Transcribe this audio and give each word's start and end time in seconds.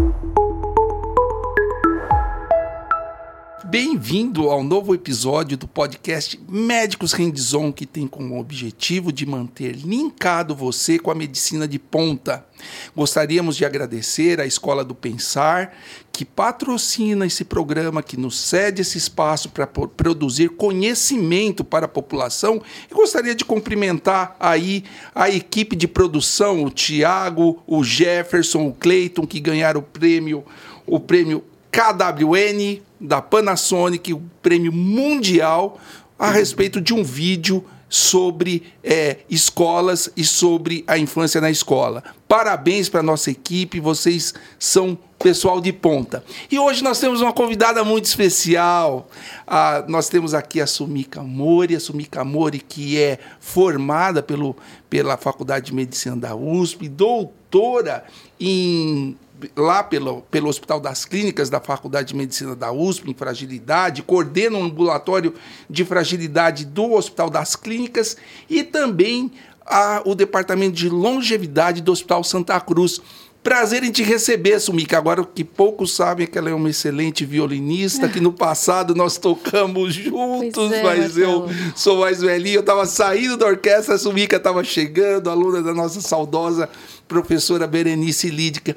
Thank 0.00 0.14
you. 0.24 0.39
Bem-vindo 3.70 4.50
ao 4.50 4.64
novo 4.64 4.92
episódio 4.96 5.56
do 5.56 5.68
podcast 5.68 6.40
Médicos 6.48 7.12
Rendizon, 7.12 7.72
que 7.72 7.86
tem 7.86 8.04
como 8.04 8.36
objetivo 8.36 9.12
de 9.12 9.24
manter 9.24 9.76
linkado 9.76 10.56
você 10.56 10.98
com 10.98 11.08
a 11.08 11.14
medicina 11.14 11.68
de 11.68 11.78
ponta. 11.78 12.44
Gostaríamos 12.96 13.56
de 13.56 13.64
agradecer 13.64 14.40
à 14.40 14.44
Escola 14.44 14.84
do 14.84 14.92
Pensar, 14.92 15.72
que 16.10 16.24
patrocina 16.24 17.24
esse 17.24 17.44
programa, 17.44 18.02
que 18.02 18.16
nos 18.16 18.40
cede 18.40 18.82
esse 18.82 18.98
espaço 18.98 19.50
para 19.50 19.68
produzir 19.68 20.48
conhecimento 20.48 21.62
para 21.62 21.86
a 21.86 21.88
população. 21.88 22.60
E 22.90 22.92
gostaria 22.92 23.36
de 23.36 23.44
cumprimentar 23.44 24.34
aí 24.40 24.82
a 25.14 25.30
equipe 25.30 25.76
de 25.76 25.86
produção, 25.86 26.64
o 26.64 26.70
Tiago, 26.70 27.62
o 27.68 27.84
Jefferson, 27.84 28.66
o 28.66 28.74
Cleiton, 28.74 29.24
que 29.28 29.38
ganharam 29.38 29.78
o 29.78 29.84
prêmio, 29.84 30.44
o 30.84 30.98
prêmio 30.98 31.44
KWN 31.70 32.89
da 33.00 33.22
Panasonic, 33.22 34.12
o 34.12 34.22
prêmio 34.42 34.72
mundial, 34.72 35.80
a 36.18 36.30
respeito 36.30 36.80
de 36.80 36.92
um 36.92 37.02
vídeo 37.02 37.64
sobre 37.88 38.72
é, 38.84 39.18
escolas 39.28 40.08
e 40.16 40.24
sobre 40.24 40.84
a 40.86 40.96
infância 40.96 41.40
na 41.40 41.50
escola. 41.50 42.04
Parabéns 42.28 42.88
para 42.88 43.02
nossa 43.02 43.30
equipe, 43.32 43.80
vocês 43.80 44.32
são 44.58 44.96
pessoal 45.18 45.60
de 45.60 45.72
ponta. 45.72 46.24
E 46.50 46.58
hoje 46.58 46.84
nós 46.84 47.00
temos 47.00 47.20
uma 47.20 47.32
convidada 47.32 47.82
muito 47.84 48.04
especial. 48.04 49.08
Ah, 49.46 49.84
nós 49.88 50.08
temos 50.08 50.34
aqui 50.34 50.60
a 50.60 50.66
Sumika 50.66 51.22
Mori, 51.22 51.74
a 51.74 51.80
Sumika 51.80 52.24
Mori 52.24 52.60
que 52.60 52.98
é 52.98 53.18
formada 53.40 54.22
pelo, 54.22 54.56
pela 54.88 55.16
Faculdade 55.16 55.66
de 55.66 55.74
Medicina 55.74 56.16
da 56.16 56.34
USP, 56.36 56.88
doutora 56.88 58.04
em 58.38 59.16
lá 59.56 59.82
pelo, 59.82 60.22
pelo 60.22 60.48
Hospital 60.48 60.80
das 60.80 61.04
Clínicas 61.04 61.48
da 61.48 61.60
Faculdade 61.60 62.08
de 62.08 62.16
Medicina 62.16 62.54
da 62.54 62.72
USP, 62.72 63.10
em 63.10 63.14
fragilidade, 63.14 64.02
coordena 64.02 64.58
um 64.58 64.64
ambulatório 64.64 65.34
de 65.68 65.84
fragilidade 65.84 66.64
do 66.64 66.92
Hospital 66.92 67.30
das 67.30 67.56
Clínicas 67.56 68.16
e 68.48 68.62
também 68.62 69.30
a, 69.64 70.02
o 70.04 70.14
Departamento 70.14 70.74
de 70.74 70.88
Longevidade 70.88 71.80
do 71.80 71.92
Hospital 71.92 72.24
Santa 72.24 72.60
Cruz. 72.60 73.00
Prazer 73.42 73.82
em 73.82 73.90
te 73.90 74.02
receber, 74.02 74.60
Sumika. 74.60 74.98
Agora 74.98 75.24
que 75.24 75.42
poucos 75.42 75.94
sabem 75.94 76.26
que 76.26 76.36
ela 76.36 76.50
é 76.50 76.54
uma 76.54 76.68
excelente 76.68 77.24
violinista, 77.24 78.06
que 78.06 78.20
no 78.20 78.34
passado 78.34 78.94
nós 78.94 79.16
tocamos 79.16 79.94
juntos, 79.94 80.70
é, 80.70 80.82
mas 80.82 81.16
eu 81.16 81.48
sou 81.74 82.00
mais 82.00 82.20
velhinho. 82.20 82.56
Eu 82.56 82.60
estava 82.60 82.84
saindo 82.84 83.38
da 83.38 83.46
orquestra, 83.46 83.94
a 83.94 83.98
Sumika 83.98 84.36
estava 84.36 84.62
chegando, 84.62 85.30
aluna 85.30 85.62
da 85.62 85.72
nossa 85.72 86.02
saudosa 86.02 86.68
professora 87.08 87.66
Berenice 87.66 88.28
Lídica 88.28 88.76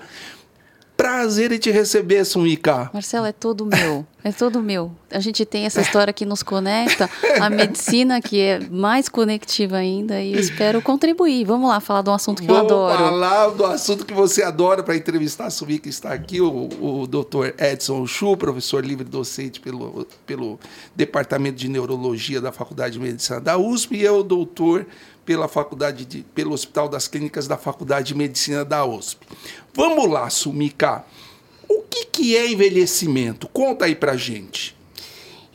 prazer 0.95 1.51
em 1.51 1.57
te 1.57 1.71
receber, 1.71 2.23
Sumika. 2.25 2.89
Marcelo, 2.93 3.25
é 3.25 3.31
todo 3.31 3.65
meu. 3.65 4.05
É 4.23 4.31
todo 4.31 4.61
meu. 4.61 4.91
A 5.11 5.19
gente 5.19 5.43
tem 5.45 5.65
essa 5.65 5.81
história 5.81 6.13
que 6.13 6.25
nos 6.25 6.41
conecta, 6.41 7.09
a 7.41 7.49
medicina 7.49 8.21
que 8.21 8.39
é 8.39 8.59
mais 8.69 9.09
conectiva 9.09 9.77
ainda 9.77 10.21
e 10.21 10.33
eu 10.33 10.39
espero 10.39 10.81
contribuir. 10.81 11.43
Vamos 11.43 11.69
lá 11.69 11.81
falar 11.81 12.03
de 12.03 12.09
um 12.09 12.13
assunto 12.13 12.41
que 12.41 12.47
Vamos 12.47 12.71
eu 12.71 12.87
adoro. 12.87 12.97
falar 12.97 13.47
do 13.49 13.65
assunto 13.65 14.05
que 14.05 14.13
você 14.13 14.41
adora 14.43 14.81
para 14.81 14.95
entrevistar 14.95 15.47
a 15.47 15.49
Sumika. 15.49 15.89
Está 15.89 16.13
aqui 16.13 16.39
o, 16.39 16.69
o 16.79 17.05
Dr. 17.05 17.53
Edson 17.57 18.07
Chu, 18.07 18.37
professor 18.37 18.85
livre 18.85 19.03
docente 19.03 19.59
pelo, 19.59 20.07
pelo 20.25 20.57
Departamento 20.95 21.57
de 21.57 21.67
Neurologia 21.67 22.39
da 22.39 22.51
Faculdade 22.51 22.93
de 22.93 22.99
Medicina 22.99 23.41
da 23.41 23.57
USP 23.57 23.95
e 23.97 24.03
eu, 24.03 24.23
doutor 24.23 24.85
pela 25.25 25.47
faculdade 25.47 26.05
de, 26.05 26.21
pelo 26.35 26.53
Hospital 26.53 26.89
das 26.89 27.07
Clínicas 27.07 27.47
da 27.47 27.57
Faculdade 27.57 28.07
de 28.07 28.15
Medicina 28.15 28.63
da 28.63 28.85
USP. 28.85 29.25
Vamos 29.73 30.09
lá, 30.09 30.29
Sumika. 30.29 31.05
O 31.67 31.81
que, 31.89 32.05
que 32.05 32.37
é 32.37 32.51
envelhecimento? 32.51 33.47
Conta 33.47 33.85
aí 33.85 33.95
pra 33.95 34.15
gente. 34.15 34.75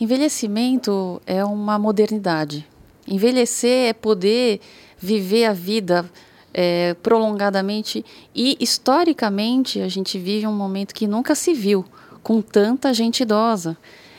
Envelhecimento 0.00 1.20
é 1.27 1.44
uma 1.44 1.78
modernidade. 1.78 2.66
Envelhecer 3.06 3.89
é 3.89 3.92
poder 3.92 4.61
viver 4.98 5.45
a 5.45 5.52
vida 5.52 6.08
é, 6.52 6.95
prolongadamente 7.02 8.05
e 8.35 8.56
historicamente 8.61 9.80
a 9.80 9.89
gente 9.89 10.18
vive 10.18 10.46
um 10.46 10.52
momento 10.52 10.95
que 10.95 11.06
nunca 11.06 11.35
se 11.35 11.52
viu 11.52 11.85
com 12.23 12.42
tanta 12.42 12.92
gente 12.92 13.20
idosa. 13.20 13.77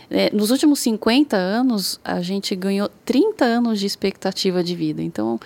É, 0.10 0.34
nos 0.34 0.50
últimos 0.52 0.80
50 0.80 1.38
anos, 1.38 2.00
a 2.04 2.22
gente 2.22 2.56
ganhou 2.56 2.90
30 3.06 3.46
anos 3.46 3.80
de 3.80 3.86
expectativa 3.86 4.64
de 4.64 4.76
vida. 4.76 5.02
Então, 5.02 5.40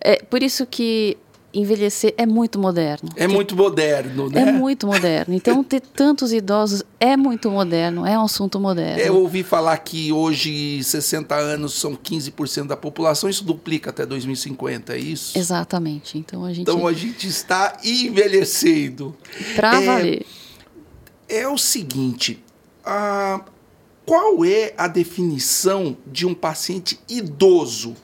é 0.00 0.16
por 0.16 0.42
isso 0.42 0.66
que 0.66 1.16
envelhecer 1.54 2.12
é 2.18 2.26
muito 2.26 2.58
moderno. 2.58 3.08
É 3.16 3.28
muito 3.28 3.56
moderno, 3.56 4.28
né? 4.28 4.40
É 4.40 4.52
muito 4.52 4.86
moderno. 4.86 5.32
Então, 5.34 5.62
ter 5.62 5.80
tantos 5.80 6.32
idosos 6.32 6.82
é 6.98 7.16
muito 7.16 7.50
moderno, 7.50 8.04
é 8.04 8.18
um 8.18 8.24
assunto 8.24 8.58
moderno. 8.58 9.00
Eu 9.00 9.16
ouvi 9.16 9.42
falar 9.42 9.78
que 9.78 10.12
hoje 10.12 10.82
60 10.82 11.34
anos 11.34 11.74
são 11.74 11.94
15% 11.94 12.66
da 12.66 12.76
população, 12.76 13.30
isso 13.30 13.44
duplica 13.44 13.90
até 13.90 14.04
2050, 14.04 14.94
é 14.94 14.98
isso? 14.98 15.38
Exatamente. 15.38 16.18
Então 16.18 16.44
a 16.44 16.48
gente, 16.48 16.62
então, 16.62 16.86
a 16.86 16.92
gente 16.92 17.28
está 17.28 17.78
envelhecendo. 17.84 19.16
Para 19.54 19.80
é, 19.80 19.86
valer. 19.86 20.26
É 21.28 21.48
o 21.48 21.56
seguinte, 21.56 22.42
a, 22.84 23.40
qual 24.06 24.44
é 24.44 24.74
a 24.76 24.86
definição 24.86 25.96
de 26.06 26.26
um 26.26 26.34
paciente 26.34 26.98
idoso? 27.08 27.96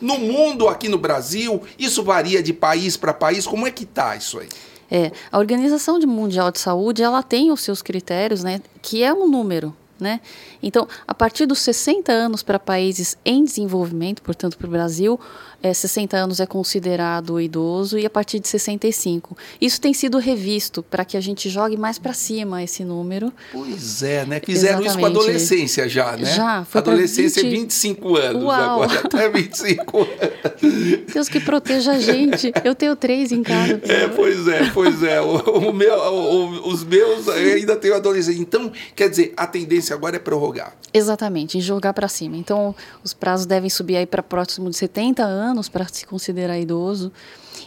No 0.00 0.18
mundo, 0.18 0.68
aqui 0.68 0.88
no 0.88 0.98
Brasil, 0.98 1.62
isso 1.78 2.02
varia 2.02 2.42
de 2.42 2.52
país 2.52 2.96
para 2.96 3.14
país. 3.14 3.46
Como 3.46 3.66
é 3.66 3.70
que 3.70 3.86
tá 3.86 4.14
isso 4.14 4.38
aí? 4.38 4.48
É, 4.90 5.10
a 5.32 5.38
Organização 5.38 5.98
Mundial 6.00 6.50
de 6.50 6.60
Saúde, 6.60 7.02
ela 7.02 7.22
tem 7.22 7.50
os 7.50 7.60
seus 7.62 7.82
critérios, 7.82 8.44
né, 8.44 8.60
que 8.82 9.02
é 9.02 9.12
um 9.12 9.26
número, 9.26 9.74
né? 9.98 10.20
Então, 10.62 10.86
a 11.08 11.14
partir 11.14 11.46
dos 11.46 11.58
60 11.60 12.12
anos 12.12 12.42
para 12.42 12.58
países 12.58 13.16
em 13.24 13.42
desenvolvimento, 13.42 14.22
portanto, 14.22 14.56
para 14.56 14.66
o 14.66 14.70
Brasil, 14.70 15.18
é, 15.66 15.74
60 15.74 16.16
anos 16.16 16.40
é 16.40 16.46
considerado 16.46 17.40
idoso 17.40 17.98
e 17.98 18.06
a 18.06 18.10
partir 18.10 18.38
de 18.38 18.48
65. 18.48 19.36
Isso 19.60 19.80
tem 19.80 19.92
sido 19.92 20.18
revisto 20.18 20.82
para 20.82 21.04
que 21.04 21.16
a 21.16 21.20
gente 21.20 21.48
jogue 21.48 21.76
mais 21.76 21.98
para 21.98 22.12
cima 22.12 22.62
esse 22.62 22.84
número. 22.84 23.32
Pois 23.52 24.02
é, 24.02 24.24
né? 24.24 24.40
Fizeram 24.40 24.80
Exatamente. 24.80 24.88
isso 24.88 24.98
com 24.98 25.04
a 25.04 25.08
adolescência 25.08 25.88
já, 25.88 26.16
né? 26.16 26.24
Já, 26.24 26.64
foi 26.64 26.80
Adolescência 26.80 27.42
20... 27.42 27.52
é 27.52 27.60
25 27.60 28.16
anos 28.16 28.42
Uau. 28.44 28.82
agora, 28.82 29.00
até 29.04 29.28
25 29.28 29.98
anos. 29.98 31.12
Deus 31.12 31.28
que 31.28 31.40
proteja 31.40 31.92
a 31.92 31.98
gente. 31.98 32.52
Eu 32.64 32.74
tenho 32.74 32.94
três 32.94 33.32
em 33.32 33.42
casa. 33.42 33.80
É, 33.84 34.08
pois 34.08 34.46
é, 34.48 34.70
pois 34.72 35.02
é. 35.02 35.20
O, 35.20 35.36
o 35.70 35.72
meu, 35.72 35.94
o, 35.94 36.68
os 36.68 36.84
meus 36.84 37.28
ainda 37.28 37.76
tenho 37.76 37.94
adolescente. 37.94 38.40
Então, 38.40 38.70
quer 38.94 39.08
dizer, 39.08 39.32
a 39.36 39.46
tendência 39.46 39.94
agora 39.94 40.16
é 40.16 40.18
prorrogar. 40.18 40.76
Exatamente, 40.92 41.58
em 41.58 41.60
jogar 41.60 41.92
para 41.92 42.08
cima. 42.08 42.36
Então, 42.36 42.74
os 43.02 43.12
prazos 43.12 43.46
devem 43.46 43.68
subir 43.68 43.96
aí 43.96 44.06
para 44.06 44.22
próximo 44.22 44.70
de 44.70 44.76
70 44.76 45.22
anos 45.22 45.55
anos 45.56 45.68
para 45.68 45.86
se 45.88 46.06
considerar 46.06 46.58
idoso. 46.58 47.10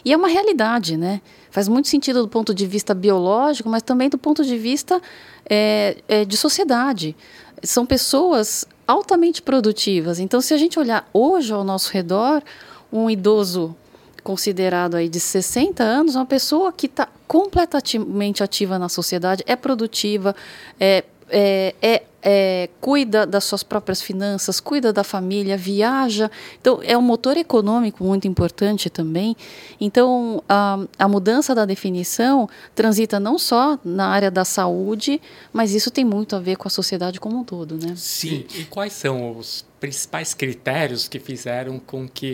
E 0.04 0.12
é 0.12 0.16
uma 0.16 0.28
realidade, 0.28 0.96
né? 0.96 1.20
Faz 1.50 1.68
muito 1.68 1.88
sentido 1.88 2.22
do 2.22 2.28
ponto 2.28 2.54
de 2.54 2.66
vista 2.66 2.94
biológico, 2.94 3.68
mas 3.68 3.82
também 3.82 4.08
do 4.08 4.16
ponto 4.16 4.44
de 4.44 4.56
vista 4.56 5.00
é, 5.48 5.96
é, 6.08 6.24
de 6.24 6.36
sociedade. 6.36 7.16
São 7.62 7.84
pessoas 7.84 8.64
altamente 8.86 9.42
produtivas. 9.42 10.18
Então, 10.18 10.40
se 10.40 10.54
a 10.54 10.56
gente 10.56 10.78
olhar 10.78 11.08
hoje 11.12 11.52
ao 11.52 11.64
nosso 11.64 11.92
redor, 11.92 12.42
um 12.92 13.10
idoso 13.10 13.76
considerado 14.22 14.94
aí 14.94 15.08
de 15.08 15.18
60 15.18 15.82
anos, 15.82 16.14
uma 16.14 16.26
pessoa 16.26 16.72
que 16.72 16.86
está 16.86 17.08
completamente 17.26 18.42
ativa 18.42 18.78
na 18.78 18.88
sociedade, 18.88 19.42
é 19.46 19.56
produtiva, 19.56 20.34
é, 20.78 21.04
é, 21.28 21.74
é 21.82 22.02
é, 22.22 22.68
cuida 22.80 23.26
das 23.26 23.44
suas 23.44 23.62
próprias 23.62 24.02
finanças, 24.02 24.60
cuida 24.60 24.92
da 24.92 25.02
família, 25.02 25.56
viaja. 25.56 26.30
Então, 26.60 26.80
é 26.82 26.96
um 26.96 27.02
motor 27.02 27.36
econômico 27.36 28.04
muito 28.04 28.28
importante 28.28 28.90
também. 28.90 29.36
Então, 29.80 30.42
a, 30.48 30.78
a 30.98 31.08
mudança 31.08 31.54
da 31.54 31.64
definição 31.64 32.48
transita 32.74 33.18
não 33.18 33.38
só 33.38 33.78
na 33.84 34.08
área 34.08 34.30
da 34.30 34.44
saúde, 34.44 35.20
mas 35.52 35.74
isso 35.74 35.90
tem 35.90 36.04
muito 36.04 36.36
a 36.36 36.40
ver 36.40 36.56
com 36.56 36.68
a 36.68 36.70
sociedade 36.70 37.18
como 37.18 37.38
um 37.38 37.44
todo, 37.44 37.76
né? 37.76 37.94
Sim. 37.96 38.44
E, 38.54 38.64
quais 38.64 38.92
são 38.92 39.36
os 39.36 39.64
principais 39.78 40.34
critérios 40.34 41.08
que 41.08 41.18
fizeram 41.18 41.78
com 41.78 42.06
que 42.08 42.32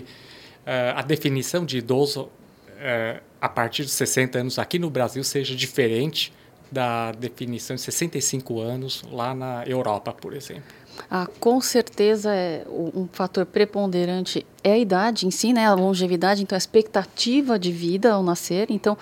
uh, 0.67 0.97
a 0.97 1.03
definição 1.03 1.65
de 1.65 1.79
idoso 1.79 2.23
uh, 2.23 3.23
a 3.41 3.49
partir 3.49 3.85
de 3.85 3.91
60 3.91 4.39
anos 4.39 4.59
aqui 4.59 4.79
no 4.79 4.91
Brasil 4.91 5.23
seja 5.23 5.55
diferente 5.55 6.33
da 6.71 7.13
definição 7.13 7.77
de 7.77 7.83
65 7.83 8.61
anos 8.61 9.03
lá 9.11 9.35
na 9.35 9.65
Europa, 9.67 10.13
por 10.13 10.33
exemplo? 10.33 10.65
Ah, 11.11 11.29
com 11.39 11.61
certeza 11.61 12.35
é 12.35 12.65
um 12.69 13.07
fator 13.13 13.45
preponderante 13.45 14.47
é 14.65 14.73
a 14.73 14.79
idade 14.79 15.27
em 15.27 15.31
si, 15.31 15.53
né? 15.53 15.67
A 15.67 15.75
longevidade, 15.75 16.43
então 16.43 16.57
a 16.57 16.59
expectativa 16.59 17.59
de 17.59 17.71
vida 17.71 18.13
ao 18.13 18.23
nascer. 18.23 18.71
Então, 18.71 18.97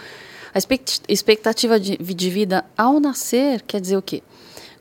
a 0.52 0.58
expectativa 1.08 1.80
de, 1.80 1.96
vida 2.30 2.64
ao 2.76 3.00
nascer 3.00 3.62
quer 3.62 3.80
dizer 3.80 3.96
o 3.96 4.02
quê? 4.02 4.22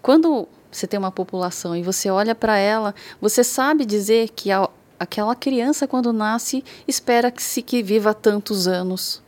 Quando 0.01 0.47
você 0.71 0.85
tem 0.85 0.99
uma 0.99 1.11
população 1.11 1.75
e 1.75 1.81
você 1.81 2.09
olha 2.09 2.35
para 2.35 2.57
ela, 2.57 2.93
você 3.19 3.43
sabe 3.43 3.85
dizer 3.85 4.29
que 4.29 4.51
a, 4.51 4.69
aquela 4.99 5.35
criança 5.35 5.87
quando 5.87 6.13
nasce 6.13 6.63
espera 6.87 7.31
que 7.31 7.41
se 7.41 7.61
que 7.61 7.81
viva 7.81 8.13
tantos 8.13 8.67
anos 8.67 9.22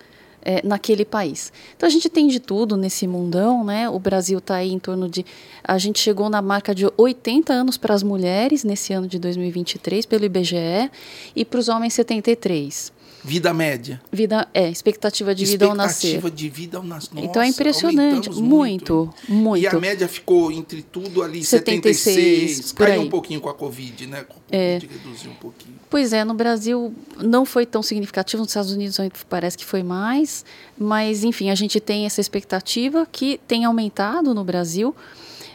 é, 0.45 0.61
naquele 0.63 1.03
país. 1.03 1.51
Então 1.75 1.87
a 1.87 1.89
gente 1.89 2.07
tem 2.07 2.27
de 2.27 2.39
tudo 2.39 2.77
nesse 2.77 3.07
mundão, 3.07 3.63
né? 3.63 3.89
O 3.89 3.97
Brasil 3.97 4.37
está 4.37 4.55
aí 4.55 4.71
em 4.71 4.79
torno 4.79 5.09
de. 5.09 5.25
A 5.63 5.77
gente 5.79 5.99
chegou 5.99 6.29
na 6.29 6.41
marca 6.41 6.75
de 6.75 6.87
80 6.95 7.51
anos 7.51 7.77
para 7.77 7.95
as 7.95 8.03
mulheres 8.03 8.63
nesse 8.63 8.93
ano 8.93 9.07
de 9.07 9.17
2023 9.17 10.05
pelo 10.05 10.23
IBGE 10.23 10.91
e 11.35 11.43
para 11.43 11.59
os 11.59 11.67
homens 11.67 11.93
73. 11.95 12.93
Vida 13.25 13.51
média. 13.53 13.99
Vida, 14.11 14.47
é, 14.53 14.69
expectativa 14.69 15.33
de 15.33 15.45
vida 15.45 15.65
ao 15.65 15.73
nascer. 15.73 16.07
Expectativa 16.09 16.31
de 16.31 16.49
vida 16.49 16.77
ao 16.77 16.83
nascer. 16.83 17.09
então 17.17 17.41
é 17.41 17.47
impressionante. 17.47 18.29
Muito, 18.29 18.41
muito, 18.43 19.13
muito, 19.27 19.63
E 19.63 19.67
a 19.67 19.79
média 19.79 20.07
ficou 20.07 20.51
entre 20.51 20.83
tudo 20.83 21.23
ali 21.23 21.43
76, 21.43 22.57
76 22.57 22.71
caiu 22.73 23.01
um 23.01 23.09
pouquinho 23.09 23.41
com 23.41 23.49
a 23.49 23.53
Covid, 23.53 24.05
né? 24.05 24.23
Com 24.23 24.35
a 24.35 24.55
é. 24.55 24.73
Covid 24.79 24.93
reduziu 24.93 25.31
um 25.31 25.35
pouquinho. 25.35 25.75
Pois 25.89 26.13
é, 26.13 26.23
no 26.23 26.35
Brasil 26.35 26.93
não 27.17 27.45
foi 27.45 27.65
tão 27.65 27.81
significativo, 27.81 28.43
nos 28.43 28.51
Estados 28.51 28.71
Unidos 28.71 28.97
parece 29.27 29.57
que 29.57 29.65
foi 29.65 29.81
mais, 29.81 30.45
mas 30.77 31.23
enfim, 31.23 31.49
a 31.49 31.55
gente 31.55 31.79
tem 31.79 32.05
essa 32.05 32.21
expectativa 32.21 33.07
que 33.11 33.39
tem 33.47 33.65
aumentado 33.65 34.35
no 34.35 34.43
Brasil. 34.43 34.95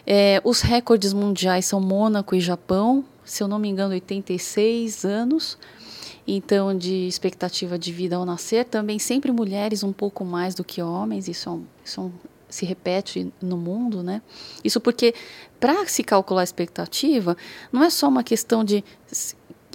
É, 0.05 0.40
os 0.43 0.61
recordes 0.61 1.12
mundiais 1.12 1.67
são 1.67 1.81
Mônaco 1.81 2.34
e 2.34 2.40
Japão, 2.40 3.05
se 3.25 3.44
eu 3.44 3.46
não 3.46 3.61
me 3.61 3.69
engano, 3.69 3.93
86 3.94 5.05
anos 5.05 5.56
então 6.37 6.77
de 6.77 7.06
expectativa 7.06 7.79
de 7.79 7.93
vida 7.93 8.17
ao 8.17 8.25
nascer, 8.25 8.65
também 8.65 8.99
sempre 8.99 9.32
mulheres 9.32 9.82
um 9.82 9.93
pouco 9.93 10.25
mais 10.25 10.55
do 10.55 10.62
que 10.62 10.82
homens, 10.82 11.29
isso, 11.29 11.49
é 11.49 11.53
um, 11.53 11.65
isso 11.85 12.00
é 12.00 12.05
um, 12.05 12.12
se 12.49 12.65
repete 12.65 13.32
no 13.41 13.56
mundo, 13.56 14.03
né? 14.03 14.23
Isso 14.62 14.81
porque 14.81 15.15
para 15.59 15.87
se 15.87 16.03
calcular 16.03 16.43
a 16.43 16.44
expectativa, 16.44 17.37
não 17.73 17.82
é 17.82 17.91
só 17.91 18.09
uma 18.09 18.23
questão 18.23 18.65
de 18.65 18.85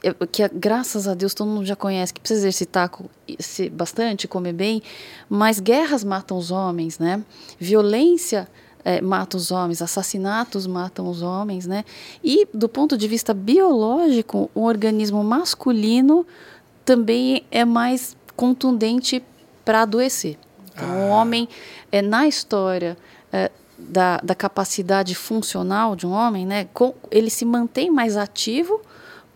é, 0.04 0.14
que 0.32 0.48
graças 0.50 1.08
a 1.08 1.14
Deus 1.14 1.34
todo 1.34 1.50
mundo 1.50 1.66
já 1.66 1.76
conhece 1.76 2.14
que 2.14 2.20
precisa 2.20 2.42
exercitar 2.42 2.92
bastante, 3.72 4.28
comer 4.28 4.54
bem, 4.54 4.82
mas 5.30 5.60
guerras 5.60 6.04
matam 6.04 6.38
os 6.38 6.52
homens, 6.52 7.00
né? 7.00 7.24
Violência 7.60 8.48
é, 8.86 9.02
mata 9.02 9.36
os 9.36 9.50
homens, 9.50 9.82
assassinatos 9.82 10.68
matam 10.68 11.10
os 11.10 11.24
homens, 11.24 11.66
né? 11.66 11.84
E 12.24 12.48
do 12.54 12.70
ponto 12.70 12.96
de 12.96 13.08
vista 13.08 13.34
biológico, 13.34 14.50
o 14.54 14.64
organismo 14.64 15.24
masculino 15.24 16.26
também 16.86 17.44
é 17.50 17.66
mais 17.66 18.16
contundente 18.36 19.24
para 19.66 19.82
adoecer. 19.82 20.38
Então, 20.72 20.88
ah. 20.88 20.96
o 20.96 21.10
homem, 21.10 21.50
é, 21.92 22.02
na 22.04 22.28
história 22.28 22.96
é, 23.34 23.50
da, 23.76 24.18
da 24.18 24.36
capacidade 24.36 25.16
funcional 25.16 25.96
de 25.96 26.06
um 26.06 26.12
homem, 26.12 26.46
né, 26.46 26.68
com, 26.72 26.94
ele 27.10 27.32
se 27.32 27.44
mantém 27.44 27.90
mais 27.90 28.16
ativo 28.16 28.80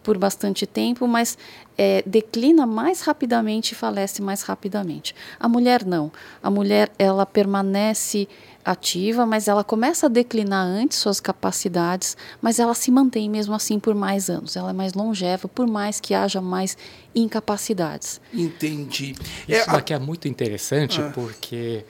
por 0.03 0.17
bastante 0.17 0.67
tempo, 0.67 1.07
mas 1.07 1.37
é, 1.77 2.03
declina 2.05 2.65
mais 2.65 3.01
rapidamente 3.01 3.71
e 3.71 3.75
falece 3.75 4.21
mais 4.21 4.43
rapidamente. 4.43 5.15
A 5.39 5.47
mulher 5.47 5.85
não. 5.85 6.11
A 6.41 6.49
mulher 6.49 6.91
ela 6.99 7.25
permanece 7.25 8.27
ativa, 8.71 9.25
mas 9.25 9.47
ela 9.47 9.63
começa 9.63 10.05
a 10.05 10.09
declinar 10.09 10.63
antes 10.63 10.99
suas 10.99 11.19
capacidades, 11.19 12.15
mas 12.39 12.59
ela 12.59 12.75
se 12.75 12.91
mantém 12.91 13.27
mesmo 13.27 13.55
assim 13.55 13.79
por 13.79 13.95
mais 13.95 14.29
anos. 14.29 14.55
Ela 14.55 14.69
é 14.69 14.73
mais 14.73 14.93
longeva, 14.93 15.47
por 15.47 15.65
mais 15.65 15.99
que 15.99 16.13
haja 16.13 16.39
mais 16.39 16.77
incapacidades. 17.15 18.21
Entendi. 18.31 19.15
Isso 19.47 19.69
é, 19.69 19.75
aqui 19.75 19.91
é 19.91 19.97
muito 19.97 20.27
interessante 20.27 21.01
ah. 21.01 21.11
porque, 21.15 21.83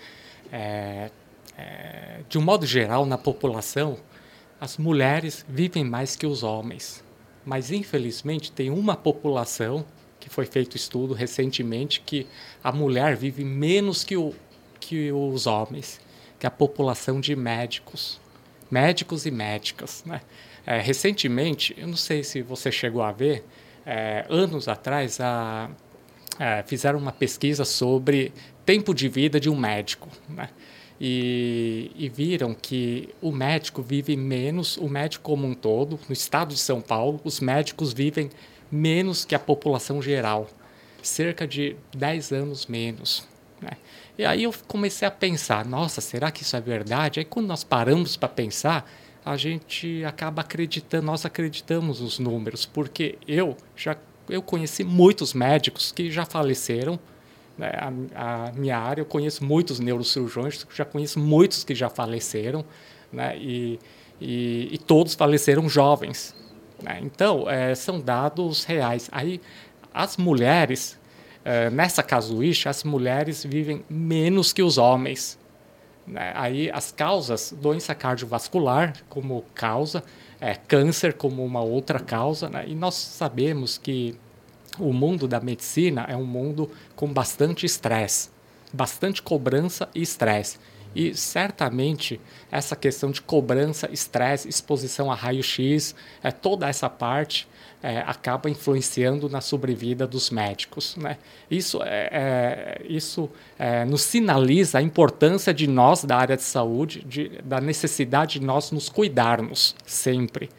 é, 0.51 1.11
é, 1.57 2.21
de 2.29 2.37
um 2.37 2.41
modo 2.41 2.65
geral, 2.65 3.05
na 3.05 3.17
população, 3.17 3.97
as 4.59 4.77
mulheres 4.77 5.45
vivem 5.49 5.83
mais 5.83 6.15
que 6.15 6.25
os 6.25 6.43
homens. 6.43 7.03
Mas, 7.45 7.71
infelizmente, 7.71 8.53
tem 8.53 8.69
uma 8.69 8.95
população 8.95 9.85
que 10.17 10.29
foi 10.29 10.45
feito 10.45 10.77
estudo 10.77 11.13
recentemente 11.13 12.01
que 12.05 12.25
a 12.63 12.71
mulher 12.71 13.17
vive 13.17 13.43
menos 13.43 14.03
que, 14.03 14.15
o, 14.15 14.33
que 14.79 15.11
os 15.11 15.45
homens 15.45 15.99
que 16.39 16.45
é 16.45 16.47
a 16.47 16.51
população 16.51 17.19
de 17.19 17.35
médicos, 17.35 18.19
médicos 18.71 19.25
e 19.25 19.31
médicas. 19.31 20.03
Né? 20.05 20.21
É, 20.65 20.79
recentemente, 20.79 21.75
eu 21.77 21.87
não 21.87 21.97
sei 21.97 22.23
se 22.23 22.41
você 22.41 22.71
chegou 22.71 23.01
a 23.01 23.11
ver, 23.11 23.43
é, 23.85 24.25
anos 24.29 24.67
atrás, 24.67 25.19
a, 25.19 25.69
é, 26.39 26.63
fizeram 26.63 26.97
uma 26.97 27.11
pesquisa 27.11 27.65
sobre 27.65 28.31
tempo 28.65 28.93
de 28.93 29.09
vida 29.09 29.39
de 29.39 29.49
um 29.49 29.55
médico. 29.55 30.07
Né? 30.29 30.49
E, 31.01 31.91
e, 31.95 32.09
viram 32.09 32.53
que 32.53 33.09
o 33.21 33.31
médico 33.31 33.81
vive 33.81 34.17
menos, 34.17 34.77
o 34.77 34.89
médico 34.89 35.23
como 35.23 35.47
um 35.47 35.53
todo, 35.53 35.99
no 36.07 36.13
estado 36.13 36.53
de 36.53 36.59
São 36.59 36.81
Paulo, 36.81 37.21
os 37.23 37.39
médicos 37.39 37.93
vivem 37.93 38.29
menos 38.71 39.23
que 39.23 39.33
a 39.33 39.39
população 39.39 40.01
geral, 40.01 40.49
cerca 41.01 41.47
de 41.47 41.75
10 41.95 42.33
anos 42.33 42.65
menos. 42.67 43.27
Né? 43.61 43.71
E 44.19 44.25
aí 44.25 44.43
eu 44.43 44.53
comecei 44.67 45.07
a 45.07 45.11
pensar, 45.11 45.63
nossa, 45.65 46.01
será 46.01 46.29
que 46.29 46.43
isso 46.43 46.53
é 46.53 46.59
verdade? 46.59 47.21
Aí 47.21 47.25
quando 47.25 47.47
nós 47.47 47.63
paramos 47.63 48.17
para 48.17 48.27
pensar, 48.27 48.85
a 49.23 49.37
gente 49.37 50.03
acaba 50.03 50.41
acreditando, 50.41 51.05
nós 51.05 51.25
acreditamos 51.25 52.01
nos 52.01 52.19
números, 52.19 52.65
porque 52.65 53.17
eu 53.25 53.55
já 53.77 53.95
eu 54.27 54.41
conheci 54.41 54.83
muitos 54.83 55.33
médicos 55.33 55.93
que 55.93 56.11
já 56.11 56.25
faleceram, 56.25 56.99
né? 57.57 57.71
a, 58.13 58.47
a, 58.47 58.51
minha 58.51 58.77
área, 58.77 58.99
eu 58.99 59.05
conheço 59.05 59.41
muitos 59.41 59.79
neurocirurgiões, 59.79 60.67
já 60.75 60.83
conheço 60.83 61.17
muitos 61.17 61.63
que 61.63 61.73
já 61.73 61.89
faleceram, 61.89 62.65
né? 63.13 63.37
e, 63.37 63.79
e, 64.19 64.67
e 64.69 64.77
todos 64.79 65.15
faleceram 65.15 65.69
jovens. 65.69 66.35
Né? 66.83 66.99
Então, 67.01 67.49
é, 67.49 67.73
são 67.73 68.01
dados 68.01 68.65
reais. 68.65 69.07
Aí, 69.13 69.39
as 69.93 70.17
mulheres 70.17 70.98
é, 71.49 71.67
nessa 71.67 72.03
casuística, 72.03 72.69
as 72.69 72.83
mulheres 72.83 73.43
vivem 73.43 73.83
menos 73.89 74.53
que 74.53 74.61
os 74.61 74.77
homens. 74.77 75.35
Né? 76.05 76.31
Aí 76.35 76.69
as 76.69 76.91
causas, 76.91 77.51
doença 77.59 77.95
cardiovascular 77.95 78.93
como 79.09 79.43
causa, 79.55 80.03
é, 80.39 80.53
câncer 80.53 81.13
como 81.13 81.43
uma 81.43 81.61
outra 81.61 81.99
causa, 81.99 82.47
né? 82.49 82.65
e 82.67 82.75
nós 82.75 82.93
sabemos 82.93 83.79
que 83.79 84.15
o 84.77 84.93
mundo 84.93 85.27
da 85.27 85.39
medicina 85.39 86.05
é 86.07 86.15
um 86.15 86.23
mundo 86.23 86.69
com 86.95 87.11
bastante 87.11 87.65
estresse, 87.65 88.29
bastante 88.71 89.19
cobrança 89.19 89.89
e 89.95 90.03
estresse. 90.03 90.59
E 90.95 91.15
certamente 91.15 92.21
essa 92.51 92.75
questão 92.75 93.09
de 93.09 93.23
cobrança, 93.23 93.89
estresse, 93.91 94.47
exposição 94.47 95.11
a 95.11 95.15
raio-x, 95.15 95.95
é, 96.21 96.29
toda 96.29 96.69
essa 96.69 96.87
parte 96.87 97.47
é, 97.81 97.99
acaba 97.99 98.49
influenciando 98.49 99.29
na 99.29 99.41
sobrevida 99.41 100.05
dos 100.05 100.29
médicos. 100.29 100.95
Né? 100.97 101.17
Isso, 101.49 101.81
é, 101.83 102.09
é, 102.11 102.81
isso 102.87 103.29
é, 103.57 103.85
nos 103.85 104.01
sinaliza 104.01 104.79
a 104.79 104.81
importância 104.81 105.53
de 105.53 105.67
nós, 105.67 106.03
da 106.03 106.17
área 106.17 106.35
de 106.35 106.43
saúde, 106.43 107.03
de, 107.05 107.29
da 107.43 107.61
necessidade 107.61 108.39
de 108.39 108.45
nós 108.45 108.71
nos 108.71 108.89
cuidarmos 108.89 109.75
sempre. 109.85 110.49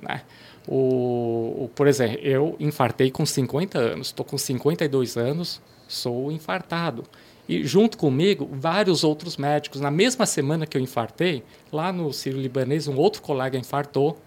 Né? 0.00 0.22
O, 0.66 1.64
o, 1.64 1.70
por 1.74 1.86
exemplo, 1.86 2.18
eu 2.20 2.54
infartei 2.60 3.10
com 3.10 3.26
50 3.26 3.78
anos, 3.78 4.08
estou 4.08 4.24
com 4.24 4.38
52 4.38 5.16
anos, 5.16 5.60
sou 5.88 6.30
infartado. 6.30 7.04
E 7.48 7.64
junto 7.66 7.96
comigo, 7.96 8.48
vários 8.52 9.02
outros 9.02 9.38
médicos. 9.38 9.80
Na 9.80 9.90
mesma 9.90 10.26
semana 10.26 10.66
que 10.66 10.76
eu 10.76 10.82
infartei, 10.82 11.42
lá 11.72 11.90
no 11.90 12.12
Ciro 12.12 12.38
Libanês, 12.38 12.86
um 12.86 12.96
outro 12.96 13.22
colega 13.22 13.56
infartou 13.56 14.18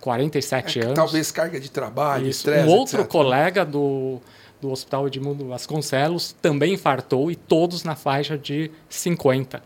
47 0.00 0.78
é, 0.78 0.82
anos. 0.84 0.94
Talvez 0.94 1.30
carga 1.30 1.60
de 1.60 1.70
trabalho, 1.70 2.22
Isso. 2.22 2.40
estresse, 2.40 2.68
Um 2.68 2.70
outro 2.70 3.00
etc. 3.00 3.10
colega 3.10 3.64
do, 3.64 4.20
do 4.60 4.70
Hospital 4.70 5.06
Edmundo 5.06 5.46
Vasconcelos 5.46 6.34
também 6.40 6.74
infartou 6.74 7.30
e 7.30 7.36
todos 7.36 7.84
na 7.84 7.94
faixa 7.94 8.36
de 8.36 8.70
50. 8.88 9.62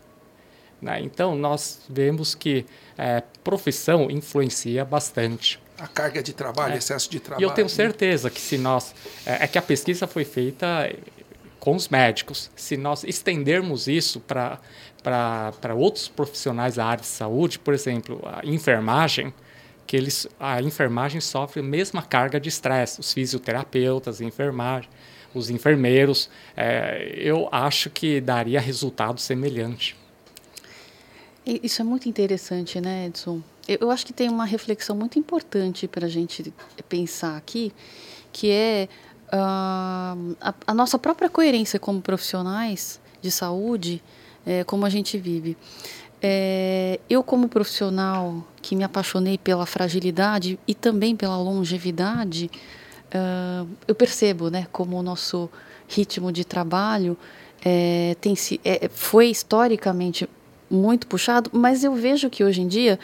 Né? 0.81 0.99
Então, 1.01 1.35
nós 1.35 1.79
vemos 1.89 2.35
que 2.35 2.65
é, 2.97 3.23
profissão 3.43 4.11
influencia 4.11 4.83
bastante. 4.83 5.59
A 5.79 5.87
carga 5.87 6.21
de 6.21 6.33
trabalho, 6.33 6.73
é. 6.73 6.77
excesso 6.77 7.09
de 7.09 7.19
trabalho. 7.19 7.43
E 7.43 7.49
eu 7.49 7.51
tenho 7.51 7.69
certeza 7.69 8.29
que 8.29 8.39
se 8.39 8.57
nós... 8.57 8.93
É, 9.25 9.45
é 9.45 9.47
que 9.47 9.57
a 9.57 9.61
pesquisa 9.61 10.05
foi 10.05 10.25
feita 10.25 10.89
com 11.59 11.75
os 11.75 11.87
médicos. 11.87 12.51
Se 12.57 12.75
nós 12.75 13.05
estendermos 13.05 13.87
isso 13.87 14.19
para 14.19 14.59
outros 15.73 16.09
profissionais 16.09 16.75
da 16.75 16.85
área 16.85 17.01
de 17.01 17.07
saúde, 17.07 17.57
por 17.57 17.73
exemplo, 17.73 18.21
a 18.25 18.45
enfermagem, 18.45 19.33
que 19.93 19.97
eles, 19.97 20.27
a 20.39 20.59
enfermagem 20.59 21.21
sofre 21.21 21.59
a 21.59 21.63
mesma 21.63 22.01
carga 22.01 22.39
de 22.39 22.49
estresse, 22.49 22.99
os 22.99 23.13
fisioterapeutas, 23.13 24.19
a 24.19 24.25
enfermagem, 24.25 24.89
os 25.35 25.51
enfermeiros. 25.51 26.31
É, 26.57 27.13
eu 27.15 27.47
acho 27.51 27.91
que 27.91 28.19
daria 28.19 28.59
resultado 28.59 29.21
semelhante. 29.21 29.95
Isso 31.45 31.79
é 31.79 31.85
muito 31.85 32.09
interessante, 32.09 32.81
né, 32.81 33.05
Edson? 33.05 33.43
Eu 33.67 33.91
acho 33.91 34.03
que 34.03 34.13
tem 34.13 34.29
uma 34.29 34.45
reflexão 34.45 34.95
muito 34.95 35.19
importante 35.19 35.87
para 35.87 36.07
a 36.07 36.09
gente 36.09 36.51
pensar 36.89 37.37
aqui, 37.37 37.71
que 38.31 38.49
é 38.49 38.89
uh, 39.27 40.35
a, 40.41 40.55
a, 40.65 40.73
nossa 40.73 40.97
própria 40.97 41.29
coerência 41.29 41.79
como 41.79 42.01
profissionais 42.01 42.99
de 43.21 43.29
saúde, 43.29 44.01
é, 44.43 44.63
como 44.63 44.87
a 44.87 44.89
gente 44.89 45.19
vive. 45.19 45.55
É, 46.25 47.01
eu, 47.09 47.21
como 47.21 47.49
profissional 47.49 48.47
que 48.61 48.77
me 48.77 48.83
apaixonei 48.85 49.37
pela 49.37 49.65
fragilidade 49.65 50.57
e 50.65 50.73
também 50.73 51.17
pela 51.17 51.37
longevidade, 51.37 52.49
uh, 53.13 53.67
eu 53.85 53.93
percebo 53.93 54.49
né, 54.49 54.65
como 54.71 54.97
o 54.97 55.03
nosso 55.03 55.49
ritmo 55.85 56.31
de 56.31 56.45
trabalho 56.45 57.17
é, 57.63 58.15
tem 58.21 58.37
se, 58.37 58.61
é, 58.63 58.87
foi 58.87 59.27
historicamente 59.27 60.29
muito 60.69 61.07
puxado, 61.07 61.49
mas 61.53 61.83
eu 61.83 61.93
vejo 61.93 62.29
que 62.29 62.41
hoje 62.41 62.61
em 62.61 62.67
dia 62.67 62.97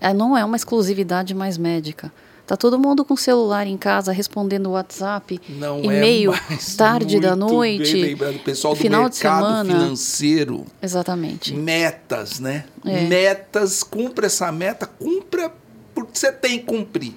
é, 0.00 0.14
não 0.14 0.36
é 0.36 0.42
uma 0.42 0.56
exclusividade 0.56 1.34
mais 1.34 1.58
médica. 1.58 2.10
Tá 2.52 2.56
todo 2.58 2.78
mundo 2.78 3.02
com 3.02 3.16
celular 3.16 3.66
em 3.66 3.78
casa 3.78 4.12
respondendo 4.12 4.72
WhatsApp, 4.72 5.40
Não 5.48 5.82
e-mail, 5.82 6.34
é 6.34 6.58
tarde 6.76 7.18
da 7.18 7.34
noite, 7.34 8.14
pessoal 8.44 8.74
do 8.74 8.78
final 8.78 9.08
de 9.08 9.16
semana. 9.16 9.64
financeiro, 9.64 10.66
Exatamente. 10.82 11.54
metas, 11.54 12.40
né? 12.40 12.66
É. 12.84 13.06
Metas, 13.06 13.82
cumpra 13.82 14.26
essa 14.26 14.52
meta, 14.52 14.86
cumpra 14.86 15.50
porque 15.94 16.18
você 16.18 16.30
tem 16.30 16.58
que 16.58 16.66
cumprir. 16.66 17.14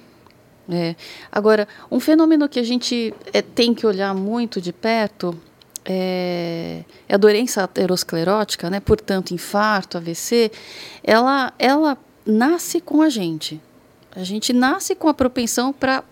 É. 0.70 0.96
Agora, 1.30 1.68
um 1.90 2.00
fenômeno 2.00 2.48
que 2.48 2.58
a 2.58 2.64
gente 2.64 3.12
é, 3.30 3.42
tem 3.42 3.74
que 3.74 3.86
olhar 3.86 4.14
muito 4.14 4.58
de 4.58 4.72
perto 4.72 5.38
é, 5.84 6.82
é 7.06 7.14
a 7.14 7.18
doença 7.18 7.62
aterosclerótica, 7.62 8.70
né? 8.70 8.80
portanto, 8.80 9.34
infarto, 9.34 9.98
AVC, 9.98 10.50
ela, 11.04 11.52
ela 11.58 11.98
nasce 12.24 12.80
com 12.80 13.02
a 13.02 13.10
gente. 13.10 13.60
A 14.16 14.24
gente 14.24 14.52
nasce 14.52 14.94
com 14.94 15.08
a 15.08 15.14
propensão 15.14 15.72
para 15.72 16.02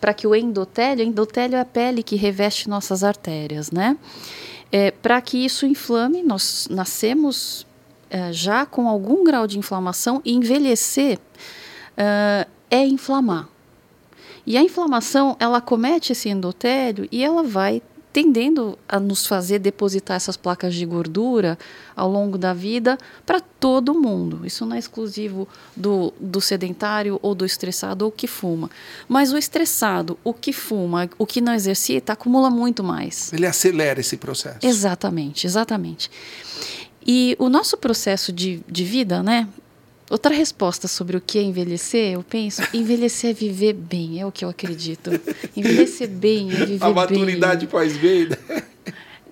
para 0.00 0.14
que 0.14 0.26
o 0.26 0.34
endotélio, 0.34 1.04
endotélio 1.04 1.56
é 1.56 1.60
a 1.60 1.64
pele 1.64 2.02
que 2.02 2.16
reveste 2.16 2.70
nossas 2.70 3.04
artérias, 3.04 3.70
né? 3.70 3.98
É, 4.72 4.90
para 4.90 5.20
que 5.20 5.44
isso 5.44 5.66
inflame, 5.66 6.22
nós 6.22 6.66
nascemos 6.70 7.66
é, 8.08 8.32
já 8.32 8.64
com 8.64 8.88
algum 8.88 9.24
grau 9.24 9.46
de 9.46 9.58
inflamação 9.58 10.22
e 10.24 10.32
envelhecer 10.32 11.18
é, 11.98 12.46
é 12.70 12.86
inflamar. 12.86 13.46
E 14.46 14.56
a 14.56 14.62
inflamação, 14.62 15.36
ela 15.38 15.60
comete 15.60 16.12
esse 16.12 16.30
endotélio 16.30 17.06
e 17.12 17.22
ela 17.22 17.42
vai 17.42 17.82
tendendo 18.12 18.78
a 18.88 18.98
nos 18.98 19.26
fazer 19.26 19.58
depositar 19.58 20.16
essas 20.16 20.36
placas 20.36 20.74
de 20.74 20.84
gordura 20.86 21.58
ao 21.94 22.10
longo 22.10 22.38
da 22.38 22.54
vida 22.54 22.98
para 23.26 23.40
todo 23.40 23.94
mundo. 23.94 24.46
Isso 24.46 24.64
não 24.64 24.76
é 24.76 24.78
exclusivo 24.78 25.46
do, 25.76 26.12
do 26.18 26.40
sedentário 26.40 27.18
ou 27.22 27.34
do 27.34 27.44
estressado 27.44 28.04
ou 28.04 28.10
que 28.10 28.26
fuma. 28.26 28.70
Mas 29.08 29.32
o 29.32 29.38
estressado, 29.38 30.18
o 30.24 30.32
que 30.32 30.52
fuma, 30.52 31.08
o 31.18 31.26
que 31.26 31.40
não 31.40 31.54
exercita, 31.54 32.12
acumula 32.12 32.50
muito 32.50 32.82
mais. 32.82 33.32
Ele 33.32 33.46
acelera 33.46 34.00
esse 34.00 34.16
processo. 34.16 34.58
Exatamente, 34.62 35.46
exatamente. 35.46 36.10
E 37.06 37.36
o 37.38 37.48
nosso 37.48 37.76
processo 37.76 38.32
de, 38.32 38.60
de 38.68 38.84
vida, 38.84 39.22
né? 39.22 39.48
Outra 40.10 40.34
resposta 40.34 40.88
sobre 40.88 41.16
o 41.16 41.20
que 41.20 41.38
é 41.38 41.42
envelhecer, 41.42 42.14
eu 42.14 42.22
penso, 42.22 42.62
envelhecer 42.72 43.30
é 43.30 43.32
viver 43.34 43.74
bem, 43.74 44.20
é 44.20 44.24
o 44.26 44.32
que 44.32 44.44
eu 44.44 44.48
acredito. 44.48 45.10
Envelhecer 45.54 46.08
bem 46.08 46.50
é 46.50 46.64
viver 46.64 46.84
A 46.84 46.90
maturidade 46.90 47.66
bem. 47.66 47.68
faz 47.68 47.96
bem. 47.98 48.28
né? 48.28 48.62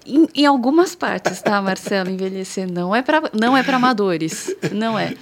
Em, 0.04 0.28
em 0.35 0.47
algumas 0.47 0.95
partes, 0.95 1.40
tá, 1.40 1.61
Marcelo? 1.62 2.11
Envelhecer 2.11 2.71
não 2.71 2.95
é 2.95 3.02
para 3.02 3.30
não 3.33 3.56
é 3.56 3.62
para 3.62 3.76
amadores, 3.76 4.54
não 4.71 4.99
é. 4.99 5.14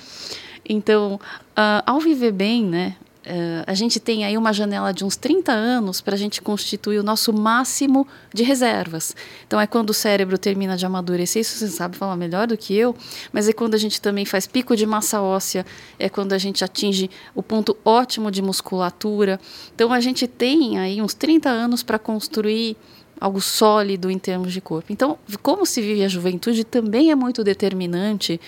Então, 0.68 1.20
ah, 1.56 1.82
ao 1.87 2.00
viver 2.00 2.32
bem, 2.32 2.64
né? 2.64 2.96
Ah, 3.26 3.64
a 3.66 3.74
gente 3.74 3.98
tem 3.98 4.24
aí 4.24 4.36
uma 4.36 4.52
janela 4.52 4.92
de 4.92 5.04
uns 5.04 5.16
30 5.16 5.50
anos 5.52 6.00
para 6.00 6.14
a 6.14 6.18
gente 6.18 6.42
constituir 6.42 6.98
o 6.98 7.02
nosso 7.02 7.32
máximo 7.32 8.06
de 8.32 8.42
reservas. 8.42 9.16
Então, 9.46 9.60
é 9.60 9.66
quando 9.66 9.90
o 9.90 9.94
cérebro 9.94 10.36
termina 10.36 10.76
de 10.76 10.84
amadurecer, 10.84 11.40
isso 11.40 11.58
você 11.58 11.68
sabe 11.68 11.96
falar 11.96 12.16
melhor 12.16 12.46
do 12.46 12.56
que 12.56 12.76
eu, 12.76 12.94
mas 13.32 13.48
é 13.48 13.52
quando 13.52 13.74
a 13.74 13.78
gente 13.78 14.00
também 14.00 14.24
faz 14.24 14.46
pico 14.46 14.76
de 14.76 14.84
massa 14.84 15.20
óssea, 15.22 15.64
é 15.98 16.08
quando 16.08 16.32
a 16.32 16.38
gente 16.38 16.62
atinge 16.62 17.10
o 17.34 17.42
ponto 17.42 17.76
ótimo 17.84 18.30
de 18.30 18.42
musculatura. 18.42 19.40
Então, 19.74 19.92
a 19.92 20.00
gente 20.00 20.26
tem 20.26 20.78
aí 20.78 21.00
uns 21.00 21.14
30 21.14 21.48
anos 21.48 21.82
para 21.82 21.98
construir 21.98 22.76
algo 23.20 23.40
sólido 23.40 24.10
em 24.10 24.18
termos 24.18 24.52
de 24.52 24.60
corpo. 24.60 24.92
Então, 24.92 25.18
como 25.40 25.64
se 25.64 25.80
vive 25.80 26.04
a 26.04 26.08
juventude 26.08 26.64
também 26.64 27.10
é 27.10 27.14
muito 27.14 27.42
determinante 27.42 28.40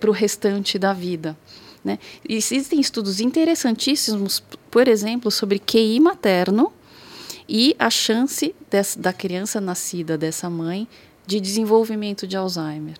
para 0.00 0.08
o 0.08 0.12
restante 0.12 0.78
da 0.78 0.92
vida. 0.92 1.36
Né? 1.86 2.00
Existem 2.28 2.80
estudos 2.80 3.20
interessantíssimos, 3.20 4.42
por 4.72 4.88
exemplo, 4.88 5.30
sobre 5.30 5.60
QI 5.60 6.00
materno 6.00 6.72
e 7.48 7.76
a 7.78 7.88
chance 7.88 8.52
dessa, 8.68 8.98
da 8.98 9.12
criança 9.12 9.60
nascida 9.60 10.18
dessa 10.18 10.50
mãe 10.50 10.88
de 11.24 11.38
desenvolvimento 11.38 12.26
de 12.26 12.36
Alzheimer. 12.36 12.96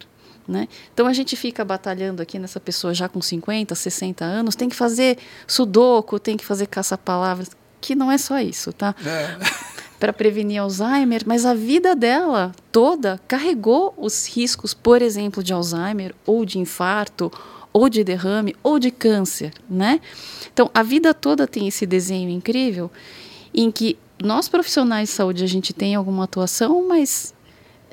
Né? 0.46 0.68
Então 0.94 1.08
a 1.08 1.12
gente 1.12 1.34
fica 1.34 1.64
batalhando 1.64 2.22
aqui 2.22 2.38
nessa 2.38 2.60
pessoa 2.60 2.94
já 2.94 3.08
com 3.08 3.20
50, 3.20 3.74
60 3.74 4.24
anos, 4.24 4.54
tem 4.54 4.68
que 4.68 4.76
fazer 4.76 5.18
sudoku, 5.48 6.20
tem 6.20 6.36
que 6.36 6.44
fazer 6.44 6.68
caça-palavras, 6.68 7.50
que 7.80 7.96
não 7.96 8.12
é 8.12 8.16
só 8.16 8.38
isso, 8.38 8.72
tá? 8.72 8.94
É. 9.04 9.66
para 9.98 10.12
prevenir 10.12 10.60
Alzheimer, 10.60 11.22
mas 11.26 11.44
a 11.44 11.54
vida 11.54 11.96
dela 11.96 12.52
toda 12.70 13.20
carregou 13.26 13.92
os 13.96 14.28
riscos, 14.28 14.72
por 14.72 15.02
exemplo, 15.02 15.42
de 15.42 15.52
Alzheimer 15.52 16.14
ou 16.24 16.44
de 16.44 16.60
infarto 16.60 17.32
ou 17.78 17.90
de 17.90 18.02
derrame 18.02 18.56
ou 18.62 18.78
de 18.78 18.90
câncer, 18.90 19.52
né? 19.68 20.00
Então, 20.50 20.70
a 20.72 20.82
vida 20.82 21.12
toda 21.12 21.46
tem 21.46 21.68
esse 21.68 21.84
desenho 21.84 22.30
incrível 22.30 22.90
em 23.52 23.70
que 23.70 23.98
nós 24.22 24.48
profissionais 24.48 25.10
de 25.10 25.14
saúde 25.14 25.44
a 25.44 25.46
gente 25.46 25.74
tem 25.74 25.94
alguma 25.94 26.24
atuação, 26.24 26.88
mas 26.88 27.34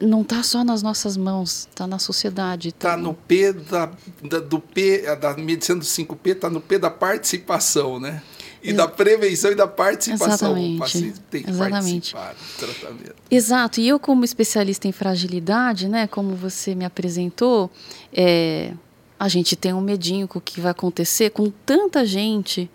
não 0.02 0.22
está 0.22 0.42
só 0.42 0.64
nas 0.64 0.82
nossas 0.82 1.18
mãos, 1.18 1.68
está 1.70 1.86
na 1.86 2.00
sociedade. 2.00 2.72
Tá 2.72 2.96
no 2.96 3.14
P 3.14 3.52
da, 3.52 3.92
da- 4.24 4.40
do 4.40 4.58
P, 4.60 5.02
da 5.18 5.34
medicina 5.36 5.80
do 5.80 5.86
5P, 5.86 6.36
tá 6.36 6.50
no 6.50 6.62
P 6.62 6.80
da 6.80 6.90
participação, 6.90 8.00
né? 8.00 8.22
E 8.66 8.72
da 8.72 8.88
prevenção 8.88 9.52
e 9.52 9.56
da 9.56 9.68
participação. 9.68 10.52
Exatamente. 10.56 10.76
O 10.78 10.80
paciente 10.80 11.20
tem 11.30 11.44
que 11.44 11.50
Exatamente. 11.50 12.14
participar 12.14 12.34
do 12.34 12.66
tratamento. 12.80 13.16
Exato, 13.30 13.82
e 13.82 13.88
eu 13.90 14.00
como 14.00 14.24
especialista 14.24 14.88
em 14.88 14.94
fragilidade, 14.94 15.90
né, 15.90 16.08
como 16.08 16.34
você 16.36 16.74
me 16.74 16.86
apresentou, 16.86 17.70
é, 18.14 18.72
a 19.20 19.28
gente 19.28 19.56
tem 19.56 19.74
um 19.74 19.82
medinho 19.82 20.28
com 20.28 20.40
o 20.40 20.42
que 20.42 20.60
vai 20.60 20.72
acontecer 20.72 21.30
com 21.30 21.50
tanta 21.66 22.06
gente 22.06 22.70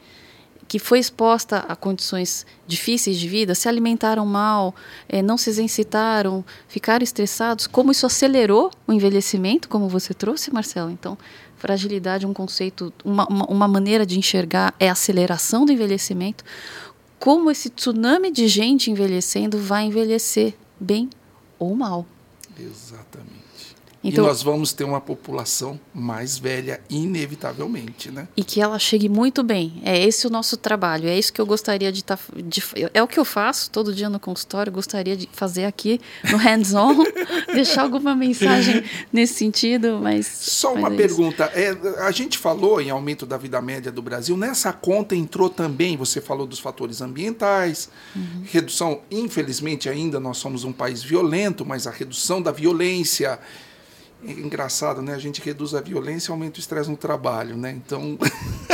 que 0.68 0.78
foi 0.78 0.98
exposta 0.98 1.60
a 1.60 1.74
condições 1.74 2.46
difíceis 2.66 3.16
de 3.16 3.26
vida, 3.26 3.54
se 3.54 3.68
alimentaram 3.68 4.26
mal, 4.26 4.74
eh, 5.08 5.22
não 5.22 5.38
se 5.38 5.48
exercitaram, 5.48 6.44
ficaram 6.68 7.02
estressados, 7.02 7.66
como 7.66 7.90
isso 7.90 8.04
acelerou 8.04 8.70
o 8.86 8.92
envelhecimento, 8.92 9.66
como 9.66 9.88
você 9.88 10.12
trouxe, 10.12 10.52
Marcelo. 10.52 10.90
Então, 10.90 11.16
fragilidade 11.56 12.26
é 12.26 12.28
um 12.28 12.34
conceito, 12.34 12.92
uma, 13.02 13.26
uma, 13.28 13.46
uma 13.46 13.68
maneira 13.68 14.04
de 14.04 14.18
enxergar 14.18 14.74
é 14.78 14.90
a 14.90 14.92
aceleração 14.92 15.64
do 15.64 15.72
envelhecimento. 15.72 16.44
Como 17.18 17.50
esse 17.50 17.70
tsunami 17.70 18.30
de 18.30 18.46
gente 18.46 18.90
envelhecendo 18.90 19.58
vai 19.58 19.84
envelhecer 19.84 20.54
bem 20.78 21.08
ou 21.58 21.74
mal. 21.74 22.06
Exatamente. 22.58 23.27
Então- 24.02 24.24
e 24.24 24.26
nós 24.28 24.42
vamos 24.42 24.72
ter 24.72 24.84
uma 24.84 25.00
população 25.00 25.78
mais 25.92 26.38
velha, 26.38 26.80
inevitavelmente, 26.88 28.10
né? 28.10 28.28
e 28.36 28.44
que 28.44 28.60
ela 28.60 28.78
chegue 28.78 29.08
muito 29.08 29.42
bem. 29.42 29.80
É 29.84 29.98
esse 30.02 30.26
o 30.26 30.30
nosso 30.30 30.56
trabalho, 30.56 31.08
é 31.08 31.18
isso 31.18 31.32
que 31.32 31.40
eu 31.40 31.46
gostaria 31.46 31.90
de 31.92 32.00
estar. 32.00 32.18
é 32.94 33.02
o 33.02 33.08
que 33.08 33.18
eu 33.18 33.24
faço 33.24 33.70
todo 33.70 33.92
dia 33.94 34.08
no 34.08 34.20
consultório, 34.20 34.70
gostaria 34.72 35.16
de 35.16 35.28
fazer 35.32 35.64
aqui 35.64 36.00
no 36.30 36.36
hands-on, 36.38 36.94
deixar 37.52 37.82
alguma 37.82 38.14
mensagem 38.14 38.84
nesse 39.12 39.34
sentido, 39.34 39.98
mas. 40.00 40.26
Só 40.26 40.74
mas 40.74 40.78
uma 40.84 40.94
é 40.94 40.96
pergunta. 40.96 41.44
É, 41.54 41.76
a 42.04 42.10
gente 42.10 42.38
falou 42.38 42.80
em 42.80 42.90
aumento 42.90 43.26
da 43.26 43.36
vida 43.36 43.60
média 43.60 43.90
do 43.90 44.00
Brasil. 44.02 44.36
Nessa 44.36 44.72
conta 44.72 45.14
entrou 45.16 45.50
também, 45.50 45.96
você 45.96 46.20
falou 46.20 46.46
dos 46.46 46.58
fatores 46.60 47.00
ambientais, 47.00 47.90
Uhum. 48.14 48.44
redução, 48.50 49.00
infelizmente 49.10 49.88
ainda 49.88 50.18
nós 50.20 50.38
somos 50.38 50.64
um 50.64 50.72
país 50.72 51.02
violento, 51.02 51.64
mas 51.66 51.86
a 51.86 51.90
redução 51.90 52.40
da 52.40 52.50
violência. 52.52 53.38
É 54.26 54.32
engraçado, 54.32 55.00
né? 55.00 55.14
A 55.14 55.18
gente 55.18 55.40
reduz 55.40 55.74
a 55.74 55.80
violência 55.80 56.30
e 56.30 56.32
aumenta 56.32 56.58
o 56.58 56.60
estresse 56.60 56.90
no 56.90 56.96
trabalho, 56.96 57.56
né? 57.56 57.70
Então, 57.70 58.18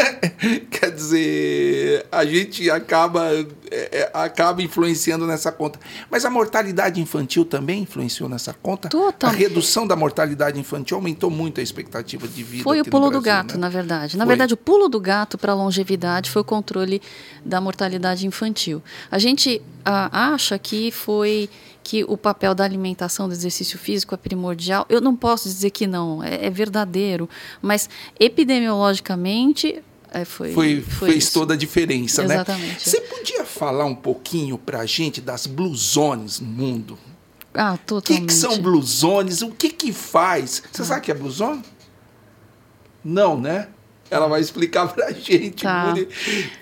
quer 0.70 0.90
dizer, 0.90 2.06
a 2.10 2.24
gente 2.24 2.70
acaba, 2.70 3.30
é, 3.30 3.44
é, 3.70 4.10
acaba 4.14 4.62
influenciando 4.62 5.26
nessa 5.26 5.52
conta. 5.52 5.78
Mas 6.10 6.24
a 6.24 6.30
mortalidade 6.30 6.98
infantil 6.98 7.44
também 7.44 7.82
influenciou 7.82 8.26
nessa 8.26 8.54
conta? 8.54 8.88
Total. 8.88 9.28
A 9.28 9.32
redução 9.32 9.86
da 9.86 9.94
mortalidade 9.94 10.58
infantil 10.58 10.96
aumentou 10.96 11.28
muito 11.28 11.60
a 11.60 11.62
expectativa 11.62 12.26
de 12.26 12.42
vida. 12.42 12.64
Foi 12.64 12.80
o 12.80 12.84
pulo 12.84 13.10
do 13.10 13.20
Brasil, 13.20 13.22
gato, 13.22 13.54
né? 13.54 13.60
na 13.60 13.68
verdade. 13.68 14.16
Na 14.16 14.24
Foi. 14.24 14.30
verdade, 14.30 14.54
o 14.54 14.56
pulo 14.56 14.88
do 14.88 14.98
gato 14.98 15.36
para 15.36 15.52
a 15.52 15.54
longevidade 15.54 16.30
foi 16.30 16.40
o 16.40 16.44
controle 16.44 17.02
da 17.44 17.60
mortalidade 17.60 18.26
infantil. 18.26 18.82
A 19.10 19.18
gente 19.18 19.60
ah, 19.84 20.32
acha 20.32 20.58
que 20.58 20.90
foi 20.90 21.50
que 21.84 22.02
o 22.08 22.16
papel 22.16 22.54
da 22.54 22.64
alimentação, 22.64 23.28
do 23.28 23.34
exercício 23.34 23.78
físico 23.78 24.14
é 24.14 24.16
primordial. 24.18 24.86
Eu 24.88 25.00
não 25.02 25.14
posso 25.14 25.44
dizer 25.48 25.70
que 25.70 25.86
não, 25.86 26.22
é, 26.24 26.46
é 26.46 26.50
verdadeiro, 26.50 27.28
mas 27.60 27.88
epidemiologicamente 28.18 29.82
é, 30.10 30.24
foi, 30.24 30.52
Foi, 30.52 30.80
foi 30.80 31.08
fez 31.10 31.24
isso. 31.24 31.34
toda 31.34 31.54
a 31.54 31.56
diferença, 31.56 32.22
né? 32.24 32.34
Exatamente. 32.36 32.88
Você 32.88 33.00
podia 33.00 33.44
falar 33.44 33.84
um 33.84 33.94
pouquinho 33.96 34.56
pra 34.56 34.86
gente 34.86 35.20
das 35.20 35.46
blue 35.46 35.74
zones 35.76 36.40
no 36.40 36.46
mundo? 36.48 36.98
Ah, 37.52 37.74
O 37.74 37.78
que, 37.78 37.84
totalmente. 37.86 38.26
que 38.28 38.32
são 38.34 38.58
blue 38.58 38.82
zones? 38.82 39.42
O 39.42 39.50
que 39.50 39.70
que 39.70 39.92
faz? 39.92 40.62
Você 40.72 40.84
sabe 40.84 41.00
o 41.00 41.02
que 41.02 41.10
é 41.10 41.14
blue 41.14 41.30
zone? 41.30 41.62
Não, 43.04 43.38
né? 43.38 43.68
Ela 44.10 44.26
vai 44.26 44.40
explicar 44.40 44.92
pra 44.92 45.10
gente. 45.12 45.62
Tá. 45.62 45.94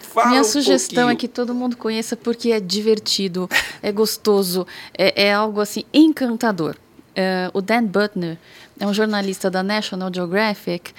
Fala 0.01 0.29
Minha 0.29 0.41
um 0.43 0.45
sugestão 0.45 1.05
pouquinho. 1.05 1.13
é 1.13 1.17
que 1.17 1.29
todo 1.29 1.55
mundo 1.55 1.77
conheça 1.77 2.17
porque 2.17 2.53
é 2.53 2.61
divertido, 2.61 3.49
é 3.83 3.91
gostoso, 3.91 4.67
é, 4.97 5.29
é 5.29 5.33
algo 5.33 5.61
assim 5.61 5.85
encantador. 5.93 6.77
É, 7.15 7.51
o 7.53 7.61
Dan 7.61 7.85
Butner 7.85 8.39
é 8.79 8.87
um 8.87 8.93
jornalista 8.95 9.51
da 9.51 9.63
National 9.63 10.11
Geographic 10.15 10.93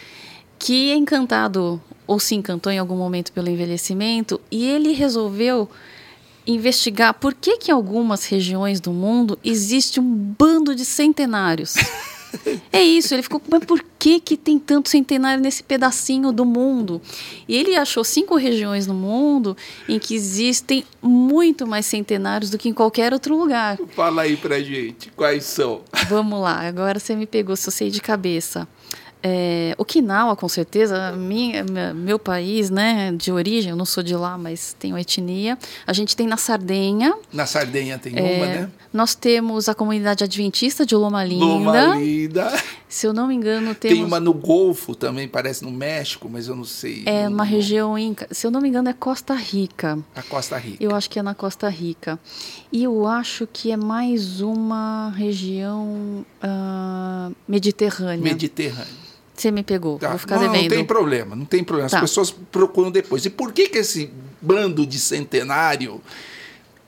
que 0.57 0.91
é 0.91 0.95
encantado 0.95 1.81
ou 2.07 2.19
se 2.19 2.35
encantou 2.35 2.71
em 2.71 2.79
algum 2.79 2.95
momento 2.95 3.31
pelo 3.31 3.49
envelhecimento 3.49 4.39
e 4.49 4.65
ele 4.65 4.93
resolveu 4.93 5.69
investigar 6.45 7.13
por 7.13 7.33
que 7.33 7.57
que 7.57 7.71
em 7.71 7.73
algumas 7.73 8.25
regiões 8.25 8.79
do 8.79 8.91
mundo 8.91 9.37
existe 9.43 9.99
um 9.99 10.13
bando 10.37 10.75
de 10.75 10.85
centenários. 10.85 11.75
É 12.71 12.81
isso, 12.81 13.13
ele 13.13 13.23
ficou, 13.23 13.41
mas 13.49 13.63
por 13.65 13.83
que, 13.99 14.19
que 14.19 14.35
tem 14.35 14.57
tanto 14.59 14.89
centenário 14.89 15.41
nesse 15.41 15.63
pedacinho 15.63 16.31
do 16.31 16.45
mundo? 16.45 17.01
E 17.47 17.55
ele 17.55 17.75
achou 17.75 18.03
cinco 18.03 18.35
regiões 18.35 18.87
no 18.87 18.93
mundo 18.93 19.55
em 19.87 19.99
que 19.99 20.15
existem 20.15 20.83
muito 21.01 21.65
mais 21.67 21.85
centenários 21.85 22.49
do 22.49 22.57
que 22.57 22.69
em 22.69 22.73
qualquer 22.73 23.13
outro 23.13 23.37
lugar. 23.37 23.77
Fala 23.95 24.23
aí 24.23 24.35
pra 24.35 24.59
gente, 24.59 25.09
quais 25.11 25.43
são? 25.43 25.81
Vamos 26.09 26.41
lá, 26.41 26.61
agora 26.67 26.99
você 26.99 27.15
me 27.15 27.25
pegou, 27.25 27.55
se 27.55 27.67
eu 27.67 27.71
sei 27.71 27.89
de 27.89 28.01
cabeça. 28.01 28.67
É, 29.25 29.73
Okinawa, 29.77 30.35
com 30.35 30.49
certeza, 30.49 31.13
minha, 31.13 31.63
meu 31.95 32.19
país, 32.19 32.69
né, 32.69 33.13
de 33.13 33.31
origem, 33.31 33.69
eu 33.69 33.75
não 33.77 33.85
sou 33.85 34.03
de 34.03 34.13
lá, 34.13 34.37
mas 34.37 34.75
tenho 34.77 34.97
etnia. 34.97 35.57
A 35.87 35.93
gente 35.93 36.13
tem 36.13 36.27
na 36.27 36.35
Sardenha, 36.35 37.13
Na 37.31 37.45
Sardenha 37.45 37.97
tem 37.97 38.13
é, 38.17 38.35
uma, 38.35 38.45
né? 38.45 38.69
nós 38.91 39.15
temos 39.15 39.69
a 39.69 39.73
comunidade 39.73 40.25
adventista 40.25 40.85
de 40.85 40.93
Loma 40.93 41.23
Linda. 41.23 41.45
Loma 41.45 41.95
Linda. 41.95 42.51
Se 42.89 43.07
eu 43.07 43.13
não 43.13 43.27
me 43.27 43.33
engano, 43.33 43.73
temos 43.73 43.97
Tem 43.97 44.05
uma 44.05 44.19
no 44.19 44.33
Golfo 44.33 44.93
também, 44.93 45.27
parece 45.27 45.63
no 45.63 45.71
México, 45.71 46.29
mas 46.29 46.47
eu 46.47 46.55
não 46.55 46.65
sei. 46.65 47.03
é 47.05 47.27
uma 47.27 47.43
região 47.43 47.97
inca. 47.97 48.27
Se 48.29 48.45
eu 48.45 48.51
não 48.51 48.61
me 48.61 48.69
engano, 48.69 48.89
é 48.89 48.93
Costa 48.93 49.33
Rica. 49.33 49.97
A 50.15 50.21
Costa 50.21 50.57
Rica. 50.57 50.83
Eu 50.83 50.93
acho 50.93 51.09
que 51.09 51.17
é 51.17 51.23
na 51.23 51.33
Costa 51.33 51.67
Rica. 51.69 52.19
E 52.71 52.83
eu 52.83 53.07
acho 53.07 53.47
que 53.51 53.71
é 53.71 53.77
mais 53.77 54.41
uma 54.41 55.11
região 55.15 56.23
ah, 56.41 57.31
mediterrânea. 57.47 58.21
Mediterrâneo. 58.23 59.03
Você 59.35 59.49
me 59.51 59.63
pegou, 59.63 59.97
Tá. 59.99 60.09
vou 60.09 60.19
ficar 60.19 60.35
não, 60.35 60.43
não 60.45 60.51
devendo. 60.53 60.69
tem 60.71 60.85
problema, 60.85 61.35
não 61.35 61.45
tem 61.45 61.63
problema. 61.63 61.87
As 61.87 61.91
Tá. 61.91 62.01
pessoas 62.01 62.31
procuram 62.31 62.91
depois. 62.91 63.25
E 63.25 63.29
por 63.29 63.51
que, 63.51 63.67
que 63.69 63.79
esse 63.79 64.11
bando 64.43 64.85
de 64.85 64.99
centenário. 64.99 66.01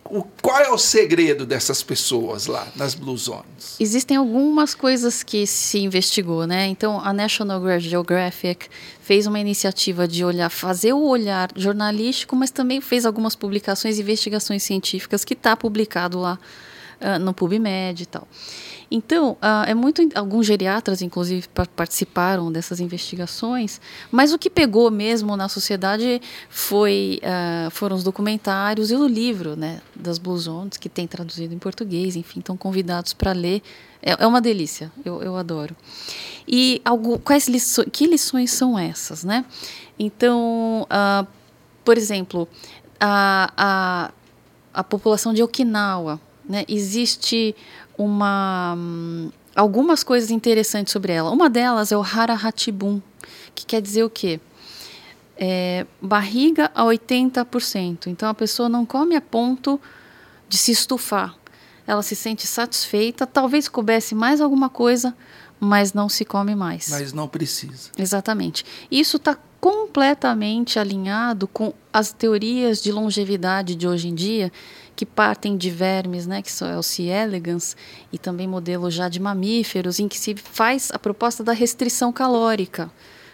O, 0.07 0.21
qual 0.39 0.59
é 0.59 0.69
o 0.69 0.77
segredo 0.77 1.47
dessas 1.47 1.81
pessoas 1.81 2.45
lá 2.45 2.67
nas 2.75 2.93
Blue 2.93 3.17
Zones? 3.17 3.75
Existem 3.79 4.17
algumas 4.17 4.75
coisas 4.75 5.23
que 5.23 5.47
se 5.47 5.79
investigou, 5.79 6.45
né? 6.45 6.67
Então, 6.67 6.99
a 7.03 7.11
National 7.11 7.59
Geographic 7.79 8.67
fez 9.01 9.25
uma 9.25 9.39
iniciativa 9.39 10.07
de 10.07 10.23
olhar, 10.23 10.49
fazer 10.51 10.93
o 10.93 11.01
olhar 11.07 11.49
jornalístico, 11.55 12.35
mas 12.35 12.51
também 12.51 12.81
fez 12.81 13.03
algumas 13.03 13.35
publicações 13.35 13.97
e 13.97 14.01
investigações 14.01 14.61
científicas 14.61 15.25
que 15.25 15.33
está 15.33 15.57
publicado 15.57 16.19
lá 16.19 16.37
ah, 17.01 17.17
no 17.17 17.33
PubMed 17.33 18.03
e 18.03 18.05
tal. 18.05 18.27
Então, 18.89 19.35
ah, 19.41 19.65
é 19.67 19.73
muito. 19.73 20.01
Alguns 20.15 20.45
geriatras, 20.45 21.01
inclusive, 21.01 21.47
pa- 21.49 21.65
participaram 21.65 22.51
dessas 22.51 22.79
investigações, 22.79 23.81
mas 24.11 24.31
o 24.31 24.37
que 24.37 24.49
pegou 24.49 24.91
mesmo 24.91 25.35
na 25.35 25.49
sociedade 25.49 26.21
foi, 26.49 27.19
ah, 27.23 27.69
foram 27.71 27.95
os 27.95 28.03
documentários 28.03 28.91
e 28.91 28.95
o 28.95 29.07
livro 29.07 29.55
né, 29.55 29.81
das 29.95 30.17
Blue 30.19 30.37
Zones, 30.37 30.77
que 30.77 30.87
tem 30.87 31.07
traduzido 31.07 31.53
em 31.53 31.57
português, 31.59 32.15
enfim, 32.15 32.39
estão 32.39 32.55
convidados 32.55 33.13
para 33.13 33.31
ler. 33.31 33.61
É, 34.01 34.23
é 34.23 34.27
uma 34.27 34.39
delícia, 34.39 34.91
eu, 35.03 35.21
eu 35.23 35.35
adoro. 35.35 35.75
E 36.47 36.79
algo, 36.85 37.17
quais 37.19 37.47
lições, 37.47 37.87
que 37.91 38.05
lições 38.05 38.51
são 38.51 38.77
essas, 38.77 39.23
né? 39.23 39.43
Então, 39.97 40.85
ah, 40.89 41.25
por 41.83 41.97
exemplo, 41.97 42.47
a, 42.99 43.51
a, 43.57 44.11
a 44.73 44.83
população 44.83 45.33
de 45.33 45.41
Okinawa, 45.41 46.19
né? 46.47 46.63
Existe 46.67 47.55
uma 47.97 48.77
algumas 49.55 50.03
coisas 50.03 50.29
interessantes 50.29 50.91
sobre 50.91 51.13
ela. 51.13 51.31
Uma 51.31 51.49
delas 51.49 51.91
é 51.91 51.97
o 51.97 52.03
Harahatibun, 52.03 53.01
que 53.55 53.65
quer 53.65 53.81
dizer 53.81 54.03
o 54.03 54.09
quê? 54.09 54.39
É, 55.37 55.85
barriga 56.01 56.71
a 56.75 56.83
80%. 56.83 58.07
Então 58.07 58.27
a 58.27 58.33
pessoa 58.33 58.67
não 58.67 58.85
come 58.85 59.15
a 59.15 59.21
ponto 59.21 59.79
de 60.47 60.57
se 60.57 60.71
estufar. 60.71 61.35
Ela 61.87 62.01
se 62.01 62.15
sente 62.15 62.47
satisfeita, 62.47 63.25
talvez 63.27 63.67
coubesse 63.67 64.15
mais 64.15 64.41
alguma 64.41 64.69
coisa, 64.69 65.15
mas 65.59 65.93
não 65.93 66.09
se 66.09 66.25
come 66.25 66.55
mais. 66.55 66.89
Mas 66.89 67.13
não 67.13 67.27
precisa. 67.27 67.91
Exatamente. 67.97 68.65
Isso 68.89 69.17
está 69.17 69.37
completamente 69.65 70.77
alinhado 70.77 71.47
com 71.47 71.73
as 71.91 72.13
teorias 72.13 72.83
de 72.83 72.91
longevidade 72.91 73.73
de 73.73 73.87
hoje 73.87 74.09
em 74.09 74.13
dia, 74.13 74.51
que 74.95 75.07
partem 75.07 75.57
de 75.57 75.71
vermes, 75.71 76.27
né, 76.27 76.43
que 76.43 76.51
são 76.51 76.67
é 76.67 76.77
o 76.77 76.83
C. 76.83 77.05
elegans, 77.05 77.75
e 78.13 78.19
também 78.19 78.47
modelos 78.47 78.93
já 78.93 79.09
de 79.09 79.19
mamíferos, 79.19 79.99
em 79.99 80.07
que 80.07 80.19
se 80.19 80.35
faz 80.35 80.91
a 80.93 80.99
proposta 80.99 81.43
da 81.43 81.51
restrição 81.51 82.13
calórica 82.13 82.91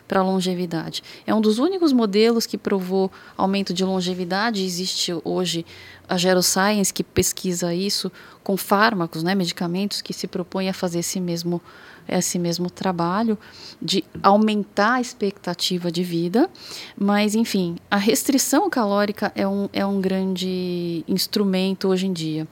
para 0.08 0.22
a 0.22 0.24
longevidade. 0.24 1.04
É 1.28 1.36
um 1.36 1.42
dos 1.42 1.60
únicos 1.60 1.92
modelos 1.92 2.46
que 2.46 2.58
provou 2.58 3.12
aumento 3.36 3.74
de 3.74 3.84
longevidade. 3.84 4.64
Existe 4.64 5.14
hoje 5.26 5.66
a 6.08 6.18
Geroscience 6.18 6.94
que 6.94 7.04
pesquisa 7.04 7.74
isso 7.74 8.10
com 8.42 8.56
fármacos, 8.56 9.22
né, 9.22 9.36
medicamentos 9.36 10.02
que 10.02 10.14
se 10.14 10.28
propõem 10.28 10.70
a 10.70 10.74
fazer 10.74 11.00
esse 11.00 11.20
mesmo 11.20 11.62
esse 12.20 12.38
mesmo 12.38 12.70
trabalho 12.70 13.38
de 13.82 14.04
aumentar 14.22 14.94
a 14.94 15.02
expectativa 15.02 15.92
de 15.92 16.04
vida, 16.04 16.50
mas 16.98 17.36
enfim, 17.36 17.78
a 17.90 17.98
restrição 17.98 18.70
calórica 18.70 19.32
é 19.36 19.48
um, 19.48 19.70
é 19.72 19.86
um 19.86 20.02
grande 20.02 21.04
instrumento 21.08 21.88
hoje 21.88 22.08
em 22.08 22.14
dia. 22.14 22.48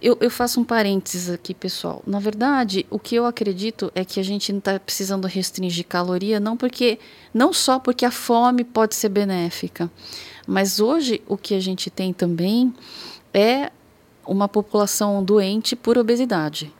Eu, 0.00 0.16
eu, 0.20 0.30
faço 0.30 0.60
um 0.60 0.64
parênteses 0.64 1.28
aqui, 1.28 1.52
pessoal. 1.52 2.02
Na 2.06 2.20
verdade, 2.20 2.86
o 2.88 3.00
que 3.00 3.16
eu 3.16 3.26
acredito 3.26 3.90
é 3.96 4.04
que 4.04 4.20
a 4.20 4.22
gente 4.22 4.52
não 4.52 4.60
está 4.60 4.78
precisando 4.78 5.26
restringir 5.26 5.84
caloria, 5.86 6.38
não 6.38 6.56
porque, 6.56 7.00
não 7.34 7.52
só 7.52 7.80
porque 7.80 8.04
a 8.04 8.10
fome 8.10 8.62
pode 8.62 8.94
ser 8.94 9.08
benéfica, 9.08 9.90
mas 10.46 10.78
hoje 10.78 11.20
o 11.26 11.36
que 11.36 11.52
a 11.52 11.60
gente 11.60 11.90
tem 11.90 12.12
também 12.12 12.72
é 13.34 13.72
uma 14.24 14.48
população 14.48 15.24
doente 15.24 15.74
por 15.74 15.98
obesidade. 15.98 16.72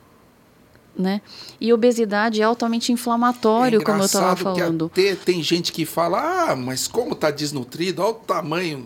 Né? 0.99 1.21
E 1.61 1.71
obesidade 1.71 2.41
é 2.41 2.43
altamente 2.43 2.91
inflamatório, 2.91 3.79
é 3.79 3.83
como 3.85 3.99
eu 3.99 4.05
estava 4.05 4.35
falando. 4.35 4.91
Que 4.93 5.11
até 5.11 5.15
tem 5.15 5.41
gente 5.41 5.71
que 5.71 5.85
fala, 5.85 6.49
ah, 6.49 6.55
mas 6.57 6.89
como 6.89 7.13
está 7.13 7.31
desnutrido, 7.31 8.01
olha 8.01 8.11
o 8.11 8.15
tamanho. 8.15 8.85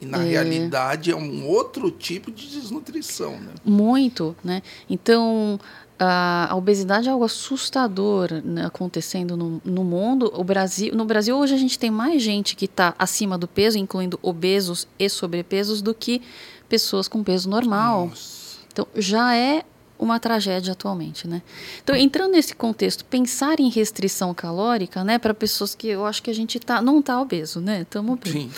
E 0.00 0.06
na 0.06 0.24
é. 0.24 0.30
realidade 0.30 1.10
é 1.10 1.16
um 1.16 1.46
outro 1.46 1.90
tipo 1.90 2.30
de 2.30 2.48
desnutrição. 2.48 3.32
Né? 3.32 3.52
Muito, 3.62 4.34
né? 4.42 4.62
Então 4.88 5.60
a, 5.98 6.54
obesidade 6.56 7.08
é 7.08 7.12
algo 7.12 7.24
assustador 7.24 8.32
né, 8.42 8.64
acontecendo 8.64 9.36
no, 9.36 9.60
no, 9.62 9.84
mundo. 9.84 10.32
O 10.34 10.42
Brasil, 10.42 10.94
no 10.94 11.04
Brasil 11.04 11.36
hoje 11.36 11.54
a 11.54 11.58
gente 11.58 11.78
tem 11.78 11.90
mais 11.90 12.22
gente 12.22 12.56
que 12.56 12.64
está 12.64 12.94
acima 12.98 13.36
do 13.36 13.46
peso, 13.46 13.76
incluindo 13.76 14.18
obesos 14.22 14.88
e 14.98 15.10
sobrepesos, 15.10 15.82
do 15.82 15.92
que 15.92 16.22
pessoas 16.70 17.06
com 17.06 17.22
peso 17.22 17.50
normal. 17.50 18.06
Nossa. 18.06 18.60
Então 18.72 18.86
já 18.96 19.36
é 19.36 19.62
uma 20.00 20.18
tragédia 20.18 20.72
atualmente, 20.72 21.28
né? 21.28 21.42
Então, 21.84 21.94
entrando 21.94 22.32
nesse 22.32 22.54
contexto, 22.54 23.04
pensar 23.04 23.60
em 23.60 23.68
restrição 23.68 24.32
calórica, 24.32 25.04
né, 25.04 25.18
para 25.18 25.34
pessoas 25.34 25.74
que 25.74 25.88
eu 25.88 26.06
acho 26.06 26.22
que 26.22 26.30
a 26.30 26.34
gente 26.34 26.58
tá, 26.58 26.80
não 26.80 27.00
está 27.00 27.20
obeso, 27.20 27.60
né? 27.60 27.82
Estamos 27.82 28.18
bem. 28.18 28.32
Sim. 28.32 28.50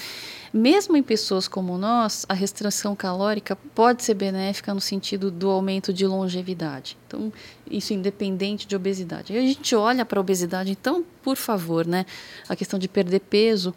Mesmo 0.54 0.96
em 0.96 1.02
pessoas 1.02 1.48
como 1.48 1.78
nós, 1.78 2.26
a 2.28 2.34
restrição 2.34 2.94
calórica 2.94 3.56
pode 3.74 4.04
ser 4.04 4.12
benéfica 4.12 4.74
no 4.74 4.82
sentido 4.82 5.30
do 5.30 5.48
aumento 5.48 5.94
de 5.94 6.06
longevidade. 6.06 6.96
Então, 7.06 7.32
isso 7.70 7.94
independente 7.94 8.66
de 8.66 8.76
obesidade. 8.76 9.32
E 9.32 9.38
a 9.38 9.40
gente 9.40 9.74
olha 9.74 10.04
para 10.04 10.20
a 10.20 10.20
obesidade, 10.20 10.70
então, 10.70 11.02
por 11.22 11.36
favor, 11.36 11.86
né? 11.86 12.04
A 12.48 12.54
questão 12.54 12.78
de 12.78 12.86
perder 12.86 13.20
peso, 13.20 13.74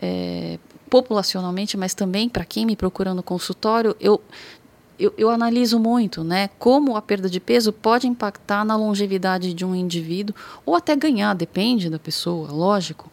é, 0.00 0.58
populacionalmente, 0.90 1.76
mas 1.76 1.94
também 1.94 2.28
para 2.28 2.44
quem 2.44 2.66
me 2.66 2.76
procura 2.76 3.14
no 3.14 3.22
consultório, 3.22 3.96
eu 3.98 4.20
eu, 5.00 5.14
eu, 5.16 5.30
analiso 5.30 5.78
muito, 5.78 6.22
né, 6.22 6.50
como 6.58 6.96
a 6.96 7.02
perda 7.02 7.28
de 7.28 7.40
peso 7.40 7.72
pode 7.72 8.06
impactar 8.06 8.64
na 8.64 8.76
longevidade 8.76 9.54
de 9.54 9.64
um 9.64 9.74
indivíduo 9.74 10.36
ou 10.66 10.74
até 10.74 10.94
ganhar, 10.94 11.34
depende 11.34 11.88
da 11.88 11.98
pessoa, 11.98 12.50
lógico. 12.52 13.10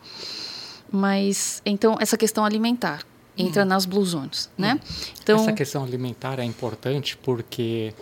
Mas 0.92 1.62
então 1.66 1.98
essa 2.00 2.18
questão 2.18 2.46
alimentar 2.46 3.04
entra 3.38 3.64
hum. 3.64 3.66
nas 3.66 3.86
blue 3.86 4.06
zones, 4.06 4.50
hum. 4.58 4.62
né? 4.62 4.80
Então 5.22 5.40
essa 5.40 5.54
questão 5.54 5.84
alimentar 5.84 6.40
é 6.40 6.44
importante 6.44 7.18
porque 7.18 7.94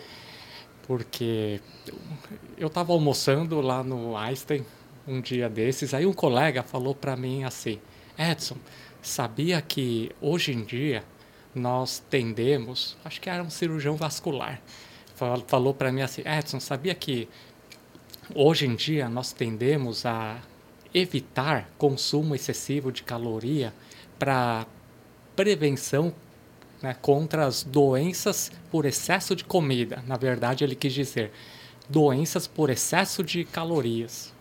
porque 0.87 1.61
eu 2.57 2.67
estava 2.67 2.93
almoçando 2.93 3.59
lá 3.59 3.83
no 3.83 4.15
Einstein 4.15 4.65
um 5.07 5.21
dia 5.21 5.49
desses, 5.49 5.93
aí 5.93 6.05
um 6.05 6.13
colega 6.13 6.63
falou 6.63 6.95
para 6.95 7.15
mim 7.15 7.43
assim, 7.43 7.79
Edson, 8.17 8.57
sabia 9.01 9.61
que 9.61 10.11
hoje 10.21 10.51
em 10.51 10.63
dia 10.63 11.03
nós 11.55 12.03
tendemos, 12.09 12.97
acho 13.03 13.21
que 13.21 13.29
era 13.29 13.41
um 13.41 13.49
cirurgião 13.49 13.95
vascular, 13.95 14.61
falou 15.47 15.73
para 15.73 15.91
mim 15.91 16.01
assim, 16.01 16.21
Edson, 16.25 16.59
sabia 16.59 16.93
que 16.93 17.29
hoje 18.33 18.67
em 18.67 18.75
dia 18.75 19.07
nós 19.07 19.31
tendemos 19.31 20.05
a 20.05 20.39
evitar 20.93 21.69
consumo 21.77 22.35
excessivo 22.35 22.91
de 22.91 23.03
caloria 23.03 23.73
para 24.19 24.65
prevenção 25.35 26.13
né, 26.81 26.95
contra 27.01 27.45
as 27.45 27.63
doenças 27.63 28.51
por 28.71 28.85
excesso 28.85 29.35
de 29.35 29.43
comida. 29.43 30.03
Na 30.07 30.17
verdade, 30.17 30.63
ele 30.63 30.75
quis 30.75 30.93
dizer 30.93 31.31
doenças 31.89 32.47
por 32.47 32.69
excesso 32.69 33.23
de 33.23 33.43
calorias, 33.43 34.33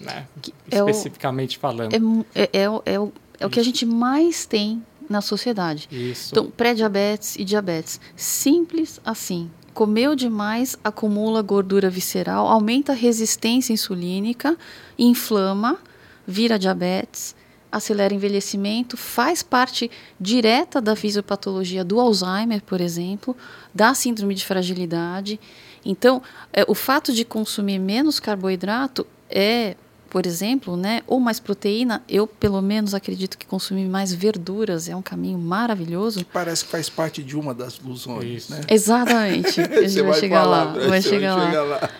né? 0.00 0.26
é 0.70 0.78
especificamente 0.78 1.56
o, 1.58 1.60
falando. 1.60 2.24
É, 2.34 2.42
é, 2.42 2.50
é, 2.52 2.64
é, 2.64 3.00
o, 3.00 3.12
é 3.38 3.46
o 3.46 3.50
que 3.50 3.60
a 3.60 3.62
gente 3.62 3.84
mais 3.84 4.46
tem 4.46 4.82
na 5.10 5.20
sociedade. 5.20 5.88
Isso. 5.90 6.30
Então, 6.30 6.50
pré-diabetes 6.50 7.34
e 7.36 7.44
diabetes. 7.44 8.00
Simples 8.14 9.00
assim. 9.04 9.50
Comeu 9.74 10.14
demais, 10.14 10.76
acumula 10.82 11.42
gordura 11.42 11.90
visceral, 11.90 12.46
aumenta 12.46 12.92
a 12.92 12.94
resistência 12.94 13.72
insulínica, 13.72 14.56
inflama, 14.98 15.78
vira 16.26 16.58
diabetes, 16.58 17.34
acelera 17.70 18.14
envelhecimento, 18.14 18.96
faz 18.96 19.42
parte 19.42 19.90
direta 20.20 20.80
da 20.80 20.96
fisiopatologia 20.96 21.84
do 21.84 22.00
Alzheimer, 22.00 22.62
por 22.62 22.80
exemplo, 22.80 23.36
da 23.74 23.94
síndrome 23.94 24.34
de 24.34 24.44
fragilidade. 24.44 25.38
Então, 25.84 26.22
é, 26.52 26.64
o 26.66 26.74
fato 26.74 27.12
de 27.12 27.24
consumir 27.24 27.78
menos 27.78 28.18
carboidrato 28.18 29.06
é 29.28 29.76
por 30.10 30.26
exemplo, 30.26 30.76
né, 30.76 31.02
ou 31.06 31.20
mais 31.20 31.38
proteína, 31.38 32.02
eu 32.08 32.26
pelo 32.26 32.60
menos 32.60 32.94
acredito 32.94 33.38
que 33.38 33.46
consumir 33.46 33.88
mais 33.88 34.12
verduras 34.12 34.88
é 34.88 34.96
um 34.96 35.00
caminho 35.00 35.38
maravilhoso. 35.38 36.18
Que 36.18 36.24
parece 36.24 36.64
que 36.64 36.70
faz 36.70 36.90
parte 36.90 37.22
de 37.22 37.36
uma 37.36 37.54
das 37.54 37.76
ilusões, 37.76 38.48
né? 38.48 38.60
Exatamente. 38.68 39.60
A 39.62 39.82
gente 39.82 40.02
vai, 40.02 40.10
vai, 40.10 40.20
chegar 40.20 40.44
lá, 40.44 40.64
vai 40.64 41.00
chegar, 41.00 41.36
vai 41.36 41.46
chegar 41.46 41.62
lá. 41.62 41.76
lá. 41.76 41.90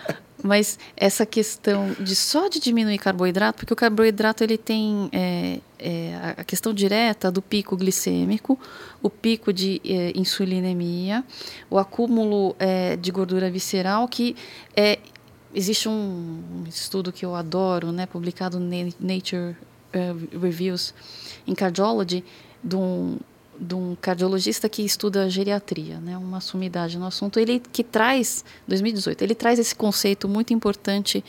Mas 0.43 0.79
essa 0.97 1.25
questão 1.25 1.95
de 1.99 2.15
só 2.15 2.47
de 2.47 2.59
diminuir 2.59 2.97
carboidrato, 2.97 3.59
porque 3.59 3.73
o 3.73 3.75
carboidrato 3.75 4.43
ele 4.43 4.57
tem 4.57 5.07
é, 5.11 5.59
é, 5.77 6.33
a 6.37 6.43
questão 6.43 6.73
direta 6.73 7.31
do 7.31 7.41
pico 7.41 7.77
glicêmico, 7.77 8.59
o 9.01 9.09
pico 9.09 9.53
de 9.53 9.79
é, 9.85 10.11
insulinemia, 10.15 11.23
o 11.69 11.77
acúmulo 11.77 12.55
é, 12.59 12.95
de 12.97 13.11
gordura 13.11 13.49
visceral, 13.49 14.07
que 14.07 14.35
é, 14.75 14.99
existe 15.53 15.87
um 15.89 16.63
estudo 16.67 17.11
que 17.11 17.25
eu 17.25 17.35
adoro, 17.35 17.91
né, 17.91 18.05
publicado 18.05 18.59
no 18.59 18.69
Nature 18.99 19.55
uh, 19.93 20.39
Reviews 20.39 20.93
em 21.45 21.53
Cardiology, 21.53 22.23
de 22.63 22.75
um, 22.75 23.17
de 23.59 23.75
um 23.75 23.95
cardiologista 23.99 24.69
que 24.69 24.83
estuda 24.83 25.29
geriatria, 25.29 25.99
né, 25.99 26.17
uma 26.17 26.39
sumidade 26.39 26.97
no 26.97 27.05
assunto. 27.05 27.39
Ele 27.39 27.61
que 27.71 27.83
traz, 27.83 28.45
2018, 28.67 29.21
ele 29.21 29.35
traz 29.35 29.59
esse 29.59 29.75
conceito 29.75 30.27
muito 30.27 30.53
importante 30.53 31.23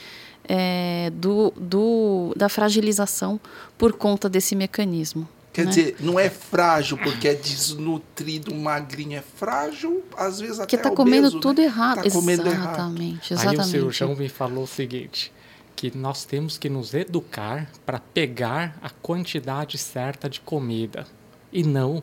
é, 0.49 1.11
do, 1.15 1.53
do, 1.57 2.35
da 2.37 2.49
fragilização 2.49 3.41
por 3.79 3.93
conta 3.93 4.29
desse 4.29 4.55
mecanismo. 4.55 5.29
Quer 5.53 5.67
né? 5.67 5.71
dizer, 5.71 5.97
não 6.01 6.19
é 6.19 6.31
frágil 6.31 6.97
porque 6.97 7.29
é 7.29 7.35
desnutrido, 7.35 8.55
magrinho, 8.55 9.19
é 9.19 9.21
frágil, 9.21 10.03
às 10.17 10.41
vezes 10.41 10.59
até 10.59 10.65
Porque 10.65 10.77
está 10.77 10.91
comendo 10.91 11.41
tudo 11.41 11.61
né? 11.61 11.67
errado. 11.67 12.03
Tá 12.03 12.11
comendo 12.11 12.49
exatamente, 12.49 13.33
errado. 13.33 13.33
exatamente. 13.33 13.61
Aí 13.61 13.67
o 13.67 13.71
cirurgião 13.71 14.17
me 14.17 14.29
falou 14.31 14.65
o 14.65 14.67
seguinte, 14.67 15.31
que 15.77 15.95
nós 15.97 16.25
temos 16.25 16.57
que 16.57 16.71
nos 16.71 16.95
educar 16.95 17.71
para 17.85 17.99
pegar 17.99 18.79
a 18.81 18.89
quantidade 18.89 19.77
certa 19.77 20.29
de 20.29 20.41
comida 20.41 21.07
e 21.53 21.63
não 21.63 22.03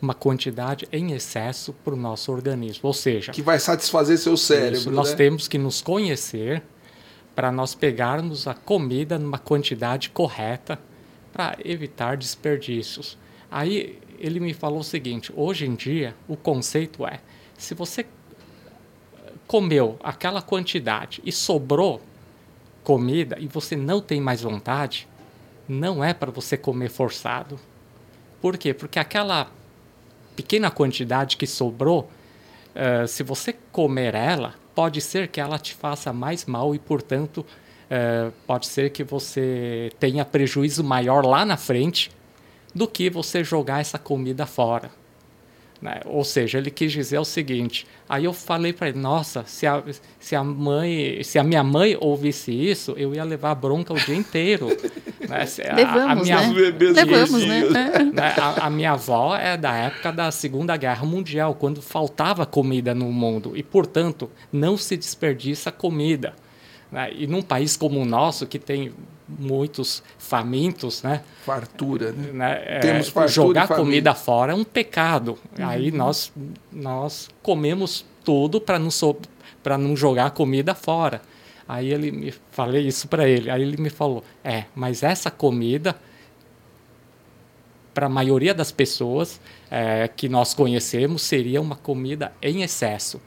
uma 0.00 0.14
quantidade 0.14 0.88
em 0.90 1.12
excesso 1.12 1.74
para 1.84 1.92
o 1.92 1.96
nosso 1.96 2.32
organismo. 2.32 2.82
Ou 2.84 2.94
seja... 2.94 3.32
Que 3.32 3.42
vai 3.42 3.58
satisfazer 3.58 4.18
seu 4.18 4.36
cérebro, 4.36 4.78
isso, 4.78 4.90
Nós 4.90 5.10
né? 5.10 5.16
temos 5.16 5.48
que 5.48 5.58
nos 5.58 5.82
conhecer 5.82 6.62
para 7.34 7.52
nós 7.52 7.74
pegarmos 7.74 8.46
a 8.46 8.54
comida 8.54 9.18
numa 9.18 9.38
quantidade 9.38 10.08
correta 10.08 10.78
para 11.36 11.58
evitar 11.62 12.16
desperdícios. 12.16 13.18
Aí 13.50 13.98
ele 14.18 14.40
me 14.40 14.54
falou 14.54 14.80
o 14.80 14.84
seguinte: 14.84 15.30
hoje 15.36 15.66
em 15.66 15.74
dia 15.74 16.14
o 16.26 16.34
conceito 16.34 17.06
é, 17.06 17.20
se 17.58 17.74
você 17.74 18.06
comeu 19.46 19.98
aquela 20.02 20.40
quantidade 20.40 21.20
e 21.24 21.30
sobrou 21.30 22.00
comida 22.82 23.36
e 23.38 23.46
você 23.46 23.76
não 23.76 24.00
tem 24.00 24.20
mais 24.20 24.40
vontade, 24.40 25.06
não 25.68 26.02
é 26.02 26.14
para 26.14 26.30
você 26.30 26.56
comer 26.56 26.88
forçado. 26.88 27.60
Por 28.40 28.56
quê? 28.56 28.72
Porque 28.72 28.98
aquela 28.98 29.50
pequena 30.34 30.70
quantidade 30.70 31.36
que 31.36 31.46
sobrou, 31.46 32.10
uh, 32.74 33.06
se 33.06 33.22
você 33.22 33.52
comer 33.70 34.14
ela, 34.14 34.54
pode 34.74 35.00
ser 35.00 35.28
que 35.28 35.40
ela 35.40 35.58
te 35.58 35.74
faça 35.74 36.12
mais 36.12 36.44
mal 36.44 36.74
e, 36.74 36.78
portanto, 36.78 37.44
é, 37.90 38.30
pode 38.46 38.66
ser 38.66 38.90
que 38.90 39.04
você 39.04 39.90
tenha 39.98 40.24
prejuízo 40.24 40.82
maior 40.82 41.24
lá 41.24 41.44
na 41.44 41.56
frente 41.56 42.10
do 42.74 42.86
que 42.86 43.08
você 43.08 43.42
jogar 43.42 43.80
essa 43.80 43.98
comida 43.98 44.44
fora. 44.44 44.90
Né? 45.80 46.00
Ou 46.06 46.24
seja, 46.24 46.58
ele 46.58 46.70
quis 46.70 46.90
dizer 46.90 47.18
o 47.18 47.24
seguinte. 47.24 47.86
Aí 48.08 48.24
eu 48.24 48.32
falei 48.32 48.72
para 48.72 48.88
ele: 48.88 48.98
Nossa, 48.98 49.44
se 49.46 49.66
a, 49.66 49.82
se 50.18 50.34
a 50.34 50.42
mãe, 50.42 51.22
se 51.22 51.38
a 51.38 51.44
minha 51.44 51.62
mãe 51.62 51.96
ouvisse 52.00 52.50
isso, 52.50 52.94
eu 52.96 53.14
ia 53.14 53.24
levar 53.24 53.54
bronca 53.54 53.92
o 53.92 53.96
dia 53.96 54.14
inteiro. 54.14 54.68
né? 55.28 55.44
Levamos, 55.74 56.30
a, 56.30 56.38
a 56.38 56.46
minha, 56.46 56.70
né? 56.72 56.92
Levamos, 56.92 57.44
né? 57.44 57.64
né? 58.12 58.34
A, 58.38 58.66
a, 58.66 58.70
minha 58.70 58.92
avó 58.92 59.36
é 59.36 59.56
da 59.56 59.74
época 59.74 60.12
da 60.12 60.30
Segunda 60.30 60.76
Guerra 60.76 61.04
Mundial, 61.04 61.54
quando 61.54 61.82
faltava 61.82 62.46
comida 62.46 62.94
no 62.94 63.12
mundo 63.12 63.52
e, 63.54 63.62
portanto, 63.62 64.30
não 64.50 64.78
se 64.78 64.96
desperdiça 64.96 65.70
comida. 65.70 66.34
Né? 66.90 67.12
E 67.12 67.26
num 67.26 67.42
país 67.42 67.76
como 67.76 68.00
o 68.00 68.04
nosso, 68.04 68.46
que 68.46 68.58
tem 68.58 68.92
muitos 69.28 70.02
famintos, 70.18 71.02
né? 71.02 71.22
Fartura, 71.44 72.12
né? 72.12 72.32
né? 72.32 72.62
É, 72.64 72.78
Temos 72.78 73.08
fartura 73.08 73.28
jogar 73.28 73.68
comida 73.68 74.14
fora 74.14 74.52
é 74.52 74.54
um 74.54 74.64
pecado. 74.64 75.38
Uhum. 75.58 75.66
Aí 75.66 75.90
nós 75.90 76.32
nós 76.72 77.28
comemos 77.42 78.04
tudo 78.24 78.60
para 78.60 78.78
não 78.78 78.90
so, 78.90 79.16
para 79.62 79.76
não 79.76 79.96
jogar 79.96 80.30
comida 80.30 80.74
fora. 80.74 81.20
Aí 81.68 81.92
ele 81.92 82.12
me 82.12 82.32
falei 82.52 82.86
isso 82.86 83.08
para 83.08 83.28
ele. 83.28 83.50
Aí 83.50 83.62
ele 83.62 83.76
me 83.76 83.90
falou: 83.90 84.22
"É, 84.44 84.64
mas 84.74 85.02
essa 85.02 85.30
comida 85.30 85.96
para 87.92 88.06
a 88.06 88.10
maioria 88.10 88.54
das 88.54 88.70
pessoas 88.70 89.40
é, 89.70 90.06
que 90.08 90.28
nós 90.28 90.54
conhecemos 90.54 91.22
seria 91.22 91.60
uma 91.60 91.76
comida 91.76 92.32
em 92.40 92.62
excesso." 92.62 93.20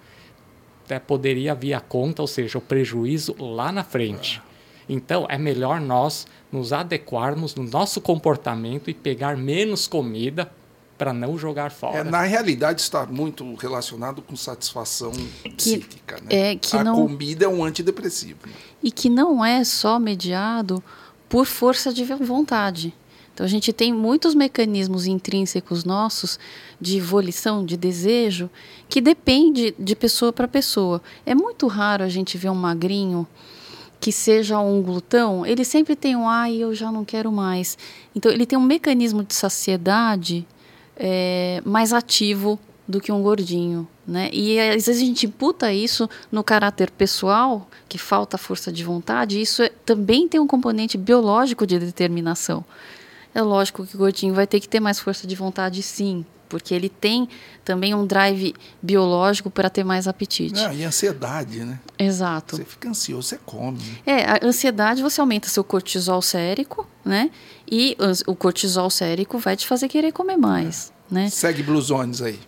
Até 0.90 1.00
poderia 1.00 1.54
vir 1.54 1.76
a 1.76 1.80
conta, 1.80 2.24
ou 2.24 2.28
seja, 2.28 2.58
o 2.58 2.62
prejuízo 2.62 3.36
lá 3.38 3.72
na 3.72 3.84
frente. 3.84 4.42
Então, 4.88 5.28
é 5.30 5.38
melhor 5.38 5.80
nós 5.80 6.26
nos 6.52 6.74
adequarmos 6.74 7.54
no 7.54 7.64
nosso 7.64 8.02
comportamento 8.02 8.90
e 8.90 8.94
pegar 8.94 9.38
menos 9.38 9.88
comida 9.88 10.52
para 10.98 11.14
não 11.14 11.38
jogar 11.38 11.70
fora. 11.70 12.00
É, 12.00 12.04
na 12.04 12.24
realidade, 12.24 12.82
está 12.82 13.06
muito 13.06 13.54
relacionado 13.54 14.24
com 14.24 14.36
satisfação 14.36 15.12
que, 15.12 15.50
psíquica. 15.52 16.16
Né? 16.22 16.52
É, 16.52 16.56
que 16.56 16.76
a 16.76 16.84
não, 16.84 16.96
comida 16.96 17.46
é 17.46 17.48
um 17.48 17.64
antidepressivo. 17.64 18.40
Né? 18.48 18.54
E 18.82 18.92
que 18.92 19.10
não 19.10 19.46
é 19.46 19.64
só 19.64 20.00
mediado 20.00 20.84
por 21.30 21.46
força 21.46 21.94
de 21.94 22.04
vontade. 22.04 22.96
Então, 23.40 23.46
a 23.46 23.50
gente 23.50 23.72
tem 23.72 23.94
muitos 23.94 24.36
mecanismos 24.36 25.08
intrínsecos 25.08 25.86
nossos 25.86 26.38
de 26.78 27.00
volição, 27.00 27.64
de 27.64 27.78
desejo, 27.78 28.50
que 28.90 29.00
depende 29.00 29.74
de 29.80 29.96
pessoa 29.96 30.34
para 30.34 30.46
pessoa. 30.46 31.02
É 31.26 31.34
muito 31.34 31.66
raro 31.68 32.04
a 32.04 32.10
gente 32.10 32.38
ver 32.38 32.50
um 32.50 32.56
magrinho 32.56 33.26
que 33.98 34.12
seja 34.12 34.60
um 34.60 34.82
glutão, 34.82 35.46
ele 35.46 35.64
sempre 35.64 35.96
tem 35.96 36.18
um 36.18 36.28
ai, 36.28 36.58
eu 36.58 36.76
já 36.76 36.92
não 36.92 37.06
quero 37.06 37.32
mais. 37.32 37.78
Então, 38.14 38.30
ele 38.30 38.46
tem 38.46 38.60
um 38.60 38.62
mecanismo 38.62 39.24
de 39.24 39.34
saciedade 39.34 40.46
é, 40.98 41.62
mais 41.64 41.94
ativo 41.94 42.60
do 42.86 43.00
que 43.00 43.10
um 43.10 43.22
gordinho. 43.22 43.88
Né? 44.06 44.30
E 44.34 44.60
às 44.60 44.86
vezes 44.86 45.02
a 45.02 45.06
gente 45.06 45.28
imputa 45.28 45.72
isso 45.72 46.10
no 46.30 46.44
caráter 46.44 46.92
pessoal, 46.92 47.70
que 47.88 47.98
falta 47.98 48.38
força 48.38 48.70
de 48.70 48.84
vontade, 48.84 49.40
isso 49.40 49.64
é, 49.64 49.70
também 49.86 50.28
tem 50.28 50.42
um 50.42 50.48
componente 50.48 50.98
biológico 50.98 51.66
de 51.66 51.80
determinação. 51.80 52.66
É 53.34 53.42
lógico 53.42 53.86
que 53.86 53.96
o 53.96 53.98
gordinho 53.98 54.34
vai 54.34 54.48
ter 54.48 54.60
que 54.60 54.68
ter 54.68 54.80
mais 54.80 55.00
força 55.00 55.28
de 55.28 55.36
vontade, 55.36 55.82
sim, 55.84 56.26
porque 56.50 56.74
ele 56.74 56.90
tem 56.90 57.30
também 57.64 57.94
um 57.94 58.06
drive 58.06 58.56
biológico 58.82 59.50
para 59.50 59.70
ter 59.70 59.84
mais 59.84 60.08
apetite. 60.08 60.60
e 60.74 60.84
ansiedade, 60.84 61.64
né? 61.64 61.80
Exato. 61.98 62.58
Você 62.58 62.66
fica 62.66 62.90
ansioso, 62.90 63.30
você 63.30 63.40
come. 63.46 63.80
É, 64.06 64.26
a 64.26 64.40
ansiedade 64.44 65.04
você 65.04 65.22
aumenta 65.22 65.48
seu 65.48 65.64
cortisol 65.64 66.22
sérico, 66.22 66.88
né? 67.06 67.30
E 67.72 67.96
o 68.26 68.36
cortisol 68.36 68.90
sérico 68.90 69.38
vai 69.38 69.56
te 69.56 69.68
fazer 69.68 69.88
querer 69.88 70.12
comer 70.12 70.38
mais, 70.38 70.92
é. 71.12 71.14
né? 71.14 71.30
Segue 71.30 71.62
blusones 71.62 72.22
aí. 72.22 72.40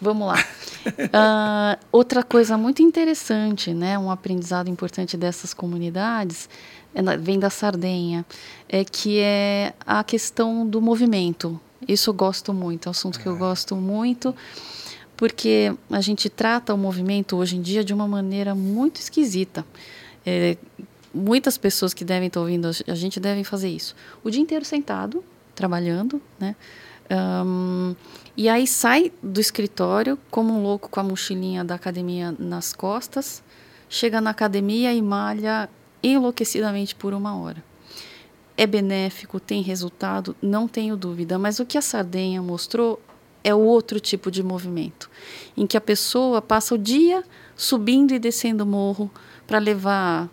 Vamos 0.00 0.26
lá. 0.26 0.36
uh, 0.86 1.84
outra 1.92 2.22
coisa 2.22 2.58
muito 2.58 2.82
interessante, 2.82 3.72
né? 3.72 3.96
Um 3.96 4.10
aprendizado 4.10 4.68
importante 4.68 5.16
dessas 5.16 5.54
comunidades 5.54 6.48
é 6.94 7.16
vem 7.16 7.38
da 7.38 7.50
Sardenha, 7.50 8.24
é 8.68 8.84
que 8.84 9.18
é 9.18 9.74
a 9.86 10.04
questão 10.04 10.66
do 10.66 10.80
movimento. 10.80 11.60
Isso 11.86 12.10
eu 12.10 12.14
gosto 12.14 12.54
muito, 12.54 12.86
é 12.86 12.88
um 12.88 12.92
assunto 12.92 13.20
que 13.20 13.26
eu 13.26 13.34
é. 13.34 13.38
gosto 13.38 13.76
muito, 13.76 14.34
porque 15.16 15.74
a 15.90 16.00
gente 16.00 16.30
trata 16.30 16.72
o 16.72 16.78
movimento 16.78 17.36
hoje 17.36 17.56
em 17.56 17.62
dia 17.62 17.84
de 17.84 17.92
uma 17.92 18.06
maneira 18.06 18.54
muito 18.54 19.00
esquisita. 19.00 19.64
É, 20.24 20.56
muitas 21.12 21.58
pessoas 21.58 21.92
que 21.92 22.04
devem 22.04 22.28
estar 22.28 22.40
ouvindo 22.40 22.68
a 22.86 22.94
gente 22.94 23.20
devem 23.20 23.44
fazer 23.44 23.68
isso. 23.68 23.94
O 24.22 24.30
dia 24.30 24.40
inteiro 24.40 24.64
sentado, 24.64 25.22
trabalhando, 25.54 26.20
né? 26.38 26.56
Um, 27.10 27.94
e 28.36 28.48
aí 28.48 28.66
sai 28.66 29.12
do 29.22 29.40
escritório 29.40 30.18
como 30.30 30.54
um 30.54 30.62
louco 30.62 30.88
com 30.88 31.00
a 31.00 31.02
mochilinha 31.02 31.62
da 31.62 31.74
academia 31.74 32.34
nas 32.38 32.72
costas, 32.72 33.42
chega 33.88 34.20
na 34.20 34.30
academia 34.30 34.92
e 34.92 35.02
malha 35.02 35.68
enlouquecidamente 36.08 36.94
por 36.94 37.14
uma 37.14 37.36
hora. 37.36 37.64
É 38.56 38.66
benéfico, 38.66 39.40
tem 39.40 39.62
resultado, 39.62 40.36
não 40.40 40.68
tenho 40.68 40.96
dúvida, 40.96 41.38
mas 41.38 41.58
o 41.58 41.66
que 41.66 41.76
a 41.76 41.82
Sardenha 41.82 42.40
mostrou 42.40 43.00
é 43.42 43.54
o 43.54 43.58
outro 43.58 43.98
tipo 43.98 44.30
de 44.30 44.42
movimento, 44.42 45.10
em 45.56 45.66
que 45.66 45.76
a 45.76 45.80
pessoa 45.80 46.40
passa 46.40 46.74
o 46.74 46.78
dia 46.78 47.24
subindo 47.56 48.12
e 48.12 48.18
descendo 48.18 48.64
o 48.64 48.66
morro 48.66 49.10
para 49.46 49.58
levar 49.58 50.28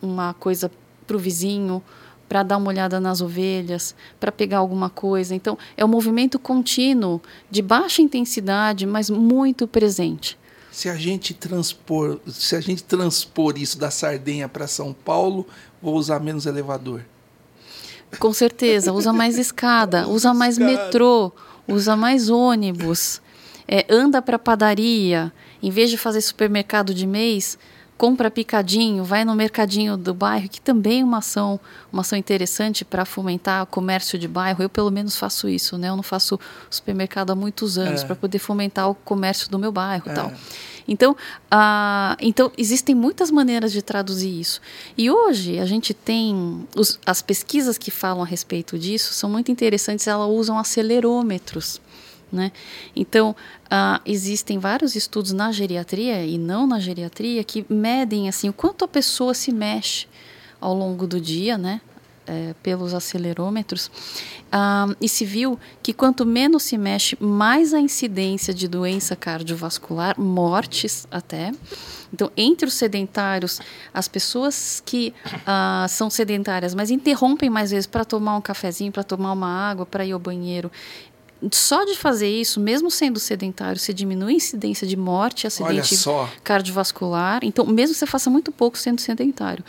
uma 0.00 0.34
coisa 0.34 0.70
para 1.06 1.16
o 1.16 1.20
vizinho, 1.20 1.82
para 2.28 2.42
dar 2.42 2.56
uma 2.56 2.68
olhada 2.68 2.98
nas 2.98 3.20
ovelhas, 3.20 3.94
para 4.18 4.32
pegar 4.32 4.58
alguma 4.58 4.88
coisa. 4.88 5.34
Então, 5.34 5.58
é 5.76 5.84
um 5.84 5.88
movimento 5.88 6.38
contínuo, 6.38 7.20
de 7.50 7.60
baixa 7.60 8.00
intensidade, 8.00 8.86
mas 8.86 9.10
muito 9.10 9.68
presente. 9.68 10.38
Se 10.72 10.88
a 10.88 10.96
gente 10.96 11.34
transpor, 11.34 12.18
se 12.26 12.56
a 12.56 12.60
gente 12.60 12.82
transpor 12.82 13.58
isso 13.58 13.78
da 13.78 13.90
Sardenha 13.90 14.48
para 14.48 14.66
São 14.66 14.92
Paulo, 14.92 15.46
vou 15.82 15.94
usar 15.94 16.18
menos 16.18 16.46
elevador. 16.46 17.04
Com 18.18 18.32
certeza, 18.32 18.90
usa 18.90 19.12
mais 19.12 19.38
escada, 19.38 20.08
usa 20.08 20.32
mais 20.32 20.56
metrô, 20.56 21.30
usa 21.68 21.94
mais 21.94 22.30
ônibus, 22.30 23.20
é, 23.68 23.86
anda 23.90 24.22
para 24.22 24.38
padaria, 24.38 25.30
em 25.62 25.70
vez 25.70 25.90
de 25.90 25.98
fazer 25.98 26.22
supermercado 26.22 26.94
de 26.94 27.06
mês, 27.06 27.58
compra 28.02 28.28
picadinho, 28.28 29.04
vai 29.04 29.24
no 29.24 29.32
mercadinho 29.32 29.96
do 29.96 30.12
bairro, 30.12 30.48
que 30.48 30.60
também 30.60 31.02
é 31.02 31.04
uma 31.04 31.18
ação, 31.18 31.60
uma 31.92 32.00
ação 32.00 32.18
interessante 32.18 32.84
para 32.84 33.04
fomentar 33.04 33.62
o 33.62 33.66
comércio 33.66 34.18
de 34.18 34.26
bairro. 34.26 34.60
Eu 34.60 34.68
pelo 34.68 34.90
menos 34.90 35.16
faço 35.16 35.48
isso, 35.48 35.78
né? 35.78 35.88
Eu 35.88 35.94
não 35.94 36.02
faço 36.02 36.36
supermercado 36.68 37.30
há 37.30 37.36
muitos 37.36 37.78
anos 37.78 38.02
é. 38.02 38.04
para 38.04 38.16
poder 38.16 38.40
fomentar 38.40 38.90
o 38.90 38.94
comércio 38.96 39.48
do 39.48 39.56
meu 39.56 39.70
bairro, 39.70 40.10
é. 40.10 40.14
tal. 40.14 40.32
Então, 40.88 41.12
uh, 41.12 42.16
então 42.20 42.50
existem 42.58 42.92
muitas 42.92 43.30
maneiras 43.30 43.70
de 43.70 43.80
traduzir 43.80 44.40
isso. 44.40 44.60
E 44.98 45.08
hoje 45.08 45.60
a 45.60 45.64
gente 45.64 45.94
tem 45.94 46.66
os, 46.74 46.98
as 47.06 47.22
pesquisas 47.22 47.78
que 47.78 47.92
falam 47.92 48.24
a 48.24 48.26
respeito 48.26 48.76
disso 48.76 49.14
são 49.14 49.30
muito 49.30 49.52
interessantes. 49.52 50.08
Elas 50.08 50.28
usam 50.28 50.58
acelerômetros. 50.58 51.80
Né? 52.32 52.50
Então, 52.96 53.36
uh, 53.66 54.00
existem 54.06 54.58
vários 54.58 54.96
estudos 54.96 55.32
na 55.32 55.52
geriatria 55.52 56.24
e 56.24 56.38
não 56.38 56.66
na 56.66 56.80
geriatria 56.80 57.44
que 57.44 57.66
medem 57.68 58.26
assim, 58.26 58.48
o 58.48 58.52
quanto 58.54 58.86
a 58.86 58.88
pessoa 58.88 59.34
se 59.34 59.52
mexe 59.52 60.06
ao 60.58 60.72
longo 60.72 61.06
do 61.06 61.20
dia, 61.20 61.58
né? 61.58 61.80
É, 62.24 62.54
pelos 62.62 62.94
acelerômetros, 62.94 63.88
uh, 63.88 64.94
e 65.00 65.08
se 65.08 65.24
viu 65.24 65.58
que 65.82 65.92
quanto 65.92 66.24
menos 66.24 66.62
se 66.62 66.78
mexe, 66.78 67.16
mais 67.20 67.74
a 67.74 67.80
incidência 67.80 68.54
de 68.54 68.68
doença 68.68 69.16
cardiovascular, 69.16 70.18
mortes 70.20 71.04
até. 71.10 71.50
Então, 72.14 72.30
entre 72.36 72.68
os 72.68 72.74
sedentários, 72.74 73.60
as 73.92 74.06
pessoas 74.06 74.80
que 74.86 75.12
uh, 75.26 75.88
são 75.88 76.08
sedentárias, 76.08 76.76
mas 76.76 76.92
interrompem 76.92 77.50
mais 77.50 77.72
vezes 77.72 77.88
para 77.88 78.04
tomar 78.04 78.36
um 78.36 78.40
cafezinho, 78.40 78.92
para 78.92 79.02
tomar 79.02 79.32
uma 79.32 79.48
água, 79.48 79.84
para 79.84 80.04
ir 80.06 80.12
ao 80.12 80.20
banheiro, 80.20 80.70
só 81.50 81.84
de 81.84 81.96
fazer 81.96 82.28
isso, 82.28 82.60
mesmo 82.60 82.90
sendo 82.90 83.18
sedentário, 83.18 83.78
você 83.78 83.92
diminui 83.92 84.34
a 84.34 84.36
incidência 84.36 84.86
de 84.86 84.96
morte, 84.96 85.46
acidente 85.46 85.96
cardiovascular. 86.44 87.40
Então, 87.42 87.66
mesmo 87.66 87.94
que 87.94 87.98
você 87.98 88.06
faça 88.06 88.30
muito 88.30 88.52
pouco 88.52 88.78
sendo 88.78 89.00
sedentário. 89.00 89.64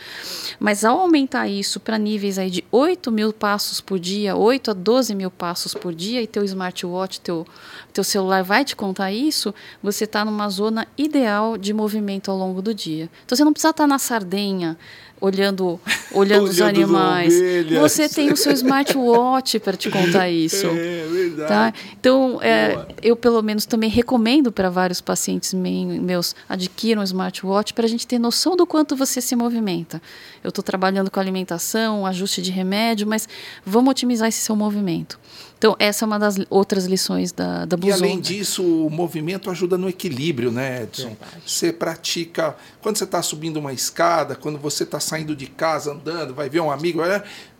Mas 0.60 0.84
ao 0.84 1.00
aumentar 1.00 1.48
isso 1.48 1.80
para 1.80 1.98
níveis 1.98 2.38
aí 2.38 2.50
de 2.50 2.64
8 2.70 3.10
mil 3.10 3.32
passos 3.32 3.80
por 3.80 3.98
dia, 3.98 4.36
8 4.36 4.70
a 4.70 4.74
12 4.74 5.14
mil 5.14 5.30
passos 5.30 5.74
por 5.74 5.94
dia, 5.94 6.22
e 6.22 6.26
teu 6.26 6.44
smartwatch, 6.44 7.20
teu, 7.20 7.46
teu 7.92 8.04
celular 8.04 8.42
vai 8.42 8.64
te 8.64 8.76
contar 8.76 9.10
isso, 9.10 9.54
você 9.82 10.04
está 10.04 10.24
numa 10.24 10.48
zona 10.48 10.86
ideal 10.96 11.56
de 11.56 11.72
movimento 11.72 12.30
ao 12.30 12.36
longo 12.36 12.62
do 12.62 12.72
dia. 12.72 13.10
Então, 13.24 13.36
você 13.36 13.44
não 13.44 13.52
precisa 13.52 13.70
estar 13.70 13.84
tá 13.84 13.88
na 13.88 13.98
Sardenha, 13.98 14.78
olhando, 15.24 15.80
olhando 16.12 16.44
os 16.44 16.60
animais. 16.60 17.34
Você 17.80 18.08
tem 18.08 18.30
o 18.30 18.36
seu 18.36 18.52
smartwatch 18.52 19.58
para 19.58 19.76
te 19.76 19.90
contar 19.90 20.28
isso. 20.30 20.66
É 20.66 21.06
verdade. 21.10 21.48
Tá? 21.48 21.72
Então, 21.98 22.38
é, 22.42 22.86
eu 23.02 23.16
pelo 23.16 23.42
menos 23.42 23.64
também 23.64 23.88
recomendo 23.88 24.52
para 24.52 24.68
vários 24.68 25.00
pacientes 25.00 25.54
meus 25.54 26.34
adquiram 26.48 27.00
um 27.00 27.04
smartwatch 27.04 27.72
para 27.72 27.86
a 27.86 27.88
gente 27.88 28.06
ter 28.06 28.18
noção 28.18 28.54
do 28.54 28.66
quanto 28.66 28.94
você 28.94 29.20
se 29.20 29.34
movimenta. 29.34 30.00
Eu 30.42 30.50
estou 30.50 30.62
trabalhando 30.62 31.10
com 31.10 31.18
alimentação, 31.18 32.06
ajuste 32.06 32.42
de 32.42 32.50
remédio, 32.50 33.06
mas 33.06 33.26
vamos 33.64 33.90
otimizar 33.90 34.28
esse 34.28 34.40
seu 34.40 34.54
movimento. 34.54 35.18
Então, 35.56 35.74
essa 35.78 36.04
é 36.04 36.06
uma 36.06 36.18
das 36.18 36.36
outras 36.50 36.84
lições 36.84 37.32
da, 37.32 37.64
da 37.64 37.78
E 37.82 37.92
além 37.92 38.20
disso, 38.20 38.62
o 38.62 38.90
movimento 38.90 39.50
ajuda 39.50 39.78
no 39.78 39.88
equilíbrio, 39.88 40.50
né, 40.50 40.82
Edson? 40.82 41.16
Você 41.46 41.72
pratica. 41.72 42.54
Quando 42.82 42.98
você 42.98 43.04
está 43.04 43.22
subindo 43.22 43.56
uma 43.56 43.72
escada, 43.72 44.34
quando 44.34 44.58
você 44.58 44.82
está 44.82 45.00
saindo 45.00 45.34
de 45.34 45.46
casa 45.46 45.92
andando, 45.92 46.34
vai 46.34 46.50
ver 46.50 46.60
um 46.60 46.70
amigo, 46.70 47.00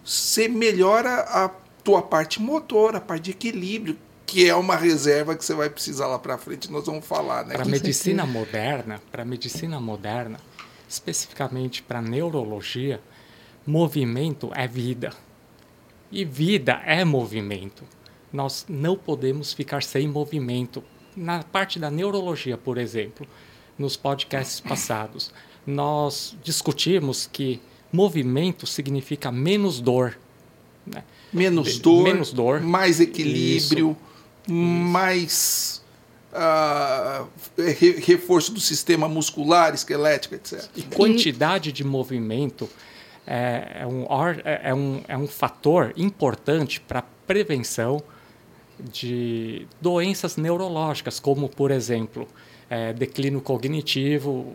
você 0.05 0.49
melhora 0.49 1.21
a 1.21 1.51
tua 1.83 2.03
parte 2.03 2.41
motor, 2.43 2.97
a 2.97 3.01
parte 3.01 3.25
de 3.25 3.31
equilíbrio, 3.31 3.97
que 4.27 4.49
é 4.49 4.55
uma 4.55 4.77
reserva 4.77 5.37
que 5.37 5.45
você 5.45 5.55
vai 5.55 5.69
precisar 5.71 6.07
lá 6.07 6.19
para 6.19 6.37
frente, 6.39 6.71
nós 6.71 6.87
vamos 6.87 7.07
falar, 7.07 7.47
né? 7.47 7.55
Para 7.55 7.65
a 7.65 7.69
medicina 7.69 8.27
moderna, 8.27 9.01
para 9.13 9.25
medicina 9.25 9.79
moderna, 9.81 10.41
especificamente 10.89 11.83
para 11.83 12.01
neurologia, 12.01 13.01
movimento 13.67 14.51
é 14.55 14.67
vida. 14.67 15.13
E 16.11 16.25
vida 16.25 16.81
é 16.85 17.05
movimento. 17.05 17.85
Nós 18.33 18.67
não 18.69 18.97
podemos 18.97 19.53
ficar 19.53 19.83
sem 19.83 20.09
movimento. 20.09 20.83
Na 21.17 21.43
parte 21.43 21.79
da 21.79 21.91
neurologia, 21.91 22.57
por 22.57 22.79
exemplo, 22.79 23.27
nos 23.79 23.97
podcasts 23.97 24.59
passados, 24.67 25.33
nós 25.67 26.37
discutimos 26.43 27.29
que 27.33 27.61
movimento 27.93 28.67
significa 28.67 29.31
menos 29.31 29.81
dor. 29.81 30.19
Né? 30.87 31.05
Menos 31.33 31.79
dor, 31.79 32.05
menos 32.05 32.33
dor, 32.33 32.61
mais 32.61 33.01
equilíbrio, 33.01 33.97
Isso. 34.47 34.53
mais 34.53 35.83
uh, 36.35 37.29
reforço 38.01 38.53
do 38.53 38.61
sistema 38.61 39.09
muscular, 39.09 39.75
esquelético, 39.75 40.35
etc. 40.35 40.65
E 40.77 40.83
quantidade 40.83 41.73
de 41.73 41.83
movimento 41.83 42.69
é, 43.27 43.79
é, 43.81 43.87
um, 43.87 44.03
é, 44.45 44.61
é, 44.65 44.75
um, 44.75 45.03
é 45.09 45.17
um 45.17 45.27
fator 45.27 45.93
importante 45.97 46.81
para 46.81 47.01
a 47.01 47.05
prevenção 47.27 48.03
de 48.79 49.67
doenças 49.81 50.37
neurológicas, 50.37 51.21
como, 51.21 51.49
por 51.49 51.71
exemplo, 51.71 52.27
é, 52.69 52.93
declínio 52.93 53.41
cognitivo, 53.41 54.55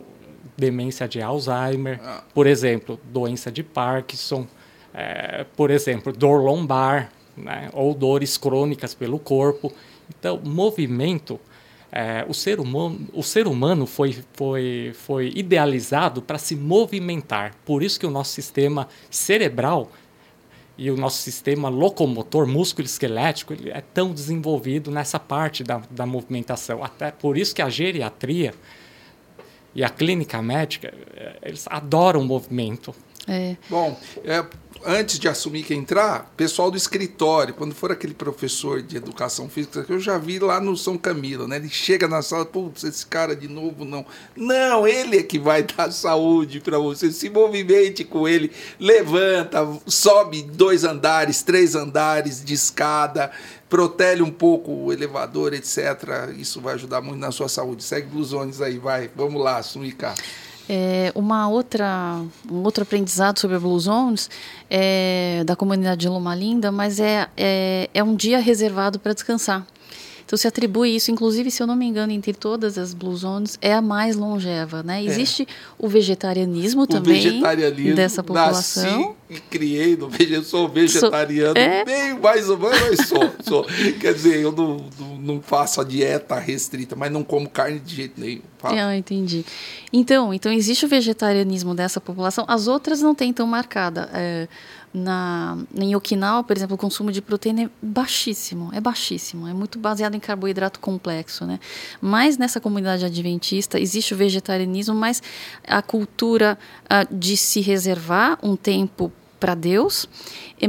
demência 0.58 1.08
de 1.08 1.22
Alzheimer, 1.22 2.00
ah. 2.04 2.24
por 2.34 2.46
exemplo, 2.46 3.00
doença 3.06 3.52
de 3.52 3.64
Parkinson, 3.64 4.46
é, 4.94 5.46
por 5.56 5.72
exemplo, 5.72 6.12
dor 6.12 6.44
lombar, 6.44 7.12
né, 7.36 7.70
ou 7.74 7.94
dores 7.94 8.38
crônicas 8.38 8.94
pelo 8.94 9.18
corpo. 9.18 9.74
Então, 10.10 10.40
movimento 10.44 11.40
é, 11.92 12.24
o, 12.28 12.34
ser 12.34 12.60
humano, 12.60 13.08
o 13.14 13.24
ser 13.24 13.48
humano 13.48 13.86
foi, 13.86 14.18
foi, 14.34 14.92
foi 14.94 15.32
idealizado 15.36 16.22
para 16.22 16.38
se 16.38 16.56
movimentar. 16.56 17.56
Por 17.66 17.82
isso 17.82 18.00
que 18.00 18.06
o 18.06 18.12
nosso 18.12 18.32
sistema 18.32 18.88
cerebral 19.10 19.92
e 20.78 20.90
o 20.90 20.96
nosso 20.96 21.22
sistema 21.22 21.68
locomotor, 21.68 22.48
músculo 22.48 22.86
esquelético, 22.86 23.54
ele 23.54 23.70
é 23.70 23.82
tão 23.82 24.14
desenvolvido 24.14 24.90
nessa 24.92 25.20
parte 25.20 25.64
da, 25.64 25.82
da 25.90 26.06
movimentação. 26.06 26.84
Até 26.84 27.12
por 27.12 27.38
isso 27.38 27.54
que 27.54 27.62
a 27.62 27.70
geriatria 27.70 28.54
e 29.74 29.84
a 29.84 29.90
clínica 29.90 30.42
médica, 30.42 30.94
é, 31.16 31.38
eles 31.42 31.66
adoram 31.68 32.22
o 32.22 32.26
movimento. 32.26 32.94
É. 33.30 33.56
Bom, 33.70 33.96
é, 34.24 34.44
antes 34.84 35.20
de 35.20 35.28
assumir 35.28 35.62
que 35.62 35.76
entrar, 35.76 36.34
pessoal 36.36 36.72
do 36.72 36.78
escritório, 36.78 37.54
quando 37.54 37.76
for 37.76 37.92
aquele 37.92 38.16
professor 38.16 38.82
de 38.82 38.98
educação 38.98 39.48
física, 39.48 39.84
que 39.84 39.94
eu 39.94 40.00
já 40.00 40.18
vi 40.18 40.40
lá 40.40 40.60
no 40.60 40.76
São 40.76 40.98
Camilo, 40.98 41.48
né? 41.48 41.58
Ele 41.58 41.70
chega 41.70 42.08
na 42.08 42.24
sala, 42.24 42.44
putz, 42.44 42.84
esse 42.84 43.06
cara 43.06 43.36
de 43.36 43.48
novo 43.48 43.86
não. 43.86 44.04
Não, 44.36 44.88
ele 44.88 45.20
é 45.20 45.24
que 45.24 45.38
vai 45.38 45.62
dar 45.78 45.92
saúde 45.92 46.60
para 46.60 46.80
você. 46.80 47.12
Se 47.12 47.30
movimente 47.30 48.04
com 48.04 48.28
ele, 48.28 48.52
levanta, 48.80 49.60
sobe 49.86 50.42
dois 50.42 50.84
andares, 50.84 51.44
três 51.44 51.76
andares 51.76 52.44
de 52.44 52.56
escada, 52.56 53.30
protele 53.70 54.24
um 54.24 54.32
pouco 54.32 54.72
o 54.72 54.92
elevador, 54.92 55.54
etc. 55.54 56.34
Isso 56.36 56.60
vai 56.60 56.74
ajudar 56.74 57.00
muito 57.00 57.20
na 57.20 57.32
sua 57.32 57.48
saúde. 57.48 57.84
Segue 57.84 58.08
blusones 58.08 58.60
aí, 58.60 58.80
vai. 58.80 59.08
Vamos 59.16 59.40
lá, 59.40 59.62
Sumica. 59.62 60.16
É, 60.72 61.12
uma 61.16 61.50
outra, 61.50 62.22
um 62.50 62.62
outro 62.64 62.84
aprendizado 62.84 63.40
sobre 63.40 63.58
a 63.58 63.60
Blue 63.60 63.80
Zones 63.80 64.30
é 64.70 65.44
da 65.44 65.56
comunidade 65.56 66.02
de 66.02 66.08
Loma 66.08 66.36
Linda, 66.36 66.72
mas 66.72 67.00
é, 67.00 67.28
é, 67.36 67.90
é 67.92 68.04
um 68.04 68.16
dia 68.16 68.40
reservado 68.40 69.00
para 69.00 69.14
descansar. 69.14 69.66
Então 70.30 70.38
se 70.38 70.48
atribui 70.48 70.96
isso, 70.96 71.10
inclusive, 71.10 71.50
se 71.50 71.64
eu 71.64 71.66
não 71.66 71.76
me 71.76 71.88
engano, 71.88 72.12
entre 72.12 72.34
todas 72.34 72.78
as 72.78 72.94
Blue 72.94 73.18
Zones, 73.18 73.58
é 73.60 73.74
a 73.74 73.82
mais 73.82 74.16
longeva, 74.16 74.84
né? 74.84 75.04
Existe 75.04 75.42
é. 75.42 75.46
o 75.76 75.88
vegetarianismo 75.88 76.84
o 76.84 76.88
também 76.88 77.16
vegetarianismo, 77.16 77.96
dessa 77.96 78.22
população. 78.22 78.84
Nasci 79.00 79.16
e 79.28 79.40
criei 79.40 79.98
no 79.98 80.08
vegetarianismo, 80.08 80.46
sou 80.46 80.70
vegetariano, 80.70 81.56
sou, 81.56 81.64
é... 81.64 81.84
meio 81.84 82.22
mais 82.22 82.48
ou 82.48 82.60
menos, 82.60 82.80
mas 82.80 83.08
sou, 83.08 83.32
sou. 83.44 83.66
Quer 84.00 84.14
dizer, 84.14 84.40
eu 84.40 84.52
não, 84.52 84.86
não, 85.00 85.18
não, 85.18 85.42
faço 85.42 85.82
a 85.82 85.84
dieta 85.84 86.36
restrita, 86.36 86.96
mas 86.96 87.12
não 87.12 87.24
como 87.24 87.50
carne 87.50 87.80
de 87.80 87.96
jeito 87.96 88.22
nenhum. 88.22 88.42
Ah, 88.62 88.96
entendi. 88.96 89.44
Então, 89.92 90.32
então 90.32 90.52
existe 90.52 90.86
o 90.86 90.88
vegetarianismo 90.88 91.74
dessa 91.74 92.00
população, 92.00 92.46
as 92.48 92.68
outras 92.68 93.02
não 93.02 93.16
têm 93.16 93.34
tão 93.34 93.48
marcada. 93.48 94.08
É, 94.14 94.48
na, 94.94 95.58
em 95.76 95.96
Okinawa, 95.96 96.44
por 96.44 96.56
exemplo, 96.56 96.76
o 96.76 96.78
consumo 96.78 97.12
de 97.12 97.22
proteína 97.22 97.64
é 97.64 97.70
baixíssimo, 97.82 98.70
é 98.74 98.82
baixíssimo, 98.82 99.48
é 99.48 99.54
muito 99.54 99.78
baseado 99.78 100.16
em 100.16 100.20
carboidrato 100.20 100.80
complexo, 100.80 101.46
né? 101.46 101.60
Mas 102.02 102.38
nessa 102.38 102.60
comunidade 102.60 103.06
adventista 103.06 103.80
existe 103.80 104.14
o 104.14 104.18
vegetarianismo, 104.18 104.96
mas 104.96 105.22
a 105.68 105.82
cultura 105.82 106.58
uh, 106.86 107.16
de 107.16 107.38
se 107.38 107.62
reservar 107.62 108.40
um 108.42 108.56
tempo 108.56 109.12
para 109.40 109.56
Deus, 109.56 110.08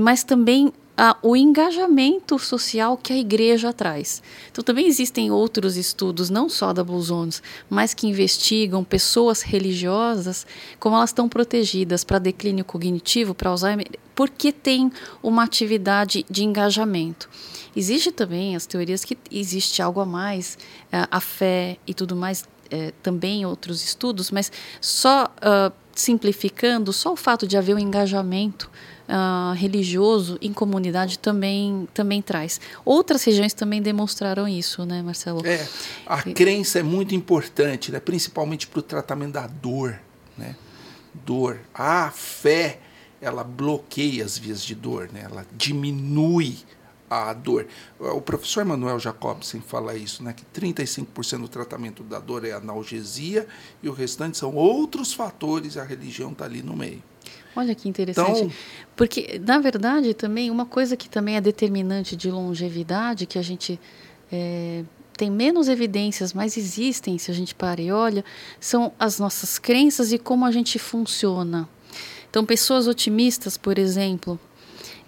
mas 0.00 0.22
também 0.22 0.72
ah, 1.02 1.16
o 1.22 1.34
engajamento 1.34 2.38
social 2.38 2.94
que 2.94 3.10
a 3.10 3.16
igreja 3.16 3.72
traz. 3.72 4.22
Então, 4.52 4.62
também 4.62 4.86
existem 4.86 5.30
outros 5.30 5.78
estudos, 5.78 6.28
não 6.28 6.46
só 6.46 6.74
da 6.74 6.84
Blue 6.84 7.00
Zones, 7.00 7.42
mas 7.70 7.94
que 7.94 8.06
investigam 8.06 8.84
pessoas 8.84 9.40
religiosas, 9.40 10.46
como 10.78 10.96
elas 10.96 11.08
estão 11.08 11.26
protegidas 11.26 12.04
para 12.04 12.18
declínio 12.18 12.66
cognitivo, 12.66 13.34
para 13.34 13.48
Alzheimer, 13.48 13.86
porque 14.14 14.52
tem 14.52 14.92
uma 15.22 15.44
atividade 15.44 16.26
de 16.28 16.44
engajamento. 16.44 17.30
Existe 17.74 18.12
também 18.12 18.54
as 18.54 18.66
teorias 18.66 19.02
que 19.02 19.16
existe 19.30 19.80
algo 19.80 20.00
a 20.00 20.04
mais, 20.04 20.58
eh, 20.92 21.08
a 21.10 21.18
fé 21.18 21.78
e 21.86 21.94
tudo 21.94 22.14
mais, 22.14 22.46
é, 22.70 22.92
também 23.02 23.46
outros 23.46 23.82
estudos, 23.82 24.30
mas 24.30 24.52
só 24.80 25.24
uh, 25.24 25.72
simplificando, 25.94 26.92
só 26.92 27.12
o 27.12 27.16
fato 27.16 27.46
de 27.46 27.56
haver 27.56 27.74
um 27.74 27.78
engajamento 27.78 28.70
uh, 29.10 29.52
religioso 29.54 30.38
em 30.40 30.52
comunidade 30.52 31.18
também, 31.18 31.88
também 31.92 32.22
traz. 32.22 32.60
Outras 32.84 33.24
regiões 33.24 33.52
também 33.52 33.82
demonstraram 33.82 34.46
isso, 34.46 34.86
né, 34.86 35.02
Marcelo? 35.02 35.44
É, 35.44 35.66
a 36.06 36.20
e... 36.26 36.32
crença 36.32 36.78
é 36.78 36.82
muito 36.82 37.14
importante, 37.14 37.90
né, 37.90 37.98
principalmente 37.98 38.66
para 38.66 38.78
o 38.78 38.82
tratamento 38.82 39.32
da 39.32 39.46
dor. 39.46 39.98
Né? 40.38 40.54
Dor. 41.26 41.58
A 41.74 42.10
fé, 42.10 42.78
ela 43.20 43.42
bloqueia 43.42 44.24
as 44.24 44.38
vias 44.38 44.62
de 44.62 44.74
dor, 44.74 45.10
né? 45.12 45.26
ela 45.30 45.44
diminui 45.52 46.58
a 47.10 47.32
dor. 47.32 47.66
O 47.98 48.20
professor 48.20 48.64
Manuel 48.64 49.00
Jacobsen 49.00 49.60
fala 49.60 49.96
isso, 49.96 50.22
né, 50.22 50.32
que 50.32 50.44
35% 50.44 51.40
do 51.40 51.48
tratamento 51.48 52.04
da 52.04 52.20
dor 52.20 52.44
é 52.44 52.52
analgesia 52.52 53.48
e 53.82 53.88
o 53.88 53.92
restante 53.92 54.38
são 54.38 54.54
outros 54.54 55.12
fatores, 55.12 55.76
a 55.76 55.82
religião 55.82 56.30
está 56.30 56.44
ali 56.44 56.62
no 56.62 56.76
meio. 56.76 57.02
Olha 57.54 57.74
que 57.74 57.88
interessante. 57.88 58.42
Então, 58.42 58.50
Porque, 58.94 59.40
na 59.44 59.58
verdade, 59.58 60.14
também, 60.14 60.50
uma 60.50 60.66
coisa 60.66 60.96
que 60.96 61.08
também 61.08 61.36
é 61.36 61.40
determinante 61.40 62.16
de 62.16 62.30
longevidade, 62.30 63.26
que 63.26 63.38
a 63.38 63.42
gente 63.42 63.78
é, 64.30 64.84
tem 65.16 65.30
menos 65.30 65.68
evidências, 65.68 66.32
mas 66.32 66.56
existem, 66.56 67.18
se 67.18 67.30
a 67.30 67.34
gente 67.34 67.54
para 67.54 67.80
e 67.80 67.92
olha, 67.92 68.24
são 68.58 68.92
as 68.98 69.18
nossas 69.18 69.58
crenças 69.58 70.12
e 70.12 70.18
como 70.18 70.44
a 70.44 70.50
gente 70.50 70.78
funciona. 70.78 71.68
Então, 72.30 72.46
pessoas 72.46 72.86
otimistas, 72.86 73.56
por 73.56 73.78
exemplo, 73.78 74.38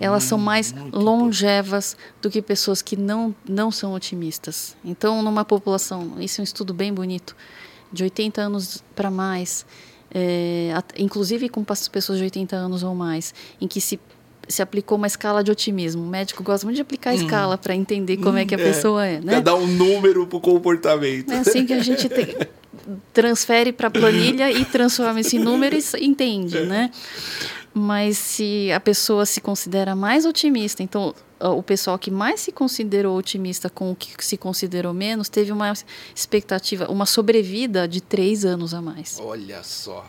elas 0.00 0.24
hum, 0.24 0.28
são 0.28 0.38
mais 0.38 0.74
longevas 0.92 1.96
bom. 1.96 2.14
do 2.22 2.30
que 2.30 2.42
pessoas 2.42 2.82
que 2.82 2.96
não, 2.96 3.34
não 3.48 3.70
são 3.70 3.94
otimistas. 3.94 4.76
Então, 4.84 5.22
numa 5.22 5.44
população, 5.44 6.20
isso 6.20 6.40
é 6.40 6.42
um 6.42 6.44
estudo 6.44 6.74
bem 6.74 6.92
bonito, 6.92 7.36
de 7.92 8.02
80 8.02 8.40
anos 8.42 8.82
para 8.96 9.10
mais, 9.10 9.64
é, 10.14 10.72
inclusive 10.98 11.48
com 11.48 11.64
pessoas 11.64 12.18
de 12.18 12.24
80 12.24 12.54
anos 12.54 12.82
ou 12.82 12.94
mais, 12.94 13.34
em 13.60 13.66
que 13.66 13.80
se 13.80 13.98
se 14.48 14.60
aplicou 14.60 14.98
uma 14.98 15.06
escala 15.06 15.42
de 15.42 15.50
otimismo. 15.50 16.02
O 16.02 16.06
médico 16.06 16.42
gosta 16.42 16.66
muito 16.66 16.76
de 16.76 16.82
aplicar 16.82 17.10
a 17.10 17.12
hum. 17.14 17.16
escala 17.16 17.58
para 17.58 17.74
entender 17.74 18.16
como 18.16 18.32
hum, 18.32 18.38
é 18.38 18.44
que 18.44 18.54
a 18.54 18.58
hum, 18.58 18.60
é. 18.60 18.64
pessoa 18.64 19.06
é, 19.06 19.20
né? 19.20 19.32
Para 19.34 19.40
dar 19.40 19.54
um 19.54 19.66
número 19.66 20.26
para 20.26 20.36
o 20.36 20.40
comportamento. 20.40 21.32
É 21.32 21.38
assim 21.38 21.64
que 21.64 21.72
a 21.72 21.82
gente 21.82 22.08
transfere 23.12 23.72
para 23.72 23.88
a 23.88 23.90
planilha 23.90 24.50
e 24.50 24.64
transforma 24.64 25.20
esse 25.20 25.38
número 25.38 25.76
e 25.76 26.04
entende, 26.04 26.60
né? 26.60 26.90
Mas 27.74 28.18
se 28.18 28.70
a 28.70 28.78
pessoa 28.78 29.24
se 29.24 29.40
considera 29.40 29.96
mais 29.96 30.26
otimista, 30.26 30.82
então 30.82 31.14
o 31.40 31.62
pessoal 31.62 31.98
que 31.98 32.10
mais 32.10 32.40
se 32.40 32.52
considerou 32.52 33.16
otimista 33.16 33.68
com 33.68 33.90
o 33.90 33.96
que 33.96 34.24
se 34.24 34.36
considerou 34.36 34.92
menos 34.92 35.28
teve 35.28 35.50
uma 35.50 35.72
expectativa, 36.14 36.90
uma 36.90 37.06
sobrevida 37.06 37.88
de 37.88 38.00
três 38.00 38.44
anos 38.44 38.74
a 38.74 38.80
mais. 38.80 39.18
Olha 39.20 39.62
só. 39.62 40.06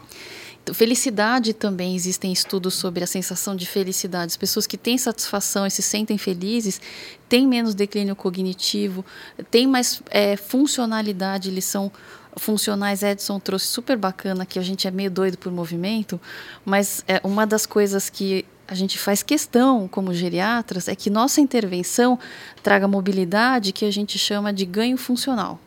Então, 0.61 0.73
felicidade 0.73 1.53
também 1.53 1.93
existem 1.93 2.31
estudos 2.31 2.75
sobre 2.75 3.03
a 3.03 3.07
sensação 3.07 3.53
de 3.53 3.65
felicidade. 3.65 4.31
As 4.31 4.37
pessoas 4.37 4.65
que 4.65 4.77
têm 4.77 4.97
satisfação 4.97 5.67
e 5.67 5.71
se 5.71 5.81
sentem 5.81 6.17
felizes 6.17 6.79
têm 7.27 7.45
menos 7.45 7.75
declínio 7.75 8.15
cognitivo, 8.15 9.03
têm 9.51 9.67
mais 9.67 10.01
é, 10.09 10.37
funcionalidade, 10.37 11.49
eles 11.49 11.65
são 11.65 11.91
funcionais. 12.37 13.03
Edson 13.03 13.39
trouxe 13.39 13.67
super 13.67 13.97
bacana 13.97 14.45
que 14.45 14.59
a 14.59 14.61
gente 14.61 14.87
é 14.87 14.91
meio 14.91 15.11
doido 15.11 15.37
por 15.37 15.51
movimento, 15.51 16.19
mas 16.65 17.03
é 17.07 17.19
uma 17.23 17.45
das 17.45 17.65
coisas 17.65 18.09
que 18.09 18.45
a 18.67 18.75
gente 18.75 18.97
faz 18.97 19.21
questão, 19.21 19.87
como 19.87 20.13
geriatras, 20.13 20.87
é 20.87 20.95
que 20.95 21.09
nossa 21.09 21.41
intervenção 21.41 22.17
traga 22.61 22.87
mobilidade 22.87 23.71
que 23.71 23.85
a 23.85 23.91
gente 23.91 24.17
chama 24.17 24.53
de 24.53 24.65
ganho 24.65 24.97
funcional. 24.97 25.59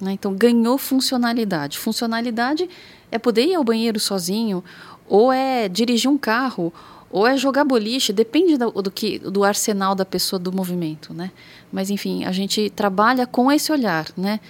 Né? 0.00 0.12
Então, 0.12 0.34
ganhou 0.34 0.76
funcionalidade. 0.76 1.78
Funcionalidade 1.78 2.68
é 3.10 3.18
poder 3.18 3.46
ir 3.46 3.54
ao 3.54 3.64
banheiro 3.64 4.00
sozinho, 4.00 4.64
ou 5.08 5.32
é 5.32 5.68
dirigir 5.68 6.10
um 6.10 6.18
carro, 6.18 6.72
ou 7.10 7.26
é 7.26 7.36
jogar 7.36 7.64
boliche, 7.64 8.12
depende 8.12 8.56
do, 8.56 8.70
do, 8.70 8.90
que, 8.90 9.20
do 9.20 9.44
arsenal 9.44 9.94
da 9.94 10.04
pessoa, 10.04 10.38
do 10.38 10.52
movimento. 10.52 11.14
Né? 11.14 11.30
Mas, 11.72 11.88
enfim, 11.88 12.24
a 12.24 12.32
gente 12.32 12.68
trabalha 12.70 13.26
com 13.26 13.52
esse 13.52 13.70
olhar. 13.70 14.08
Né? 14.16 14.40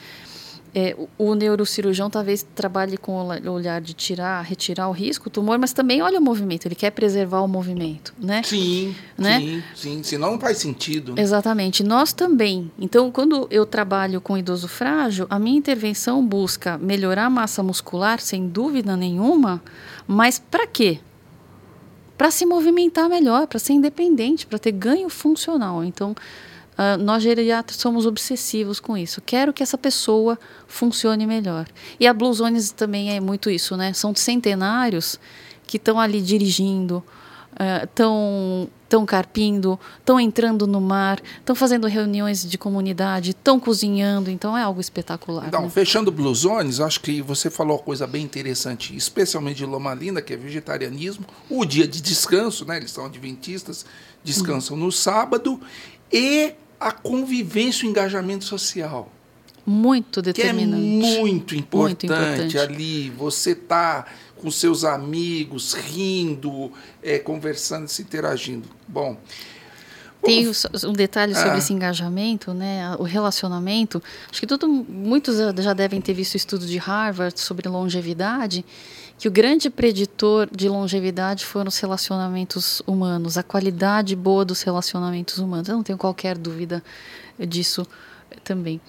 É, 0.75 0.97
o 1.17 1.35
neurocirurgião 1.37 2.11
talvez 2.11 2.45
trabalhe 2.55 2.97
com 2.97 3.13
o 3.13 3.51
olhar 3.53 3.81
de 3.81 3.95
tirar, 3.95 4.43
retirar 4.43 4.89
o 4.89 4.93
risco, 4.93 5.29
o 5.29 5.31
tumor, 5.31 5.57
mas 5.57 5.73
também 5.73 6.03
olha 6.03 6.19
o 6.19 6.23
movimento, 6.23 6.67
ele 6.67 6.75
quer 6.75 6.91
preservar 6.91 7.41
o 7.43 7.49
movimento, 7.49 8.13
né? 8.19 8.43
Sim, 8.43 8.95
né? 9.17 9.39
sim, 9.39 9.63
sim, 9.75 10.03
senão 10.03 10.33
não 10.33 10.41
faz 10.41 10.59
sentido. 10.59 11.15
Exatamente, 11.17 11.85
nós 11.85 12.13
também. 12.13 12.73
Então, 12.77 13.11
quando 13.13 13.47
eu 13.53 13.65
trabalho 13.65 14.21
com 14.21 14.37
idoso 14.37 14.67
frágil, 14.67 15.27
a 15.31 15.39
minha 15.39 15.57
intervenção 15.57 16.27
busca 16.27 16.77
melhorar 16.77 17.27
a 17.27 17.31
massa 17.31 17.63
muscular, 17.63 18.21
sem 18.21 18.49
dúvida 18.49 18.97
nenhuma, 18.97 19.63
mas 20.09 20.41
para 20.41 20.67
quê? 20.67 20.99
Para 22.19 22.33
se 22.33 22.45
movimentar 22.45 23.09
melhor, 23.09 23.47
para 23.47 23.61
ser 23.61 23.75
independente, 23.75 24.45
para 24.45 24.59
ter 24.59 24.73
ganho 24.73 25.09
funcional. 25.09 25.85
Então, 25.85 26.17
Uh, 26.75 27.01
nós 27.03 27.23
geriatras 27.23 27.79
somos 27.79 28.05
obsessivos 28.05 28.81
com 28.81 28.97
isso. 28.97 29.21
Quero 29.21 29.53
que 29.53 29.63
essa 29.63 29.79
pessoa 29.79 30.39
funcione 30.67 31.27
melhor. 31.27 31.67
E 32.01 32.07
a 32.07 32.13
Blue 32.13 32.33
Zones 32.33 32.73
também 32.73 33.17
é 33.17 33.21
muito 33.21 33.49
isso, 33.49 33.77
né? 33.77 33.93
São 33.93 34.15
centenários 34.15 35.19
que 35.67 35.77
estão 35.77 36.01
ali 36.01 36.21
dirigindo, 36.21 37.03
estão 37.85 38.65
uh, 38.65 38.71
tão 38.89 39.07
carpindo, 39.07 39.79
estão 39.99 40.21
entrando 40.21 40.67
no 40.67 40.81
mar, 40.81 41.21
estão 41.39 41.55
fazendo 41.55 41.87
reuniões 41.87 42.49
de 42.49 42.59
comunidade, 42.59 43.31
estão 43.31 43.59
cozinhando, 43.59 44.31
então 44.31 44.57
é 44.57 44.63
algo 44.63 44.81
espetacular. 44.81 45.47
Então, 45.49 45.63
né? 45.63 45.71
fechando 45.71 46.13
Blue 46.13 46.35
Zones, 46.35 46.81
acho 46.81 47.01
que 47.01 47.23
você 47.23 47.51
falou 47.51 47.77
uma 47.77 47.83
coisa 47.83 48.07
bem 48.07 48.25
interessante, 48.25 48.95
especialmente 48.97 49.59
de 49.59 49.67
Loma 49.67 49.95
Linda, 49.95 50.21
que 50.21 50.33
é 50.33 50.37
vegetarianismo, 50.37 51.25
o 51.49 51.65
dia 51.65 51.87
de 51.87 52.01
descanso, 52.01 52.65
né? 52.65 52.77
Eles 52.77 52.91
são 52.91 53.07
adventistas, 53.07 53.87
descansam 54.23 54.77
no 54.77 54.93
sábado 54.93 55.61
e 56.13 56.55
a 56.85 56.93
convivência 56.93 57.87
e 57.87 57.89
o 57.89 57.91
engajamento 57.91 58.45
social. 58.45 59.11
Muito 59.65 60.21
determinante. 60.21 61.01
Que 61.01 61.17
é 61.17 61.21
muito 61.21 61.57
importante, 61.57 62.07
muito 62.07 62.07
importante. 62.07 62.59
ali. 62.59 63.09
Você 63.09 63.55
tá 63.55 64.05
com 64.37 64.51
seus 64.51 64.85
amigos, 64.85 65.73
rindo, 65.73 66.71
é, 67.03 67.19
conversando, 67.19 67.89
se 67.89 68.03
interagindo. 68.03 68.69
Bom. 68.87 69.17
Tem 70.23 70.47
um 70.47 70.93
detalhe 70.93 71.35
sobre 71.35 71.53
ah. 71.53 71.59
esse 71.59 71.73
engajamento, 71.73 72.53
né? 72.53 72.95
O 72.99 73.03
relacionamento. 73.03 74.03
Acho 74.31 74.41
que 74.41 74.47
todo, 74.47 74.69
muitos 74.69 75.37
já 75.63 75.73
devem 75.73 76.03
ter 76.03 76.13
visto 76.13 76.35
o 76.35 76.37
estudo 76.37 76.67
de 76.67 76.77
Harvard 76.77 77.41
sobre 77.41 77.67
longevidade 77.67 78.65
que 79.19 79.29
o 79.29 79.31
grande 79.31 79.71
preditor 79.71 80.49
de 80.51 80.69
longevidade 80.69 81.45
foram 81.45 81.69
os 81.69 81.79
relacionamentos 81.79 82.83
humanos, 82.87 83.39
a 83.39 83.43
qualidade 83.43 84.17
boa 84.17 84.45
dos 84.45 84.63
relacionamentos 84.63 85.39
humanos. 85.39 85.69
Eu 85.69 85.77
não 85.77 85.83
tenho 85.83 85.99
qualquer 85.99 86.37
dúvida 86.37 86.83
disso 87.39 87.87
também. 88.43 88.81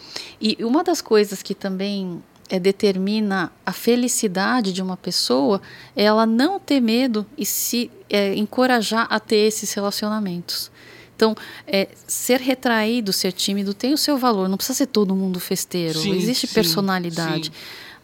E 0.41 0.57
uma 0.63 0.83
das 0.83 1.01
coisas 1.01 1.43
que 1.43 1.53
também 1.53 2.21
é, 2.49 2.59
determina 2.59 3.51
a 3.65 3.71
felicidade 3.71 4.73
de 4.73 4.81
uma 4.81 4.97
pessoa 4.97 5.61
é 5.95 6.03
ela 6.03 6.25
não 6.25 6.59
ter 6.59 6.79
medo 6.79 7.25
e 7.37 7.45
se 7.45 7.91
é, 8.09 8.35
encorajar 8.35 9.07
a 9.09 9.19
ter 9.19 9.47
esses 9.47 9.71
relacionamentos. 9.73 10.71
Então, 11.15 11.33
é, 11.65 11.87
ser 12.05 12.41
retraído, 12.41 13.13
ser 13.13 13.31
tímido 13.31 13.73
tem 13.73 13.93
o 13.93 13.97
seu 13.97 14.17
valor. 14.17 14.49
Não 14.49 14.57
precisa 14.57 14.79
ser 14.79 14.87
todo 14.87 15.15
mundo 15.15 15.39
festeiro. 15.39 15.97
Sim, 15.97 16.13
Existe 16.13 16.45
sim, 16.45 16.53
personalidade. 16.53 17.45
sim. 17.45 17.51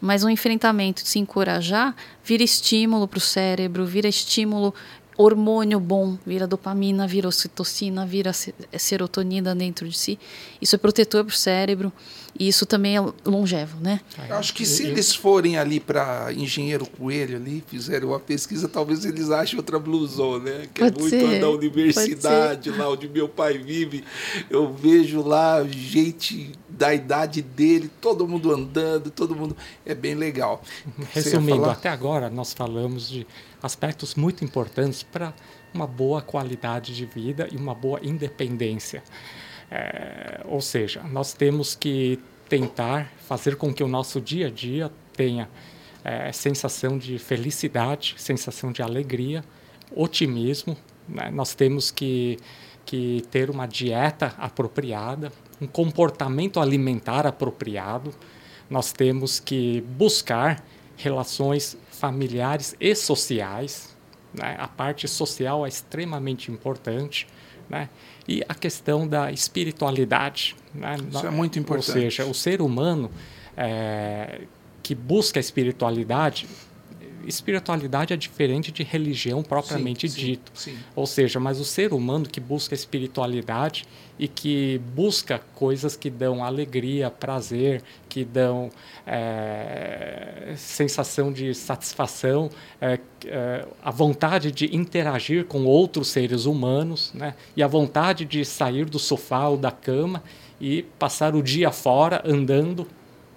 Mas 0.04 0.24
o 0.24 0.28
enfrentamento, 0.28 1.06
se 1.06 1.18
encorajar, 1.20 1.94
vira 2.24 2.42
estímulo 2.42 3.06
para 3.06 3.18
o 3.18 3.20
cérebro, 3.20 3.86
vira 3.86 4.08
estímulo, 4.08 4.74
hormônio 5.16 5.78
bom, 5.78 6.18
vira 6.26 6.46
dopamina, 6.46 7.06
vira 7.06 7.28
ocitocina, 7.28 8.04
vira 8.04 8.32
se- 8.32 8.52
é 8.72 8.78
serotonina 8.78 9.54
dentro 9.54 9.86
de 9.88 9.96
si. 9.96 10.18
Isso 10.60 10.74
é 10.74 10.78
protetor 10.78 11.22
para 11.24 11.32
o 11.32 11.36
cérebro 11.36 11.92
e 12.36 12.48
isso 12.48 12.64
também 12.66 12.96
é 12.96 13.00
longevo, 13.24 13.78
né? 13.78 14.00
Eu 14.28 14.36
acho 14.36 14.54
que 14.54 14.64
se 14.66 14.84
eles 14.86 15.14
forem 15.14 15.56
ali 15.58 15.78
para 15.78 16.32
Engenheiro 16.32 16.84
Coelho 16.86 17.36
ali, 17.36 17.62
fizerem 17.68 18.08
uma 18.08 18.18
pesquisa, 18.18 18.66
talvez 18.68 19.04
eles 19.04 19.30
achem 19.30 19.58
outra 19.58 19.78
blusão, 19.78 20.40
né? 20.40 20.66
Que 20.74 20.80
Pode 20.80 20.96
é 20.96 21.00
muito 21.00 21.10
ser, 21.30 21.40
da 21.40 21.50
universidade, 21.50 22.70
lá 22.70 22.88
onde 22.90 23.06
meu 23.08 23.28
pai 23.28 23.58
vive. 23.58 24.02
Eu 24.50 24.72
vejo 24.72 25.22
lá 25.22 25.62
gente 25.70 26.52
da 26.72 26.94
idade 26.94 27.42
dele, 27.42 27.90
todo 28.00 28.26
mundo 28.26 28.52
andando, 28.52 29.10
todo 29.10 29.36
mundo. 29.36 29.56
É 29.84 29.94
bem 29.94 30.14
legal. 30.14 30.62
Resumindo, 31.12 31.68
até 31.68 31.88
agora 31.88 32.30
nós 32.30 32.52
falamos 32.52 33.08
de 33.08 33.26
aspectos 33.62 34.14
muito 34.14 34.44
importantes 34.44 35.02
para 35.02 35.34
uma 35.72 35.86
boa 35.86 36.22
qualidade 36.22 36.94
de 36.94 37.06
vida 37.06 37.48
e 37.50 37.56
uma 37.56 37.74
boa 37.74 38.00
independência. 38.02 39.02
É, 39.70 40.40
ou 40.44 40.60
seja, 40.60 41.02
nós 41.02 41.32
temos 41.32 41.74
que 41.74 42.18
tentar 42.48 43.10
fazer 43.26 43.56
com 43.56 43.72
que 43.72 43.82
o 43.82 43.88
nosso 43.88 44.20
dia 44.20 44.48
a 44.48 44.50
dia 44.50 44.90
tenha 45.14 45.48
é, 46.04 46.32
sensação 46.32 46.98
de 46.98 47.18
felicidade, 47.18 48.14
sensação 48.18 48.72
de 48.72 48.82
alegria, 48.82 49.44
otimismo. 49.94 50.76
né? 51.08 51.30
Nós 51.30 51.54
temos 51.54 51.90
que, 51.90 52.38
que 52.84 53.24
ter 53.30 53.48
uma 53.48 53.66
dieta 53.66 54.34
apropriada, 54.38 55.32
um 55.62 55.66
comportamento 55.66 56.58
alimentar 56.58 57.26
apropriado. 57.26 58.12
Nós 58.68 58.92
temos 58.92 59.38
que 59.38 59.80
buscar 59.96 60.64
relações 60.96 61.76
familiares 61.90 62.74
e 62.80 62.94
sociais. 62.96 63.94
né? 64.34 64.56
A 64.58 64.66
parte 64.66 65.06
social 65.06 65.64
é 65.64 65.68
extremamente 65.68 66.50
importante. 66.50 67.28
né? 67.68 67.88
E 68.26 68.42
a 68.48 68.54
questão 68.54 69.06
da 69.06 69.30
espiritualidade. 69.30 70.56
né? 70.74 70.96
Isso 71.10 71.26
é 71.26 71.30
muito 71.30 71.58
importante. 71.58 71.96
Ou 71.96 72.02
seja, 72.02 72.26
o 72.26 72.34
ser 72.34 72.60
humano 72.60 73.10
é, 73.56 74.42
que 74.82 74.94
busca 74.94 75.38
a 75.38 75.42
espiritualidade, 75.42 76.48
espiritualidade 77.26 78.12
é 78.12 78.16
diferente 78.16 78.72
de 78.72 78.82
religião 78.82 79.42
propriamente 79.42 80.08
Sim, 80.08 80.14
sim, 80.14 80.26
dito. 80.26 80.52
sim. 80.54 80.78
Ou 80.94 81.06
seja, 81.06 81.38
mas 81.38 81.60
o 81.60 81.64
ser 81.64 81.92
humano 81.92 82.26
que 82.28 82.40
busca 82.40 82.74
espiritualidade 82.74 83.84
e 84.18 84.28
que 84.28 84.80
busca 84.94 85.40
coisas 85.54 85.96
que 85.96 86.10
dão 86.10 86.44
alegria, 86.44 87.10
prazer, 87.10 87.82
que 88.08 88.24
dão 88.24 88.70
é, 89.06 90.54
sensação 90.56 91.32
de 91.32 91.54
satisfação, 91.54 92.50
é, 92.80 92.98
é, 93.26 93.66
a 93.82 93.90
vontade 93.90 94.52
de 94.52 94.76
interagir 94.76 95.46
com 95.46 95.64
outros 95.64 96.08
seres 96.08 96.44
humanos, 96.44 97.10
né? 97.14 97.34
e 97.56 97.62
a 97.62 97.66
vontade 97.66 98.24
de 98.24 98.44
sair 98.44 98.84
do 98.84 98.98
sofá 98.98 99.48
ou 99.48 99.56
da 99.56 99.70
cama 99.70 100.22
e 100.60 100.82
passar 100.98 101.34
o 101.34 101.42
dia 101.42 101.72
fora 101.72 102.22
andando, 102.24 102.86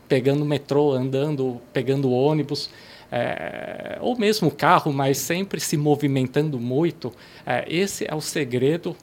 pegando 0.07 0.45
metrô, 0.45 0.93
andando, 0.93 1.59
pegando 1.73 2.11
ônibus, 2.11 2.69
é, 3.11 3.97
ou 4.01 4.17
mesmo 4.17 4.51
carro, 4.51 4.91
mas 4.91 5.17
sempre 5.17 5.59
se 5.59 5.77
movimentando 5.77 6.59
muito. 6.59 7.13
É, 7.45 7.65
esse 7.67 8.05
é 8.09 8.13
o 8.13 8.21
segredo 8.21 8.95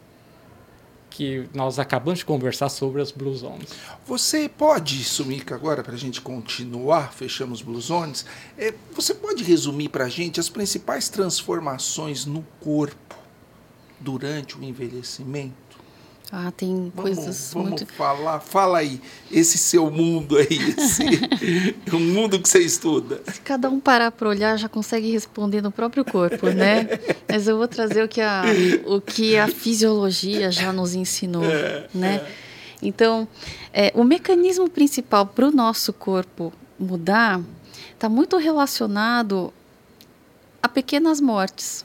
que 1.12 1.46
nós 1.53 1.78
acabamos 1.78 2.20
de 2.20 2.24
conversar 2.24 2.68
sobre 2.68 3.03
as 3.03 3.12
Blue 3.12 3.34
Zones. 3.34 3.68
Você 4.07 4.48
pode, 4.48 5.05
Sumica, 5.05 5.55
agora 5.55 5.82
para 5.82 5.94
a 5.94 5.98
gente 5.98 6.20
continuar, 6.20 7.12
fechamos 7.12 7.61
blusones, 7.61 8.24
é, 8.57 8.72
você 8.92 9.14
pode 9.14 9.44
resumir 9.44 9.90
para 9.90 10.07
a 10.07 10.09
gente 10.09 10.40
as 10.40 10.48
principais 10.48 11.09
transformações 11.09 12.24
no 12.24 12.42
corpo 12.61 13.16
durante 14.00 14.59
o 14.59 14.64
envelhecimento? 14.64 15.61
Ah, 16.34 16.50
tem 16.50 16.90
Vamos, 16.94 16.94
coisas 16.94 17.50
vamos 17.52 17.68
muito. 17.68 17.86
falar, 17.92 18.40
fala 18.40 18.78
aí, 18.78 18.98
esse 19.30 19.58
seu 19.58 19.90
mundo 19.90 20.38
aí, 20.38 20.74
esse, 20.78 21.04
o 21.94 22.00
mundo 22.00 22.40
que 22.40 22.48
você 22.48 22.60
estuda. 22.60 23.20
Se 23.30 23.38
cada 23.42 23.68
um 23.68 23.78
parar 23.78 24.10
para 24.10 24.30
olhar, 24.30 24.56
já 24.56 24.66
consegue 24.66 25.10
responder 25.10 25.60
no 25.60 25.70
próprio 25.70 26.02
corpo, 26.06 26.46
né? 26.48 26.88
Mas 27.28 27.46
eu 27.46 27.58
vou 27.58 27.68
trazer 27.68 28.02
o 28.02 28.08
que 28.08 28.22
a, 28.22 28.44
o 28.86 28.98
que 28.98 29.36
a 29.36 29.46
fisiologia 29.46 30.50
já 30.50 30.72
nos 30.72 30.94
ensinou, 30.94 31.44
né? 31.92 32.26
Então, 32.80 33.28
é, 33.70 33.92
o 33.94 34.02
mecanismo 34.02 34.70
principal 34.70 35.26
para 35.26 35.46
o 35.46 35.50
nosso 35.52 35.92
corpo 35.92 36.50
mudar 36.78 37.42
está 37.92 38.08
muito 38.08 38.38
relacionado 38.38 39.52
a 40.62 40.68
pequenas 40.68 41.20
mortes. 41.20 41.84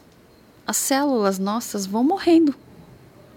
As 0.66 0.78
células 0.78 1.38
nossas 1.38 1.86
vão 1.86 2.02
morrendo. 2.02 2.56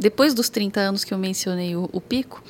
Depois 0.00 0.34
dos 0.34 0.48
30 0.48 0.80
anos 0.80 1.04
que 1.04 1.14
eu 1.14 1.18
mencionei 1.18 1.76
o, 1.76 1.88
o 1.92 2.00
pico, 2.00 2.42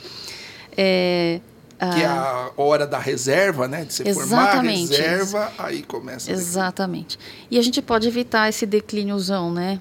é, 0.76 1.40
Que 1.78 2.02
é 2.02 2.06
a 2.06 2.50
hora 2.56 2.86
da 2.86 2.98
reserva, 2.98 3.66
né? 3.66 3.84
De 3.84 3.96
formar 4.14 4.22
a 4.22 4.46
Exatamente. 4.48 4.90
reserva, 4.92 5.52
aí 5.58 5.82
começa. 5.82 6.30
a 6.30 6.34
Exatamente. 6.34 7.18
E 7.50 7.58
a 7.58 7.62
gente 7.62 7.82
pode 7.82 8.06
evitar 8.06 8.48
esse 8.48 8.64
declíniozão, 8.66 9.52
né? 9.52 9.80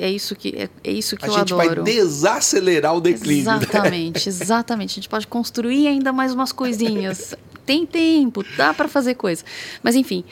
É 0.00 0.10
isso 0.10 0.34
que, 0.34 0.48
é, 0.56 0.68
é 0.82 0.90
isso 0.90 1.16
que 1.16 1.24
A 1.24 1.28
eu 1.28 1.34
gente 1.34 1.52
adoro. 1.52 1.84
vai 1.84 1.92
desacelerar 1.94 2.94
o 2.96 3.00
declínio. 3.00 3.44
né? 3.44 3.58
Exatamente, 3.62 4.28
exatamente. 4.30 4.90
A 4.92 4.94
gente 4.94 5.08
pode 5.08 5.26
construir 5.26 5.86
ainda 5.88 6.12
mais 6.12 6.32
umas 6.32 6.52
coisinhas. 6.52 7.34
Tem 7.66 7.84
tempo, 7.84 8.42
dá 8.56 8.72
para 8.72 8.88
fazer 8.88 9.14
coisa. 9.14 9.44
Mas 9.82 9.94
enfim, 9.94 10.24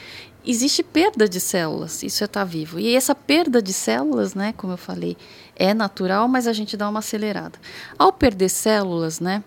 existe 0.45 0.83
perda 0.83 1.29
de 1.29 1.39
células, 1.39 2.03
isso 2.03 2.25
é 2.25 2.27
estar 2.27 2.45
vivo. 2.45 2.81
E 2.81 2.95
essa 2.97 3.15
perda 3.15 3.61
de 3.61 3.75
células, 3.75 4.35
né, 4.35 4.55
como 4.57 4.73
eu 4.73 4.79
falei, 4.79 5.17
é 5.57 5.73
natural, 5.75 6.29
mas 6.29 6.47
a 6.47 6.53
gente 6.53 6.77
dá 6.77 6.89
uma 6.89 6.99
acelerada. 6.99 7.59
Ao 7.99 8.13
perder 8.13 8.49
células, 8.49 9.21
né, 9.21 9.43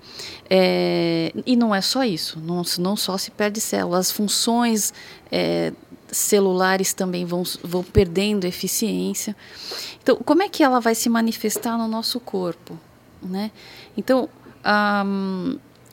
é, 0.49 1.31
e 1.45 1.55
não 1.55 1.73
é 1.73 1.81
só 1.81 2.03
isso, 2.03 2.39
não, 2.39 2.63
não 2.79 2.95
só 2.95 3.17
se 3.17 3.31
perde 3.31 3.61
células, 3.61 4.07
as 4.07 4.11
funções 4.11 4.93
é, 5.31 5.71
celulares 6.11 6.93
também 6.93 7.25
vão, 7.25 7.43
vão 7.63 7.83
perdendo 7.83 8.45
eficiência. 8.45 9.35
Então, 10.01 10.15
como 10.17 10.41
é 10.41 10.49
que 10.49 10.63
ela 10.63 10.79
vai 10.79 10.95
se 10.95 11.07
manifestar 11.09 11.77
no 11.77 11.87
nosso 11.87 12.19
corpo? 12.19 12.77
Né? 13.21 13.51
Então, 13.95 14.27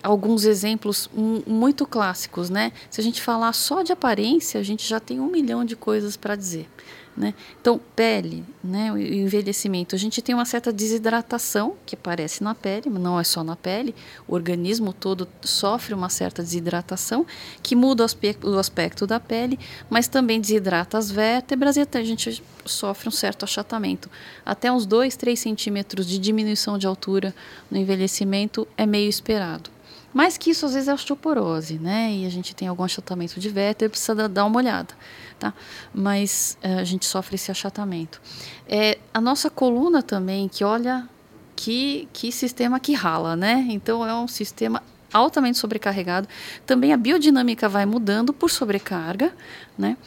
alguns 0.03 0.45
exemplos 0.45 1.11
mu- 1.12 1.43
muito 1.47 1.85
clássicos, 1.85 2.49
né? 2.49 2.73
Se 2.89 3.01
a 3.01 3.05
gente 3.05 3.21
falar 3.21 3.53
só 3.53 3.83
de 3.83 3.93
aparência, 3.93 4.61
a 4.61 4.62
gente 4.62 4.89
já 4.89 5.01
tem 5.01 5.21
um 5.21 5.27
milhão 5.31 5.64
de 5.64 5.77
coisas 5.77 6.17
para 6.17 6.37
dizer, 6.37 6.69
né? 7.17 7.33
Então, 7.61 7.81
pele, 7.95 8.45
né? 8.62 8.93
O 8.93 8.99
envelhecimento, 8.99 9.95
a 9.95 9.99
gente 9.99 10.21
tem 10.21 10.35
uma 10.35 10.45
certa 10.45 10.73
desidratação 10.73 11.75
que 11.87 11.95
aparece 11.95 12.45
na 12.45 12.55
pele, 12.55 12.91
mas 12.91 13.03
não 13.03 13.19
é 13.19 13.25
só 13.25 13.43
na 13.43 13.57
pele. 13.57 13.95
O 14.29 14.35
organismo 14.35 14.93
todo 14.93 15.27
sofre 15.43 15.95
uma 15.95 16.09
certa 16.09 16.43
desidratação 16.43 17.27
que 17.62 17.75
muda 17.75 18.05
o 18.05 18.59
aspecto, 18.59 19.07
da 19.07 19.19
pele, 19.19 19.59
mas 19.89 20.09
também 20.09 20.41
desidrata 20.41 20.99
as 20.99 21.11
vértebras 21.11 21.77
e 21.77 21.81
até 21.81 22.01
a 22.01 22.05
gente 22.05 22.43
sofre 22.64 23.09
um 23.09 23.12
certo 23.12 23.45
achatamento. 23.45 24.11
Até 24.45 24.71
uns 24.71 24.85
2, 24.85 25.17
3 25.17 25.39
centímetros 25.39 26.07
de 26.07 26.19
diminuição 26.19 26.77
de 26.77 26.87
altura 26.87 27.35
no 27.71 27.79
envelhecimento 27.79 28.67
é 28.77 28.85
meio 28.85 29.09
esperado. 29.09 29.76
Mais 30.17 30.39
que 30.39 30.49
isso, 30.49 30.64
às 30.64 30.73
vezes, 30.73 30.89
é 30.89 30.95
osteoporose, 30.95 31.79
né? 31.79 32.11
E 32.11 32.25
a 32.25 32.31
gente 32.31 32.55
tem 32.57 32.67
algum 32.67 32.83
achatamento 32.83 33.39
de 33.39 33.51
vértebra, 33.51 33.91
precisa 33.91 34.14
da- 34.14 34.27
dar 34.29 34.47
uma 34.47 34.57
olhada, 34.57 34.95
tá? 35.39 35.53
Mas 35.93 36.57
eh, 36.62 36.79
a 36.79 36.85
gente 36.85 37.05
sofre 37.05 37.35
esse 37.35 37.51
achatamento. 37.51 38.19
É, 38.67 38.97
a 39.12 39.21
nossa 39.21 39.51
coluna 39.51 40.03
também, 40.03 40.49
que 40.49 40.64
olha 40.64 41.07
que, 41.55 42.09
que 42.14 42.33
sistema 42.33 42.81
que 42.81 42.95
rala, 42.95 43.37
né? 43.37 43.67
Então, 43.69 44.07
é 44.07 44.14
um 44.14 44.27
sistema 44.27 44.83
altamente 45.12 45.59
sobrecarregado. 45.59 46.27
Também 46.64 46.95
a 46.95 46.97
biodinâmica 46.97 47.69
vai 47.69 47.85
mudando 47.85 48.33
por 48.33 48.51
sobrecarga, 48.51 49.35
né? 49.77 49.99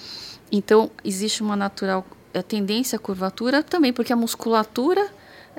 Então, 0.51 0.89
existe 1.03 1.43
uma 1.43 1.55
natural 1.55 2.03
eh, 2.33 2.41
tendência 2.41 2.95
à 2.95 2.99
curvatura 2.99 3.61
também, 3.61 3.93
porque 3.93 4.11
a 4.11 4.15
musculatura 4.15 5.07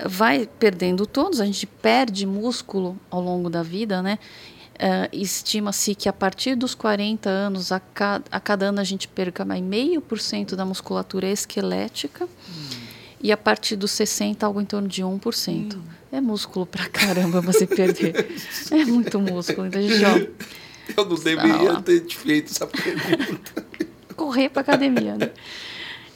vai 0.09 0.49
perdendo 0.59 1.07
todos, 1.07 1.41
a 1.41 1.45
gente 1.47 1.67
perde 1.67 2.27
músculo 2.27 2.99
ao 3.11 3.21
longo 3.21 3.49
da 3.51 3.63
vida, 3.63 4.03
né? 4.03 4.19
Eh, 4.79 5.09
Estima-se 5.13 5.95
que 5.95 6.09
a 6.09 6.13
partir 6.13 6.55
dos 6.55 6.75
40 6.75 7.29
anos, 7.29 7.71
a, 7.71 7.79
ca 7.81 8.23
a 8.31 8.41
cada 8.41 8.67
ano 8.67 8.81
a 8.81 8.85
gente 8.85 9.07
perca 9.07 9.45
mais 9.45 9.63
meio 9.63 10.01
por 10.01 10.19
cento 10.19 10.57
da 10.57 10.65
musculatura 10.65 11.27
esquelética 11.29 12.27
e 13.23 13.31
a 13.31 13.37
partir 13.37 13.77
dos 13.77 13.91
60 13.91 14.47
algo 14.47 14.61
em 14.61 14.65
torno 14.65 14.89
de 14.89 15.03
1%. 15.03 15.77
É 16.11 16.21
músculo 16.21 16.65
pra 16.67 16.89
caramba 16.89 17.41
você 17.41 17.67
perder. 17.67 18.35
é 18.73 18.85
muito 18.87 19.21
músculo. 19.21 19.67
Então, 19.67 19.81
gente, 19.83 20.05
ó, 20.05 20.17
Eu 20.97 21.05
não 21.05 21.17
deveria 21.17 21.73
lá. 21.73 21.83
ter 21.83 22.01
te 22.01 22.17
feito 22.17 22.51
essa 22.51 22.67
pergunta. 22.67 23.67
correr 24.17 24.49
para 24.49 24.63
academia, 24.63 25.17
né? 25.17 25.31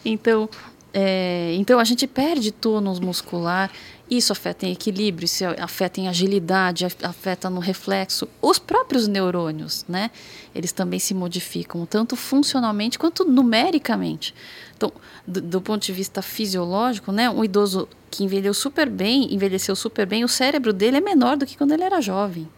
Então, 0.05 0.49
É, 0.97 1.53
então 1.59 1.80
a 1.80 1.84
gente 1.84 2.07
perde 2.07 2.53
tônus 2.53 3.01
muscular, 3.01 3.68
isso 4.09 4.32
afeta 4.32 4.64
em 4.64 4.70
equilíbrio, 4.70 5.24
isso 5.24 5.45
afeta 5.59 6.01
em 6.01 6.07
agilidade, 6.07 6.86
afeta 7.03 7.51
no 7.51 7.59
reflexo. 7.59 8.28
Os 8.40 8.61
próprios 8.61 9.09
neurônios, 9.09 9.84
né? 9.88 10.12
Eles 10.55 10.70
também 10.70 11.01
se 11.01 11.12
modificam, 11.12 11.84
tanto 11.84 12.14
funcionalmente 12.14 12.97
quanto 12.97 13.24
numericamente. 13.24 14.32
Então, 14.76 14.92
do, 15.26 15.40
do 15.40 15.61
ponto 15.61 15.84
de 15.84 15.92
vista 15.92 16.22
fisiológico, 16.22 17.11
né? 17.11 17.28
Um 17.28 17.42
idoso 17.42 17.88
que 18.09 18.22
envelheceu 18.22 18.55
super 18.55 18.88
bem, 18.88 19.34
envelheceu 19.34 19.74
super 19.74 20.07
bem, 20.07 20.22
o 20.22 20.28
cérebro 20.28 20.72
dele 20.72 20.99
é 20.99 21.01
menor 21.01 21.36
do 21.36 21.45
que 21.45 21.59
quando 21.59 21.72
ele 21.72 21.82
era 21.82 22.01
jovem, 22.01 22.49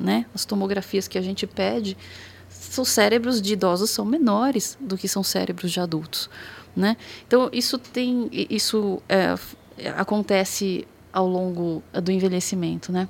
né? 0.00 0.26
As 0.34 0.44
tomografias 0.44 1.06
que 1.06 1.16
a 1.16 1.22
gente 1.22 1.46
pede, 1.46 1.96
os 2.76 2.88
cérebros 2.88 3.40
de 3.40 3.52
idosos 3.52 3.90
são 3.90 4.04
menores 4.04 4.76
do 4.80 4.96
que 4.96 5.06
são 5.06 5.22
cérebros 5.22 5.70
de 5.70 5.78
adultos. 5.78 6.28
Né? 6.76 6.96
Então, 7.26 7.48
isso, 7.52 7.78
tem, 7.78 8.28
isso 8.32 9.00
é, 9.08 9.34
acontece 9.96 10.86
ao 11.12 11.28
longo 11.28 11.82
do 11.92 12.10
envelhecimento. 12.10 12.90
Né? 12.90 13.08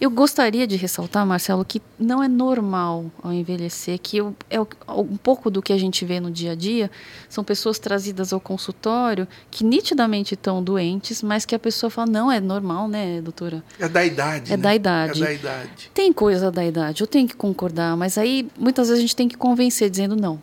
Eu 0.00 0.10
gostaria 0.10 0.66
de 0.66 0.76
ressaltar, 0.76 1.26
Marcelo, 1.26 1.62
que 1.62 1.80
não 1.98 2.22
é 2.22 2.28
normal 2.28 3.10
ao 3.22 3.34
envelhecer, 3.34 3.98
que 3.98 4.16
eu, 4.16 4.34
é 4.48 4.58
um 4.60 5.16
pouco 5.16 5.50
do 5.50 5.60
que 5.60 5.74
a 5.74 5.78
gente 5.78 6.06
vê 6.06 6.18
no 6.20 6.30
dia 6.30 6.52
a 6.52 6.54
dia, 6.54 6.90
são 7.28 7.44
pessoas 7.44 7.78
trazidas 7.78 8.32
ao 8.32 8.40
consultório 8.40 9.28
que 9.50 9.62
nitidamente 9.62 10.32
estão 10.32 10.62
doentes, 10.62 11.22
mas 11.22 11.44
que 11.44 11.54
a 11.54 11.58
pessoa 11.58 11.90
fala, 11.90 12.10
não, 12.10 12.32
é 12.32 12.40
normal, 12.40 12.88
né, 12.88 13.20
doutora? 13.20 13.62
É 13.78 13.88
da 13.88 14.02
idade. 14.02 14.52
É 14.52 14.56
né? 14.56 14.62
da 14.62 14.74
idade. 14.74 15.22
É 15.22 15.26
da 15.26 15.32
idade. 15.34 15.90
Tem 15.92 16.12
coisa 16.14 16.50
da 16.50 16.64
idade, 16.64 17.02
eu 17.02 17.06
tenho 17.06 17.28
que 17.28 17.36
concordar, 17.36 17.94
mas 17.94 18.16
aí 18.16 18.48
muitas 18.58 18.88
vezes 18.88 19.00
a 19.00 19.02
gente 19.02 19.16
tem 19.16 19.28
que 19.28 19.36
convencer, 19.36 19.90
dizendo, 19.90 20.16
não, 20.16 20.40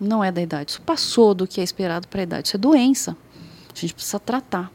não 0.00 0.22
é 0.22 0.30
da 0.30 0.42
idade. 0.42 0.72
Isso 0.72 0.82
passou 0.82 1.34
do 1.34 1.46
que 1.46 1.60
é 1.60 1.64
esperado 1.64 2.08
para 2.08 2.20
a 2.20 2.24
idade. 2.24 2.48
Isso 2.48 2.56
é 2.56 2.58
doença. 2.58 3.16
A 3.74 3.78
gente 3.78 3.94
precisa 3.94 4.18
tratar. 4.18 4.72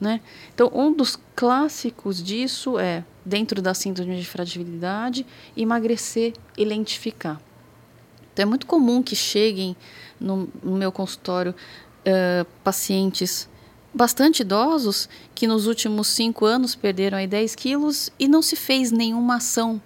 Né? 0.00 0.20
Então, 0.52 0.70
um 0.74 0.92
dos 0.92 1.18
clássicos 1.36 2.22
disso 2.22 2.78
é, 2.78 3.04
dentro 3.24 3.62
da 3.62 3.72
síndrome 3.72 4.16
de 4.16 4.26
fragilidade, 4.26 5.24
emagrecer 5.56 6.32
e 6.56 6.64
lentificar. 6.64 7.40
Então, 8.32 8.42
é 8.42 8.46
muito 8.46 8.66
comum 8.66 9.02
que 9.02 9.14
cheguem 9.14 9.76
no, 10.18 10.48
no 10.62 10.76
meu 10.76 10.90
consultório 10.90 11.52
uh, 11.52 12.44
pacientes 12.64 13.48
bastante 13.94 14.40
idosos 14.40 15.08
que 15.34 15.46
nos 15.46 15.66
últimos 15.66 16.08
cinco 16.08 16.46
anos 16.46 16.74
perderam 16.74 17.18
aí 17.18 17.26
10 17.26 17.54
quilos 17.54 18.10
e 18.18 18.26
não 18.26 18.40
se 18.40 18.56
fez 18.56 18.90
nenhuma 18.90 19.36
ação 19.36 19.80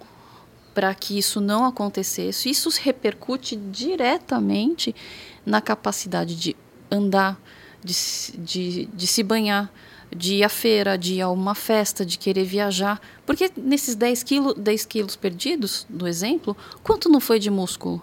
para 0.77 0.93
que 0.93 1.17
isso 1.17 1.41
não 1.41 1.65
acontecesse. 1.65 2.51
Isso 2.51 2.69
repercute 2.83 3.55
diretamente 3.55 4.95
na 5.43 5.59
capacidade 5.59 6.35
de 6.35 6.55
andar, 6.91 7.35
de, 7.83 7.95
de, 8.37 8.85
de 8.85 9.07
se 9.07 9.23
banhar, 9.23 9.73
de 10.15 10.35
ir 10.35 10.43
à 10.43 10.49
feira, 10.49 10.95
de 10.95 11.15
ir 11.15 11.21
a 11.21 11.31
uma 11.31 11.55
festa, 11.55 12.05
de 12.05 12.19
querer 12.19 12.43
viajar. 12.43 13.01
Porque 13.25 13.51
nesses 13.57 13.95
10 13.95 14.21
quilos, 14.21 14.53
10 14.53 14.85
quilos 14.85 15.15
perdidos, 15.15 15.83
do 15.89 16.07
exemplo, 16.07 16.55
quanto 16.83 17.09
não 17.09 17.19
foi 17.19 17.39
de 17.39 17.49
músculo? 17.49 17.99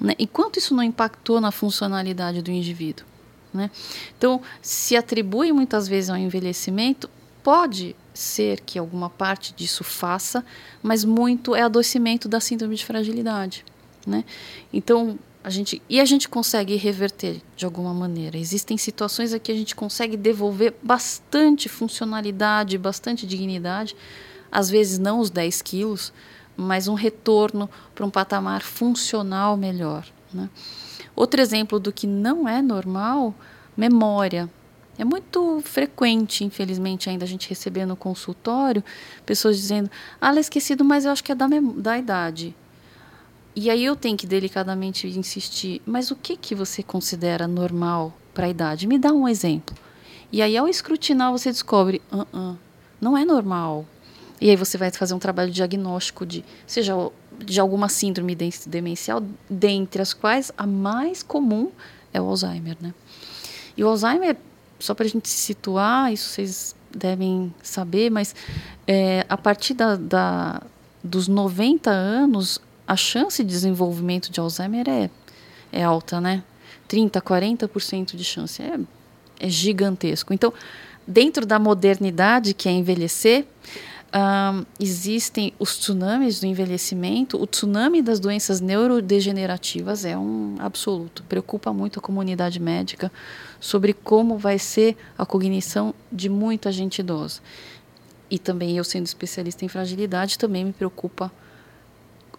Né? 0.00 0.16
E 0.18 0.26
quanto 0.26 0.58
isso 0.58 0.74
não 0.74 0.82
impactou 0.82 1.40
na 1.40 1.52
funcionalidade 1.52 2.42
do 2.42 2.50
indivíduo? 2.50 3.06
Né? 3.54 3.70
Então, 4.18 4.42
se 4.60 4.96
atribui 4.96 5.52
muitas 5.52 5.86
vezes 5.86 6.10
ao 6.10 6.16
envelhecimento, 6.16 7.08
pode 7.40 7.94
ser 8.14 8.60
que 8.60 8.78
alguma 8.78 9.08
parte 9.08 9.54
disso 9.54 9.82
faça, 9.82 10.44
mas 10.82 11.04
muito 11.04 11.54
é 11.54 11.62
adoecimento 11.62 12.28
da 12.28 12.40
síndrome 12.40 12.76
de 12.76 12.84
fragilidade, 12.84 13.64
né? 14.06 14.24
Então, 14.72 15.18
a 15.44 15.50
gente 15.50 15.82
e 15.88 16.00
a 16.00 16.04
gente 16.04 16.28
consegue 16.28 16.76
reverter 16.76 17.42
de 17.56 17.64
alguma 17.64 17.92
maneira. 17.92 18.38
Existem 18.38 18.76
situações 18.76 19.34
em 19.34 19.38
que 19.38 19.50
a 19.50 19.54
gente 19.54 19.74
consegue 19.74 20.16
devolver 20.16 20.74
bastante 20.82 21.68
funcionalidade, 21.68 22.78
bastante 22.78 23.26
dignidade, 23.26 23.96
às 24.50 24.70
vezes 24.70 24.98
não 24.98 25.18
os 25.18 25.30
10 25.30 25.62
quilos, 25.62 26.12
mas 26.56 26.86
um 26.86 26.94
retorno 26.94 27.68
para 27.94 28.06
um 28.06 28.10
patamar 28.10 28.62
funcional 28.62 29.56
melhor. 29.56 30.06
Né? 30.32 30.48
Outro 31.16 31.40
exemplo 31.40 31.80
do 31.80 31.92
que 31.92 32.06
não 32.06 32.48
é 32.48 32.62
normal, 32.62 33.34
memória. 33.76 34.48
É 34.98 35.04
muito 35.04 35.60
frequente, 35.64 36.44
infelizmente, 36.44 37.08
ainda 37.08 37.24
a 37.24 37.28
gente 37.28 37.48
receber 37.48 37.86
no 37.86 37.96
consultório 37.96 38.84
pessoas 39.24 39.56
dizendo: 39.56 39.90
Ah, 40.20 40.28
ela 40.28 40.38
é 40.38 40.40
esquecido, 40.40 40.84
mas 40.84 41.04
eu 41.04 41.12
acho 41.12 41.24
que 41.24 41.32
é 41.32 41.34
da, 41.34 41.46
da 41.76 41.98
idade. 41.98 42.54
E 43.54 43.70
aí 43.70 43.84
eu 43.84 43.96
tenho 43.96 44.16
que 44.16 44.26
delicadamente 44.26 45.06
insistir: 45.06 45.80
Mas 45.86 46.10
o 46.10 46.16
que, 46.16 46.36
que 46.36 46.54
você 46.54 46.82
considera 46.82 47.48
normal 47.48 48.12
para 48.34 48.46
a 48.46 48.50
idade? 48.50 48.86
Me 48.86 48.98
dá 48.98 49.12
um 49.12 49.26
exemplo. 49.26 49.76
E 50.30 50.40
aí, 50.42 50.56
ao 50.56 50.68
escrutinar, 50.68 51.32
você 51.32 51.50
descobre: 51.50 52.02
-uh, 52.12 52.56
não 53.00 53.16
é 53.16 53.24
normal. 53.24 53.86
E 54.40 54.50
aí 54.50 54.56
você 54.56 54.76
vai 54.76 54.90
fazer 54.90 55.14
um 55.14 55.18
trabalho 55.18 55.50
diagnóstico 55.50 56.26
de, 56.26 56.44
seja 56.66 56.94
de 57.38 57.60
alguma 57.60 57.88
síndrome 57.88 58.36
demencial, 58.66 59.22
dentre 59.48 60.02
as 60.02 60.12
quais 60.12 60.50
a 60.56 60.66
mais 60.66 61.22
comum 61.22 61.70
é 62.12 62.20
o 62.20 62.24
Alzheimer, 62.24 62.76
né? 62.80 62.92
E 63.76 63.84
o 63.84 63.88
Alzheimer 63.88 64.36
só 64.82 64.94
para 64.94 65.06
a 65.06 65.08
gente 65.08 65.28
se 65.28 65.36
situar, 65.36 66.12
isso 66.12 66.28
vocês 66.28 66.74
devem 66.94 67.54
saber, 67.62 68.10
mas 68.10 68.34
é, 68.86 69.24
a 69.28 69.36
partir 69.36 69.74
da, 69.74 69.96
da, 69.96 70.62
dos 71.02 71.28
90 71.28 71.90
anos, 71.90 72.60
a 72.86 72.96
chance 72.96 73.42
de 73.44 73.48
desenvolvimento 73.48 74.30
de 74.30 74.40
Alzheimer 74.40 74.88
é, 74.88 75.10
é 75.70 75.84
alta, 75.84 76.20
né? 76.20 76.42
30%, 76.88 77.22
40% 77.22 78.16
de 78.16 78.24
chance. 78.24 78.60
É, 78.60 78.78
é 79.38 79.48
gigantesco. 79.48 80.34
Então, 80.34 80.52
dentro 81.06 81.46
da 81.46 81.58
modernidade, 81.58 82.52
que 82.52 82.68
é 82.68 82.72
envelhecer, 82.72 83.46
um, 84.14 84.64
existem 84.78 85.54
os 85.58 85.78
tsunamis 85.78 86.40
do 86.40 86.46
envelhecimento. 86.46 87.40
O 87.40 87.46
tsunami 87.46 88.02
das 88.02 88.20
doenças 88.20 88.60
neurodegenerativas 88.60 90.04
é 90.04 90.16
um 90.16 90.56
absoluto. 90.58 91.22
Preocupa 91.24 91.72
muito 91.72 91.98
a 91.98 92.02
comunidade 92.02 92.60
médica 92.60 93.10
sobre 93.58 93.94
como 93.94 94.36
vai 94.36 94.58
ser 94.58 94.96
a 95.16 95.24
cognição 95.24 95.94
de 96.10 96.28
muita 96.28 96.70
gente 96.70 96.98
idosa. 96.98 97.40
E 98.30 98.38
também 98.38 98.76
eu, 98.76 98.84
sendo 98.84 99.06
especialista 99.06 99.64
em 99.64 99.68
fragilidade, 99.68 100.38
também 100.38 100.64
me 100.64 100.72
preocupa 100.72 101.32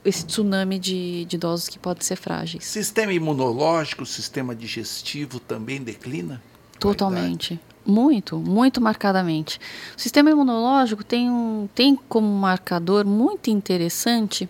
esse 0.06 0.26
tsunami 0.26 0.78
de, 0.78 1.26
de 1.26 1.36
idosos 1.38 1.70
que 1.70 1.80
podem 1.80 2.04
ser 2.04 2.18
frágeis. 2.18 2.66
Sistema 2.66 3.14
imunológico, 3.14 4.06
sistema 4.06 4.54
digestivo 4.54 5.40
também 5.40 5.82
declina? 5.82 6.42
Totalmente. 6.80 7.60
Muito, 7.86 8.38
muito 8.38 8.80
marcadamente. 8.80 9.60
O 9.98 10.00
sistema 10.00 10.32
imunológico 10.32 11.04
tem, 11.04 11.30
um, 11.30 11.68
tem 11.76 11.96
como 12.08 12.28
marcador 12.28 13.06
muito 13.06 13.50
interessante 13.50 14.48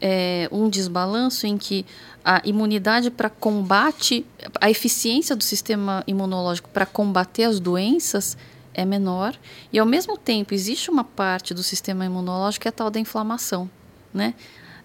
é, 0.00 0.48
um 0.52 0.68
desbalanço 0.68 1.46
em 1.46 1.56
que 1.56 1.84
a 2.24 2.40
imunidade 2.44 3.10
para 3.10 3.28
combate, 3.28 4.24
a 4.60 4.70
eficiência 4.70 5.34
do 5.34 5.42
sistema 5.42 6.04
imunológico 6.06 6.68
para 6.68 6.86
combater 6.86 7.44
as 7.44 7.58
doenças 7.58 8.36
é 8.72 8.84
menor 8.84 9.34
e 9.72 9.78
ao 9.78 9.86
mesmo 9.86 10.18
tempo 10.18 10.52
existe 10.52 10.90
uma 10.90 11.04
parte 11.04 11.54
do 11.54 11.62
sistema 11.62 12.04
imunológico 12.04 12.62
que 12.62 12.68
é 12.68 12.70
tal 12.70 12.90
da 12.90 13.00
inflamação, 13.00 13.70
né? 14.12 14.34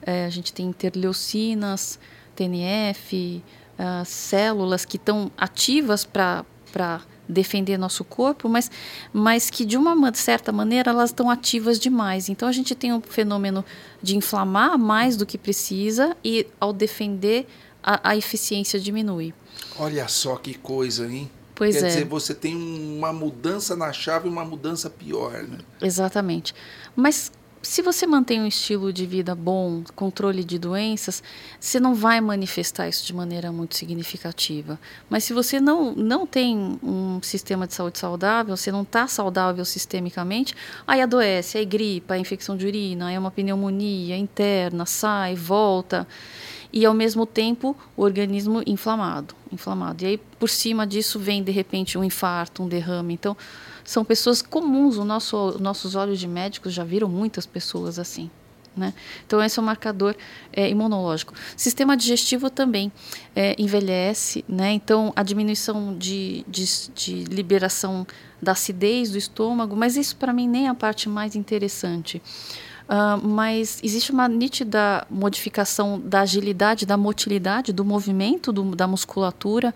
É, 0.02 0.26
a 0.26 0.30
gente 0.30 0.54
tem 0.54 0.68
interleucinas, 0.68 2.00
TNF, 2.36 3.44
uh, 3.78 4.06
células 4.06 4.86
que 4.86 4.96
estão 4.96 5.30
ativas 5.38 6.06
para 6.06 6.46
defender 7.30 7.78
nosso 7.78 8.04
corpo, 8.04 8.50
mas, 8.50 8.72
mas 9.14 9.50
que 9.50 9.64
de 9.64 9.78
uma 9.78 10.14
certa 10.16 10.52
maneira 10.52 10.90
elas 10.90 11.12
estão 11.12 11.30
ativas 11.30 11.80
demais. 11.80 12.28
Então 12.28 12.50
a 12.50 12.52
gente 12.52 12.74
tem 12.74 12.92
um 12.92 13.00
fenômeno 13.00 13.64
de 14.02 14.18
inflamar 14.18 14.78
mais 14.78 15.16
do 15.16 15.26
que 15.26 15.38
precisa 15.38 16.18
e 16.26 16.48
ao 16.60 16.74
defender 16.74 17.48
a, 17.84 18.10
a 18.10 18.18
eficiência 18.18 18.80
diminui. 18.80 19.34
Olha 19.78 20.08
só 20.08 20.36
que 20.36 20.56
coisa, 20.56 21.08
hein? 21.08 21.30
Pois 21.54 21.76
Quer 21.76 21.84
é. 21.84 21.88
dizer, 21.88 22.06
você 22.06 22.34
tem 22.34 22.56
uma 22.56 23.12
mudança 23.12 23.76
na 23.76 23.92
chave 23.92 24.28
e 24.28 24.32
uma 24.32 24.46
mudança 24.46 24.90
pior, 24.90 25.44
né? 25.44 25.58
Exatamente. 25.82 26.56
Mas 26.96 27.32
se 27.62 27.82
você 27.82 28.08
mantém 28.08 28.42
um 28.42 28.48
estilo 28.48 28.94
de 28.94 29.06
vida 29.06 29.36
bom, 29.36 29.84
controle 29.96 30.44
de 30.44 30.58
doenças, 30.58 31.22
você 31.60 31.80
não 31.80 31.94
vai 31.94 32.22
manifestar 32.22 32.88
isso 32.88 33.06
de 33.06 33.14
maneira 33.14 33.52
muito 33.52 33.76
significativa. 33.76 34.80
Mas 35.10 35.26
se 35.26 35.34
você 35.34 35.60
não, 35.60 35.94
não 35.94 36.26
tem 36.26 36.80
um 36.82 37.22
sistema 37.22 37.68
de 37.68 37.74
saúde 37.74 38.00
saudável, 38.00 38.56
você 38.56 38.72
não 38.72 38.84
está 38.84 39.08
saudável 39.08 39.66
sistemicamente, 39.66 40.56
aí 40.88 41.02
adoece, 41.02 41.58
aí 41.58 41.66
gripa, 41.66 42.14
aí 42.14 42.22
infecção 42.22 42.56
de 42.56 42.66
urina, 42.66 43.08
aí 43.08 43.16
é 43.16 43.20
uma 43.20 43.32
pneumonia 43.32 44.16
interna, 44.16 44.86
sai, 44.86 45.36
volta. 45.36 46.08
E 46.72 46.86
ao 46.86 46.94
mesmo 46.94 47.26
tempo 47.26 47.76
o 47.98 48.04
organismo 48.04 48.64
inflamado, 48.66 49.36
inflamado. 49.52 50.04
E 50.04 50.08
aí 50.08 50.18
por 50.18 50.48
cima 50.48 50.88
disso 50.88 51.20
vem 51.20 51.44
de 51.44 51.52
repente 51.52 51.98
um 51.98 52.04
infarto, 52.04 52.64
um 52.64 52.70
derrame. 52.70 53.16
Então 53.16 53.36
são 53.90 54.06
pessoas 54.06 54.40
comuns. 54.40 54.98
O 54.98 55.04
nosso, 55.04 55.58
nossos 55.60 55.96
olhos 55.96 56.20
de 56.20 56.28
médicos 56.28 56.72
já 56.72 56.84
viram 56.84 57.10
muitas 57.10 57.48
pessoas 57.48 57.98
assim. 57.98 58.30
Né? 58.78 58.94
Então, 59.26 59.42
esse 59.42 59.58
é 59.58 59.62
um 59.62 59.66
marcador 59.66 60.16
é, 60.54 60.70
imunológico. 60.70 61.34
Sistema 61.58 61.98
digestivo 61.98 62.52
também 62.52 62.92
é, 63.36 63.56
envelhece, 63.58 64.46
né? 64.48 64.72
então 64.72 65.12
a 65.16 65.24
diminuição 65.24 65.98
de, 65.98 66.46
de, 66.48 66.66
de 66.94 67.24
liberação 67.24 68.06
da 68.40 68.52
acidez 68.52 69.10
do 69.10 69.18
estômago, 69.18 69.76
mas 69.76 69.98
isso 69.98 70.16
para 70.18 70.32
mim 70.32 70.48
nem 70.48 70.68
é 70.68 70.70
a 70.70 70.76
parte 70.76 71.10
mais 71.10 71.36
interessante. 71.36 72.22
Uh, 72.90 73.24
mas 73.28 73.80
existe 73.84 74.12
uma 74.12 74.28
nítida 74.28 75.06
modificação 75.12 76.02
da 76.04 76.22
agilidade, 76.22 76.88
da 76.88 76.98
motilidade, 76.98 77.72
do 77.72 77.86
movimento 77.86 78.52
do, 78.52 78.76
da 78.76 78.88
musculatura, 78.88 79.76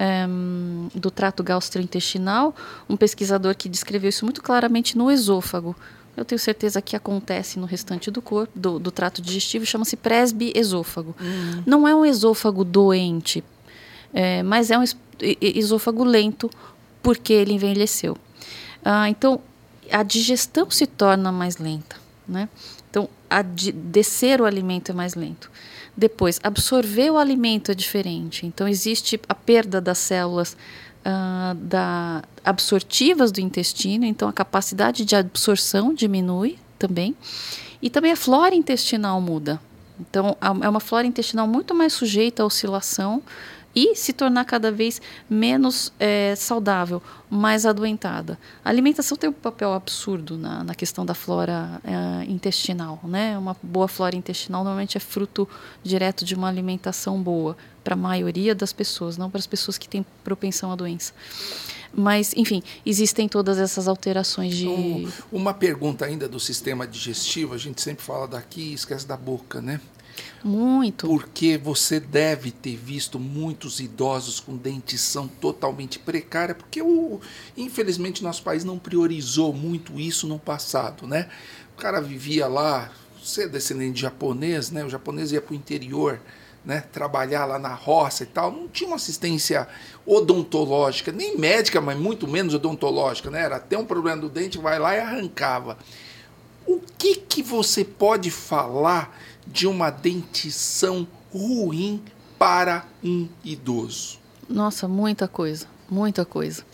um, 0.00 0.88
do 0.94 1.10
trato 1.10 1.42
gastrointestinal. 1.42 2.54
Um 2.88 2.96
pesquisador 2.96 3.54
que 3.54 3.68
descreveu 3.68 4.08
isso 4.08 4.24
muito 4.24 4.42
claramente 4.42 4.96
no 4.96 5.10
esôfago. 5.10 5.76
Eu 6.16 6.24
tenho 6.24 6.38
certeza 6.38 6.82
que 6.82 6.96
acontece 6.96 7.58
no 7.58 7.66
restante 7.66 8.10
do 8.10 8.20
corpo, 8.20 8.52
do, 8.58 8.78
do 8.78 8.90
trato 8.90 9.22
digestivo, 9.22 9.64
chama-se 9.64 9.96
presbiesôfago. 9.96 11.14
Uhum. 11.20 11.62
Não 11.64 11.86
é 11.86 11.94
um 11.94 12.04
esôfago 12.04 12.64
doente, 12.64 13.44
é, 14.12 14.42
mas 14.42 14.70
é 14.70 14.78
um 14.78 14.84
esôfago 15.40 16.02
lento 16.04 16.50
porque 17.02 17.32
ele 17.32 17.52
envelheceu. 17.52 18.16
Ah, 18.84 19.08
então, 19.08 19.40
a 19.90 20.02
digestão 20.02 20.70
se 20.70 20.86
torna 20.86 21.30
mais 21.30 21.58
lenta. 21.58 21.96
Né? 22.26 22.48
Então, 22.90 23.08
a 23.28 23.42
de 23.42 23.72
descer 23.72 24.40
o 24.40 24.44
alimento 24.44 24.90
é 24.90 24.94
mais 24.94 25.14
lento. 25.14 25.50
Depois, 25.96 26.40
absorver 26.42 27.10
o 27.10 27.18
alimento 27.18 27.70
é 27.70 27.74
diferente. 27.74 28.46
Então, 28.46 28.66
existe 28.66 29.20
a 29.28 29.34
perda 29.34 29.80
das 29.80 29.98
células 29.98 30.56
uh, 31.00 31.54
da, 31.54 32.22
absortivas 32.44 33.30
do 33.32 33.40
intestino, 33.40 34.04
então 34.04 34.28
a 34.28 34.32
capacidade 34.32 35.04
de 35.04 35.16
absorção 35.16 35.92
diminui 35.92 36.58
também. 36.78 37.14
E 37.82 37.90
também 37.90 38.12
a 38.12 38.16
flora 38.16 38.54
intestinal 38.54 39.20
muda. 39.20 39.60
Então, 39.98 40.36
é 40.40 40.68
uma 40.68 40.80
flora 40.80 41.06
intestinal 41.06 41.46
muito 41.46 41.74
mais 41.74 41.92
sujeita 41.92 42.42
à 42.42 42.46
oscilação 42.46 43.22
e 43.74 43.94
se 43.94 44.12
tornar 44.12 44.44
cada 44.44 44.72
vez 44.72 45.00
menos 45.28 45.92
é, 45.98 46.34
saudável, 46.36 47.02
mais 47.28 47.64
adoentada. 47.64 48.38
A 48.64 48.68
alimentação 48.68 49.16
tem 49.16 49.30
um 49.30 49.32
papel 49.32 49.72
absurdo 49.72 50.36
na, 50.36 50.64
na 50.64 50.74
questão 50.74 51.06
da 51.06 51.14
flora 51.14 51.80
é, 51.84 52.24
intestinal. 52.24 53.00
Né? 53.04 53.38
Uma 53.38 53.56
boa 53.62 53.86
flora 53.86 54.16
intestinal 54.16 54.64
normalmente 54.64 54.96
é 54.96 55.00
fruto 55.00 55.48
direto 55.82 56.24
de 56.24 56.34
uma 56.34 56.48
alimentação 56.48 57.22
boa 57.22 57.56
para 57.84 57.94
a 57.94 57.96
maioria 57.96 58.54
das 58.54 58.72
pessoas, 58.72 59.16
não 59.16 59.30
para 59.30 59.38
as 59.38 59.46
pessoas 59.46 59.78
que 59.78 59.88
têm 59.88 60.04
propensão 60.24 60.72
à 60.72 60.76
doença. 60.76 61.12
Mas, 61.92 62.32
enfim, 62.36 62.62
existem 62.86 63.28
todas 63.28 63.58
essas 63.58 63.88
alterações 63.88 64.56
de. 64.56 64.66
Então, 64.68 65.12
uma 65.32 65.52
pergunta 65.52 66.04
ainda 66.04 66.28
do 66.28 66.38
sistema 66.38 66.86
digestivo, 66.86 67.54
a 67.54 67.58
gente 67.58 67.80
sempre 67.80 68.04
fala 68.04 68.28
daqui 68.28 68.60
e 68.60 68.74
esquece 68.74 69.06
da 69.06 69.16
boca, 69.16 69.60
né? 69.60 69.80
Muito. 70.42 71.06
Porque 71.06 71.58
você 71.58 72.00
deve 72.00 72.50
ter 72.50 72.76
visto 72.76 73.18
muitos 73.18 73.78
idosos 73.78 74.40
com 74.40 74.56
dentição 74.56 75.28
totalmente 75.28 75.98
precária, 75.98 76.54
porque 76.54 76.80
o, 76.80 77.20
infelizmente 77.56 78.22
nosso 78.22 78.42
país 78.42 78.64
não 78.64 78.78
priorizou 78.78 79.52
muito 79.52 80.00
isso 80.00 80.26
no 80.26 80.38
passado, 80.38 81.06
né? 81.06 81.28
O 81.76 81.80
cara 81.80 82.00
vivia 82.00 82.46
lá, 82.46 82.90
você 83.22 83.44
é 83.44 83.48
descendente 83.48 83.94
de 83.94 84.00
japonês, 84.00 84.70
né? 84.70 84.84
O 84.84 84.88
japonês 84.88 85.30
ia 85.30 85.42
para 85.42 85.52
o 85.52 85.56
interior, 85.56 86.20
né? 86.64 86.84
Trabalhar 86.92 87.44
lá 87.44 87.58
na 87.58 87.74
roça 87.74 88.22
e 88.22 88.26
tal, 88.26 88.50
não 88.50 88.66
tinha 88.66 88.88
uma 88.88 88.96
assistência 88.96 89.68
odontológica, 90.06 91.12
nem 91.12 91.36
médica, 91.36 91.80
mas 91.80 91.98
muito 91.98 92.26
menos 92.26 92.54
odontológica, 92.54 93.30
né? 93.30 93.42
Era 93.42 93.56
até 93.56 93.76
um 93.76 93.84
problema 93.84 94.22
do 94.22 94.28
dente, 94.28 94.56
vai 94.58 94.78
lá 94.78 94.96
e 94.96 95.00
arrancava. 95.00 95.76
O 96.66 96.80
que 96.98 97.16
que 97.16 97.42
você 97.42 97.84
pode 97.84 98.30
falar 98.30 99.18
de 99.52 99.66
uma 99.66 99.90
dentição 99.90 101.06
ruim 101.32 102.02
para 102.38 102.84
um 103.02 103.28
idoso? 103.44 104.18
Nossa, 104.48 104.88
muita 104.88 105.28
coisa, 105.28 105.66
muita 105.90 106.24
coisa. 106.24 106.64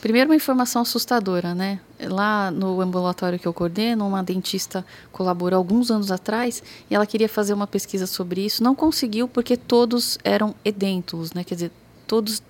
Primeiro, 0.00 0.30
uma 0.30 0.36
informação 0.36 0.82
assustadora, 0.82 1.54
né? 1.54 1.80
Lá 2.00 2.50
no 2.50 2.80
ambulatório 2.80 3.38
que 3.38 3.46
eu 3.48 3.52
coordeno, 3.52 4.06
uma 4.06 4.22
dentista 4.22 4.84
colaborou 5.10 5.56
alguns 5.56 5.90
anos 5.90 6.12
atrás 6.12 6.62
e 6.90 6.94
ela 6.94 7.06
queria 7.06 7.28
fazer 7.28 7.54
uma 7.54 7.66
pesquisa 7.66 8.06
sobre 8.06 8.44
isso. 8.44 8.62
Não 8.62 8.74
conseguiu 8.74 9.26
porque 9.26 9.56
todos 9.56 10.18
eram 10.22 10.54
edêntulos, 10.64 11.32
né? 11.32 11.42
Quer 11.42 11.54
dizer, 11.54 11.72
todos 12.06 12.42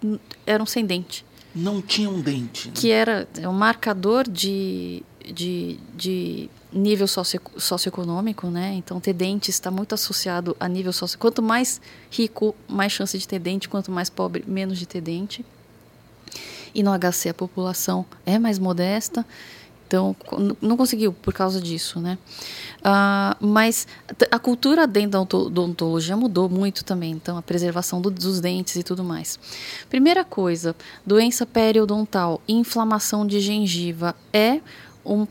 eram 0.45 0.66
sem 0.66 0.84
dente. 0.84 1.24
Não 1.55 1.80
tinham 1.80 2.20
dente. 2.20 2.68
Né? 2.68 2.74
Que 2.76 2.91
era 2.91 3.26
um 3.39 3.53
marcador 3.53 4.28
de, 4.28 5.03
de, 5.24 5.78
de 5.97 6.51
nível 6.77 7.07
socio, 7.07 7.41
socioeconômico, 7.57 8.49
né? 8.49 8.74
Então, 8.74 9.01
ter 9.01 9.12
dente 9.12 9.51
está 9.51 9.70
muito 9.70 9.95
associado 9.95 10.57
a 10.61 10.68
nível 10.68 10.93
socio. 10.93 11.18
Quanto 11.18 11.43
mais 11.43 11.81
rico, 12.11 12.55
mais 12.68 12.93
chance 12.93 13.18
de 13.18 13.27
ter 13.27 13.39
dente. 13.39 13.68
Quanto 13.68 13.91
mais 13.91 14.11
pobre, 14.11 14.45
menos 14.47 14.79
de 14.79 14.87
ter 14.87 15.01
dente. 15.01 15.45
E 16.74 16.83
no 16.83 16.91
HC 16.93 17.31
a 17.31 17.35
população 17.35 18.05
é 18.24 18.39
mais 18.39 18.59
modesta. 18.59 19.24
Então, 19.87 20.16
não 20.61 20.77
conseguiu 20.77 21.12
por 21.12 21.33
causa 21.33 21.61
disso, 21.61 22.01
né? 22.01 22.18
Uh, 22.79 23.47
mas 23.47 23.87
a 24.31 24.39
cultura 24.39 24.85
dentro 24.85 25.12
da 25.12 25.20
odontologia 25.20 26.16
mudou 26.16 26.49
muito 26.49 26.85
também. 26.85 27.12
Então, 27.12 27.37
a 27.37 27.43
preservação 27.43 28.01
do, 28.01 28.11
dos 28.11 28.41
dentes 28.41 28.74
e 28.74 28.83
tudo 28.83 29.05
mais. 29.05 29.39
Primeira 29.89 30.24
coisa, 30.24 30.74
doença 31.07 31.47
periodontal, 31.47 32.43
inflamação 32.49 33.24
de 33.24 33.41
gengiva 33.41 34.14
é 34.33 34.61
um 35.07 35.26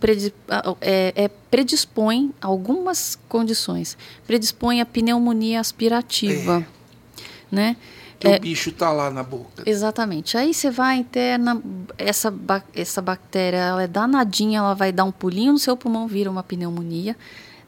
é, 0.80 1.14
é, 1.16 1.28
predispõe 1.28 2.32
algumas 2.42 3.20
condições. 3.28 3.98
Predispõe 4.26 4.80
a 4.82 4.86
pneumonia 4.86 5.60
aspirativa, 5.60 6.60
é. 6.60 7.24
né? 7.52 7.78
Que 8.18 8.28
é, 8.28 8.38
o 8.38 8.40
bicho 8.40 8.72
tá 8.72 8.92
lá 8.92 9.12
na 9.12 9.22
boca. 9.22 9.64
Exatamente. 9.66 10.38
Aí 10.38 10.54
você 10.54 10.72
vai 10.72 10.98
interna, 10.98 11.62
essa, 11.98 12.34
essa 12.74 13.02
bactéria 13.02 13.58
ela 13.58 13.84
é 13.84 13.88
danadinha, 13.88 14.60
ela 14.60 14.74
vai 14.74 14.92
dar 14.92 15.04
um 15.04 15.12
pulinho 15.12 15.54
no 15.54 15.60
seu 15.60 15.76
pulmão, 15.76 16.08
vira 16.08 16.32
uma 16.32 16.42
pneumonia. 16.42 17.16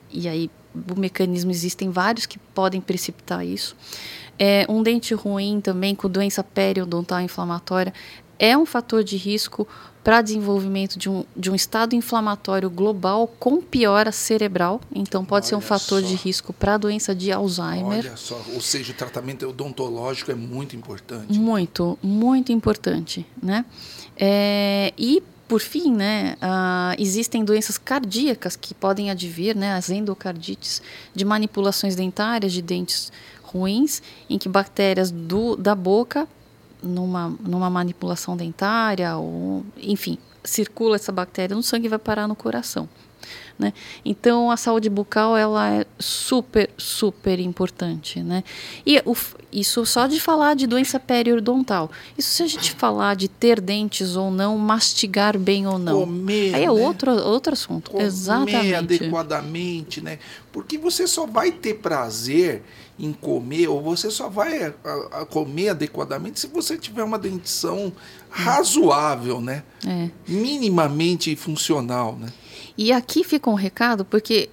E 0.10 0.28
aí 0.28 0.49
o 0.74 0.97
mecanismo 0.97 1.51
existem 1.51 1.89
vários 1.89 2.26
que 2.26 2.39
podem 2.39 2.80
precipitar 2.80 3.45
isso. 3.45 3.76
É, 4.39 4.66
um 4.70 4.82
dente 4.82 5.14
ruim 5.14 5.60
também 5.60 5.95
com 5.95 6.08
doença 6.08 6.43
periodontal 6.43 7.20
inflamatória 7.20 7.93
é 8.39 8.58
um 8.58 8.66
fator 8.66 9.03
de 9.03 9.18
risco 9.18 9.68
para 10.08 10.22
desenvolvimento 10.22 10.97
de 10.97 11.10
um, 11.10 11.26
de 11.36 11.51
um 11.51 11.55
estado 11.55 11.93
inflamatório 11.93 12.70
global 12.70 13.28
com 13.28 13.62
piora 13.62 14.10
cerebral. 14.10 14.80
Então, 14.95 15.26
pode 15.26 15.43
Olha 15.43 15.49
ser 15.49 15.55
um 15.58 15.60
fator 15.60 16.01
só. 16.01 16.08
de 16.08 16.16
risco 16.16 16.53
para 16.53 16.76
a 16.76 16.78
doença 16.78 17.14
de 17.14 17.30
Alzheimer. 17.30 17.99
Olha 17.99 18.16
só, 18.16 18.41
ou 18.53 18.62
seja, 18.62 18.93
o 18.93 18.95
tratamento 18.95 19.45
odontológico 19.45 20.32
é 20.32 20.34
muito 20.34 20.78
importante. 20.78 21.38
Muito, 21.38 21.99
muito 22.01 22.53
importante, 22.53 23.26
né? 23.43 23.66
É, 24.16 24.93
e 24.97 25.22
por 25.45 25.60
fim, 25.60 25.93
né, 25.93 26.38
uh, 26.41 26.95
existem 26.97 27.43
doenças 27.43 27.78
cardíacas 27.78 28.55
que 28.55 28.74
podem 28.74 29.12
advir, 29.12 29.58
né, 29.58 29.74
as 29.74 29.89
endocardites, 29.89 30.82
de 31.14 31.26
manipulações 31.26 31.97
dentárias 31.97 32.53
de 32.53 32.62
dentes 32.62 33.12
ruins, 33.43 34.01
em 34.30 34.38
que 34.38 34.47
bactérias 34.47 35.12
do, 35.12 35.58
da 35.58 35.76
boca 35.76 36.26
numa, 36.82 37.30
numa 37.40 37.70
manipulação 37.70 38.38
dentária, 38.38 39.16
ou, 39.18 39.66
enfim, 39.78 40.18
circula 40.44 40.96
essa 40.96 41.12
bactéria 41.12 41.56
no 41.56 41.64
sangue 41.64 41.86
e 41.86 41.90
vai 41.90 42.00
parar 42.00 42.28
no 42.28 42.36
coração. 42.36 42.88
Né? 43.58 43.74
Então 44.06 44.52
a 44.52 44.58
saúde 44.58 44.88
bucal 44.88 45.36
ela 45.36 45.68
é 45.74 45.86
super 45.98 46.70
super 46.78 47.40
importante, 47.40 48.22
né? 48.22 48.44
E 48.86 49.02
o, 49.04 49.16
isso 49.52 49.84
só 49.84 50.06
de 50.06 50.20
falar 50.20 50.56
de 50.56 50.68
doença 50.68 51.00
periodontal. 51.00 51.90
Isso 52.16 52.36
se 52.36 52.44
a 52.44 52.48
gente 52.48 52.72
falar 52.74 53.16
de 53.16 53.28
ter 53.28 53.60
dentes 53.60 54.16
ou 54.16 54.30
não, 54.30 54.56
mastigar 54.60 55.40
bem 55.40 55.66
ou 55.66 55.80
não, 55.80 56.02
comer, 56.02 56.54
aí 56.54 56.64
é 56.64 56.68
né? 56.68 56.72
outro 56.72 57.12
outro 57.12 57.54
assunto. 57.54 57.90
Comer 57.90 58.04
Exatamente. 58.04 58.76
adequadamente, 58.76 60.02
né? 60.02 60.20
Porque 60.52 60.78
você 60.78 61.08
só 61.08 61.26
vai 61.26 61.52
ter 61.52 61.80
prazer 61.80 62.64
em 63.00 63.14
comer 63.14 63.68
ou 63.68 63.82
você 63.82 64.10
só 64.10 64.28
vai 64.28 64.64
a, 64.64 65.22
a 65.22 65.26
comer 65.26 65.70
adequadamente 65.70 66.39
se 66.39 66.48
você 66.48 66.78
tiver 66.78 67.04
uma 67.04 67.20
dentição 67.20 67.93
razoável, 68.30 69.39
né? 69.39 69.64
É. 69.86 70.10
Minimamente 70.28 71.36
funcional, 71.36 72.16
né? 72.16 72.32
E 72.78 72.91
aqui 72.91 73.24
fica 73.24 73.50
um 73.50 73.56
recado, 73.56 74.06
porque 74.06 74.50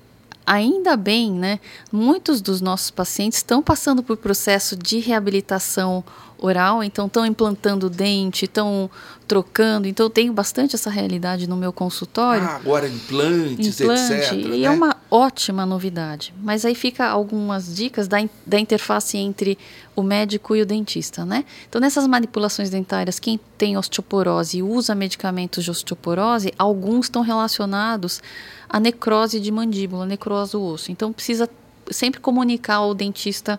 ainda 0.47 0.97
bem, 0.97 1.33
né? 1.33 1.61
Muitos 1.91 2.41
dos 2.41 2.61
nossos 2.61 2.91
pacientes 2.91 3.39
estão 3.39 3.63
passando 3.63 4.03
por 4.03 4.17
processo 4.17 4.77
de 4.77 4.99
reabilitação 4.99 6.05
oral, 6.45 6.83
então 6.85 7.07
estão 7.07 7.25
implantando 7.25 7.89
dente, 7.89 8.45
estão 8.45 8.91
trocando. 9.27 9.89
Então 9.89 10.07
eu 10.07 10.11
tenho 10.11 10.33
bastante 10.33 10.75
essa 10.75 10.91
realidade 10.91 11.49
no 11.49 11.57
meu 11.57 11.73
consultório. 11.73 12.45
Ah, 12.45 12.57
agora 12.57 12.87
implantes, 12.87 13.81
Implante, 13.81 14.13
etc. 14.13 14.33
E 14.33 14.49
né? 14.49 14.63
é 14.63 14.71
uma 14.71 14.97
ótima 15.11 15.65
novidade. 15.65 16.35
Mas 16.43 16.65
aí 16.65 16.75
fica 16.75 17.07
algumas 17.07 17.75
dicas 17.75 18.07
da, 18.07 18.19
da 18.47 18.59
interface 18.59 19.17
entre 19.17 19.59
o 19.97 20.03
médico 20.03 20.55
e 20.55 20.63
o 20.63 20.67
dentista, 20.67 21.25
né? 21.25 21.45
Então, 21.69 21.81
nessas 21.81 22.07
manipulações 22.07 22.69
dentárias, 22.69 23.19
quem 23.19 23.39
tem 23.57 23.77
osteoporose 23.77 24.59
e 24.59 24.63
usa 24.63 24.95
medicamentos 24.95 25.65
de 25.65 25.71
osteoporose, 25.71 26.53
alguns 26.59 27.07
estão 27.07 27.23
relacionados 27.23 28.21
à 28.69 28.79
necrose 28.81 29.39
de 29.41 29.51
mandíbula, 29.51 30.05
necrose 30.05 30.53
do 30.53 30.63
osso. 30.63 30.91
Então, 30.91 31.13
precisa 31.13 31.49
sempre 31.91 32.21
comunicar 32.21 32.83
o 32.83 32.95
dentista 32.95 33.59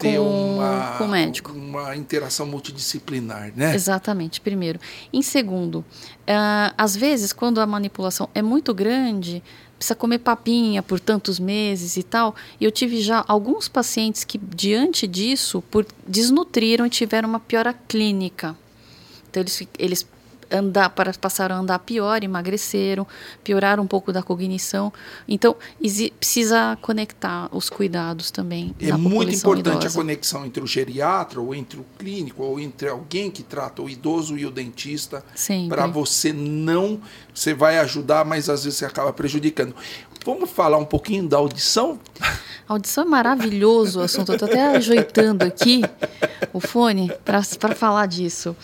com, 0.00 0.10
ter 0.10 0.18
uma, 0.18 0.94
com 0.96 1.04
o 1.04 1.08
médico. 1.08 1.52
uma 1.52 1.94
interação 1.94 2.46
multidisciplinar, 2.46 3.52
né? 3.54 3.74
Exatamente, 3.74 4.40
primeiro. 4.40 4.80
Em 5.12 5.22
segundo, 5.22 5.84
ah, 6.26 6.72
às 6.76 6.96
vezes, 6.96 7.32
quando 7.32 7.60
a 7.60 7.66
manipulação 7.66 8.28
é 8.34 8.40
muito 8.40 8.72
grande, 8.72 9.42
precisa 9.76 9.94
comer 9.94 10.18
papinha 10.18 10.82
por 10.82 10.98
tantos 10.98 11.38
meses 11.38 11.96
e 11.96 12.02
tal. 12.02 12.34
E 12.60 12.64
eu 12.64 12.70
tive 12.70 13.00
já 13.00 13.24
alguns 13.28 13.68
pacientes 13.68 14.24
que, 14.24 14.38
diante 14.38 15.06
disso, 15.06 15.62
por 15.70 15.86
desnutriram 16.06 16.86
e 16.86 16.90
tiveram 16.90 17.28
uma 17.28 17.40
piora 17.40 17.72
clínica. 17.72 18.56
Então, 19.28 19.42
eles, 19.42 19.62
eles 19.78 20.06
andar, 20.50 20.90
para- 20.90 21.12
passaram 21.14 21.56
a 21.56 21.58
andar 21.58 21.78
pior, 21.80 22.22
emagreceram, 22.22 23.06
pioraram 23.44 23.82
um 23.82 23.86
pouco 23.86 24.12
da 24.12 24.22
cognição. 24.22 24.92
Então, 25.28 25.56
precisa 26.18 26.76
conectar 26.80 27.48
os 27.52 27.70
cuidados 27.70 28.30
também. 28.30 28.74
É 28.80 28.92
muito 28.92 29.34
importante 29.34 29.76
a 29.76 29.80
idosa. 29.80 29.94
conexão 29.98 30.44
entre 30.46 30.62
o 30.62 30.66
geriatra, 30.66 31.40
ou 31.40 31.54
entre 31.54 31.78
o 31.80 31.86
clínico, 31.98 32.42
ou 32.42 32.58
entre 32.60 32.88
alguém 32.88 33.30
que 33.30 33.42
trata 33.42 33.82
o 33.82 33.88
idoso 33.88 34.36
e 34.36 34.44
o 34.46 34.50
dentista, 34.50 35.24
para 35.68 35.86
você 35.86 36.32
não. 36.32 37.00
Você 37.34 37.54
vai 37.54 37.78
ajudar, 37.78 38.24
mas 38.24 38.48
às 38.48 38.64
vezes 38.64 38.78
você 38.78 38.84
acaba 38.84 39.12
prejudicando. 39.12 39.74
Vamos 40.24 40.50
falar 40.50 40.76
um 40.76 40.84
pouquinho 40.84 41.26
da 41.26 41.38
audição? 41.38 41.98
A 42.68 42.74
audição 42.74 43.04
é 43.04 43.06
maravilhoso 43.06 44.00
o 44.00 44.02
assunto. 44.02 44.30
Eu 44.32 44.34
estou 44.34 44.48
até 44.48 44.76
ajeitando 44.76 45.44
aqui 45.44 45.82
o 46.52 46.60
fone 46.60 47.10
para 47.24 47.42
falar 47.74 48.04
disso. 48.06 48.54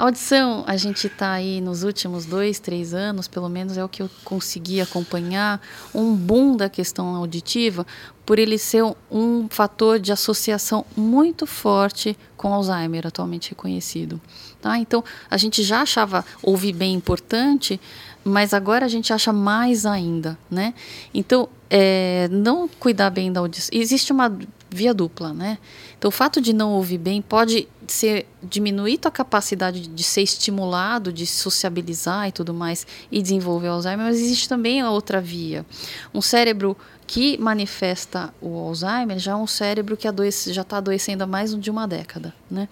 Audição, 0.00 0.64
a 0.66 0.78
gente 0.78 1.08
está 1.08 1.32
aí 1.32 1.60
nos 1.60 1.82
últimos 1.82 2.24
dois, 2.24 2.58
três 2.58 2.94
anos, 2.94 3.28
pelo 3.28 3.50
menos 3.50 3.76
é 3.76 3.84
o 3.84 3.88
que 3.88 4.00
eu 4.00 4.08
consegui 4.24 4.80
acompanhar, 4.80 5.60
um 5.94 6.16
boom 6.16 6.56
da 6.56 6.70
questão 6.70 7.14
auditiva, 7.14 7.86
por 8.24 8.38
ele 8.38 8.56
ser 8.56 8.82
um, 8.82 8.94
um 9.10 9.46
fator 9.50 9.98
de 9.98 10.10
associação 10.10 10.86
muito 10.96 11.44
forte 11.44 12.16
com 12.34 12.54
Alzheimer, 12.54 13.06
atualmente 13.06 13.50
reconhecido. 13.50 14.18
Tá? 14.58 14.78
Então, 14.78 15.04
a 15.30 15.36
gente 15.36 15.62
já 15.62 15.82
achava 15.82 16.24
ouvir 16.42 16.72
bem 16.72 16.94
importante, 16.94 17.78
mas 18.24 18.54
agora 18.54 18.86
a 18.86 18.88
gente 18.88 19.12
acha 19.12 19.34
mais 19.34 19.84
ainda, 19.84 20.38
né? 20.50 20.72
Então, 21.12 21.46
é, 21.68 22.26
não 22.30 22.66
cuidar 22.66 23.10
bem 23.10 23.30
da 23.30 23.40
audição. 23.40 23.68
Existe 23.70 24.12
uma 24.12 24.34
via 24.70 24.94
dupla, 24.94 25.34
né? 25.34 25.58
Então, 26.00 26.08
o 26.08 26.10
fato 26.10 26.40
de 26.40 26.54
não 26.54 26.72
ouvir 26.72 26.96
bem 26.96 27.20
pode 27.20 27.68
ser 27.86 28.26
diminuir 28.42 28.96
tua 28.96 29.10
capacidade 29.10 29.86
de 29.86 30.02
ser 30.02 30.22
estimulado, 30.22 31.12
de 31.12 31.26
sociabilizar 31.26 32.26
e 32.26 32.32
tudo 32.32 32.54
mais 32.54 32.86
e 33.12 33.20
desenvolver 33.20 33.68
Alzheimer, 33.68 34.06
mas 34.06 34.18
existe 34.18 34.48
também 34.48 34.80
a 34.80 34.90
outra 34.90 35.20
via. 35.20 35.66
Um 36.14 36.22
cérebro 36.22 36.74
que 37.06 37.36
manifesta 37.36 38.32
o 38.40 38.56
Alzheimer 38.56 39.18
já 39.18 39.32
é 39.32 39.36
um 39.36 39.46
cérebro 39.46 39.94
que 39.94 40.08
adoece, 40.08 40.54
já 40.54 40.62
está 40.62 40.78
adoecendo 40.78 41.24
há 41.24 41.26
mais 41.26 41.54
de 41.54 41.70
uma 41.70 41.86
década, 41.86 42.32
né? 42.50 42.66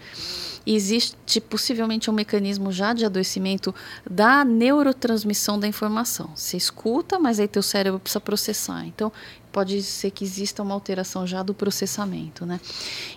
E 0.64 0.74
existe 0.74 1.40
possivelmente 1.40 2.10
um 2.10 2.12
mecanismo 2.12 2.70
já 2.70 2.92
de 2.92 3.04
adoecimento 3.04 3.74
da 4.08 4.44
neurotransmissão 4.44 5.58
da 5.58 5.66
informação. 5.66 6.30
Você 6.34 6.56
escuta, 6.56 7.18
mas 7.18 7.40
aí 7.40 7.48
teu 7.48 7.62
cérebro 7.62 7.98
precisa 7.98 8.20
processar. 8.20 8.86
Então, 8.86 9.12
pode 9.52 9.82
ser 9.82 10.10
que 10.10 10.24
exista 10.24 10.62
uma 10.62 10.74
alteração 10.74 11.26
já 11.26 11.42
do 11.42 11.54
processamento, 11.54 12.46
né? 12.46 12.60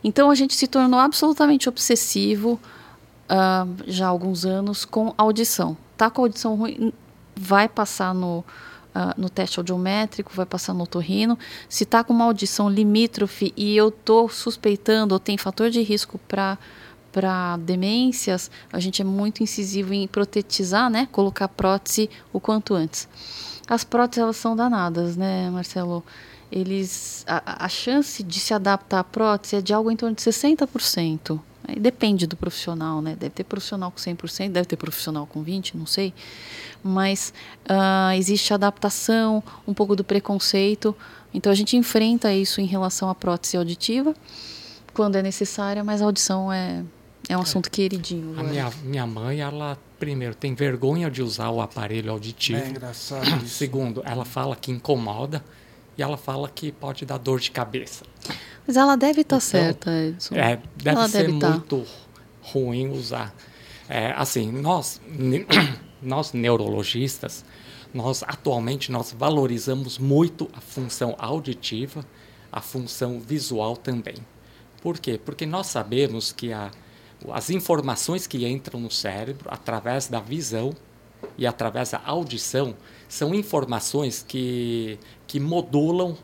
Então, 0.03 0.29
a 0.29 0.35
gente 0.35 0.53
se 0.55 0.67
tornou 0.67 0.99
absolutamente 0.99 1.69
obsessivo 1.69 2.59
ah, 3.29 3.65
já 3.87 4.07
há 4.07 4.09
alguns 4.09 4.45
anos 4.45 4.83
com 4.85 5.13
audição. 5.17 5.77
Tá 5.95 6.09
com 6.09 6.21
audição 6.23 6.55
ruim, 6.55 6.91
vai 7.35 7.69
passar 7.69 8.13
no, 8.13 8.43
ah, 8.93 9.13
no 9.17 9.29
teste 9.29 9.59
audiométrico, 9.59 10.31
vai 10.33 10.45
passar 10.45 10.73
no 10.73 10.83
otorrino. 10.83 11.39
Se 11.69 11.85
tá 11.85 12.03
com 12.03 12.13
uma 12.13 12.25
audição 12.25 12.69
limítrofe 12.69 13.53
e 13.55 13.75
eu 13.75 13.89
tô 13.89 14.27
suspeitando 14.27 15.13
ou 15.13 15.19
tem 15.19 15.37
fator 15.37 15.69
de 15.69 15.81
risco 15.81 16.19
para 16.27 16.57
para 17.11 17.57
demências, 17.57 18.49
a 18.71 18.79
gente 18.79 19.01
é 19.01 19.05
muito 19.05 19.43
incisivo 19.43 19.93
em 19.93 20.07
protetizar, 20.07 20.89
né? 20.89 21.09
Colocar 21.11 21.49
prótese 21.49 22.09
o 22.31 22.39
quanto 22.39 22.73
antes. 22.73 23.05
As 23.71 23.85
próteses 23.85 24.21
elas 24.21 24.35
são 24.35 24.53
danadas, 24.53 25.15
né, 25.15 25.49
Marcelo? 25.49 26.03
Eles 26.51 27.23
a, 27.25 27.63
a 27.63 27.69
chance 27.69 28.21
de 28.21 28.37
se 28.37 28.53
adaptar 28.53 28.99
à 28.99 29.03
prótese 29.05 29.55
é 29.55 29.61
de 29.61 29.73
algo 29.73 29.89
em 29.89 29.95
torno 29.95 30.13
de 30.13 30.21
60%. 30.21 31.39
Aí 31.65 31.79
depende 31.79 32.27
do 32.27 32.35
profissional, 32.35 33.01
né? 33.01 33.15
Deve 33.15 33.29
ter 33.29 33.45
profissional 33.45 33.89
com 33.89 33.97
100%, 33.97 34.51
deve 34.51 34.67
ter 34.67 34.75
profissional 34.75 35.25
com 35.25 35.41
20%, 35.41 35.75
não 35.75 35.85
sei. 35.85 36.13
Mas 36.83 37.33
ah, 37.65 38.11
existe 38.17 38.53
adaptação, 38.53 39.41
um 39.65 39.73
pouco 39.73 39.95
do 39.95 40.03
preconceito. 40.03 40.93
Então 41.33 41.49
a 41.49 41.55
gente 41.55 41.77
enfrenta 41.77 42.33
isso 42.33 42.59
em 42.59 42.65
relação 42.65 43.09
à 43.09 43.15
prótese 43.15 43.55
auditiva, 43.55 44.13
quando 44.93 45.15
é 45.15 45.21
necessária, 45.21 45.81
mas 45.81 46.01
a 46.01 46.05
audição 46.05 46.51
é, 46.51 46.83
é 47.31 47.37
um 47.37 47.41
assunto 47.41 47.71
queridinho. 47.71 48.37
A 48.37 48.43
minha, 48.43 48.69
minha 48.83 49.07
mãe, 49.07 49.39
ela, 49.39 49.77
primeiro, 49.97 50.35
tem 50.35 50.53
vergonha 50.53 51.09
de 51.09 51.23
usar 51.23 51.49
o 51.49 51.61
aparelho 51.61 52.11
auditivo. 52.11 52.59
É 52.59 52.69
engraçado 52.69 53.25
isso. 53.45 53.55
Segundo, 53.55 54.01
ela 54.05 54.25
fala 54.25 54.53
que 54.55 54.69
incomoda 54.69 55.43
e 55.97 56.03
ela 56.03 56.17
fala 56.17 56.49
que 56.49 56.73
pode 56.73 57.05
dar 57.05 57.17
dor 57.17 57.39
de 57.39 57.49
cabeça. 57.49 58.03
Mas 58.67 58.75
ela 58.75 58.97
deve 58.97 59.21
estar 59.21 59.37
Então, 59.37 59.47
certa, 59.47 59.91
Edson. 59.91 60.35
É, 60.35 60.59
deve 60.75 60.97
ela 60.97 61.07
ser 61.07 61.27
deve 61.27 61.39
tá. 61.39 61.49
muito 61.51 61.85
ruim 62.41 62.89
usar. 62.89 63.33
É, 63.87 64.11
assim, 64.17 64.51
nós, 64.51 64.99
nós 66.03 66.33
neurologistas, 66.33 67.45
nós 67.93 68.23
atualmente 68.23 68.91
nós 68.91 69.15
valorizamos 69.17 69.97
muito 69.97 70.49
a 70.53 70.59
função 70.59 71.15
auditiva, 71.17 72.05
a 72.51 72.59
função 72.59 73.21
visual 73.21 73.77
também. 73.77 74.15
Por 74.81 74.99
quê? 74.99 75.17
Porque 75.23 75.45
nós 75.45 75.67
sabemos 75.67 76.33
que 76.33 76.51
a, 76.51 76.71
as 77.29 77.49
informações 77.49 78.25
que 78.25 78.47
entram 78.47 78.79
no 78.79 78.89
cérebro 78.89 79.49
através 79.51 80.07
da 80.07 80.19
visão 80.19 80.73
e 81.37 81.45
através 81.45 81.91
da 81.91 82.01
audição 82.03 82.75
são 83.07 83.35
informações 83.35 84.25
que, 84.27 84.97
que 85.27 85.39
modulam 85.39 86.17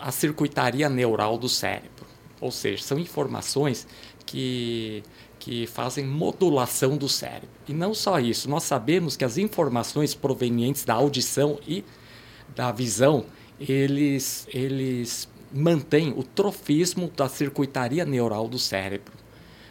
a 0.00 0.10
circuitaria 0.10 0.88
neural 0.88 1.36
do 1.36 1.48
cérebro. 1.48 2.06
Ou 2.40 2.50
seja, 2.50 2.82
são 2.82 2.98
informações 2.98 3.86
que, 4.24 5.02
que 5.38 5.66
fazem 5.66 6.04
modulação 6.04 6.96
do 6.96 7.08
cérebro. 7.08 7.48
E 7.68 7.72
não 7.72 7.94
só 7.94 8.18
isso, 8.18 8.48
nós 8.48 8.62
sabemos 8.62 9.16
que 9.16 9.24
as 9.24 9.36
informações 9.38 10.14
provenientes 10.14 10.84
da 10.84 10.94
audição 10.94 11.58
e 11.66 11.84
da 12.54 12.72
visão, 12.72 13.26
eles, 13.60 14.46
eles 14.52 15.28
mantêm 15.52 16.12
o 16.16 16.22
trofismo 16.22 17.10
da 17.14 17.28
circuitaria 17.28 18.04
neural 18.04 18.48
do 18.48 18.58
cérebro. 18.58 19.25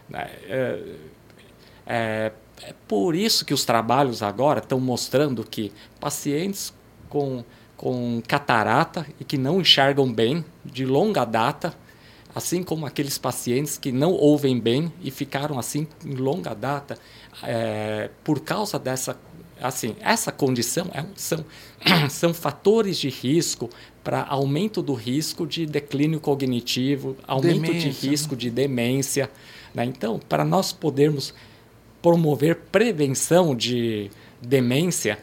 Né? 0.09 0.29
É, 0.47 0.95
é, 1.85 2.31
é 2.61 2.73
por 2.87 3.15
isso 3.15 3.45
que 3.45 3.53
os 3.53 3.65
trabalhos 3.65 4.23
agora 4.23 4.59
estão 4.59 4.79
mostrando 4.79 5.43
que 5.43 5.71
pacientes 5.99 6.73
com, 7.09 7.43
com 7.75 8.21
catarata 8.27 9.05
e 9.19 9.23
que 9.23 9.37
não 9.37 9.61
enxergam 9.61 10.11
bem 10.11 10.43
de 10.63 10.85
longa 10.85 11.25
data, 11.25 11.75
assim 12.33 12.63
como 12.63 12.85
aqueles 12.85 13.17
pacientes 13.17 13.77
que 13.77 13.91
não 13.91 14.11
ouvem 14.11 14.59
bem 14.59 14.91
e 15.01 15.11
ficaram 15.11 15.59
assim 15.59 15.87
em 16.03 16.15
longa 16.15 16.53
data, 16.53 16.97
é, 17.43 18.09
por 18.23 18.39
causa 18.41 18.79
dessa 18.79 19.17
assim 19.61 19.95
essa 20.01 20.33
condição 20.33 20.87
é, 20.93 21.05
são 21.15 21.45
são 22.09 22.33
fatores 22.33 22.97
de 22.97 23.09
risco 23.09 23.69
para 24.03 24.23
aumento 24.23 24.81
do 24.81 24.93
risco 24.93 25.47
de 25.47 25.65
declínio 25.65 26.19
cognitivo, 26.19 27.17
aumento 27.25 27.61
Demência, 27.61 27.89
de 27.89 28.07
risco 28.07 28.35
de 28.35 28.49
demência, 28.51 29.31
né? 29.75 29.85
Então, 29.85 30.19
para 30.29 30.45
nós 30.45 30.71
podermos 30.71 31.33
promover 32.01 32.55
prevenção 32.71 33.53
de 33.53 34.09
demência, 34.41 35.19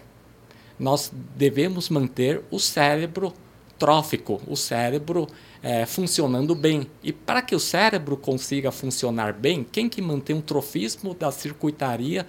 nós 0.78 1.10
devemos 1.36 1.88
manter 1.88 2.42
o 2.50 2.58
cérebro 2.58 3.32
trófico, 3.78 4.40
o 4.46 4.56
cérebro 4.56 5.26
eh, 5.62 5.86
funcionando 5.86 6.54
bem. 6.54 6.86
E 7.02 7.12
para 7.12 7.40
que 7.40 7.54
o 7.54 7.60
cérebro 7.60 8.16
consiga 8.16 8.70
funcionar 8.70 9.32
bem, 9.32 9.64
quem 9.70 9.88
que 9.88 10.02
mantém 10.02 10.36
um 10.36 10.40
trofismo 10.40 11.14
da 11.14 11.30
circuitaria 11.32 12.26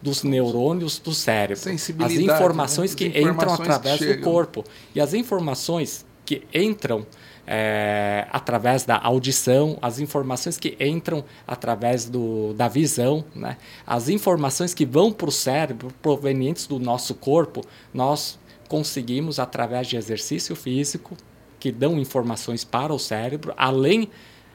dos 0.00 0.22
neurônios 0.22 0.98
do 0.98 1.12
cérebro? 1.12 1.54
As 1.54 1.60
Sensibilidade, 1.60 2.22
informações 2.22 2.92
né? 2.92 2.96
que 2.96 3.04
As 3.06 3.16
entram 3.16 3.32
informações 3.32 3.66
que 3.66 3.72
através 3.72 4.16
do 4.16 4.22
corpo. 4.22 4.64
E 4.94 5.00
as 5.00 5.14
informações 5.14 6.06
que 6.24 6.42
entram 6.54 7.06
é, 7.46 8.26
através 8.30 8.84
da 8.84 8.98
audição, 8.98 9.78
as 9.82 9.98
informações 9.98 10.58
que 10.58 10.76
entram 10.80 11.24
através 11.46 12.08
do, 12.08 12.54
da 12.54 12.68
visão, 12.68 13.24
né? 13.34 13.56
as 13.86 14.08
informações 14.08 14.72
que 14.72 14.86
vão 14.86 15.12
para 15.12 15.28
o 15.28 15.32
cérebro 15.32 15.92
provenientes 16.00 16.66
do 16.66 16.78
nosso 16.78 17.14
corpo, 17.14 17.62
nós 17.92 18.38
conseguimos, 18.68 19.38
através 19.38 19.86
de 19.86 19.96
exercício 19.96 20.56
físico, 20.56 21.16
que 21.60 21.70
dão 21.70 21.98
informações 21.98 22.64
para 22.64 22.92
o 22.92 22.98
cérebro, 22.98 23.54
além 23.56 24.10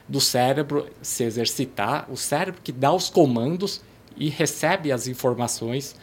do 0.08 0.20
cérebro 0.20 0.88
se 1.02 1.24
exercitar, 1.24 2.06
o 2.10 2.18
cérebro 2.18 2.62
que 2.64 2.72
dá 2.72 2.92
os 2.92 3.10
comandos 3.10 3.82
e 4.18 4.30
recebe 4.30 4.92
as 4.92 5.08
informações, 5.08 5.96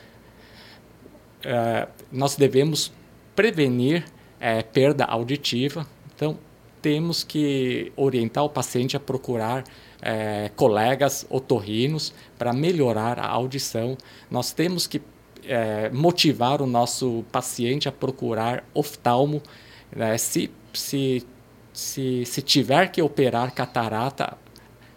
uh, 1.45 1.89
nós 2.11 2.37
devemos 2.37 2.93
prevenir 3.35 4.05
uh, 4.37 4.65
perda 4.73 5.05
auditiva. 5.05 5.87
Então, 6.15 6.39
temos 6.87 7.25
que 7.25 7.93
orientar 7.97 8.45
o 8.45 8.49
paciente 8.49 8.97
a 8.97 9.01
procurar 9.01 9.65
é, 10.01 10.53
colegas 10.55 11.27
otorrinos 11.29 12.15
para 12.39 12.53
melhorar 12.53 13.19
a 13.19 13.27
audição. 13.27 13.99
Nós 14.31 14.53
temos 14.53 14.87
que 14.87 15.03
é, 15.45 15.91
motivar 15.91 16.63
o 16.63 16.67
nosso 16.67 17.25
paciente 17.33 17.89
a 17.89 17.93
procurar 17.93 18.63
oftalmo. 18.73 19.43
Né? 19.91 20.17
Se, 20.17 20.49
se, 20.73 21.27
se, 21.73 22.25
se 22.25 22.41
tiver 22.41 22.93
que 22.93 23.03
operar 23.03 23.53
catarata, 23.53 24.39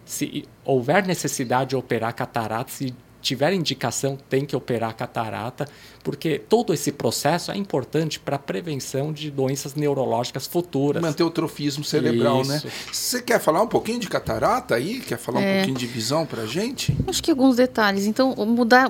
se 0.04 0.44
houver 0.64 1.04
necessidade 1.04 1.70
de 1.70 1.76
operar 1.76 2.14
catarata, 2.14 2.70
se 2.70 2.94
tiver 3.20 3.52
indicação, 3.52 4.16
tem 4.28 4.46
que 4.46 4.54
operar 4.54 4.94
catarata, 4.94 5.66
porque 6.02 6.38
todo 6.38 6.72
esse 6.72 6.92
processo 6.92 7.50
é 7.50 7.56
importante 7.56 8.18
para 8.18 8.36
a 8.36 8.38
prevenção 8.38 9.12
de 9.12 9.30
doenças 9.30 9.74
neurológicas 9.74 10.46
futuras. 10.46 11.02
Manter 11.02 11.22
o 11.22 11.30
trofismo 11.30 11.84
cerebral, 11.84 12.44
né? 12.44 12.56
Isso. 12.56 12.66
né? 12.66 12.72
Você 12.92 13.22
quer 13.22 13.40
falar 13.40 13.62
um 13.62 13.66
pouquinho 13.66 13.98
de 13.98 14.08
catarata 14.08 14.74
aí? 14.74 15.00
Quer 15.00 15.18
falar 15.18 15.42
é. 15.42 15.52
um 15.52 15.56
pouquinho 15.56 15.78
de 15.78 15.86
visão 15.86 16.24
para 16.24 16.42
a 16.42 16.46
gente? 16.46 16.96
Acho 17.06 17.22
que 17.22 17.30
alguns 17.30 17.56
detalhes. 17.56 18.06
Então, 18.06 18.34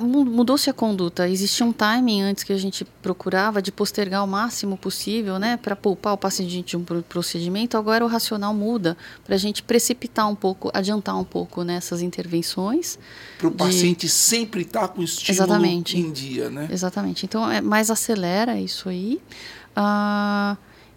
mudou-se 0.01 0.71
a 0.71 0.73
conduta. 0.73 1.29
Existia 1.29 1.67
um 1.67 1.73
timing 1.73 2.23
antes 2.23 2.45
que 2.45 2.53
a 2.53 2.59
gente 2.59 2.85
procurava 3.03 3.61
de 3.61 3.73
postergar 3.73 4.25
o 4.25 4.27
máximo 4.29 4.77
possível, 4.77 5.39
né? 5.39 5.57
Para 5.57 5.75
poupar 5.75 6.15
o 6.15 6.19
paciente 6.19 6.63
de 6.63 6.77
um 6.77 6.85
procedimento. 6.85 7.77
Agora 7.77 8.05
o 8.05 8.09
racional 8.09 8.55
muda 8.55 8.97
para 9.25 9.35
a 9.35 9.39
gente 9.39 9.63
precipitar 9.63 10.29
um 10.29 10.35
pouco, 10.35 10.71
adiantar 10.73 11.19
um 11.19 11.25
pouco 11.25 11.65
nessas 11.65 12.03
intervenções. 12.03 12.99
Para 13.39 13.49
o 13.49 13.51
de... 13.51 13.57
paciente 13.57 14.09
sempre 14.09 14.63
estar 14.63 14.81
tá 14.81 14.89
com 14.89 15.01
o 15.01 15.05
estímulo 15.05 15.45
Exatamente. 15.45 15.99
em 15.99 16.13
dia, 16.13 16.51
né? 16.51 16.69
Exatamente. 16.71 17.00
Então, 17.25 17.51
é, 17.51 17.61
mais 17.61 17.91
acelera 17.91 18.59
isso 18.59 18.89
aí. 18.89 19.21
Ah, 19.75 20.57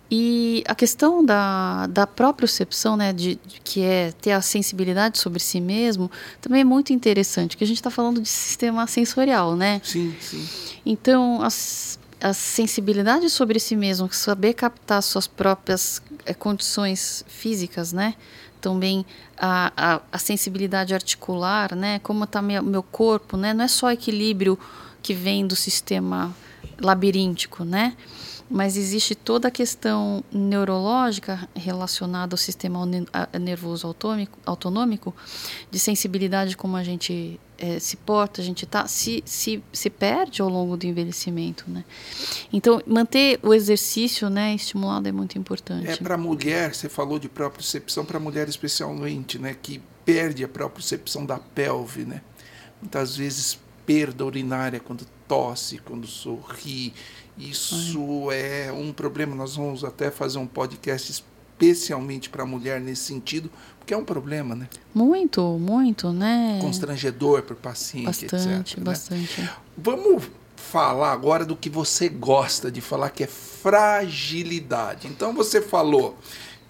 e 0.10 0.64
a 0.68 0.76
questão 0.76 1.26
da, 1.26 1.88
da 1.88 2.06
propriocepção, 2.06 2.95
né, 2.95 3.12
de, 3.12 3.39
de, 3.45 3.60
que 3.62 3.82
é 3.82 4.12
ter 4.12 4.32
a 4.32 4.41
sensibilidade 4.41 5.18
sobre 5.18 5.39
si 5.39 5.60
mesmo, 5.60 6.12
também 6.39 6.62
é 6.62 6.64
muito 6.64 6.93
interessante, 6.93 7.51
porque 7.51 7.64
a 7.64 7.68
gente 7.68 7.78
está 7.78 7.89
falando 7.89 8.22
de 8.22 8.30
sistema 8.30 8.86
sensorial, 8.86 9.56
né? 9.56 9.82
Sim, 9.84 10.14
sim. 10.20 10.47
Então, 10.86 11.41
as, 11.41 11.97
a 12.22 12.32
sensibilidade 12.32 13.30
sobre 13.30 13.60
si 13.60 13.76
mesmo, 13.76 14.12
saber 14.14 14.54
captar 14.54 15.01
suas 15.01 15.26
próprias 15.26 16.01
é, 16.26 16.34
condições 16.34 17.26
físicas, 17.28 17.91
né? 17.91 18.14
também 18.64 19.06
a, 19.38 19.74
a, 19.76 20.01
a 20.10 20.18
sensibilidade 20.18 20.93
articular, 20.93 21.76
né? 21.76 21.99
Como 21.99 22.24
está 22.24 22.41
meu, 22.41 22.64
meu 22.64 22.82
corpo, 22.82 23.36
né? 23.36 23.54
Não 23.54 23.66
é 23.66 23.68
só 23.68 23.91
equilíbrio 23.91 24.58
que 25.04 25.14
vem 25.14 25.45
do 25.45 25.56
sistema 25.56 26.34
labiríntico, 26.80 27.64
né? 27.64 27.95
Mas 28.49 28.78
existe 28.78 29.16
toda 29.16 29.47
a 29.47 29.51
questão 29.51 30.24
neurológica 30.32 31.47
relacionada 31.56 32.34
ao 32.34 32.38
sistema 32.38 32.80
nervoso 33.39 33.88
autômico, 33.88 34.38
autonômico, 34.45 35.14
de 35.72 35.80
sensibilidade 35.80 36.56
como 36.56 36.76
a 36.76 36.84
gente 36.84 37.39
é, 37.58 37.80
se 37.80 37.97
porta, 37.97 38.41
a 38.41 38.43
gente 38.43 38.66
tá, 38.66 38.88
se, 38.88 39.24
se, 39.26 39.64
se 39.72 39.89
perde 39.89 40.41
ao 40.41 40.49
longo 40.49 40.78
do 40.78 40.86
envelhecimento, 40.86 41.66
né? 41.68 41.84
Então, 42.51 42.82
manter 42.86 43.39
o 43.41 43.54
exercício, 43.54 44.30
né, 44.30 44.54
estimulado 44.54 45.08
é 45.08 45.12
muito 45.12 45.38
importante. 45.38 45.89
É 45.89 45.95
para 45.95 46.16
a 46.16 46.18
mulher, 46.18 46.76
você 46.76 46.89
falou 46.89 47.18
de 47.18 47.30
propriocepção 47.30 48.06
para 48.06 48.18
a 48.18 48.22
mulher 48.22 48.47
especialmente, 48.47 49.39
né, 49.39 49.56
que 49.60 49.82
perde 50.06 50.43
a 50.43 50.47
propriocepção 50.47 51.26
da 51.26 51.39
pelve, 51.39 52.06
né? 52.06 52.22
Muitas 52.82 53.16
vezes 53.16 53.58
perda 53.86 54.25
urinária 54.25 54.79
quando 54.79 55.05
tosse, 55.27 55.79
quando 55.79 56.07
sorri. 56.07 56.93
Isso 57.38 58.29
é 58.31 58.71
um 58.71 58.93
problema. 58.93 59.36
Nós 59.36 59.55
vamos 59.55 59.84
até 59.84 60.11
fazer 60.11 60.38
um 60.38 60.47
podcast 60.47 61.11
especialmente 61.11 62.29
para 62.29 62.43
a 62.43 62.45
mulher 62.45 62.79
nesse 62.79 63.03
sentido, 63.03 63.49
porque 63.79 63.93
é 63.93 63.97
um 63.97 64.05
problema, 64.05 64.55
né? 64.55 64.67
Muito, 64.93 65.41
muito, 65.59 66.11
né? 66.11 66.59
Constrangedor 66.61 67.43
para 67.43 67.53
o 67.53 67.57
paciente, 67.57 68.05
bastante, 68.05 68.73
etc. 68.73 68.84
Bastante, 68.84 69.41
né? 69.41 69.49
Vamos 69.77 70.23
falar 70.55 71.11
agora 71.11 71.45
do 71.45 71.55
que 71.55 71.69
você 71.69 72.09
gosta 72.09 72.71
de 72.71 72.81
falar, 72.81 73.09
que 73.09 73.23
é 73.23 73.27
fragilidade. 73.27 75.07
Então 75.07 75.34
você 75.34 75.61
falou 75.61 76.17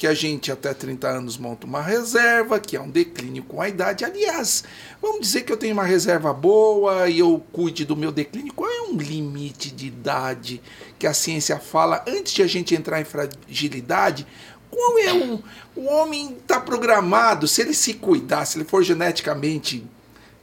que 0.04 0.08
a 0.08 0.14
gente 0.14 0.52
até 0.52 0.74
30 0.74 1.08
anos 1.08 1.38
monta 1.38 1.66
uma 1.66 1.82
reserva, 1.82 2.60
que 2.60 2.76
é 2.76 2.82
um 2.82 2.90
declínio 2.90 3.42
com 3.42 3.62
a 3.62 3.70
idade. 3.70 4.04
Aliás, 4.04 4.66
vamos 5.02 5.22
dizer 5.22 5.44
que 5.44 5.54
eu 5.54 5.56
tenho 5.56 5.72
uma 5.74 5.86
reserva 5.86 6.34
boa 6.34 7.08
e 7.08 7.20
eu 7.20 7.42
cuide 7.54 7.86
do 7.86 7.96
meu 7.96 8.12
declínio. 8.12 8.54
Qual 8.54 8.70
é 8.70 8.82
um 8.82 8.98
limite 8.98 9.72
de 9.72 9.88
idade 9.88 10.62
que 11.00 11.08
a 11.08 11.14
ciência 11.14 11.58
fala 11.58 12.04
antes 12.06 12.34
de 12.34 12.44
a 12.44 12.48
gente 12.48 12.76
entrar 12.76 13.00
em 13.00 13.06
fragilidade? 13.06 14.28
Qual 14.70 15.00
é 15.00 15.14
um. 15.14 15.42
O 15.74 15.86
homem 15.86 16.36
está 16.38 16.60
programado, 16.60 17.48
se 17.48 17.62
ele 17.62 17.74
se 17.74 17.94
cuidar, 17.94 18.44
se 18.44 18.58
ele 18.58 18.66
for 18.66 18.84
geneticamente 18.84 19.88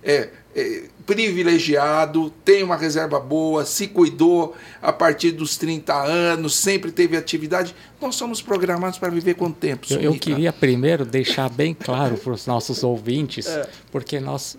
é, 0.03 0.31
é, 0.55 0.85
privilegiado, 1.07 2.31
tem 2.45 2.63
uma 2.63 2.77
reserva 2.77 3.19
boa, 3.21 3.65
se 3.65 3.87
cuidou 3.89 4.55
a 4.81 4.93
partir 4.93 5.33
dos 5.33 5.57
30 5.57 5.93
anos, 5.95 6.55
sempre 6.57 6.91
teve 6.91 7.17
atividade, 7.17 7.75
nós 8.01 8.17
somos 8.17 8.41
programados 8.41 8.99
para 8.99 9.11
viver 9.11 9.35
quanto 9.35 9.57
tempo? 9.57 9.87
Eu, 9.91 10.01
eu 10.01 10.15
queria 10.15 10.53
primeiro 10.53 11.05
deixar 11.05 11.49
bem 11.49 11.75
claro 11.75 12.17
para 12.17 12.33
os 12.33 12.47
nossos 12.47 12.83
ouvintes, 12.83 13.47
é. 13.47 13.69
porque 13.91 14.21
nós 14.21 14.57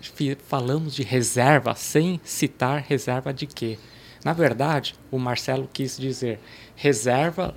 falamos 0.47 0.95
de 0.95 1.03
reserva 1.03 1.75
sem 1.75 2.19
citar 2.23 2.83
reserva 2.87 3.33
de 3.33 3.45
quê? 3.45 3.77
Na 4.23 4.33
verdade, 4.33 4.95
o 5.09 5.17
Marcelo 5.17 5.67
quis 5.71 5.97
dizer 5.97 6.39
reserva 6.75 7.53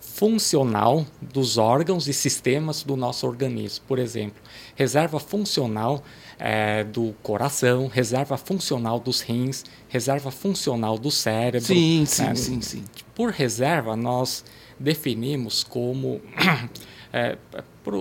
funcional 0.00 1.06
dos 1.20 1.58
órgãos 1.58 2.08
e 2.08 2.12
sistemas 2.12 2.82
do 2.82 2.96
nosso 2.96 3.24
organismo. 3.24 3.84
Por 3.86 4.00
exemplo, 4.00 4.42
reserva 4.74 5.20
funcional 5.20 6.02
é, 6.38 6.84
do 6.84 7.14
coração, 7.22 7.88
reserva 7.88 8.36
funcional 8.36 9.00
dos 9.00 9.20
rins, 9.20 9.64
reserva 9.88 10.30
funcional 10.30 10.98
do 10.98 11.10
cérebro. 11.10 11.66
Sim, 11.66 12.04
sim, 12.06 12.26
é, 12.26 12.34
sim, 12.34 12.60
sim. 12.60 12.84
Por 13.14 13.30
reserva, 13.30 13.96
nós 13.96 14.44
definimos 14.78 15.64
como. 15.64 16.20
É, 17.10 17.38
para 17.82 17.96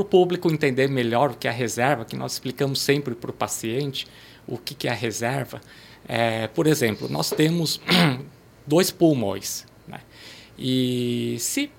o 0.00 0.04
público 0.04 0.48
entender 0.48 0.88
melhor 0.88 1.32
o 1.32 1.34
que 1.34 1.48
é 1.48 1.50
a 1.50 1.52
reserva, 1.52 2.04
que 2.04 2.14
nós 2.14 2.34
explicamos 2.34 2.80
sempre 2.80 3.12
para 3.12 3.28
o 3.28 3.34
paciente 3.34 4.06
o 4.46 4.56
que, 4.56 4.72
que 4.72 4.86
é 4.86 4.92
a 4.92 4.94
reserva. 4.94 5.60
É, 6.06 6.46
por 6.46 6.68
exemplo, 6.68 7.08
nós 7.10 7.30
temos 7.30 7.80
dois 8.64 8.92
pulmões. 8.92 9.66
E 10.58 11.36
se 11.40 11.70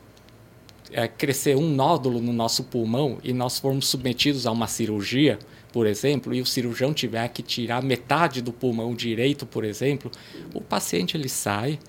é, 0.91 1.07
crescer 1.07 1.55
um 1.55 1.69
nódulo 1.69 2.19
no 2.19 2.33
nosso 2.33 2.63
pulmão 2.65 3.17
e 3.23 3.31
nós 3.33 3.59
formos 3.59 3.87
submetidos 3.87 4.45
a 4.45 4.51
uma 4.51 4.67
cirurgia, 4.67 5.39
por 5.73 5.87
exemplo, 5.87 6.35
e 6.35 6.39
o 6.39 6.45
cirurgião 6.45 6.93
tiver 6.93 7.27
que 7.29 7.41
tirar 7.41 7.81
metade 7.81 8.43
do 8.43 8.53
pulmão 8.53 8.93
direito, 8.93 9.43
por 9.43 9.65
exemplo, 9.65 10.11
o 10.53 10.61
paciente 10.61 11.17
ele 11.17 11.27
sai 11.27 11.79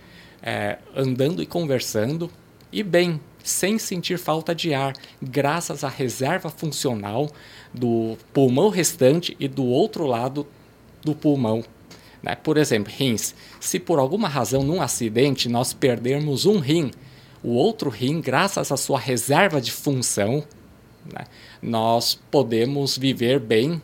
é, 0.42 0.78
andando 0.96 1.42
e 1.42 1.46
conversando 1.46 2.30
e 2.72 2.82
bem, 2.82 3.20
sem 3.44 3.78
sentir 3.78 4.18
falta 4.18 4.54
de 4.54 4.72
ar, 4.72 4.94
graças 5.22 5.84
à 5.84 5.88
reserva 5.88 6.48
funcional 6.48 7.30
do 7.74 8.16
pulmão 8.32 8.70
restante 8.70 9.36
e 9.38 9.46
do 9.46 9.66
outro 9.66 10.06
lado 10.06 10.46
do 11.02 11.14
pulmão. 11.14 11.62
Né? 12.22 12.34
Por 12.34 12.56
exemplo, 12.56 12.90
rins. 12.96 13.34
Se 13.60 13.78
por 13.78 13.98
alguma 13.98 14.28
razão, 14.28 14.62
num 14.62 14.80
acidente, 14.80 15.46
nós 15.46 15.74
perdermos 15.74 16.46
um 16.46 16.58
rim, 16.58 16.90
o 17.42 17.50
outro 17.50 17.90
rim, 17.90 18.22
graças 18.22 18.72
à 18.72 18.78
sua 18.78 18.98
reserva 18.98 19.60
de 19.60 19.70
função, 19.70 20.42
né, 21.12 21.26
nós 21.64 22.20
podemos 22.30 22.98
viver 22.98 23.40
bem 23.40 23.80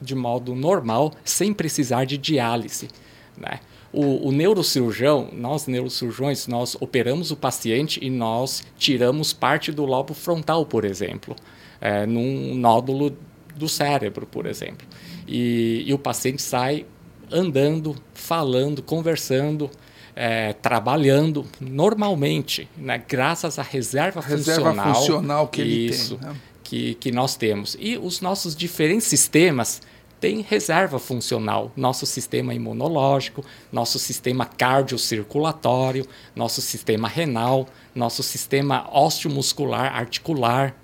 de 0.00 0.14
modo 0.14 0.54
normal, 0.54 1.12
sem 1.24 1.52
precisar 1.52 2.04
de 2.04 2.16
diálise. 2.16 2.88
Né? 3.36 3.58
O, 3.92 4.28
o, 4.28 4.32
neurocirurgião, 4.32 5.28
nós 5.32 5.66
neurocirurgiões, 5.66 6.46
nós 6.46 6.76
operamos 6.80 7.30
o 7.30 7.36
paciente 7.36 7.98
e 8.00 8.08
nós 8.08 8.62
tiramos 8.76 9.32
parte 9.32 9.72
do 9.72 9.84
lobo 9.84 10.14
frontal, 10.14 10.64
por 10.64 10.84
exemplo, 10.84 11.34
é, 11.80 12.06
num 12.06 12.54
nódulo 12.54 13.16
do 13.56 13.68
cérebro, 13.68 14.26
por 14.26 14.46
exemplo. 14.46 14.86
E, 15.26 15.84
e 15.86 15.92
o 15.92 15.98
paciente 15.98 16.40
sai 16.40 16.86
andando, 17.30 17.96
falando, 18.14 18.82
conversando, 18.82 19.70
é, 20.14 20.52
trabalhando 20.52 21.44
normalmente, 21.60 22.68
né? 22.76 23.02
graças 23.08 23.58
à 23.58 23.62
reserva, 23.62 24.20
reserva 24.20 24.70
funcional, 24.70 24.94
funcional 24.94 25.48
que 25.48 25.60
ele 25.60 25.86
isso, 25.86 26.16
tem. 26.16 26.28
Né? 26.28 26.36
Que, 26.68 26.94
que 26.96 27.10
nós 27.10 27.34
temos. 27.34 27.78
E 27.80 27.96
os 27.96 28.20
nossos 28.20 28.54
diferentes 28.54 29.06
sistemas 29.06 29.80
têm 30.20 30.42
reserva 30.42 30.98
funcional. 30.98 31.72
Nosso 31.74 32.04
sistema 32.04 32.52
imunológico, 32.52 33.42
nosso 33.72 33.98
sistema 33.98 34.44
cardiocirculatório, 34.44 36.06
nosso 36.36 36.60
sistema 36.60 37.08
renal, 37.08 37.66
nosso 37.94 38.22
sistema 38.22 38.86
osteomuscular, 38.92 39.96
articular. 39.96 40.74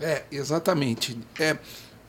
É, 0.00 0.22
exatamente. 0.32 1.18
É, 1.38 1.58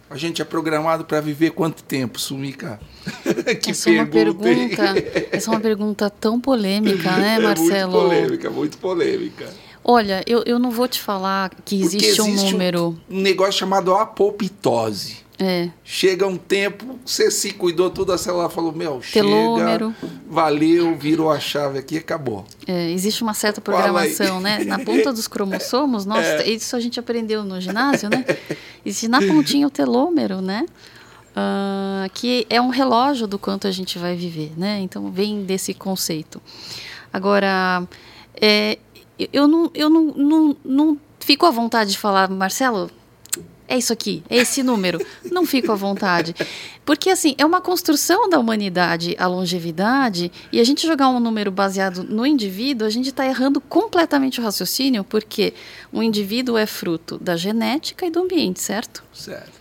a 0.10 0.18
gente 0.18 0.42
é 0.42 0.46
programado 0.46 1.06
para 1.06 1.22
viver 1.22 1.52
quanto 1.52 1.84
tempo, 1.84 2.20
Sumica? 2.20 2.80
que 3.62 3.72
essa 3.72 3.90
é, 3.90 3.94
uma 3.94 4.06
pergunta, 4.06 4.84
essa 5.32 5.50
é 5.50 5.54
uma 5.54 5.60
pergunta 5.60 6.10
tão 6.10 6.40
polêmica, 6.40 7.18
né, 7.18 7.38
Marcelo? 7.38 7.70
É 7.70 7.86
muito 7.86 7.92
polêmica, 7.92 8.50
muito 8.50 8.78
polêmica. 8.78 9.69
Olha, 9.92 10.24
eu, 10.28 10.44
eu 10.46 10.60
não 10.60 10.70
vou 10.70 10.88
te 10.88 11.02
falar 11.02 11.50
que 11.66 11.82
existe, 11.82 12.10
existe 12.10 12.22
um 12.22 12.52
número. 12.52 12.96
Um 13.10 13.22
negócio 13.22 13.54
chamado 13.54 13.92
apoptose. 13.96 15.18
É. 15.40 15.70
Chega 15.84 16.28
um 16.28 16.38
tempo, 16.38 17.00
você 17.04 17.32
se 17.32 17.54
cuidou, 17.54 17.90
toda 17.90 18.14
a 18.14 18.18
célula 18.18 18.52
falou: 18.52 18.72
Meu, 18.72 19.02
Telômero. 19.12 19.96
chega, 20.00 20.14
valeu, 20.30 20.96
virou 20.96 21.32
a 21.32 21.40
chave 21.40 21.80
aqui 21.80 21.98
acabou. 21.98 22.46
É, 22.68 22.92
existe 22.92 23.24
uma 23.24 23.34
certa 23.34 23.60
programação, 23.62 24.40
né? 24.40 24.64
Na 24.64 24.78
ponta 24.78 25.12
dos 25.12 25.28
cromossomos, 25.28 26.06
nossa, 26.06 26.44
é. 26.44 26.52
isso 26.52 26.76
a 26.76 26.80
gente 26.80 27.00
aprendeu 27.00 27.44
no 27.44 27.60
ginásio, 27.60 28.12
né? 28.12 28.24
Existe 28.86 29.08
na 29.08 29.20
pontinha 29.20 29.66
o 29.66 29.72
telômero, 29.72 30.40
né? 30.40 30.68
Uh, 31.32 32.08
que 32.14 32.46
é 32.48 32.62
um 32.62 32.70
relógio 32.70 33.26
do 33.26 33.40
quanto 33.40 33.66
a 33.66 33.72
gente 33.72 33.98
vai 33.98 34.16
viver, 34.16 34.52
né? 34.56 34.82
Então 34.82 35.10
vem 35.10 35.44
desse 35.46 35.74
conceito. 35.74 36.40
Agora, 37.12 37.88
é, 38.40 38.78
eu, 39.34 39.48
não, 39.48 39.72
eu 39.74 39.90
não, 39.90 40.04
não, 40.16 40.58
não 40.64 40.98
fico 41.20 41.46
à 41.46 41.52
vontade 41.52 41.92
de 41.92 41.98
falar, 41.98 42.30
Marcelo, 42.30 42.90
é 43.70 43.78
isso 43.78 43.94
aqui, 43.94 44.24
é 44.28 44.38
esse 44.38 44.64
número. 44.64 45.00
Não 45.32 45.46
fico 45.46 45.72
à 45.72 45.76
vontade. 45.76 46.36
Porque, 46.84 47.12
assim, 47.12 47.36
é 47.38 47.46
uma 47.46 47.62
construção 47.62 48.28
da 48.28 48.40
humanidade 48.40 49.16
a 49.20 49.28
longevidade, 49.28 50.32
e 50.52 50.60
a 50.60 50.64
gente 50.64 50.88
jogar 50.88 51.08
um 51.10 51.20
número 51.20 51.52
baseado 51.52 52.04
no 52.04 52.26
indivíduo, 52.26 52.88
a 52.88 52.90
gente 52.90 53.10
está 53.10 53.28
errando 53.28 53.62
completamente 53.62 54.40
o 54.40 54.44
raciocínio, 54.44 55.04
porque 55.04 55.54
o 55.94 56.02
indivíduo 56.02 56.58
é 56.58 56.66
fruto 56.66 57.20
da 57.20 57.36
genética 57.36 58.08
e 58.08 58.10
do 58.10 58.22
ambiente, 58.22 58.60
certo? 58.60 59.04
Certo. 59.14 59.52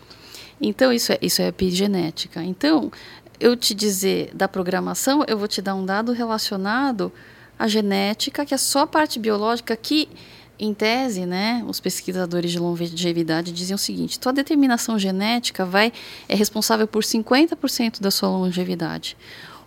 Então, 0.59 0.91
isso 0.91 1.13
é, 1.13 1.19
isso 1.21 1.43
é 1.43 1.49
epigenética. 1.49 2.43
Então, 2.43 2.91
eu 3.39 3.55
te 3.55 3.75
dizer 3.75 4.31
da 4.33 4.49
programação, 4.49 5.23
eu 5.29 5.37
vou 5.37 5.47
te 5.47 5.61
dar 5.61 5.75
um 5.75 5.85
dado 5.85 6.13
relacionado 6.13 7.13
à 7.59 7.67
genética, 7.67 8.45
que 8.45 8.55
é 8.55 8.59
só 8.59 8.81
a 8.81 8.87
parte 8.87 9.19
biológica 9.19 9.77
que 9.77 10.09
em 10.59 10.75
tese, 10.75 11.25
né, 11.25 11.65
os 11.69 11.79
pesquisadores 11.79 12.51
de 12.51 12.59
longevidade 12.59 13.53
diziam 13.53 13.77
o 13.77 13.79
seguinte: 13.79 14.19
tua 14.19 14.33
determinação 14.33 14.99
genética 14.99 15.65
vai 15.65 15.93
é 16.29 16.35
responsável 16.35 16.87
por 16.87 17.03
50% 17.03 18.01
da 18.01 18.11
sua 18.11 18.29
longevidade. 18.29 19.17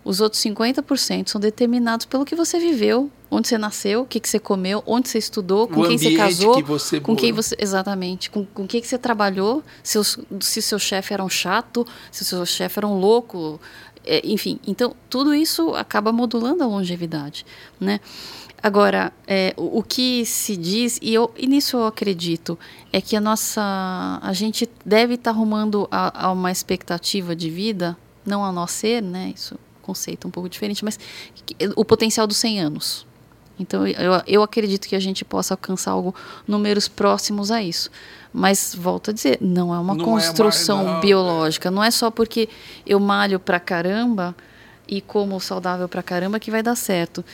Os 0.04 0.20
outros 0.20 0.42
50% 0.42 1.28
são 1.28 1.40
determinados 1.40 2.06
pelo 2.06 2.24
que 2.24 2.34
você 2.34 2.58
viveu, 2.58 3.08
onde 3.30 3.46
você 3.46 3.56
nasceu, 3.56 4.02
o 4.02 4.04
que, 4.04 4.18
que 4.18 4.28
você 4.28 4.40
comeu, 4.40 4.82
onde 4.84 5.08
você 5.08 5.18
estudou, 5.18 5.68
com 5.68 5.80
o 5.80 5.86
quem 5.86 5.96
você 5.96 6.16
casou, 6.16 6.56
que 6.56 6.62
você 6.62 7.00
com 7.00 7.14
quem 7.14 7.32
você 7.32 7.54
exatamente, 7.56 8.28
com, 8.28 8.44
com 8.44 8.66
quem 8.66 8.80
que 8.80 8.88
você 8.88 8.98
trabalhou, 8.98 9.62
seus, 9.80 10.18
se 10.40 10.60
seu 10.60 10.78
chefe 10.78 11.14
era 11.14 11.22
um 11.22 11.28
chato, 11.28 11.86
se 12.10 12.24
seu 12.24 12.44
chefe 12.44 12.80
era 12.80 12.86
um 12.86 12.98
louco, 12.98 13.60
é, 14.04 14.20
enfim. 14.24 14.58
Então 14.66 14.94
tudo 15.08 15.34
isso 15.34 15.74
acaba 15.74 16.12
modulando 16.12 16.62
a 16.62 16.66
longevidade, 16.66 17.44
né? 17.80 18.00
Agora, 18.62 19.12
é, 19.26 19.52
o, 19.56 19.80
o, 19.80 19.82
que 19.82 20.24
se 20.24 20.56
diz, 20.56 20.96
e, 21.02 21.12
eu, 21.12 21.32
e 21.36 21.48
nisso 21.48 21.76
eu 21.76 21.84
acredito, 21.84 22.56
é 22.92 23.00
que 23.00 23.16
a 23.16 23.20
nossa. 23.20 23.60
A 24.22 24.32
gente 24.32 24.70
deve 24.86 25.14
estar 25.14 25.32
tá 25.32 25.36
arrumando 25.36 25.88
a, 25.90 26.26
a, 26.26 26.32
uma 26.32 26.52
expectativa 26.52 27.34
de 27.34 27.50
vida, 27.50 27.96
não 28.24 28.44
a 28.44 28.52
nós 28.52 28.70
ser, 28.70 29.02
né? 29.02 29.32
Isso 29.34 29.54
é 29.54 29.56
um 29.56 29.82
conceito 29.82 30.28
um 30.28 30.30
pouco 30.30 30.48
diferente, 30.48 30.84
mas 30.84 30.96
que, 31.34 31.56
o 31.74 31.84
potencial 31.84 32.24
dos 32.24 32.36
100 32.36 32.60
anos. 32.60 33.06
Então, 33.58 33.84
eu, 33.86 34.22
eu 34.26 34.42
acredito 34.42 34.88
que 34.88 34.94
a 34.94 35.00
gente 35.00 35.24
possa 35.24 35.54
alcançar 35.54 35.90
algo, 35.90 36.14
números 36.46 36.86
próximos 36.86 37.50
a 37.50 37.60
isso. 37.60 37.90
Mas, 38.32 38.74
volto 38.74 39.10
a 39.10 39.12
dizer, 39.12 39.38
não 39.40 39.74
é 39.74 39.78
uma 39.78 39.94
não 39.94 40.04
construção 40.04 40.80
é 40.80 40.84
mais, 40.84 40.94
não, 40.94 41.00
biológica. 41.00 41.68
É. 41.68 41.70
Não 41.70 41.84
é 41.84 41.90
só 41.90 42.10
porque 42.10 42.48
eu 42.86 42.98
malho 42.98 43.38
pra 43.38 43.60
caramba 43.60 44.34
e 44.88 45.00
como 45.00 45.38
saudável 45.38 45.88
pra 45.88 46.02
caramba 46.02 46.40
que 46.40 46.50
vai 46.50 46.62
dar 46.62 46.74
certo 46.74 47.24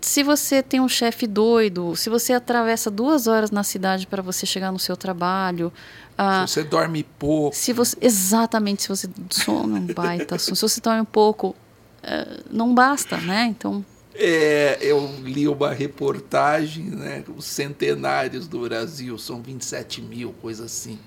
se 0.00 0.22
você 0.22 0.62
tem 0.62 0.80
um 0.80 0.88
chefe 0.88 1.26
doido, 1.26 1.96
se 1.96 2.08
você 2.08 2.32
atravessa 2.32 2.90
duas 2.90 3.26
horas 3.26 3.50
na 3.50 3.62
cidade 3.62 4.06
para 4.06 4.22
você 4.22 4.46
chegar 4.46 4.70
no 4.70 4.78
seu 4.78 4.96
trabalho. 4.96 5.72
Ah, 6.16 6.46
se 6.46 6.54
você 6.54 6.64
dorme 6.64 7.04
pouco. 7.18 7.54
Se 7.54 7.72
você, 7.72 7.96
exatamente, 8.00 8.82
se 8.82 8.88
você 8.88 9.08
sono 9.30 9.76
um 9.76 9.86
baita 9.86 10.38
se 10.38 10.50
você 10.54 10.80
dorme 10.80 11.00
um 11.00 11.04
pouco, 11.04 11.48
uh, 11.48 12.44
não 12.50 12.74
basta, 12.74 13.16
né? 13.18 13.46
Então. 13.46 13.84
É, 14.20 14.78
eu 14.80 15.08
li 15.22 15.46
uma 15.46 15.72
reportagem, 15.72 16.84
né? 16.84 17.22
Os 17.36 17.44
centenários 17.44 18.48
do 18.48 18.60
Brasil, 18.60 19.16
são 19.16 19.40
27 19.40 20.02
mil, 20.02 20.34
coisa 20.42 20.64
assim. 20.64 20.98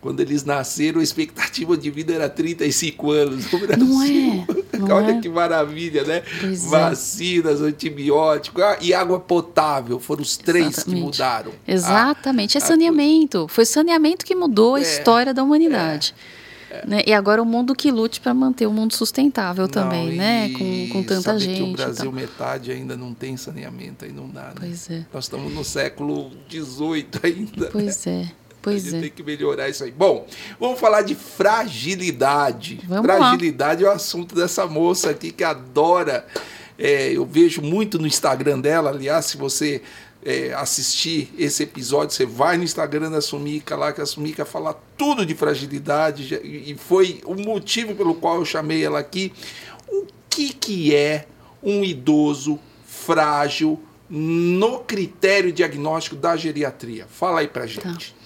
Quando 0.00 0.20
eles 0.20 0.44
nasceram, 0.44 1.00
a 1.00 1.02
expectativa 1.02 1.76
de 1.76 1.90
vida 1.90 2.14
era 2.14 2.26
35 2.26 3.10
anos 3.10 3.52
no 3.52 3.58
Brasil. 3.58 3.86
Não 3.86 4.02
é? 4.02 4.46
Não 4.78 4.96
Olha 4.96 5.12
é? 5.12 5.20
que 5.20 5.28
maravilha, 5.28 6.04
né? 6.04 6.22
Pois 6.40 6.64
é. 6.64 6.68
Vacinas, 6.68 7.60
é. 7.60 7.64
antibióticos 7.64 8.62
ah, 8.62 8.78
e 8.80 8.94
água 8.94 9.20
potável. 9.20 10.00
Foram 10.00 10.22
os 10.22 10.38
três 10.38 10.68
Exatamente. 10.68 10.98
que 10.98 11.04
mudaram. 11.04 11.52
Exatamente. 11.68 12.56
é 12.56 12.60
saneamento. 12.60 13.46
Foi 13.48 13.66
saneamento 13.66 14.24
que 14.24 14.34
mudou 14.34 14.76
a 14.76 14.78
é, 14.78 14.82
história 14.82 15.34
da 15.34 15.42
humanidade. 15.42 16.14
É. 16.36 16.39
Né? 16.86 17.02
E 17.06 17.12
agora 17.12 17.42
o 17.42 17.44
mundo 17.44 17.74
que 17.74 17.90
lute 17.90 18.20
para 18.20 18.32
manter 18.32 18.66
o 18.66 18.72
mundo 18.72 18.94
sustentável 18.94 19.64
não, 19.64 19.70
também, 19.70 20.16
né? 20.16 20.50
Com, 20.50 20.88
com 20.90 21.02
tanta 21.02 21.38
gente. 21.38 21.56
Que 21.56 21.62
o 21.62 21.72
Brasil, 21.72 22.12
metade 22.12 22.70
ainda 22.70 22.96
não 22.96 23.12
tem 23.12 23.36
saneamento, 23.36 24.04
aí 24.04 24.12
não 24.12 24.28
dá. 24.28 24.48
Né? 24.48 24.54
Pois 24.60 24.90
é. 24.90 25.06
Nós 25.12 25.24
estamos 25.24 25.52
no 25.52 25.64
século 25.64 26.30
XVIII 26.50 27.08
ainda. 27.22 27.66
Pois 27.70 28.06
né? 28.06 28.28
é. 28.36 28.40
Pois 28.62 28.86
a 28.86 28.90
gente 28.90 28.96
é. 28.96 29.00
tem 29.00 29.10
que 29.10 29.22
melhorar 29.22 29.68
isso 29.68 29.84
aí. 29.84 29.90
Bom, 29.90 30.26
vamos 30.58 30.78
falar 30.78 31.02
de 31.02 31.14
fragilidade. 31.14 32.80
Vamos 32.86 33.06
fragilidade 33.06 33.82
lá. 33.82 33.90
é 33.90 33.92
o 33.92 33.96
assunto 33.96 34.34
dessa 34.34 34.66
moça 34.66 35.10
aqui 35.10 35.30
que 35.30 35.42
adora. 35.42 36.26
É, 36.78 37.12
eu 37.12 37.24
vejo 37.26 37.62
muito 37.62 37.98
no 37.98 38.06
Instagram 38.06 38.60
dela. 38.60 38.90
Aliás, 38.90 39.26
se 39.26 39.36
você 39.36 39.82
é, 40.24 40.52
assistir 40.52 41.32
esse 41.38 41.62
episódio, 41.62 42.14
você 42.14 42.26
vai 42.26 42.56
no 42.56 42.64
Instagram 42.64 43.10
da 43.10 43.20
Sumica 43.20 43.76
lá, 43.76 43.92
que 43.92 44.00
a 44.00 44.06
Sumica 44.06 44.44
fala 44.44 44.78
tudo 44.96 45.24
de 45.24 45.34
fragilidade. 45.34 46.34
E 46.42 46.76
foi 46.78 47.20
o 47.24 47.34
motivo 47.34 47.94
pelo 47.94 48.14
qual 48.14 48.36
eu 48.36 48.44
chamei 48.44 48.84
ela 48.84 48.98
aqui. 48.98 49.32
O 49.88 50.06
que, 50.28 50.52
que 50.52 50.94
é 50.94 51.26
um 51.62 51.84
idoso 51.84 52.58
frágil 52.84 53.80
no 54.08 54.80
critério 54.80 55.52
diagnóstico 55.52 56.16
da 56.16 56.36
geriatria? 56.36 57.06
Fala 57.08 57.40
aí 57.40 57.48
pra 57.48 57.66
gente. 57.66 58.12
Tá. 58.12 58.20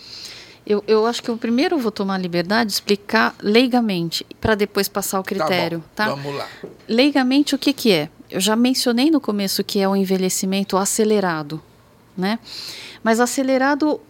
Eu, 0.67 0.83
eu 0.89 1.07
acho 1.07 1.23
que 1.23 1.31
eu 1.31 1.37
primeiro 1.37 1.79
vou 1.79 1.93
tomar 1.93 2.15
a 2.15 2.19
liberdade 2.19 2.69
de 2.69 2.75
explicar 2.75 3.35
leigamente, 3.41 4.27
para 4.41 4.55
depois 4.55 4.89
passar 4.89 5.21
o 5.21 5.23
critério. 5.23 5.85
Tá, 5.95 6.07
tá, 6.07 6.15
Vamos 6.15 6.35
lá. 6.35 6.49
Leigamente, 6.89 7.55
o 7.55 7.59
que, 7.59 7.73
que 7.73 7.93
é? 7.93 8.09
Eu 8.31 8.41
já 8.41 8.57
mencionei 8.57 9.11
no 9.11 9.21
começo 9.21 9.63
que 9.63 9.79
é 9.79 9.87
o 9.87 9.95
envelhecimento 9.95 10.79
acelerado. 10.79 11.63
Né? 12.17 12.39
Mas 13.03 13.21
acelerado 13.21 14.01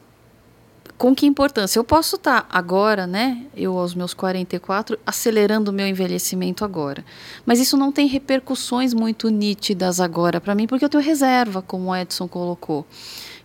com 0.96 1.14
que 1.14 1.26
importância? 1.26 1.78
Eu 1.78 1.84
posso 1.84 2.16
estar 2.16 2.42
tá 2.42 2.48
agora, 2.50 3.06
né, 3.06 3.44
eu 3.56 3.78
aos 3.78 3.94
meus 3.94 4.14
44, 4.14 4.98
acelerando 5.04 5.70
o 5.70 5.74
meu 5.74 5.86
envelhecimento 5.86 6.64
agora. 6.64 7.04
Mas 7.44 7.58
isso 7.58 7.76
não 7.76 7.90
tem 7.90 8.06
repercussões 8.06 8.94
muito 8.94 9.28
nítidas 9.28 10.00
agora 10.00 10.40
para 10.40 10.54
mim, 10.54 10.66
porque 10.66 10.84
eu 10.84 10.88
tenho 10.88 11.02
reserva, 11.02 11.62
como 11.62 11.90
o 11.90 11.96
Edson 11.96 12.28
colocou. 12.28 12.86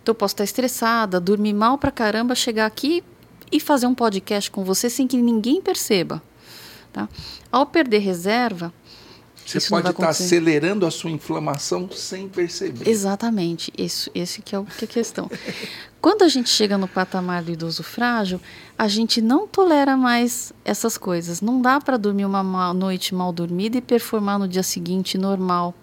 Então 0.02 0.12
eu 0.12 0.14
posso 0.14 0.34
estar 0.34 0.44
estressada, 0.44 1.20
dormir 1.20 1.52
mal 1.52 1.76
pra 1.76 1.90
caramba, 1.90 2.34
chegar 2.34 2.66
aqui 2.66 3.02
e 3.50 3.58
fazer 3.58 3.86
um 3.86 3.94
podcast 3.94 4.50
com 4.50 4.64
você 4.64 4.88
sem 4.88 5.06
que 5.06 5.16
ninguém 5.16 5.60
perceba. 5.60 6.22
Tá? 6.92 7.08
Ao 7.50 7.66
perder 7.66 7.98
reserva, 7.98 8.72
você 9.58 9.68
pode 9.68 9.88
estar 9.88 10.08
acelerando 10.08 10.86
a 10.86 10.90
sua 10.90 11.10
inflamação 11.10 11.90
sem 11.90 12.28
perceber. 12.28 12.88
Exatamente, 12.88 13.72
isso, 13.76 14.10
esse 14.14 14.42
que 14.42 14.54
é, 14.54 14.58
o, 14.58 14.64
que 14.64 14.84
é 14.84 14.88
a 14.88 14.88
questão. 14.88 15.30
Quando 16.00 16.22
a 16.22 16.28
gente 16.28 16.48
chega 16.48 16.78
no 16.78 16.88
patamar 16.88 17.42
do 17.42 17.50
idoso 17.50 17.82
frágil, 17.82 18.40
a 18.78 18.88
gente 18.88 19.20
não 19.20 19.46
tolera 19.46 19.96
mais 19.96 20.52
essas 20.64 20.96
coisas. 20.96 21.42
Não 21.42 21.60
dá 21.60 21.78
para 21.80 21.96
dormir 21.96 22.24
uma 22.24 22.72
noite 22.72 23.14
mal 23.14 23.32
dormida 23.32 23.76
e 23.76 23.82
performar 23.82 24.38
no 24.38 24.48
dia 24.48 24.62
seguinte 24.62 25.18
normal. 25.18 25.74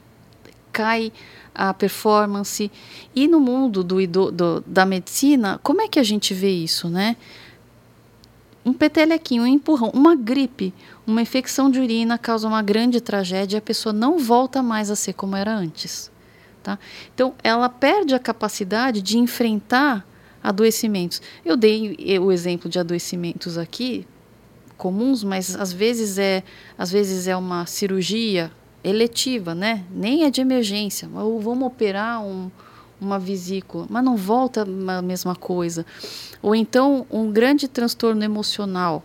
Cai 0.71 1.11
a 1.53 1.73
performance. 1.73 2.71
E 3.15 3.27
no 3.27 3.39
mundo 3.39 3.83
do, 3.83 4.07
do, 4.07 4.63
da 4.65 4.85
medicina, 4.85 5.59
como 5.61 5.81
é 5.81 5.87
que 5.87 5.99
a 5.99 6.03
gente 6.03 6.33
vê 6.33 6.49
isso, 6.51 6.87
né? 6.89 7.15
Um 8.63 8.73
petelequinho, 8.73 9.43
um 9.43 9.47
empurrão, 9.47 9.91
uma 9.93 10.15
gripe, 10.15 10.73
Uma 11.07 11.21
infecção 11.21 11.71
de 11.71 11.79
urina 11.79 12.17
causa 12.17 12.45
uma 12.49 12.61
grande 12.61 12.99
tragédia 12.99 13.55
e 13.55 13.59
a 13.59 13.61
pessoa 13.61 13.93
não 13.93 14.19
volta 14.19 14.61
mais 14.61 14.91
a 14.91 14.95
ser 14.95 15.13
como 15.13 15.37
era 15.37 15.55
antes. 15.55 16.11
Tá? 16.61 16.77
Então, 17.15 17.33
ela 17.41 17.69
perde 17.69 18.13
a 18.13 18.19
capacidade 18.19 19.01
de 19.01 19.17
enfrentar 19.17 20.05
adoecimentos. 20.43 21.21
Eu 21.45 21.55
dei 21.55 22.19
o 22.19 22.29
exemplo 22.29 22.69
de 22.69 22.77
adoecimentos 22.77 23.57
aqui 23.57 24.05
comuns, 24.77 25.23
mas 25.23 25.55
às 25.55 25.71
vezes 25.71 26.17
é, 26.17 26.43
às 26.77 26.91
vezes 26.91 27.25
é 27.25 27.37
uma 27.37 27.65
cirurgia 27.65 28.51
eletiva, 28.83 29.55
né? 29.55 29.85
Nem 29.89 30.25
é 30.25 30.29
de 30.29 30.41
emergência. 30.41 31.09
Ou 31.13 31.39
vamos 31.39 31.67
operar 31.67 32.21
um, 32.21 32.51
uma 32.99 33.17
vesícula, 33.17 33.87
mas 33.89 34.03
não 34.03 34.17
volta 34.17 34.67
a 34.87 35.01
mesma 35.01 35.35
coisa. 35.35 35.85
Ou 36.41 36.53
então 36.53 37.05
um 37.09 37.31
grande 37.31 37.67
transtorno 37.69 38.23
emocional 38.23 39.01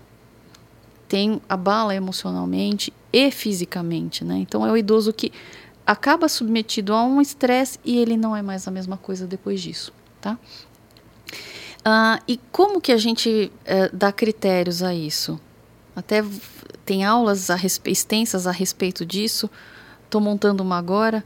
tem 1.12 1.42
abala 1.46 1.94
emocionalmente 1.94 2.90
e 3.12 3.30
fisicamente, 3.30 4.24
né? 4.24 4.38
Então 4.38 4.66
é 4.66 4.72
o 4.72 4.76
idoso 4.78 5.12
que 5.12 5.30
acaba 5.86 6.26
submetido 6.26 6.94
a 6.94 7.04
um 7.04 7.20
estresse 7.20 7.78
e 7.84 7.98
ele 7.98 8.16
não 8.16 8.34
é 8.34 8.40
mais 8.40 8.66
a 8.66 8.70
mesma 8.70 8.96
coisa 8.96 9.26
depois 9.26 9.60
disso, 9.60 9.92
tá? 10.22 10.38
Ah, 11.84 12.18
e 12.26 12.40
como 12.50 12.80
que 12.80 12.90
a 12.90 12.96
gente 12.96 13.52
eh, 13.66 13.90
dá 13.92 14.10
critérios 14.10 14.82
a 14.82 14.94
isso? 14.94 15.38
Até 15.94 16.24
tem 16.86 17.04
aulas 17.04 17.50
a 17.50 17.58
extensas 17.84 18.46
a 18.46 18.50
respeito 18.50 19.04
disso. 19.04 19.50
Estou 20.04 20.18
montando 20.18 20.62
uma 20.62 20.78
agora. 20.78 21.22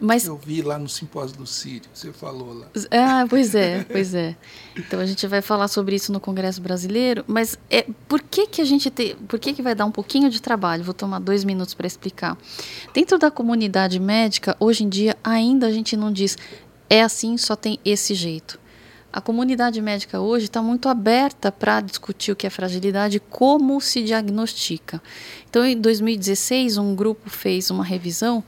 Mas... 0.00 0.24
Eu 0.24 0.36
vi 0.36 0.62
lá 0.62 0.78
no 0.78 0.88
simpósio 0.88 1.36
do 1.36 1.46
Sírio, 1.46 1.88
você 1.92 2.12
falou 2.12 2.54
lá. 2.54 2.66
Ah, 2.90 3.26
pois 3.28 3.54
é, 3.54 3.84
pois 3.84 4.14
é. 4.14 4.36
Então 4.76 5.00
a 5.00 5.06
gente 5.06 5.26
vai 5.26 5.42
falar 5.42 5.68
sobre 5.68 5.94
isso 5.94 6.12
no 6.12 6.20
Congresso 6.20 6.60
Brasileiro, 6.60 7.24
mas 7.26 7.58
é, 7.68 7.86
por 8.08 8.22
que, 8.22 8.46
que 8.46 8.60
a 8.60 8.64
gente 8.64 8.90
tem. 8.90 9.16
Por 9.16 9.38
que, 9.38 9.52
que 9.52 9.62
vai 9.62 9.74
dar 9.74 9.84
um 9.84 9.92
pouquinho 9.92 10.30
de 10.30 10.40
trabalho? 10.40 10.82
Vou 10.82 10.94
tomar 10.94 11.18
dois 11.18 11.44
minutos 11.44 11.74
para 11.74 11.86
explicar. 11.86 12.36
Dentro 12.94 13.18
da 13.18 13.30
comunidade 13.30 14.00
médica, 14.00 14.56
hoje 14.58 14.84
em 14.84 14.88
dia, 14.88 15.16
ainda 15.22 15.66
a 15.66 15.72
gente 15.72 15.96
não 15.96 16.12
diz 16.12 16.36
é 16.88 17.02
assim, 17.02 17.36
só 17.36 17.54
tem 17.54 17.78
esse 17.84 18.14
jeito. 18.14 18.58
A 19.12 19.20
comunidade 19.20 19.80
médica 19.80 20.20
hoje 20.20 20.44
está 20.44 20.62
muito 20.62 20.88
aberta 20.88 21.50
para 21.50 21.80
discutir 21.80 22.30
o 22.30 22.36
que 22.36 22.46
é 22.46 22.50
fragilidade 22.50 23.16
e 23.16 23.20
como 23.20 23.80
se 23.80 24.02
diagnostica. 24.02 25.02
Então, 25.48 25.64
em 25.64 25.80
2016, 25.80 26.76
um 26.78 26.94
grupo 26.94 27.28
fez 27.28 27.70
uma 27.70 27.84
revisão 27.84 28.42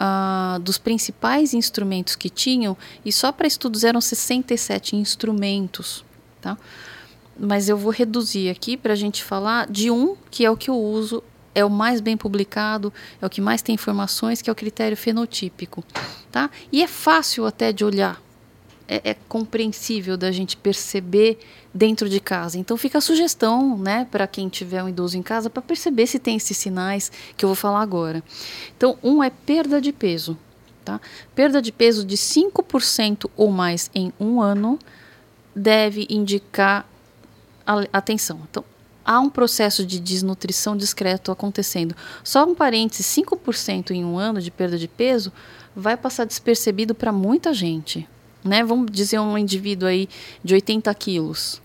uh, 0.00 0.58
dos 0.60 0.78
principais 0.78 1.54
instrumentos 1.54 2.16
que 2.16 2.30
tinham, 2.30 2.76
e 3.04 3.12
só 3.12 3.32
para 3.32 3.46
estudos 3.46 3.84
eram 3.84 4.00
67 4.00 4.96
instrumentos. 4.96 6.04
Tá? 6.40 6.56
Mas 7.38 7.68
eu 7.68 7.76
vou 7.76 7.92
reduzir 7.92 8.50
aqui 8.50 8.76
para 8.76 8.92
a 8.92 8.96
gente 8.96 9.22
falar 9.22 9.66
de 9.70 9.90
um 9.90 10.16
que 10.30 10.44
é 10.44 10.50
o 10.50 10.56
que 10.56 10.70
eu 10.70 10.76
uso, 10.76 11.22
é 11.54 11.64
o 11.64 11.70
mais 11.70 12.00
bem 12.00 12.16
publicado, 12.16 12.92
é 13.20 13.26
o 13.26 13.30
que 13.30 13.40
mais 13.40 13.62
tem 13.62 13.74
informações, 13.74 14.40
que 14.40 14.48
é 14.48 14.52
o 14.52 14.56
critério 14.56 14.96
fenotípico. 14.96 15.84
Tá? 16.30 16.50
E 16.70 16.82
é 16.82 16.86
fácil 16.86 17.46
até 17.46 17.72
de 17.72 17.84
olhar 17.84 18.20
é, 18.88 19.10
é, 19.10 19.16
compreensível 19.28 20.16
da 20.16 20.32
gente 20.32 20.56
perceber 20.56 21.38
dentro 21.74 22.08
de 22.08 22.18
casa. 22.18 22.58
Então 22.58 22.76
fica 22.76 22.98
a 22.98 23.00
sugestão, 23.02 23.76
né, 23.76 24.06
para 24.10 24.26
quem 24.26 24.48
tiver 24.48 24.82
um 24.82 24.88
idoso 24.88 25.18
em 25.18 25.22
casa, 25.22 25.50
para 25.50 25.60
perceber 25.60 26.06
se 26.06 26.18
tem 26.18 26.36
esses 26.36 26.56
sinais 26.56 27.12
que 27.36 27.44
eu 27.44 27.48
vou 27.50 27.56
falar 27.56 27.82
agora. 27.82 28.24
Então, 28.76 28.96
um 29.02 29.22
é 29.22 29.28
perda 29.28 29.80
de 29.80 29.92
peso. 29.92 30.38
Tá? 30.84 30.98
Perda 31.34 31.60
de 31.60 31.70
peso 31.70 32.02
de 32.02 32.16
5% 32.16 33.30
ou 33.36 33.50
mais 33.50 33.90
em 33.94 34.10
um 34.18 34.40
ano 34.40 34.78
deve 35.54 36.06
indicar 36.08 36.88
atenção. 37.92 38.40
Então, 38.50 38.64
há 39.04 39.20
um 39.20 39.28
processo 39.28 39.84
de 39.84 40.00
desnutrição 40.00 40.74
discreto 40.74 41.30
acontecendo. 41.30 41.94
Só 42.24 42.46
um 42.46 42.54
parêntese, 42.54 43.02
5% 43.02 43.90
em 43.90 44.02
um 44.02 44.18
ano 44.18 44.40
de 44.40 44.50
perda 44.50 44.78
de 44.78 44.88
peso 44.88 45.30
vai 45.76 45.94
passar 45.94 46.24
despercebido 46.24 46.94
para 46.94 47.12
muita 47.12 47.52
gente 47.52 48.08
né? 48.44 48.64
Vamos 48.64 48.90
dizer 48.90 49.18
um 49.18 49.36
indivíduo 49.36 49.88
aí 49.88 50.08
de 50.42 50.54
80 50.54 50.92
quilos. 50.94 51.60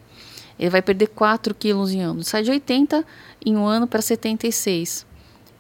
Ele 0.60 0.70
vai 0.70 0.82
perder 0.82 1.08
4 1.08 1.54
quilos 1.56 1.92
em 1.92 2.02
ano. 2.02 2.24
Sai 2.24 2.44
de 2.44 2.52
80 2.52 3.06
em 3.46 3.56
um 3.56 3.66
ano 3.66 3.88
para 3.88 4.02
76. 4.02 5.06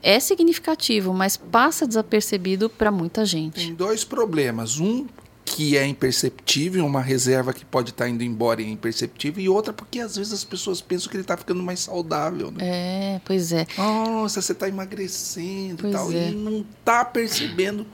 É 0.01 0.19
significativo, 0.19 1.13
mas 1.13 1.37
passa 1.37 1.87
desapercebido 1.87 2.69
para 2.69 2.91
muita 2.91 3.25
gente. 3.25 3.65
Tem 3.65 3.73
dois 3.73 4.03
problemas. 4.03 4.79
Um 4.79 5.07
que 5.45 5.77
é 5.77 5.85
imperceptível, 5.85 6.85
uma 6.85 7.01
reserva 7.01 7.53
que 7.53 7.65
pode 7.65 7.91
estar 7.91 8.05
tá 8.05 8.09
indo 8.09 8.23
embora 8.23 8.61
e 8.61 8.65
é 8.65 8.69
imperceptível, 8.69 9.43
e 9.43 9.49
outra 9.49 9.73
porque 9.73 9.99
às 9.99 10.15
vezes 10.15 10.33
as 10.33 10.43
pessoas 10.43 10.81
pensam 10.81 11.09
que 11.09 11.17
ele 11.17 11.23
está 11.23 11.35
ficando 11.37 11.61
mais 11.61 11.81
saudável. 11.81 12.49
Né? 12.51 12.57
É, 12.61 13.21
pois 13.25 13.51
é. 13.51 13.67
Nossa, 13.77 14.41
você 14.41 14.53
está 14.53 14.67
emagrecendo 14.67 15.81
pois 15.81 15.93
e 15.93 15.97
tal, 15.97 16.11
é. 16.11 16.29
e 16.29 16.35
não 16.35 16.65
está 16.79 17.03
percebendo 17.03 17.85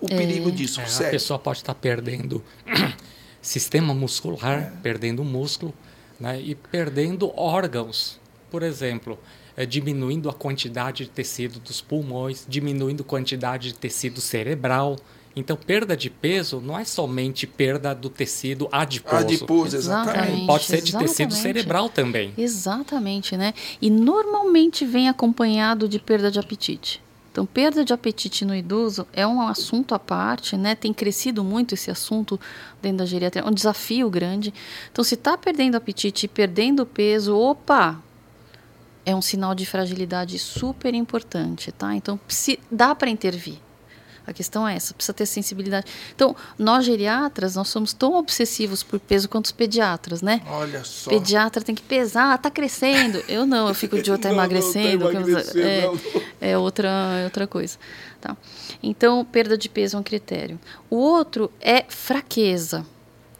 o 0.00 0.06
é. 0.06 0.16
perigo 0.16 0.50
disso. 0.50 0.80
É, 0.80 1.06
a 1.06 1.10
pessoa 1.10 1.38
pode 1.38 1.58
estar 1.58 1.74
perdendo 1.74 2.42
sistema 3.40 3.94
muscular, 3.94 4.58
é. 4.58 4.72
perdendo 4.82 5.24
músculo 5.24 5.74
né, 6.18 6.40
e 6.40 6.54
perdendo 6.54 7.32
órgãos. 7.38 8.18
Por 8.50 8.62
exemplo, 8.62 9.18
é, 9.56 9.66
diminuindo 9.66 10.28
a 10.28 10.32
quantidade 10.32 11.04
de 11.04 11.10
tecido 11.10 11.58
dos 11.60 11.80
pulmões, 11.80 12.46
diminuindo 12.48 13.02
a 13.02 13.06
quantidade 13.06 13.68
de 13.68 13.74
tecido 13.74 14.20
cerebral. 14.20 14.96
Então, 15.36 15.56
perda 15.56 15.96
de 15.96 16.10
peso 16.10 16.60
não 16.60 16.78
é 16.78 16.84
somente 16.84 17.46
perda 17.46 17.94
do 17.94 18.08
tecido 18.08 18.68
adiposo. 18.72 19.16
Adiposo, 19.16 19.76
exatamente. 19.76 20.46
Pode 20.46 20.64
ser 20.64 20.80
de 20.80 20.88
exatamente. 20.88 21.08
tecido 21.10 21.34
cerebral 21.34 21.88
também. 21.88 22.32
Exatamente, 22.36 23.36
né? 23.36 23.54
E 23.80 23.90
normalmente 23.90 24.84
vem 24.84 25.08
acompanhado 25.08 25.88
de 25.88 25.98
perda 25.98 26.30
de 26.30 26.38
apetite. 26.38 27.00
Então, 27.30 27.46
perda 27.46 27.84
de 27.84 27.92
apetite 27.92 28.44
no 28.44 28.54
idoso 28.54 29.06
é 29.12 29.26
um 29.26 29.40
assunto 29.40 29.94
à 29.94 29.98
parte, 29.98 30.56
né? 30.56 30.74
Tem 30.74 30.92
crescido 30.92 31.44
muito 31.44 31.74
esse 31.74 31.90
assunto 31.90 32.40
dentro 32.80 32.98
da 32.98 33.06
geriatria, 33.06 33.42
é 33.42 33.46
um 33.46 33.52
desafio 33.52 34.08
grande. 34.10 34.52
Então, 34.90 35.04
se 35.04 35.14
está 35.14 35.36
perdendo 35.36 35.76
apetite 35.76 36.26
e 36.26 36.28
perdendo 36.28 36.84
peso, 36.84 37.36
opa, 37.36 38.02
é 39.04 39.14
um 39.14 39.22
sinal 39.22 39.54
de 39.54 39.64
fragilidade 39.64 40.38
super 40.38 40.94
importante, 40.94 41.70
tá? 41.72 41.94
Então, 41.94 42.18
se, 42.28 42.58
dá 42.70 42.94
para 42.94 43.08
intervir. 43.08 43.58
A 44.28 44.32
questão 44.32 44.68
é 44.68 44.76
essa, 44.76 44.92
precisa 44.92 45.14
ter 45.14 45.24
sensibilidade. 45.24 45.86
Então, 46.14 46.36
nós 46.58 46.84
geriatras, 46.84 47.56
nós 47.56 47.68
somos 47.68 47.94
tão 47.94 48.12
obsessivos 48.12 48.82
por 48.82 49.00
peso 49.00 49.26
quanto 49.26 49.46
os 49.46 49.52
pediatras, 49.52 50.20
né? 50.20 50.42
Olha 50.46 50.84
só. 50.84 51.08
Pediatra 51.08 51.62
tem 51.62 51.74
que 51.74 51.80
pesar, 51.80 52.36
tá 52.36 52.50
crescendo. 52.50 53.24
Eu 53.26 53.46
não, 53.46 53.68
eu 53.68 53.74
fico 53.74 54.02
de 54.02 54.12
outra 54.12 54.30
emagrecendo. 54.30 55.10
Não, 55.10 55.34
tá 55.34 55.58
é, 55.58 56.50
é, 56.50 56.58
outra, 56.58 56.88
é 57.20 57.24
outra 57.24 57.46
coisa. 57.46 57.78
Tá? 58.20 58.36
Então, 58.82 59.24
perda 59.24 59.56
de 59.56 59.70
peso 59.70 59.96
é 59.96 60.00
um 60.00 60.02
critério. 60.02 60.60
O 60.90 60.96
outro 60.96 61.50
é 61.58 61.86
fraqueza, 61.88 62.84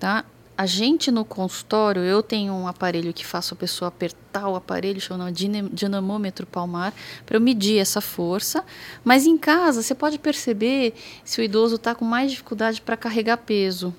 tá? 0.01 0.24
A 0.59 0.66
gente 0.66 1.12
no 1.12 1.24
consultório, 1.24 2.02
eu 2.02 2.20
tenho 2.20 2.52
um 2.52 2.66
aparelho 2.66 3.14
que 3.14 3.24
faço 3.24 3.54
a 3.54 3.56
pessoa 3.56 3.90
apertar 3.90 4.48
o 4.48 4.56
aparelho, 4.56 5.00
chama 5.00 5.30
dinamômetro 5.30 6.48
palmar, 6.48 6.92
para 7.24 7.36
eu 7.36 7.40
medir 7.40 7.78
essa 7.78 8.00
força. 8.00 8.64
Mas 9.04 9.24
em 9.24 9.38
casa, 9.38 9.84
você 9.84 9.94
pode 9.94 10.18
perceber 10.18 10.94
se 11.24 11.40
o 11.40 11.44
idoso 11.44 11.76
está 11.76 11.94
com 11.94 12.04
mais 12.04 12.32
dificuldade 12.32 12.80
para 12.80 12.96
carregar 12.96 13.36
peso. 13.36 13.94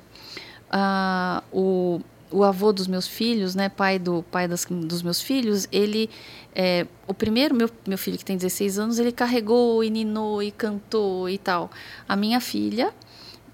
Ah, 0.70 1.41
o, 1.49 2.01
o 2.30 2.43
avô 2.43 2.74
dos 2.74 2.88
meus 2.88 3.07
filhos, 3.07 3.55
né, 3.55 3.70
pai 3.70 3.97
do 3.97 4.22
pai 4.24 4.45
das, 4.45 4.66
dos 4.66 5.01
meus 5.01 5.22
filhos, 5.22 5.66
ele 5.72 6.10
é, 6.53 6.86
o 7.07 7.14
primeiro 7.14 7.55
meu, 7.55 7.70
meu 7.88 7.97
filho 7.97 8.18
que 8.18 8.26
tem 8.26 8.36
16 8.36 8.80
anos, 8.80 8.99
ele 8.99 9.14
carregou 9.14 9.82
e 9.82 9.89
ninou 9.89 10.43
e 10.43 10.51
cantou 10.51 11.30
e 11.30 11.38
tal. 11.38 11.72
A 12.05 12.18
minha 12.18 12.41
filha 12.41 12.93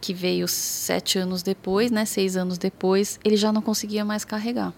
que 0.05 0.13
veio 0.13 0.47
sete 0.47 1.17
anos 1.17 1.41
depois, 1.41 1.89
né, 1.89 2.05
seis 2.05 2.37
anos 2.37 2.59
depois, 2.59 3.19
ele 3.23 3.35
já 3.35 3.51
não 3.51 3.59
conseguia 3.59 4.05
mais 4.05 4.23
carregar. 4.23 4.71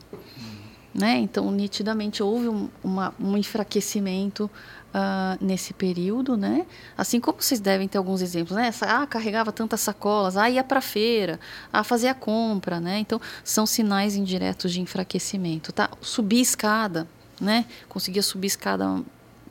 Né? 0.95 1.17
Então, 1.17 1.51
nitidamente 1.51 2.23
houve 2.23 2.47
um, 2.47 2.69
uma, 2.81 3.13
um 3.19 3.37
enfraquecimento 3.37 4.49
uh, 4.87 5.45
nesse 5.45 5.73
período, 5.73 6.37
né? 6.37 6.65
Assim 6.97 7.19
como 7.19 7.39
vocês 7.39 7.59
devem 7.59 7.89
ter 7.89 7.97
alguns 7.97 8.21
exemplos, 8.21 8.55
né? 8.57 8.71
Ah, 8.81 9.05
carregava 9.05 9.51
tantas 9.51 9.81
sacolas, 9.81 10.37
ah, 10.37 10.49
ia 10.49 10.63
para 10.63 10.79
feira, 10.79 11.39
ah, 11.73 11.83
fazia 11.83 12.15
compra, 12.15 12.79
né? 12.79 12.97
Então, 12.97 13.19
são 13.43 13.65
sinais 13.65 14.15
indiretos 14.15 14.71
de 14.71 14.79
enfraquecimento, 14.79 15.73
tá? 15.73 15.89
Subir 16.01 16.39
escada, 16.39 17.05
né? 17.39 17.65
Conseguia 17.89 18.23
subir 18.23 18.47
escada, 18.47 19.03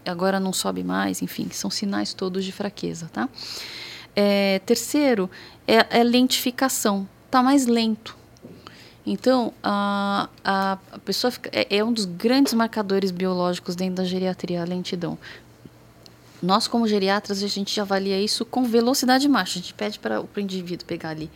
agora 0.06 0.40
não 0.40 0.54
sobe 0.54 0.82
mais, 0.82 1.20
enfim, 1.20 1.48
são 1.52 1.70
sinais 1.70 2.14
todos 2.14 2.44
de 2.44 2.50
fraqueza, 2.50 3.08
tá? 3.12 3.28
É, 4.16 4.60
terceiro, 4.64 5.30
é, 5.68 6.00
é 6.00 6.02
lentificação. 6.02 7.06
Está 7.26 7.42
mais 7.42 7.66
lento. 7.66 8.16
Então, 9.06 9.52
a, 9.62 10.28
a, 10.44 10.78
a 10.90 10.98
pessoa 10.98 11.30
fica, 11.30 11.48
é, 11.52 11.76
é, 11.76 11.84
um 11.84 11.92
dos 11.92 12.06
grandes 12.06 12.54
marcadores 12.54 13.12
biológicos 13.12 13.76
dentro 13.76 13.96
da 13.96 14.04
geriatria, 14.04 14.62
a 14.62 14.64
lentidão. 14.64 15.16
Nós, 16.42 16.66
como 16.66 16.88
geriatras, 16.88 17.42
a 17.42 17.46
gente 17.46 17.80
avalia 17.80 18.20
isso 18.20 18.44
com 18.44 18.64
velocidade 18.64 19.28
máxima. 19.28 19.60
A 19.60 19.62
gente 19.62 19.74
pede 19.74 19.98
para 19.98 20.20
o 20.20 20.28
indivíduo 20.40 20.86
pegar 20.86 21.10
ali 21.10 21.30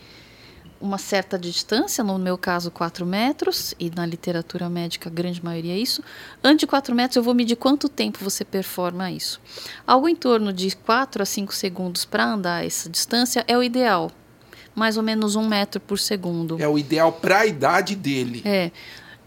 uma 0.81 0.97
certa 0.97 1.37
distância, 1.37 2.03
no 2.03 2.17
meu 2.17 2.37
caso 2.37 2.71
4 2.71 3.05
metros, 3.05 3.73
e 3.79 3.89
na 3.89 4.05
literatura 4.05 4.69
médica 4.69 5.09
a 5.09 5.11
grande 5.11 5.43
maioria 5.43 5.73
é 5.73 5.77
isso. 5.77 6.03
Antes 6.43 6.61
de 6.61 6.67
4 6.67 6.95
metros 6.95 7.15
eu 7.15 7.23
vou 7.23 7.33
medir 7.33 7.55
quanto 7.55 7.87
tempo 7.87 8.19
você 8.21 8.43
performa 8.43 9.11
isso. 9.11 9.39
Algo 9.85 10.09
em 10.09 10.15
torno 10.15 10.51
de 10.51 10.75
4 10.75 11.21
a 11.21 11.25
5 11.25 11.53
segundos 11.53 12.03
para 12.03 12.25
andar 12.25 12.65
essa 12.65 12.89
distância 12.89 13.45
é 13.47 13.57
o 13.57 13.63
ideal. 13.63 14.11
Mais 14.73 14.97
ou 14.97 15.03
menos 15.03 15.35
um 15.35 15.47
metro 15.47 15.79
por 15.81 15.99
segundo. 15.99 16.61
É 16.61 16.67
o 16.67 16.79
ideal 16.79 17.11
para 17.11 17.39
a 17.39 17.45
idade 17.45 17.95
dele. 17.95 18.41
É. 18.45 18.71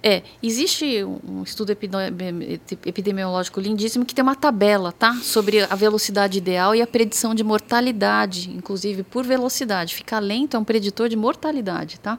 É, 0.06 0.22
existe 0.42 1.02
um 1.02 1.42
estudo 1.42 1.70
epidemiológico 1.72 3.58
lindíssimo 3.58 4.04
que 4.04 4.14
tem 4.14 4.22
uma 4.22 4.36
tabela, 4.36 4.92
tá? 4.92 5.14
Sobre 5.22 5.62
a 5.62 5.74
velocidade 5.74 6.36
ideal 6.36 6.74
e 6.74 6.82
a 6.82 6.86
predição 6.86 7.34
de 7.34 7.42
mortalidade, 7.42 8.50
inclusive 8.50 9.02
por 9.02 9.24
velocidade. 9.24 9.94
Ficar 9.94 10.18
lento 10.18 10.58
é 10.58 10.60
um 10.60 10.64
preditor 10.64 11.08
de 11.08 11.16
mortalidade, 11.16 11.98
tá? 12.00 12.18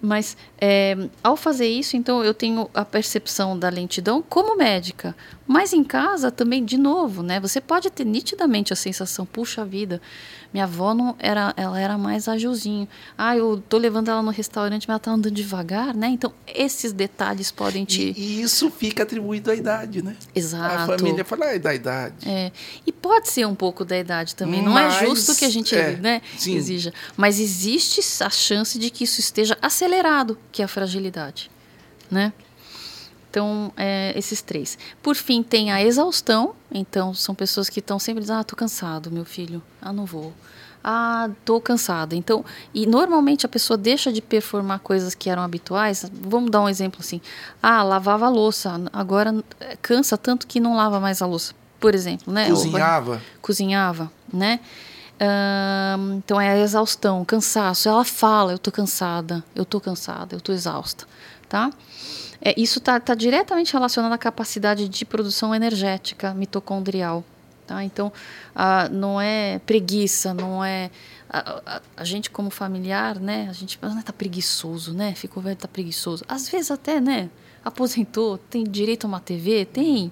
Mas 0.00 0.34
é, 0.58 0.96
ao 1.22 1.36
fazer 1.36 1.68
isso, 1.68 1.94
então 1.94 2.24
eu 2.24 2.32
tenho 2.32 2.70
a 2.72 2.84
percepção 2.84 3.58
da 3.58 3.68
lentidão 3.68 4.22
como 4.22 4.56
médica. 4.56 5.14
Mas 5.46 5.72
em 5.74 5.84
casa 5.84 6.30
também, 6.30 6.64
de 6.64 6.78
novo, 6.78 7.22
né? 7.22 7.38
Você 7.40 7.60
pode 7.60 7.90
ter 7.90 8.04
nitidamente 8.04 8.72
a 8.72 8.76
sensação, 8.76 9.26
puxa 9.26 9.64
vida, 9.64 10.00
minha 10.54 10.64
avó 10.64 10.94
não 10.94 11.14
era, 11.18 11.52
ela 11.56 11.78
era 11.78 11.98
mais 11.98 12.28
agilzinho. 12.28 12.88
Ah, 13.18 13.36
eu 13.36 13.62
tô 13.68 13.76
levando 13.76 14.08
ela 14.08 14.22
no 14.22 14.30
restaurante, 14.30 14.88
mas 14.88 14.94
ela 14.94 14.98
tá 14.98 15.10
andando 15.10 15.34
devagar, 15.34 15.94
né? 15.94 16.08
Então, 16.08 16.32
esses 16.46 16.92
detalhes 17.00 17.50
podem 17.50 17.86
te. 17.86 18.12
E, 18.14 18.20
e 18.20 18.42
isso 18.42 18.70
fica 18.70 19.04
atribuído 19.04 19.50
à 19.50 19.54
idade, 19.54 20.02
né? 20.02 20.14
Exato. 20.34 20.92
A 20.92 20.98
família 20.98 21.24
fala, 21.24 21.46
ah, 21.46 21.54
é 21.54 21.58
da 21.58 21.74
idade. 21.74 22.28
É. 22.28 22.52
E 22.86 22.92
pode 22.92 23.30
ser 23.30 23.46
um 23.46 23.54
pouco 23.54 23.86
da 23.86 23.98
idade 23.98 24.34
também. 24.34 24.60
Não 24.60 24.78
é 24.78 24.90
justo 25.06 25.34
que 25.34 25.46
a 25.46 25.48
gente 25.48 25.74
é, 25.74 25.96
né, 25.96 26.20
exija. 26.34 26.92
Mas 27.16 27.40
existe 27.40 28.02
a 28.22 28.28
chance 28.28 28.78
de 28.78 28.90
que 28.90 29.04
isso 29.04 29.18
esteja 29.18 29.56
acelerado, 29.62 30.36
que 30.52 30.60
é 30.60 30.66
a 30.66 30.68
fragilidade. 30.68 31.50
Né? 32.10 32.34
Então, 33.30 33.72
é, 33.76 34.12
esses 34.14 34.42
três. 34.42 34.76
Por 35.02 35.16
fim, 35.16 35.42
tem 35.42 35.72
a 35.72 35.82
exaustão. 35.82 36.54
Então, 36.70 37.14
são 37.14 37.34
pessoas 37.34 37.70
que 37.70 37.80
estão 37.80 37.98
sempre 37.98 38.20
dizendo: 38.20 38.40
Ah, 38.40 38.44
tô 38.44 38.54
cansado, 38.54 39.10
meu 39.10 39.24
filho. 39.24 39.62
Ah, 39.80 39.92
não 39.92 40.04
vou. 40.04 40.34
Ah, 40.82 41.28
tô 41.44 41.60
cansada. 41.60 42.14
Então, 42.14 42.44
e 42.72 42.86
normalmente 42.86 43.44
a 43.44 43.48
pessoa 43.48 43.76
deixa 43.76 44.12
de 44.12 44.22
performar 44.22 44.80
coisas 44.80 45.14
que 45.14 45.28
eram 45.28 45.42
habituais. 45.42 46.10
Vamos 46.12 46.50
dar 46.50 46.62
um 46.62 46.68
exemplo 46.68 47.00
assim. 47.00 47.20
Ah, 47.62 47.82
lavava 47.82 48.26
a 48.26 48.28
louça. 48.28 48.80
Agora 48.92 49.44
é, 49.60 49.76
cansa 49.82 50.16
tanto 50.16 50.46
que 50.46 50.58
não 50.58 50.76
lava 50.76 50.98
mais 50.98 51.20
a 51.20 51.26
louça. 51.26 51.54
Por 51.78 51.94
exemplo, 51.94 52.32
né? 52.32 52.48
Cozinhava. 52.48 53.12
Ou, 53.12 53.20
cozinhava, 53.40 54.12
né? 54.32 54.60
então 56.16 56.40
é 56.40 56.50
a 56.50 56.58
exaustão, 56.58 57.24
cansaço. 57.24 57.88
Ela 57.88 58.04
fala, 58.04 58.52
eu 58.52 58.58
tô 58.58 58.72
cansada, 58.72 59.44
eu 59.54 59.64
tô 59.64 59.78
cansada, 59.80 60.34
eu 60.34 60.40
tô 60.40 60.52
exausta, 60.52 61.06
tá? 61.48 61.70
É, 62.40 62.58
isso 62.58 62.78
está 62.78 62.98
tá 62.98 63.14
diretamente 63.14 63.72
relacionado 63.72 64.12
à 64.12 64.18
capacidade 64.18 64.88
de 64.88 65.04
produção 65.04 65.54
energética 65.54 66.32
mitocondrial. 66.32 67.22
Tá? 67.70 67.84
Então, 67.84 68.12
não 68.90 69.20
é 69.20 69.60
preguiça, 69.60 70.34
não 70.34 70.64
é. 70.64 70.90
A, 71.28 71.62
a, 71.64 71.80
a, 71.98 72.04
gente, 72.04 72.28
como 72.28 72.50
familiar, 72.50 73.20
né? 73.20 73.46
A 73.48 73.52
gente 73.52 73.78
ah, 73.80 74.02
tá 74.04 74.12
preguiçoso, 74.12 74.92
né? 74.92 75.14
Ficou 75.14 75.40
velho, 75.40 75.54
tá 75.54 75.68
preguiçoso. 75.68 76.24
Às 76.26 76.48
vezes, 76.48 76.72
até, 76.72 77.00
né? 77.00 77.30
Aposentou, 77.64 78.38
tem 78.38 78.64
direito 78.64 79.04
a 79.04 79.08
uma 79.08 79.20
TV? 79.20 79.66
Tem. 79.66 80.10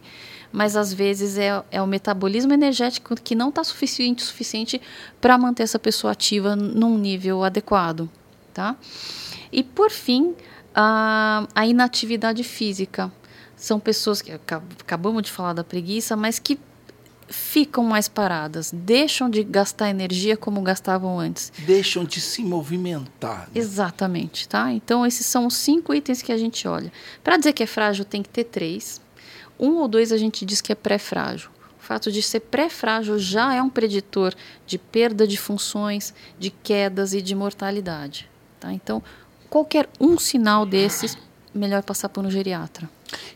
Mas 0.52 0.76
às 0.76 0.92
vezes 0.92 1.36
é, 1.36 1.60
é 1.72 1.82
o 1.82 1.86
metabolismo 1.88 2.52
energético 2.52 3.16
que 3.16 3.34
não 3.34 3.48
está 3.48 3.64
suficiente 3.64 4.22
suficiente 4.22 4.80
para 5.20 5.36
manter 5.36 5.64
essa 5.64 5.80
pessoa 5.80 6.12
ativa 6.12 6.54
num 6.54 6.96
nível 6.96 7.42
adequado. 7.42 8.08
Tá? 8.54 8.76
E 9.50 9.64
por 9.64 9.90
fim, 9.90 10.36
a, 10.72 11.44
a 11.56 11.66
inatividade 11.66 12.44
física. 12.44 13.10
São 13.56 13.80
pessoas 13.80 14.22
que 14.22 14.30
acabamos 14.30 15.24
de 15.24 15.32
falar 15.32 15.54
da 15.54 15.64
preguiça, 15.64 16.14
mas 16.14 16.38
que 16.38 16.56
ficam 17.28 17.84
mais 17.84 18.08
paradas, 18.08 18.70
deixam 18.72 19.28
de 19.28 19.42
gastar 19.44 19.90
energia 19.90 20.36
como 20.36 20.62
gastavam 20.62 21.18
antes. 21.18 21.52
Deixam 21.58 22.04
de 22.04 22.20
se 22.20 22.42
movimentar. 22.42 23.40
Né? 23.40 23.46
Exatamente, 23.54 24.48
tá? 24.48 24.72
Então 24.72 25.04
esses 25.04 25.26
são 25.26 25.46
os 25.46 25.54
cinco 25.54 25.94
itens 25.94 26.22
que 26.22 26.32
a 26.32 26.38
gente 26.38 26.66
olha. 26.66 26.92
Para 27.22 27.36
dizer 27.36 27.52
que 27.52 27.62
é 27.62 27.66
frágil 27.66 28.04
tem 28.04 28.22
que 28.22 28.28
ter 28.28 28.44
três. 28.44 29.00
Um 29.58 29.74
ou 29.76 29.88
dois 29.88 30.12
a 30.12 30.16
gente 30.16 30.44
diz 30.44 30.60
que 30.60 30.72
é 30.72 30.74
pré-frágil. 30.74 31.50
O 31.80 31.82
fato 31.88 32.12
de 32.12 32.22
ser 32.22 32.40
pré-frágil 32.40 33.18
já 33.18 33.54
é 33.54 33.62
um 33.62 33.70
preditor 33.70 34.34
de 34.66 34.78
perda 34.78 35.26
de 35.26 35.36
funções, 35.36 36.14
de 36.38 36.50
quedas 36.50 37.14
e 37.14 37.22
de 37.22 37.34
mortalidade. 37.34 38.28
Tá? 38.60 38.72
Então, 38.72 39.02
qualquer 39.48 39.88
um 39.98 40.18
sinal 40.18 40.66
desses, 40.66 41.16
melhor 41.54 41.82
passar 41.82 42.08
por 42.08 42.24
um 42.24 42.30
geriatra. 42.30 42.88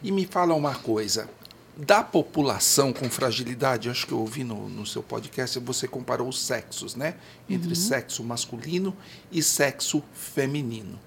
E 0.02 0.12
me 0.12 0.26
fala 0.26 0.54
uma 0.54 0.74
coisa. 0.74 1.28
Da 1.74 2.02
população 2.02 2.92
com 2.92 3.08
fragilidade, 3.08 3.88
acho 3.88 4.06
que 4.06 4.12
eu 4.12 4.20
ouvi 4.20 4.44
no, 4.44 4.68
no 4.68 4.84
seu 4.84 5.02
podcast, 5.02 5.58
você 5.58 5.88
comparou 5.88 6.28
os 6.28 6.38
sexos, 6.42 6.94
né? 6.94 7.14
Entre 7.48 7.70
uhum. 7.70 7.74
sexo 7.74 8.22
masculino 8.22 8.94
e 9.30 9.42
sexo 9.42 10.02
feminino. 10.12 10.98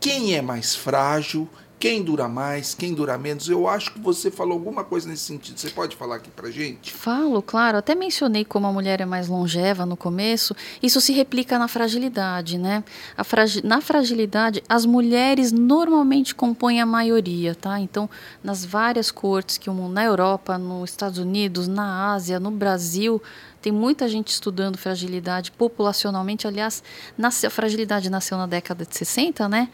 Quem 0.00 0.34
é 0.34 0.40
mais 0.40 0.74
frágil 0.74 1.48
quem 1.78 2.02
dura 2.02 2.28
mais, 2.28 2.74
quem 2.74 2.92
dura 2.92 3.16
menos. 3.16 3.48
Eu 3.48 3.68
acho 3.68 3.92
que 3.92 4.00
você 4.00 4.30
falou 4.30 4.54
alguma 4.54 4.84
coisa 4.84 5.08
nesse 5.08 5.22
sentido. 5.24 5.58
Você 5.58 5.70
pode 5.70 5.96
falar 5.96 6.16
aqui 6.16 6.30
pra 6.30 6.50
gente? 6.50 6.92
Falo, 6.92 7.40
claro. 7.40 7.78
Até 7.78 7.94
mencionei 7.94 8.44
como 8.44 8.66
a 8.66 8.72
mulher 8.72 9.00
é 9.00 9.06
mais 9.06 9.28
longeva 9.28 9.86
no 9.86 9.96
começo. 9.96 10.54
Isso 10.82 11.00
se 11.00 11.12
replica 11.12 11.58
na 11.58 11.68
fragilidade, 11.68 12.58
né? 12.58 12.82
Fragi 13.24 13.64
na 13.64 13.80
fragilidade, 13.80 14.62
as 14.68 14.84
mulheres 14.84 15.52
normalmente 15.52 16.34
compõem 16.34 16.80
a 16.80 16.86
maioria, 16.86 17.54
tá? 17.54 17.78
Então, 17.78 18.08
nas 18.42 18.64
várias 18.64 19.10
cortes 19.10 19.58
que 19.58 19.70
o 19.70 19.74
mundo, 19.74 19.92
na 19.92 20.04
Europa, 20.04 20.58
nos 20.58 20.90
Estados 20.90 21.18
Unidos, 21.18 21.68
na 21.68 22.12
Ásia, 22.12 22.40
no 22.40 22.50
Brasil, 22.50 23.22
tem 23.60 23.72
muita 23.72 24.08
gente 24.08 24.28
estudando 24.28 24.76
fragilidade 24.76 25.50
populacionalmente. 25.52 26.46
Aliás, 26.46 26.82
a 27.20 27.50
fragilidade 27.50 28.08
nasceu 28.10 28.38
na 28.38 28.46
década 28.46 28.84
de 28.84 28.96
60, 28.96 29.48
né? 29.48 29.68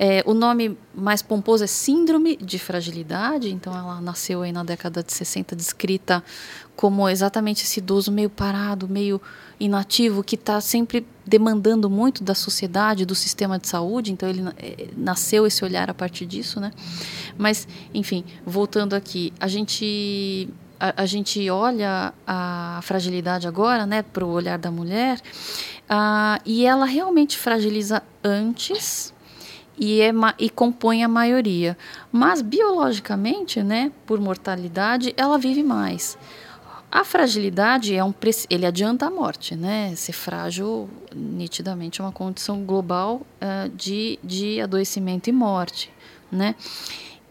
É, 0.00 0.22
o 0.24 0.32
nome 0.32 0.78
mais 0.94 1.22
pomposo 1.22 1.64
é 1.64 1.66
Síndrome 1.66 2.36
de 2.36 2.56
Fragilidade, 2.56 3.50
então 3.50 3.76
ela 3.76 4.00
nasceu 4.00 4.42
aí 4.42 4.52
na 4.52 4.62
década 4.62 5.02
de 5.02 5.12
60, 5.12 5.56
descrita 5.56 6.22
como 6.76 7.08
exatamente 7.08 7.64
esse 7.64 7.80
idoso 7.80 8.12
meio 8.12 8.30
parado, 8.30 8.88
meio 8.88 9.20
inativo, 9.58 10.22
que 10.22 10.36
está 10.36 10.60
sempre 10.60 11.04
demandando 11.26 11.90
muito 11.90 12.22
da 12.22 12.32
sociedade, 12.32 13.04
do 13.04 13.16
sistema 13.16 13.58
de 13.58 13.66
saúde, 13.66 14.12
então 14.12 14.28
ele 14.28 14.44
é, 14.58 14.86
nasceu 14.96 15.44
esse 15.44 15.64
olhar 15.64 15.90
a 15.90 15.94
partir 15.94 16.26
disso, 16.26 16.60
né? 16.60 16.70
Mas, 17.36 17.66
enfim, 17.92 18.24
voltando 18.46 18.94
aqui, 18.94 19.32
a 19.40 19.48
gente 19.48 20.48
a, 20.78 21.02
a, 21.02 21.06
gente 21.06 21.48
olha 21.50 22.12
a 22.26 22.80
fragilidade 22.82 23.46
agora, 23.46 23.86
né, 23.86 24.02
para 24.02 24.24
o 24.24 24.30
olhar 24.30 24.58
da 24.58 24.70
mulher, 24.70 25.20
uh, 25.90 26.40
e 26.44 26.64
ela 26.64 26.84
realmente 26.84 27.36
fragiliza 27.36 28.02
antes 28.22 29.12
e, 29.78 30.00
é, 30.00 30.12
e 30.38 30.50
compõe 30.50 31.04
a 31.04 31.08
maioria. 31.08 31.76
Mas 32.10 32.42
biologicamente, 32.42 33.62
né, 33.62 33.92
por 34.06 34.20
mortalidade, 34.20 35.14
ela 35.16 35.38
vive 35.38 35.62
mais. 35.62 36.18
A 36.90 37.04
fragilidade 37.04 37.94
é 37.94 38.02
um 38.02 38.14
ele 38.48 38.64
adianta 38.64 39.06
a 39.06 39.10
morte, 39.10 39.54
né? 39.54 39.94
Ser 39.94 40.14
frágil, 40.14 40.88
nitidamente, 41.14 42.00
é 42.00 42.04
uma 42.04 42.12
condição 42.12 42.64
global 42.64 43.20
uh, 43.42 43.68
de, 43.76 44.18
de 44.24 44.58
adoecimento 44.58 45.28
e 45.28 45.32
morte, 45.32 45.92
né? 46.32 46.54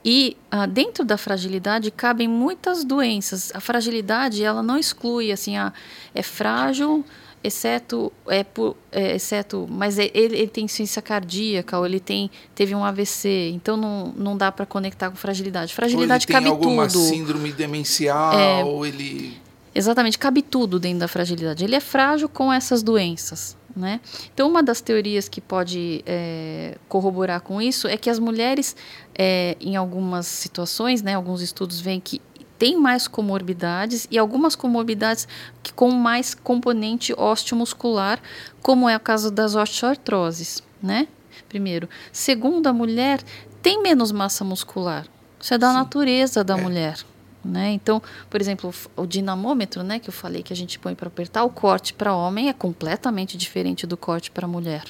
E 0.10 0.38
uh, 0.54 0.66
dentro 0.66 1.04
da 1.04 1.18
fragilidade 1.18 1.92
cabem 1.92 2.30
muitas 2.30 2.86
doenças. 2.86 3.52
A 3.54 3.60
fragilidade 3.60 4.42
ela 4.42 4.64
não 4.64 4.78
exclui 4.78 5.34
assim, 5.34 5.58
ah, 5.58 5.74
é 6.16 6.24
frágil, 6.24 7.04
exceto 7.44 8.10
é, 8.26 8.42
por, 8.42 8.78
é 8.90 9.18
exceto 9.18 9.68
mas 9.70 10.00
é, 10.00 10.10
ele, 10.14 10.38
ele, 10.38 10.48
tem 10.48 10.64
insuficiência 10.64 11.02
cardíaca 11.02 11.78
ou 11.78 11.86
ele 11.86 12.00
tem 12.00 12.32
teve 12.56 12.74
um 12.74 12.84
AVC 12.84 13.52
então 13.54 13.76
não, 13.78 14.14
não 14.18 14.38
dá 14.38 14.50
para 14.50 14.66
conectar 14.66 15.10
com 15.10 15.18
fragilidade. 15.18 15.74
Fragilidade 15.74 16.26
ou 16.26 16.30
ele 16.30 16.34
cabe 16.34 16.46
tem 16.46 16.52
alguma 16.54 16.88
tudo. 16.88 17.00
síndrome 17.00 17.52
demencial 17.52 18.34
é, 18.34 18.88
ele 18.88 19.38
exatamente 19.76 20.18
cabe 20.18 20.42
tudo 20.42 20.80
dentro 20.80 21.00
da 21.00 21.10
fragilidade. 21.10 21.66
Ele 21.66 21.76
é 21.76 21.82
frágil 21.82 22.30
com 22.30 22.52
essas 22.52 22.82
doenças 22.82 23.58
né? 23.78 24.02
Então, 24.34 24.50
uma 24.50 24.64
das 24.64 24.82
teorias 24.82 25.30
que 25.30 25.40
pode 25.40 26.04
é, 26.06 26.78
corroborar 26.90 27.42
com 27.42 27.62
isso 27.62 27.88
é 27.88 27.96
que 27.96 28.10
as 28.10 28.20
mulheres, 28.20 28.76
é, 29.18 29.56
em 29.60 29.76
algumas 29.76 30.26
situações, 30.26 31.02
né, 31.02 31.16
alguns 31.16 31.42
estudos 31.42 31.80
veem 31.80 32.00
que 32.00 32.22
tem 32.58 32.76
mais 32.76 33.08
comorbidades 33.08 34.08
e 34.10 34.18
algumas 34.18 34.56
comorbidades 34.56 35.28
que 35.62 35.72
com 35.72 35.92
mais 35.92 36.34
componente 36.34 37.14
osteomuscular, 37.16 38.20
como 38.62 38.90
é 38.90 38.98
o 38.98 39.00
caso 39.00 39.30
das 39.30 39.56
osteoartroses, 39.56 40.64
né? 40.82 41.08
Primeiro. 41.48 41.88
Segundo, 42.12 42.68
a 42.68 42.74
mulher 42.74 43.22
tem 43.62 43.82
menos 43.82 44.12
massa 44.12 44.44
muscular. 44.44 45.06
Isso 45.40 45.54
é 45.54 45.58
da 45.58 45.70
Sim. 45.70 45.76
natureza 45.76 46.44
da 46.44 46.58
é. 46.58 46.62
mulher. 46.62 46.98
Né? 47.44 47.72
Então, 47.72 48.02
por 48.30 48.42
exemplo, 48.42 48.74
o 48.96 49.06
dinamômetro, 49.06 49.84
né, 49.84 50.00
que 50.00 50.10
eu 50.10 50.14
falei 50.14 50.44
que 50.44 50.52
a 50.52 50.56
gente 50.56 50.78
põe 50.78 50.96
para 50.96 51.08
apertar, 51.08 51.44
o 51.44 51.50
corte 51.50 51.94
para 51.94 52.14
homem 52.16 52.50
é 52.50 52.54
completamente 52.54 53.38
diferente 53.38 53.88
do 53.88 53.96
corte 53.96 54.30
para 54.32 54.48
mulher. 54.48 54.84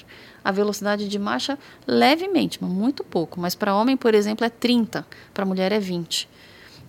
A 0.44 0.52
velocidade 0.52 1.08
de 1.08 1.20
marcha, 1.20 1.60
levemente, 1.86 2.58
mas 2.62 2.72
muito 2.72 3.04
pouco. 3.04 3.40
Mas 3.40 3.54
para 3.54 3.76
homem, 3.76 3.96
por 3.98 4.16
exemplo, 4.16 4.46
é 4.46 4.50
30, 4.50 5.06
para 5.34 5.46
mulher 5.46 5.72
é 5.72 5.80
20. 5.80 6.28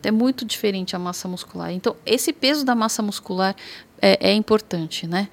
É 0.02 0.10
muito 0.10 0.44
diferente 0.44 0.94
a 0.94 0.98
massa 0.98 1.26
muscular. 1.26 1.72
Então, 1.72 1.96
esse 2.06 2.32
peso 2.32 2.64
da 2.64 2.74
massa 2.74 3.02
muscular 3.02 3.54
é, 4.00 4.30
é 4.30 4.32
importante, 4.32 5.06
né? 5.06 5.28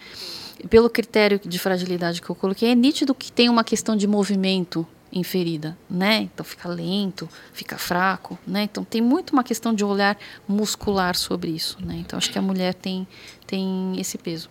Pelo 0.70 0.90
critério 0.90 1.40
de 1.44 1.60
fragilidade 1.60 2.22
que 2.22 2.30
eu 2.30 2.36
coloquei, 2.36 2.72
é 2.72 2.76
nítido 2.76 3.14
que 3.14 3.32
tem 3.32 3.48
uma 3.48 3.64
questão 3.64 3.96
de 3.96 4.08
movimento 4.08 4.88
inferida, 5.16 5.78
né? 5.90 6.18
Então 6.34 6.46
fica 6.46 6.68
lento, 6.68 7.28
fica 7.54 7.78
fraco, 7.78 8.38
né? 8.46 8.64
Então 8.64 8.84
tem 8.84 9.02
muito 9.02 9.32
uma 9.32 9.44
questão 9.44 9.74
de 9.74 9.84
olhar 9.84 10.18
muscular 10.48 11.16
sobre 11.16 11.52
isso, 11.52 11.78
né? 11.84 11.96
Então 12.00 12.18
acho 12.18 12.30
que 12.30 12.38
a 12.38 12.42
mulher 12.42 12.74
tem 12.74 13.08
tem 13.48 13.94
esse 14.00 14.18
peso. 14.18 14.50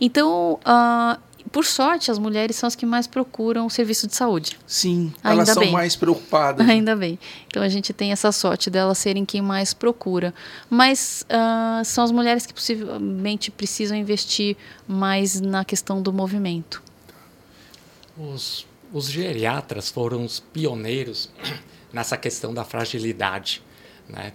Então 0.00 0.58
uh, 0.64 1.20
por 1.52 1.64
sorte, 1.64 2.10
as 2.10 2.18
mulheres 2.18 2.56
são 2.56 2.66
as 2.66 2.76
que 2.76 2.86
mais 2.86 3.06
procuram 3.06 3.66
o 3.66 3.70
serviço 3.70 4.06
de 4.06 4.14
saúde. 4.14 4.58
Sim, 4.66 5.12
Ainda 5.22 5.42
elas 5.42 5.48
são 5.48 5.62
bem. 5.62 5.72
mais 5.72 5.96
preocupadas. 5.96 6.68
Ainda 6.68 6.94
bem. 6.94 7.18
Então 7.46 7.62
a 7.62 7.68
gente 7.68 7.92
tem 7.92 8.12
essa 8.12 8.30
sorte 8.30 8.70
delas 8.70 8.98
serem 8.98 9.24
quem 9.24 9.42
mais 9.42 9.74
procura. 9.74 10.32
Mas 10.68 11.26
uh, 11.28 11.84
são 11.84 12.04
as 12.04 12.12
mulheres 12.12 12.46
que 12.46 12.54
possivelmente 12.54 13.50
precisam 13.50 13.96
investir 13.96 14.56
mais 14.86 15.40
na 15.40 15.64
questão 15.64 16.00
do 16.00 16.12
movimento. 16.12 16.82
Os, 18.16 18.66
os 18.92 19.10
geriatras 19.10 19.88
foram 19.88 20.24
os 20.24 20.40
pioneiros 20.40 21.30
nessa 21.92 22.16
questão 22.16 22.52
da 22.52 22.64
fragilidade. 22.64 23.62
Né? 24.08 24.32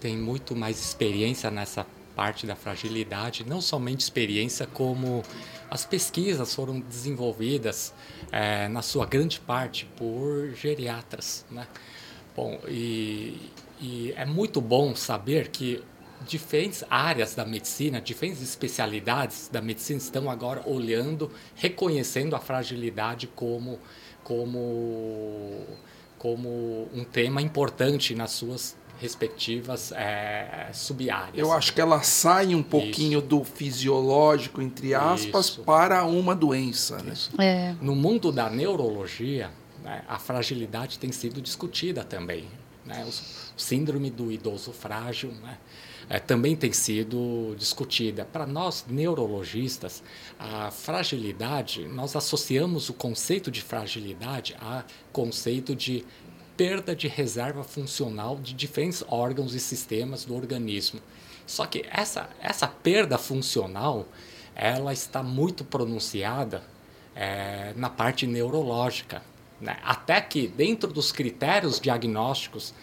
Tem 0.00 0.16
muito 0.16 0.54
mais 0.54 0.78
experiência 0.78 1.50
nessa 1.50 1.86
parte 2.14 2.46
da 2.46 2.56
fragilidade, 2.56 3.44
não 3.46 3.60
somente 3.60 4.00
experiência, 4.00 4.66
como 4.66 5.22
as 5.70 5.84
pesquisas 5.84 6.52
foram 6.54 6.80
desenvolvidas, 6.80 7.94
é, 8.32 8.66
na 8.68 8.82
sua 8.82 9.06
grande 9.06 9.38
parte, 9.38 9.84
por 9.96 10.52
geriatras. 10.54 11.44
Né? 11.50 11.66
Bom, 12.34 12.58
e, 12.66 13.50
e 13.80 14.12
é 14.16 14.24
muito 14.24 14.60
bom 14.60 14.96
saber 14.96 15.48
que 15.48 15.82
diferentes 16.26 16.84
áreas 16.90 17.34
da 17.34 17.44
medicina, 17.44 18.00
diferentes 18.00 18.42
especialidades 18.42 19.48
da 19.50 19.60
medicina 19.60 19.98
estão 19.98 20.30
agora 20.30 20.62
olhando, 20.66 21.30
reconhecendo 21.54 22.34
a 22.34 22.40
fragilidade 22.40 23.26
como, 23.28 23.78
como, 24.24 25.64
como 26.18 26.88
um 26.92 27.04
tema 27.04 27.40
importante 27.40 28.14
nas 28.14 28.32
suas 28.32 28.76
respectivas 29.00 29.92
é, 29.92 30.70
subáreas. 30.72 31.36
Eu 31.36 31.52
acho 31.52 31.72
que 31.72 31.80
ela 31.80 32.02
sai 32.02 32.54
um 32.54 32.62
pouquinho 32.62 33.20
Isso. 33.20 33.28
do 33.28 33.44
fisiológico, 33.44 34.60
entre 34.60 34.92
aspas, 34.92 35.46
Isso. 35.46 35.62
para 35.62 36.04
uma 36.04 36.34
doença. 36.34 36.98
Né? 36.98 37.14
É. 37.38 37.74
No 37.80 37.94
mundo 37.94 38.32
da 38.32 38.50
neurologia, 38.50 39.50
né, 39.84 40.02
a 40.08 40.18
fragilidade 40.18 40.98
tem 40.98 41.12
sido 41.12 41.40
discutida 41.40 42.02
também. 42.02 42.46
Né? 42.84 43.06
O 43.06 43.60
síndrome 43.60 44.10
do 44.10 44.32
idoso 44.32 44.72
frágil 44.72 45.30
né, 45.42 45.58
é, 46.08 46.18
também 46.18 46.56
tem 46.56 46.72
sido 46.72 47.54
discutida. 47.58 48.24
Para 48.24 48.46
nós, 48.46 48.84
neurologistas, 48.88 50.02
a 50.38 50.70
fragilidade, 50.70 51.86
nós 51.86 52.16
associamos 52.16 52.88
o 52.88 52.94
conceito 52.94 53.50
de 53.50 53.60
fragilidade 53.60 54.56
a 54.60 54.84
conceito 55.12 55.74
de 55.74 56.04
perda 56.56 56.96
de 56.96 57.06
reserva 57.06 57.62
funcional 57.62 58.36
de 58.36 58.52
diferentes 58.54 59.04
órgãos 59.06 59.54
e 59.54 59.60
sistemas 59.60 60.24
do 60.24 60.34
organismo. 60.34 61.00
Só 61.46 61.66
que 61.66 61.84
essa, 61.90 62.28
essa 62.40 62.66
perda 62.66 63.16
funcional 63.16 64.06
ela 64.54 64.92
está 64.92 65.22
muito 65.22 65.64
pronunciada 65.64 66.64
é, 67.14 67.72
na 67.76 67.88
parte 67.88 68.26
neurológica. 68.26 69.22
Né? 69.60 69.78
Até 69.84 70.20
que, 70.20 70.48
dentro 70.48 70.92
dos 70.92 71.12
critérios 71.12 71.80
diagnósticos 71.80 72.74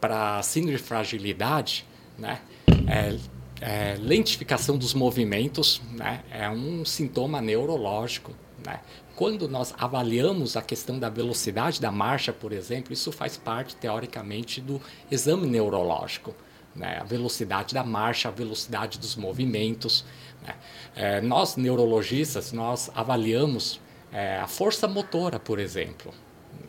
para 0.00 0.40
síndrome 0.42 0.76
de 0.76 0.82
fragilidade, 0.82 1.84
né, 2.16 2.40
é, 2.86 3.16
é, 3.60 3.96
lentificação 3.98 4.76
dos 4.76 4.94
movimentos 4.94 5.80
né, 5.92 6.22
é 6.30 6.48
um 6.48 6.84
sintoma 6.84 7.40
neurológico. 7.40 8.32
Né? 8.64 8.80
Quando 9.14 9.48
nós 9.48 9.74
avaliamos 9.78 10.56
a 10.56 10.62
questão 10.62 10.98
da 10.98 11.08
velocidade 11.08 11.80
da 11.80 11.90
marcha, 11.90 12.32
por 12.32 12.52
exemplo, 12.52 12.92
isso 12.92 13.10
faz 13.10 13.36
parte, 13.36 13.74
teoricamente, 13.76 14.60
do 14.60 14.80
exame 15.10 15.46
neurológico. 15.46 16.34
Né? 16.74 16.98
A 17.00 17.04
velocidade 17.04 17.74
da 17.74 17.82
marcha, 17.82 18.28
a 18.28 18.30
velocidade 18.30 18.98
dos 18.98 19.16
movimentos. 19.16 20.04
Né? 20.42 20.54
É, 20.94 21.20
nós, 21.20 21.56
neurologistas, 21.56 22.52
nós 22.52 22.90
avaliamos 22.94 23.80
é, 24.12 24.36
a 24.36 24.46
força 24.46 24.86
motora, 24.86 25.38
por 25.38 25.58
exemplo. 25.58 26.12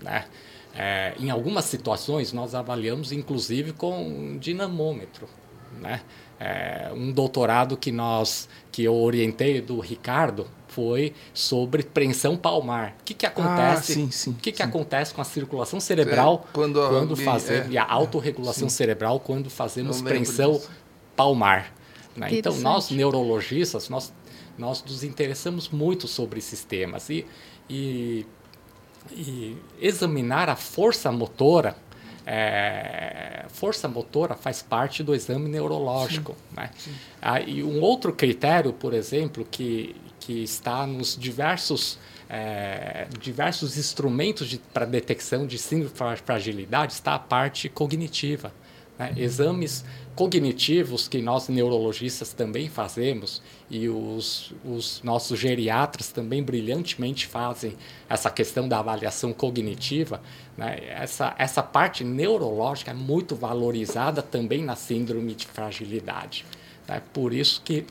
Né? 0.01 0.25
É, 0.73 1.15
em 1.19 1.29
algumas 1.29 1.65
situações, 1.65 2.31
nós 2.31 2.55
avaliamos, 2.55 3.11
inclusive, 3.11 3.73
com 3.73 4.07
um 4.07 4.37
dinamômetro. 4.37 5.27
Né? 5.81 6.01
É, 6.39 6.91
um 6.93 7.11
doutorado 7.11 7.75
que 7.75 7.91
nós 7.91 8.47
que 8.71 8.83
eu 8.83 8.95
orientei 8.95 9.59
do 9.59 9.79
Ricardo 9.79 10.47
foi 10.67 11.13
sobre 11.33 11.81
preensão 11.81 12.37
palmar. 12.37 12.95
O 12.99 13.03
que, 13.05 13.15
que 13.15 13.25
acontece? 13.25 13.93
Ah, 13.93 13.95
sim, 13.95 14.11
sim, 14.11 14.29
o 14.31 14.35
que, 14.35 14.51
que 14.51 14.61
acontece 14.61 15.13
com 15.13 15.21
a 15.21 15.23
circulação 15.23 15.79
cerebral 15.79 16.45
é, 16.49 16.53
quando, 16.53 16.87
quando 16.87 17.15
fazemos 17.15 17.67
é, 17.67 17.71
e 17.71 17.77
a 17.77 17.85
autorregulação 17.89 18.69
cerebral 18.69 19.19
quando 19.19 19.49
fazemos 19.49 20.01
preensão 20.01 20.53
disso. 20.53 20.69
palmar? 21.15 21.73
Né? 22.15 22.27
Então 22.31 22.55
nós 22.57 22.91
neurologistas 22.91 23.89
nós 23.89 24.13
nós 24.57 24.83
nos 24.83 25.03
interessamos 25.03 25.69
muito 25.69 26.07
sobre 26.07 26.39
esses 26.39 26.63
temas 26.63 27.09
e, 27.09 27.25
e, 27.69 28.25
e 29.11 29.57
examinar 29.79 30.49
a 30.49 30.55
força 30.55 31.11
motora 31.11 31.75
é, 32.29 33.45
força 33.47 33.87
motora 33.87 34.35
faz 34.35 34.61
parte 34.61 35.01
do 35.01 35.15
exame 35.15 35.47
neurológico. 35.47 36.33
Sim, 36.33 36.55
né? 36.57 36.69
Sim. 36.77 36.91
Ah, 37.21 37.39
e 37.39 37.63
um 37.63 37.79
outro 37.79 38.11
critério, 38.11 38.73
por 38.73 38.93
exemplo, 38.93 39.47
que, 39.49 39.95
que 40.19 40.43
está 40.43 40.85
nos 40.85 41.17
diversos, 41.17 41.97
é, 42.29 43.07
diversos 43.21 43.77
instrumentos 43.77 44.59
para 44.73 44.85
detecção 44.85 45.47
de 45.47 45.57
síndrome 45.57 45.93
de 45.93 46.21
fragilidade 46.21 46.91
está 46.91 47.15
a 47.15 47.19
parte 47.19 47.69
cognitiva. 47.69 48.51
Né? 48.99 49.13
Exames 49.15 49.85
cognitivos 50.17 51.07
que 51.07 51.21
nós 51.21 51.47
neurologistas 51.47 52.33
também 52.33 52.67
fazemos 52.67 53.39
e 53.69 53.87
os, 53.87 54.51
os 54.65 54.99
nossos 55.03 55.39
geriatras 55.39 56.11
também 56.11 56.41
brilhantemente 56.41 57.27
fazem 57.27 57.77
essa 58.09 58.31
questão 58.31 58.67
da 58.67 58.79
avaliação 58.79 59.31
cognitiva. 59.31 60.19
Né? 60.57 60.79
Essa, 60.87 61.35
essa 61.37 61.61
parte 61.61 62.03
neurológica 62.03 62.89
é 62.89 62.93
muito 62.95 63.35
valorizada 63.35 64.23
também 64.23 64.63
na 64.63 64.75
síndrome 64.75 65.35
de 65.35 65.45
fragilidade. 65.45 66.43
Né? 66.87 66.99
Por 67.13 67.31
isso 67.31 67.61
que 67.63 67.85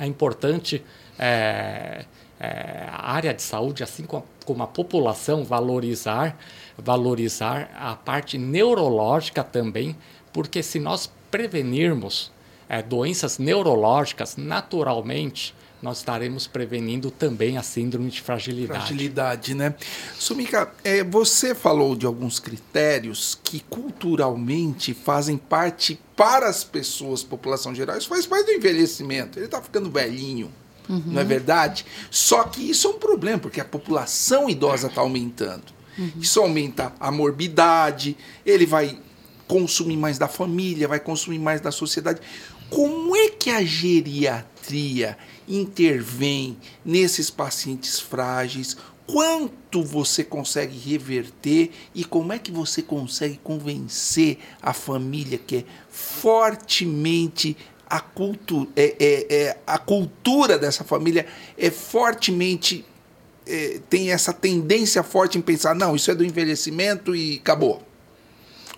é 0.00 0.06
importante 0.06 0.82
é, 1.18 2.06
é, 2.40 2.86
a 2.90 3.12
área 3.12 3.34
de 3.34 3.42
saúde, 3.42 3.82
assim 3.82 4.04
como 4.04 4.24
a, 4.24 4.44
como 4.46 4.62
a 4.62 4.66
população, 4.66 5.44
valorizar, 5.44 6.38
valorizar 6.78 7.70
a 7.78 7.94
parte 7.94 8.38
neurológica 8.38 9.44
também, 9.44 9.94
porque 10.32 10.62
se 10.62 10.78
nós 10.78 11.10
prevenirmos 11.30 12.30
é, 12.68 12.82
doenças 12.82 13.38
neurológicas, 13.38 14.36
naturalmente 14.36 15.54
nós 15.80 15.98
estaremos 15.98 16.46
prevenindo 16.46 17.10
também 17.10 17.56
a 17.56 17.62
síndrome 17.62 18.10
de 18.10 18.20
fragilidade. 18.20 18.80
Fragilidade, 18.80 19.54
né? 19.54 19.74
Sumika, 20.18 20.72
é, 20.82 21.04
você 21.04 21.54
falou 21.54 21.94
de 21.94 22.04
alguns 22.04 22.40
critérios 22.40 23.38
que 23.44 23.60
culturalmente 23.60 24.92
fazem 24.92 25.36
parte 25.36 25.98
para 26.16 26.48
as 26.48 26.64
pessoas, 26.64 27.22
população 27.22 27.74
geral, 27.74 27.96
isso 27.96 28.08
faz 28.08 28.26
parte 28.26 28.46
do 28.46 28.52
envelhecimento. 28.52 29.38
Ele 29.38 29.46
está 29.46 29.62
ficando 29.62 29.88
velhinho, 29.88 30.50
uhum. 30.88 31.02
não 31.06 31.20
é 31.20 31.24
verdade? 31.24 31.86
Só 32.10 32.42
que 32.44 32.68
isso 32.68 32.88
é 32.88 32.90
um 32.90 32.98
problema, 32.98 33.38
porque 33.38 33.60
a 33.60 33.64
população 33.64 34.50
idosa 34.50 34.88
está 34.88 35.00
aumentando. 35.00 35.78
Uhum. 35.96 36.12
Isso 36.20 36.40
aumenta 36.40 36.92
a 36.98 37.10
morbidade, 37.12 38.16
ele 38.44 38.66
vai 38.66 38.98
consumir 39.48 39.96
mais 39.96 40.18
da 40.18 40.28
família, 40.28 40.86
vai 40.86 41.00
consumir 41.00 41.38
mais 41.38 41.60
da 41.60 41.72
sociedade. 41.72 42.20
Como 42.70 43.16
é 43.16 43.30
que 43.30 43.50
a 43.50 43.64
geriatria 43.64 45.16
intervém 45.48 46.58
nesses 46.84 47.30
pacientes 47.30 47.98
frágeis? 47.98 48.76
Quanto 49.06 49.82
você 49.82 50.22
consegue 50.22 50.76
reverter 50.78 51.70
e 51.94 52.04
como 52.04 52.30
é 52.34 52.38
que 52.38 52.52
você 52.52 52.82
consegue 52.82 53.40
convencer 53.42 54.38
a 54.60 54.74
família 54.74 55.38
que 55.38 55.56
é 55.56 55.64
fortemente 55.88 57.56
a 57.88 58.00
cultura, 58.00 58.68
é, 58.76 58.94
é, 59.00 59.34
é 59.34 59.58
a 59.66 59.78
cultura 59.78 60.58
dessa 60.58 60.84
família 60.84 61.24
é 61.56 61.70
fortemente 61.70 62.84
é, 63.46 63.80
tem 63.88 64.12
essa 64.12 64.30
tendência 64.30 65.02
forte 65.02 65.38
em 65.38 65.40
pensar 65.40 65.74
não 65.74 65.96
isso 65.96 66.10
é 66.10 66.14
do 66.14 66.22
envelhecimento 66.22 67.16
e 67.16 67.36
acabou 67.36 67.87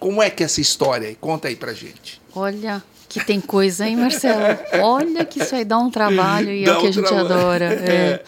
Como 0.01 0.21
é 0.23 0.31
que 0.31 0.43
é 0.43 0.47
essa 0.47 0.61
história? 0.61 1.15
Conta 1.21 1.47
aí 1.49 1.55
pra 1.55 1.73
gente. 1.73 2.21
Olha, 2.35 2.83
que 3.09 3.23
tem 3.25 3.41
coisa, 3.41 3.87
hein, 3.87 3.97
Marcelo? 3.97 4.41
Olha 4.83 5.25
que 5.25 5.43
isso 5.43 5.55
aí 5.55 5.65
dá 5.65 5.79
um 5.79 5.91
trabalho 5.91 6.51
e 6.51 6.65
Dá 6.65 6.73
é 6.73 6.77
o 6.77 6.81
que 6.81 6.87
um 6.87 6.89
a 6.89 6.93
gente 6.93 7.07
trabalho. 7.07 7.35
adora. 7.35 7.69
É, 7.87 8.23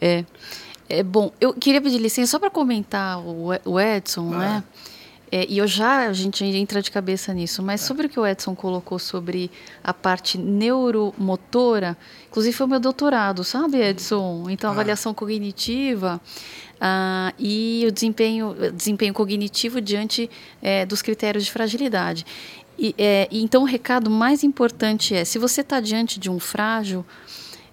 É, 0.00 0.06
é. 0.18 0.24
É, 0.88 1.02
bom, 1.04 1.30
eu 1.40 1.52
queria 1.54 1.80
pedir 1.80 1.98
licença 1.98 2.32
só 2.32 2.38
para 2.40 2.50
comentar 2.50 3.20
o, 3.20 3.78
Edson, 3.80 4.30
né? 4.30 4.64
É, 5.30 5.46
e 5.48 5.58
eu 5.58 5.66
já, 5.68 6.08
a 6.08 6.12
gente 6.12 6.44
entra 6.44 6.82
de 6.82 6.90
cabeça 6.90 7.32
nisso, 7.32 7.62
mas 7.62 7.80
sobre 7.80 8.06
o 8.06 8.10
que 8.10 8.18
o 8.18 8.26
Edson 8.26 8.56
colocou 8.56 8.98
sobre 8.98 9.48
a 9.84 9.94
parte 9.94 10.36
neuromotora, 10.36 11.96
inclusive 12.28 12.52
foi 12.56 12.66
o 12.66 12.68
meu 12.70 12.80
doutorado, 12.80 13.44
sabe, 13.44 13.80
Edson? 13.80 14.46
Então, 14.50 14.68
avaliação 14.68 15.14
cognitiva 15.14 16.20
ah, 16.80 17.32
e 17.38 17.84
o 17.86 17.92
desempenho, 17.92 18.54
desempenho 18.72 19.12
cognitivo 19.12 19.80
diante 19.80 20.30
eh, 20.62 20.86
dos 20.86 21.02
critérios 21.02 21.44
de 21.44 21.52
fragilidade. 21.52 22.24
E, 22.78 22.94
e 22.98 23.42
então, 23.42 23.62
o 23.62 23.66
recado 23.66 24.08
mais 24.08 24.42
importante 24.42 25.14
é: 25.14 25.24
se 25.24 25.38
você 25.38 25.60
está 25.60 25.80
diante 25.80 26.18
de 26.18 26.30
um 26.30 26.40
frágil, 26.40 27.04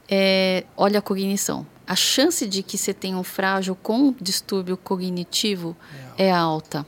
é, 0.10 0.66
olha 0.76 1.00
a 1.00 1.02
cognição. 1.02 1.66
A 1.86 1.96
chance 1.96 2.46
de 2.46 2.62
que 2.62 2.78
você 2.78 2.94
tenha 2.94 3.18
um 3.18 3.24
frágil 3.24 3.76
com 3.76 4.14
distúrbio 4.20 4.76
cognitivo 4.76 5.76
é 6.18 6.30
alta. 6.30 6.86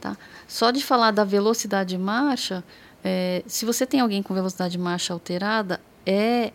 Tá? 0.00 0.16
Só 0.48 0.72
de 0.72 0.82
falar 0.82 1.12
da 1.12 1.22
velocidade 1.22 1.90
de 1.90 1.98
marcha, 1.98 2.64
é, 3.04 3.44
se 3.46 3.64
você 3.64 3.86
tem 3.86 4.00
alguém 4.00 4.22
com 4.22 4.34
velocidade 4.34 4.72
de 4.72 4.78
marcha 4.78 5.12
alterada, 5.12 5.80
é, 6.04 6.52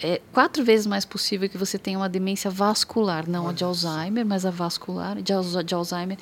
é 0.00 0.20
quatro 0.32 0.64
vezes 0.64 0.86
mais 0.86 1.04
possível 1.04 1.48
que 1.48 1.58
você 1.58 1.78
tenha 1.78 1.98
uma 1.98 2.08
demência 2.08 2.50
vascular, 2.50 3.28
não 3.28 3.48
a 3.48 3.52
de 3.52 3.64
Alzheimer, 3.64 4.24
mas 4.24 4.44
a 4.44 4.50
vascular. 4.50 5.16
De, 5.16 5.32
de 5.64 5.74
Alzheimer 5.74 6.18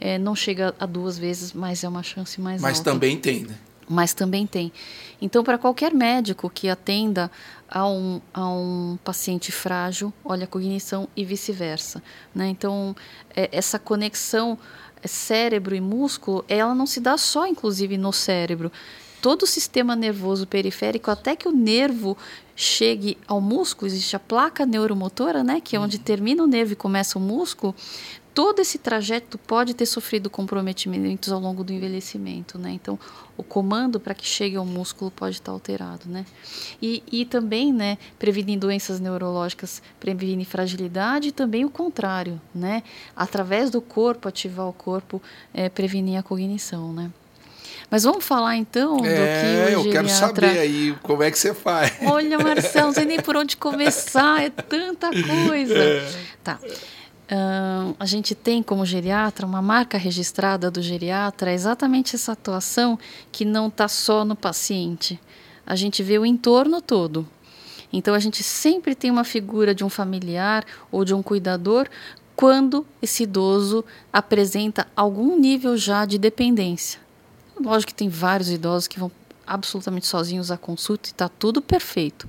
é, 0.00 0.18
não 0.18 0.34
chega 0.34 0.74
a 0.78 0.86
duas 0.86 1.18
vezes, 1.18 1.52
mas 1.52 1.84
é 1.84 1.88
uma 1.88 2.02
chance 2.02 2.40
mais 2.40 2.60
Mas 2.60 2.78
alta 2.78 2.90
também 2.92 3.16
tem, 3.16 3.42
né? 3.42 3.56
mas 3.88 4.12
também 4.12 4.46
tem. 4.46 4.72
Então, 5.20 5.42
para 5.42 5.56
qualquer 5.56 5.94
médico 5.94 6.50
que 6.50 6.68
atenda 6.68 7.30
a 7.68 7.88
um, 7.88 8.20
a 8.32 8.46
um 8.46 8.98
paciente 9.02 9.50
frágil, 9.50 10.12
olha 10.24 10.44
a 10.44 10.46
cognição 10.46 11.08
e 11.16 11.24
vice-versa. 11.24 12.02
Né? 12.34 12.48
Então, 12.48 12.94
é, 13.34 13.48
essa 13.50 13.78
conexão 13.78 14.58
é, 15.02 15.08
cérebro 15.08 15.74
e 15.74 15.80
músculo, 15.80 16.44
ela 16.48 16.74
não 16.74 16.86
se 16.86 17.00
dá 17.00 17.16
só, 17.16 17.46
inclusive, 17.46 17.96
no 17.96 18.12
cérebro. 18.12 18.70
Todo 19.20 19.42
o 19.42 19.46
sistema 19.46 19.96
nervoso 19.96 20.46
periférico, 20.46 21.10
até 21.10 21.34
que 21.34 21.48
o 21.48 21.52
nervo 21.52 22.16
chegue 22.54 23.18
ao 23.26 23.40
músculo, 23.40 23.86
existe 23.86 24.16
a 24.16 24.20
placa 24.20 24.66
neuromotora, 24.66 25.44
né, 25.44 25.60
que 25.60 25.76
é 25.76 25.80
onde 25.80 25.98
termina 25.98 26.42
o 26.42 26.46
nervo 26.46 26.72
e 26.72 26.76
começa 26.76 27.18
o 27.18 27.22
músculo, 27.22 27.74
todo 28.38 28.60
esse 28.60 28.78
trajeto 28.78 29.36
pode 29.36 29.74
ter 29.74 29.84
sofrido 29.84 30.30
comprometimentos 30.30 31.32
ao 31.32 31.40
longo 31.40 31.64
do 31.64 31.72
envelhecimento, 31.72 32.56
né? 32.56 32.70
Então, 32.70 32.96
o 33.36 33.42
comando 33.42 33.98
para 33.98 34.14
que 34.14 34.24
chegue 34.24 34.54
ao 34.54 34.64
músculo 34.64 35.10
pode 35.10 35.34
estar 35.34 35.50
alterado, 35.50 36.08
né? 36.08 36.24
E, 36.80 37.02
e 37.10 37.24
também, 37.24 37.72
né, 37.72 37.98
prevenir 38.16 38.56
doenças 38.56 39.00
neurológicas, 39.00 39.82
prevenir 39.98 40.46
fragilidade 40.46 41.30
e 41.30 41.32
também 41.32 41.64
o 41.64 41.70
contrário, 41.70 42.40
né? 42.54 42.84
Através 43.16 43.70
do 43.70 43.80
corpo, 43.80 44.28
ativar 44.28 44.68
o 44.68 44.72
corpo, 44.72 45.20
é, 45.52 45.68
prevenir 45.68 46.16
a 46.16 46.22
cognição, 46.22 46.92
né? 46.92 47.10
Mas 47.90 48.04
vamos 48.04 48.24
falar 48.24 48.56
então 48.56 48.96
do 48.98 49.06
É, 49.06 49.66
que 49.70 49.76
o 49.76 49.86
eu 49.86 49.90
quero 49.90 50.08
saber 50.08 50.58
aí 50.58 50.94
como 51.02 51.22
é 51.22 51.30
que 51.30 51.38
você 51.38 51.54
faz. 51.54 51.92
Olha, 52.02 52.38
Marcelo, 52.38 52.86
não 52.88 52.94
sei 52.94 53.04
nem 53.04 53.20
por 53.20 53.36
onde 53.36 53.56
começar, 53.56 54.42
é 54.42 54.50
tanta 54.50 55.10
coisa. 55.10 55.74
Tá. 56.44 56.58
Ahn, 57.30 57.94
a 58.00 58.06
gente 58.06 58.34
tem 58.34 58.62
como 58.62 58.86
geriatra 58.86 59.46
uma 59.46 59.60
marca 59.60 59.98
registrada 59.98 60.70
do 60.70 60.80
geriatra, 60.80 61.50
é 61.50 61.54
exatamente 61.54 62.16
essa 62.16 62.32
atuação 62.32 62.98
que 63.30 63.44
não 63.44 63.68
está 63.68 63.86
só 63.86 64.24
no 64.24 64.34
paciente. 64.34 65.20
A 65.66 65.76
gente 65.76 66.02
vê 66.02 66.18
o 66.18 66.24
entorno 66.24 66.80
todo. 66.80 67.28
Então 67.92 68.14
a 68.14 68.18
gente 68.18 68.42
sempre 68.42 68.94
tem 68.94 69.10
uma 69.10 69.24
figura 69.24 69.74
de 69.74 69.84
um 69.84 69.88
familiar 69.88 70.64
ou 70.90 71.04
de 71.04 71.14
um 71.14 71.22
cuidador 71.22 71.88
quando 72.34 72.86
esse 73.02 73.24
idoso 73.24 73.84
apresenta 74.12 74.86
algum 74.94 75.38
nível 75.38 75.76
já 75.76 76.04
de 76.04 76.18
dependência. 76.18 77.00
Lógico 77.60 77.92
que 77.92 77.94
tem 77.94 78.08
vários 78.08 78.50
idosos 78.50 78.86
que 78.86 78.98
vão 78.98 79.10
absolutamente 79.46 80.06
sozinhos 80.06 80.50
à 80.50 80.58
consulta 80.58 81.08
e 81.08 81.12
está 81.12 81.28
tudo 81.28 81.62
perfeito. 81.62 82.28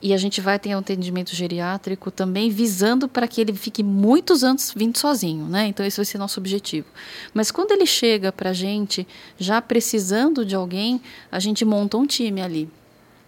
E 0.00 0.14
a 0.14 0.16
gente 0.16 0.40
vai 0.40 0.58
ter 0.60 0.76
um 0.76 0.78
atendimento 0.78 1.34
geriátrico 1.34 2.10
também 2.10 2.50
visando 2.50 3.08
para 3.08 3.26
que 3.26 3.40
ele 3.40 3.52
fique 3.52 3.82
muitos 3.82 4.44
anos 4.44 4.72
vindo 4.74 4.96
sozinho, 4.96 5.46
né? 5.46 5.66
Então 5.66 5.84
esse 5.84 5.96
vai 5.96 6.04
ser 6.04 6.18
nosso 6.18 6.38
objetivo. 6.38 6.86
Mas 7.34 7.50
quando 7.50 7.72
ele 7.72 7.84
chega 7.84 8.30
para 8.30 8.50
a 8.50 8.52
gente 8.52 9.06
já 9.36 9.60
precisando 9.60 10.44
de 10.44 10.54
alguém, 10.54 11.00
a 11.32 11.40
gente 11.40 11.64
monta 11.64 11.96
um 11.96 12.06
time 12.06 12.40
ali, 12.40 12.70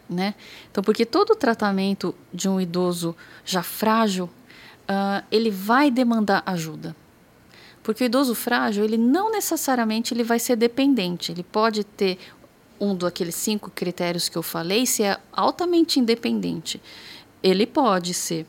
né? 0.08 0.34
Então 0.70 0.82
porque 0.84 1.04
todo 1.04 1.30
o 1.30 1.36
tratamento 1.36 2.14
de 2.32 2.48
um 2.48 2.60
idoso 2.60 3.16
já 3.44 3.64
frágil, 3.64 4.30
ah, 4.86 5.24
ele 5.28 5.50
vai 5.50 5.90
demandar 5.90 6.40
ajuda. 6.46 6.94
Porque 7.82 8.04
o 8.04 8.06
idoso 8.06 8.34
frágil, 8.34 8.84
ele 8.84 8.98
não 8.98 9.32
necessariamente 9.32 10.12
ele 10.12 10.22
vai 10.22 10.38
ser 10.38 10.56
dependente. 10.56 11.32
Ele 11.32 11.42
pode 11.42 11.84
ter 11.84 12.18
um 12.78 12.94
daqueles 12.94 13.34
cinco 13.34 13.70
critérios 13.70 14.28
que 14.28 14.36
eu 14.36 14.42
falei, 14.42 14.86
se 14.86 15.02
é 15.02 15.18
altamente 15.32 16.00
independente. 16.00 16.80
Ele 17.42 17.66
pode 17.66 18.14
ser. 18.14 18.46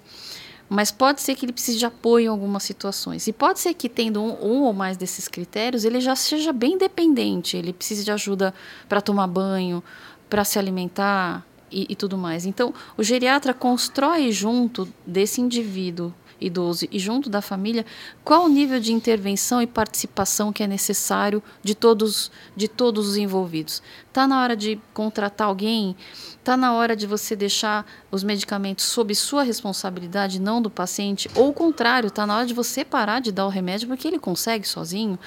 Mas 0.69 0.89
pode 0.89 1.21
ser 1.21 1.35
que 1.35 1.45
ele 1.45 1.51
precise 1.51 1.77
de 1.77 1.85
apoio 1.85 2.25
em 2.25 2.27
algumas 2.27 2.63
situações. 2.63 3.27
E 3.27 3.33
pode 3.33 3.59
ser 3.59 3.73
que, 3.73 3.89
tendo 3.89 4.21
um, 4.21 4.37
um 4.41 4.61
ou 4.63 4.73
mais 4.73 4.95
desses 4.95 5.27
critérios, 5.27 5.83
ele 5.83 5.99
já 5.99 6.15
seja 6.15 6.53
bem 6.53 6.77
dependente. 6.77 7.57
Ele 7.57 7.73
precise 7.73 8.05
de 8.05 8.11
ajuda 8.11 8.53
para 8.87 9.01
tomar 9.01 9.27
banho, 9.27 9.83
para 10.29 10.45
se 10.45 10.57
alimentar 10.57 11.45
e, 11.69 11.87
e 11.89 11.95
tudo 11.95 12.17
mais. 12.17 12.45
Então, 12.45 12.73
o 12.97 13.03
geriatra 13.03 13.53
constrói 13.53 14.31
junto 14.31 14.87
desse 15.05 15.41
indivíduo 15.41 16.13
idoso 16.41 16.87
e 16.91 16.99
junto 16.99 17.29
da 17.29 17.41
família, 17.41 17.85
qual 18.23 18.45
o 18.45 18.49
nível 18.49 18.79
de 18.79 18.91
intervenção 18.91 19.61
e 19.61 19.67
participação 19.67 20.51
que 20.51 20.63
é 20.63 20.67
necessário 20.67 21.41
de 21.63 21.75
todos, 21.75 22.31
de 22.55 22.67
todos 22.67 23.07
os 23.07 23.15
envolvidos. 23.15 23.81
Está 24.11 24.27
na 24.27 24.41
hora 24.41 24.57
de 24.57 24.77
contratar 24.93 25.47
alguém? 25.47 25.95
Está 26.37 26.57
na 26.57 26.73
hora 26.73 26.97
de 26.97 27.07
você 27.07 27.33
deixar 27.33 27.85
os 28.11 28.25
medicamentos 28.25 28.83
sob 28.83 29.15
sua 29.15 29.41
responsabilidade, 29.41 30.37
não 30.37 30.61
do 30.61 30.69
paciente? 30.69 31.31
Ou 31.33 31.47
o 31.47 31.53
contrário, 31.53 32.07
está 32.07 32.27
na 32.27 32.35
hora 32.35 32.45
de 32.45 32.53
você 32.53 32.83
parar 32.83 33.21
de 33.21 33.31
dar 33.31 33.45
o 33.45 33.49
remédio 33.49 33.87
porque 33.87 34.05
ele 34.05 34.19
consegue 34.19 34.67
sozinho? 34.67 35.17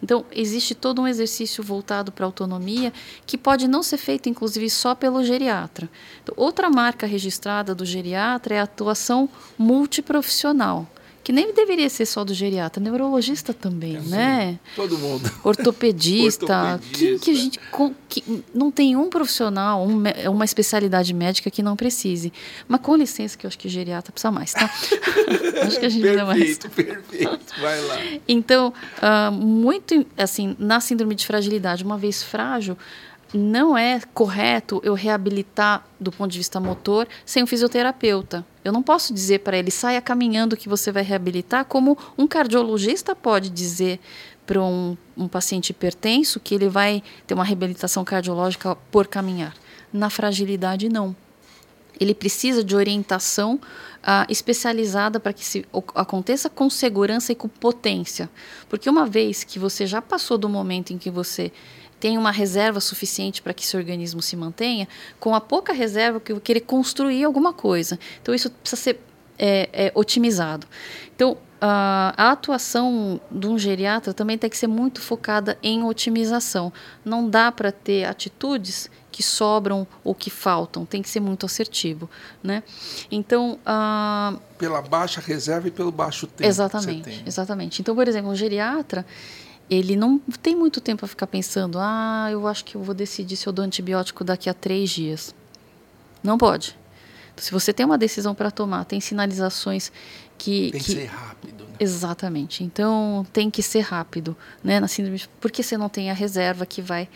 Então, 0.00 0.24
existe 0.30 0.76
todo 0.76 1.02
um 1.02 1.08
exercício 1.08 1.60
voltado 1.64 2.12
para 2.12 2.24
autonomia 2.24 2.92
que 3.26 3.36
pode 3.36 3.66
não 3.66 3.82
ser 3.82 3.98
feito, 3.98 4.28
inclusive, 4.28 4.70
só 4.70 4.94
pelo 4.94 5.24
geriatra. 5.24 5.90
Então, 6.22 6.32
outra 6.36 6.70
marca 6.70 7.08
registrada 7.08 7.74
do 7.74 7.84
geriatra 7.84 8.54
é 8.54 8.60
a 8.60 8.62
atuação 8.62 9.28
multiprofissional, 9.58 10.86
que 11.30 11.32
nem 11.32 11.54
deveria 11.54 11.88
ser 11.88 12.06
só 12.06 12.24
do 12.24 12.34
geriatra, 12.34 12.82
neurologista 12.82 13.54
também, 13.54 13.98
Assim, 13.98 14.10
né? 14.10 14.58
Todo 14.74 14.98
mundo. 14.98 15.30
Ortopedista, 15.44 16.72
Ortopedista. 16.72 16.98
Quem 16.98 17.18
que 17.20 17.30
a 17.30 17.34
gente 17.34 17.60
que 18.08 18.44
não 18.52 18.72
tem 18.72 18.96
um 18.96 19.08
profissional, 19.08 19.86
um 19.86 20.02
uma 20.28 20.44
especialidade 20.44 21.14
médica 21.14 21.48
que 21.48 21.62
não 21.62 21.76
precise. 21.76 22.32
Mas 22.66 22.80
com 22.80 22.96
licença, 22.96 23.38
que 23.38 23.46
eu 23.46 23.48
acho 23.48 23.56
que 23.56 23.68
geriatra 23.68 24.10
precisa 24.10 24.32
mais, 24.32 24.52
tá? 24.52 24.64
acho 25.64 25.78
que 25.78 25.86
a 25.86 25.88
gente 25.88 26.00
precisa 26.00 26.24
mais. 26.24 26.58
Perfeito, 26.58 26.70
perfeito. 26.70 27.60
Vai 27.60 27.80
lá. 27.80 27.96
Então, 28.26 28.74
ah, 29.00 29.30
muito 29.30 30.04
assim, 30.18 30.56
na 30.58 30.80
síndrome 30.80 31.14
de 31.14 31.24
fragilidade, 31.24 31.84
uma 31.84 31.96
vez 31.96 32.24
frágil, 32.24 32.76
não 33.32 33.76
é 33.76 34.00
correto 34.12 34.80
eu 34.84 34.94
reabilitar 34.94 35.84
do 35.98 36.10
ponto 36.10 36.30
de 36.30 36.38
vista 36.38 36.58
motor 36.58 37.06
sem 37.24 37.42
um 37.42 37.46
fisioterapeuta. 37.46 38.44
Eu 38.64 38.72
não 38.72 38.82
posso 38.82 39.14
dizer 39.14 39.40
para 39.40 39.56
ele 39.56 39.70
saia 39.70 40.00
caminhando 40.00 40.56
que 40.56 40.68
você 40.68 40.90
vai 40.90 41.02
reabilitar, 41.02 41.64
como 41.64 41.96
um 42.18 42.26
cardiologista 42.26 43.14
pode 43.14 43.50
dizer 43.50 44.00
para 44.46 44.60
um, 44.60 44.96
um 45.16 45.28
paciente 45.28 45.70
hipertenso 45.70 46.40
que 46.40 46.54
ele 46.54 46.68
vai 46.68 47.02
ter 47.26 47.34
uma 47.34 47.44
reabilitação 47.44 48.04
cardiológica 48.04 48.76
por 48.90 49.06
caminhar. 49.06 49.54
Na 49.92 50.10
fragilidade, 50.10 50.88
não 50.88 51.14
ele 52.00 52.14
precisa 52.14 52.64
de 52.64 52.74
orientação 52.74 53.60
ah, 54.02 54.26
especializada 54.28 55.20
para 55.20 55.34
que 55.34 55.44
se 55.44 55.66
aconteça 55.94 56.48
com 56.48 56.70
segurança 56.70 57.30
e 57.30 57.34
com 57.34 57.46
potência. 57.46 58.30
Porque 58.70 58.88
uma 58.88 59.06
vez 59.06 59.44
que 59.44 59.58
você 59.58 59.86
já 59.86 60.00
passou 60.00 60.38
do 60.38 60.48
momento 60.48 60.94
em 60.94 60.98
que 60.98 61.10
você 61.10 61.52
tem 62.00 62.16
uma 62.16 62.30
reserva 62.32 62.80
suficiente 62.80 63.42
para 63.42 63.52
que 63.52 63.64
seu 63.64 63.78
organismo 63.78 64.22
se 64.22 64.34
mantenha, 64.34 64.88
com 65.20 65.34
a 65.34 65.40
pouca 65.40 65.72
reserva 65.72 66.18
que 66.18 66.32
eu 66.32 66.36
vou 66.36 66.42
querer 66.42 66.60
construir 66.60 67.22
alguma 67.22 67.52
coisa. 67.52 67.98
Então 68.22 68.34
isso 68.34 68.50
precisa 68.50 68.80
ser 68.80 69.00
é, 69.38 69.68
é, 69.72 69.92
otimizado. 69.94 70.66
Então, 71.14 71.36
a, 71.60 72.14
a 72.16 72.32
atuação 72.32 73.20
de 73.30 73.46
um 73.46 73.58
geriatra 73.58 74.14
também 74.14 74.38
tem 74.38 74.48
que 74.48 74.56
ser 74.56 74.66
muito 74.66 75.00
focada 75.00 75.58
em 75.62 75.84
otimização. 75.84 76.72
Não 77.04 77.28
dá 77.28 77.52
para 77.52 77.70
ter 77.70 78.04
atitudes 78.04 78.90
que 79.10 79.22
sobram 79.22 79.86
ou 80.04 80.14
que 80.14 80.30
faltam, 80.30 80.86
tem 80.86 81.02
que 81.02 81.08
ser 81.08 81.20
muito 81.20 81.44
assertivo. 81.44 82.08
Né? 82.42 82.62
Então, 83.10 83.58
Pela 84.56 84.80
baixa 84.80 85.20
reserva 85.20 85.68
e 85.68 85.70
pelo 85.70 85.90
baixo 85.90 86.26
tempo. 86.26 86.48
exatamente, 86.48 87.22
exatamente. 87.26 87.82
Então, 87.82 87.94
por 87.94 88.06
exemplo, 88.08 88.30
um 88.30 88.34
geriatra 88.34 89.04
ele 89.70 89.94
não 89.94 90.18
tem 90.42 90.56
muito 90.56 90.80
tempo 90.80 91.04
a 91.04 91.08
ficar 91.08 91.28
pensando, 91.28 91.78
ah, 91.80 92.28
eu 92.30 92.46
acho 92.48 92.64
que 92.64 92.74
eu 92.74 92.82
vou 92.82 92.94
decidir 92.94 93.36
se 93.36 93.46
eu 93.46 93.52
dou 93.52 93.64
antibiótico 93.64 94.24
daqui 94.24 94.50
a 94.50 94.54
três 94.54 94.90
dias. 94.90 95.32
Não 96.22 96.36
pode. 96.36 96.76
Então, 97.32 97.44
se 97.44 97.52
você 97.52 97.72
tem 97.72 97.86
uma 97.86 97.96
decisão 97.96 98.34
para 98.34 98.50
tomar, 98.50 98.84
tem 98.84 99.00
sinalizações 99.00 99.92
que. 100.36 100.72
Tem 100.72 100.80
que... 100.80 100.86
que 100.86 100.92
ser 100.92 101.06
rápido. 101.06 101.64
Né? 101.64 101.70
Exatamente. 101.78 102.64
Então 102.64 103.24
tem 103.32 103.48
que 103.48 103.62
ser 103.62 103.80
rápido, 103.80 104.36
né? 104.62 104.80
Na 104.80 104.88
síndrome, 104.88 105.22
porque 105.40 105.62
você 105.62 105.78
não 105.78 105.88
tem 105.88 106.10
a 106.10 106.14
reserva 106.14 106.66
que 106.66 106.82
vai 106.82 107.08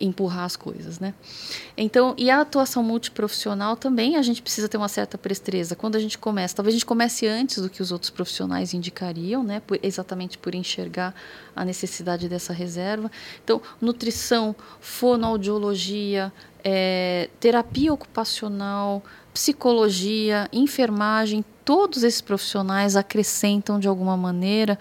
empurrar 0.00 0.44
as 0.44 0.56
coisas, 0.56 0.98
né? 0.98 1.14
Então, 1.76 2.14
e 2.18 2.30
a 2.30 2.40
atuação 2.40 2.82
multiprofissional 2.82 3.76
também 3.76 4.16
a 4.16 4.22
gente 4.22 4.42
precisa 4.42 4.68
ter 4.68 4.76
uma 4.76 4.88
certa 4.88 5.16
presteza. 5.16 5.74
Quando 5.74 5.96
a 5.96 5.98
gente 5.98 6.18
começa, 6.18 6.54
talvez 6.54 6.74
a 6.74 6.76
gente 6.76 6.86
comece 6.86 7.26
antes 7.26 7.62
do 7.62 7.70
que 7.70 7.80
os 7.80 7.90
outros 7.90 8.10
profissionais 8.10 8.74
indicariam, 8.74 9.42
né? 9.42 9.60
Por, 9.60 9.78
exatamente 9.82 10.36
por 10.38 10.54
enxergar 10.54 11.14
a 11.54 11.64
necessidade 11.64 12.28
dessa 12.28 12.52
reserva. 12.52 13.10
Então, 13.42 13.62
nutrição, 13.80 14.54
fonoaudiologia, 14.80 16.32
é, 16.62 17.30
terapia 17.40 17.92
ocupacional, 17.92 19.02
psicologia, 19.32 20.48
enfermagem, 20.52 21.44
todos 21.64 22.02
esses 22.02 22.20
profissionais 22.20 22.96
acrescentam 22.96 23.78
de 23.78 23.88
alguma 23.88 24.16
maneira 24.16 24.78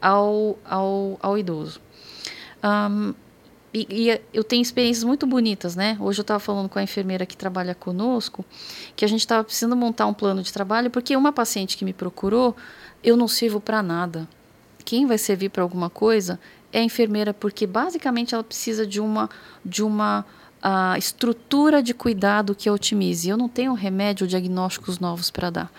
ao, 0.00 0.58
ao, 0.64 1.18
ao 1.22 1.38
idoso. 1.38 1.80
Um, 2.62 3.14
e, 3.74 3.86
e, 3.90 4.20
eu 4.32 4.44
tenho 4.44 4.62
experiências 4.62 5.02
muito 5.02 5.26
bonitas, 5.26 5.74
né? 5.74 5.96
Hoje 6.00 6.20
eu 6.20 6.22
estava 6.22 6.38
falando 6.38 6.68
com 6.68 6.78
a 6.78 6.82
enfermeira 6.82 7.26
que 7.26 7.36
trabalha 7.36 7.74
conosco, 7.74 8.44
que 8.94 9.04
a 9.04 9.08
gente 9.08 9.20
estava 9.20 9.42
precisando 9.42 9.74
montar 9.74 10.06
um 10.06 10.14
plano 10.14 10.44
de 10.44 10.52
trabalho, 10.52 10.92
porque 10.92 11.16
uma 11.16 11.32
paciente 11.32 11.76
que 11.76 11.84
me 11.84 11.92
procurou, 11.92 12.56
eu 13.02 13.16
não 13.16 13.26
sirvo 13.26 13.60
para 13.60 13.82
nada. 13.82 14.28
Quem 14.84 15.06
vai 15.06 15.18
servir 15.18 15.48
para 15.48 15.64
alguma 15.64 15.90
coisa 15.90 16.38
é 16.72 16.78
a 16.78 16.84
enfermeira, 16.84 17.34
porque 17.34 17.66
basicamente 17.66 18.32
ela 18.32 18.44
precisa 18.44 18.86
de 18.86 19.00
uma, 19.00 19.28
de 19.64 19.82
uma 19.82 20.24
uh, 20.62 20.96
estrutura 20.96 21.82
de 21.82 21.92
cuidado 21.92 22.54
que 22.54 22.68
a 22.68 22.72
otimize. 22.72 23.28
Eu 23.28 23.36
não 23.36 23.48
tenho 23.48 23.72
remédio 23.74 24.24
ou 24.24 24.28
diagnósticos 24.28 25.00
novos 25.00 25.32
para 25.32 25.50
dar. 25.50 25.72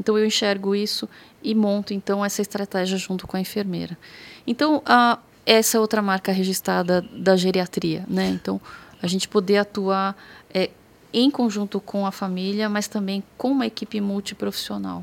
Então 0.00 0.18
eu 0.18 0.26
enxergo 0.26 0.74
isso 0.74 1.08
e 1.40 1.54
monto 1.54 1.94
então 1.94 2.24
essa 2.24 2.42
estratégia 2.42 2.98
junto 2.98 3.28
com 3.28 3.36
a 3.36 3.40
enfermeira. 3.40 3.96
Então, 4.46 4.78
uh, 4.78 5.18
essa 5.48 5.78
é 5.78 5.80
outra 5.80 6.02
marca 6.02 6.30
registrada 6.30 7.00
da 7.10 7.34
geriatria, 7.34 8.04
né? 8.06 8.28
Então, 8.28 8.60
a 9.00 9.06
gente 9.06 9.26
poder 9.26 9.56
atuar 9.56 10.14
é, 10.52 10.68
em 11.10 11.30
conjunto 11.30 11.80
com 11.80 12.04
a 12.04 12.12
família, 12.12 12.68
mas 12.68 12.86
também 12.86 13.24
com 13.38 13.52
uma 13.52 13.66
equipe 13.66 13.98
multiprofissional. 13.98 15.02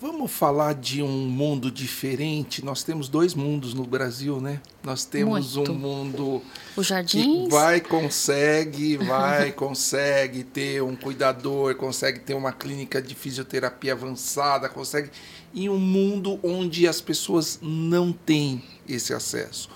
Vamos 0.00 0.32
falar 0.32 0.74
de 0.74 1.02
um 1.02 1.08
mundo 1.08 1.70
diferente. 1.70 2.64
Nós 2.64 2.82
temos 2.82 3.08
dois 3.08 3.34
mundos 3.34 3.72
no 3.74 3.84
Brasil, 3.84 4.40
né? 4.40 4.60
Nós 4.82 5.04
temos 5.04 5.56
Muito. 5.56 5.72
um 5.72 5.74
mundo 5.76 6.42
o 6.76 6.82
jardim 6.82 7.48
vai 7.48 7.80
consegue, 7.80 8.96
vai 8.96 9.50
consegue 9.54 10.42
ter 10.42 10.82
um 10.82 10.96
cuidador, 10.96 11.76
consegue 11.76 12.18
ter 12.18 12.34
uma 12.34 12.52
clínica 12.52 13.00
de 13.00 13.14
fisioterapia 13.14 13.92
avançada, 13.92 14.68
consegue 14.68 15.08
em 15.54 15.68
um 15.68 15.78
mundo 15.78 16.40
onde 16.42 16.88
as 16.88 17.00
pessoas 17.00 17.60
não 17.62 18.12
têm 18.12 18.60
esse 18.88 19.12
acesso. 19.14 19.68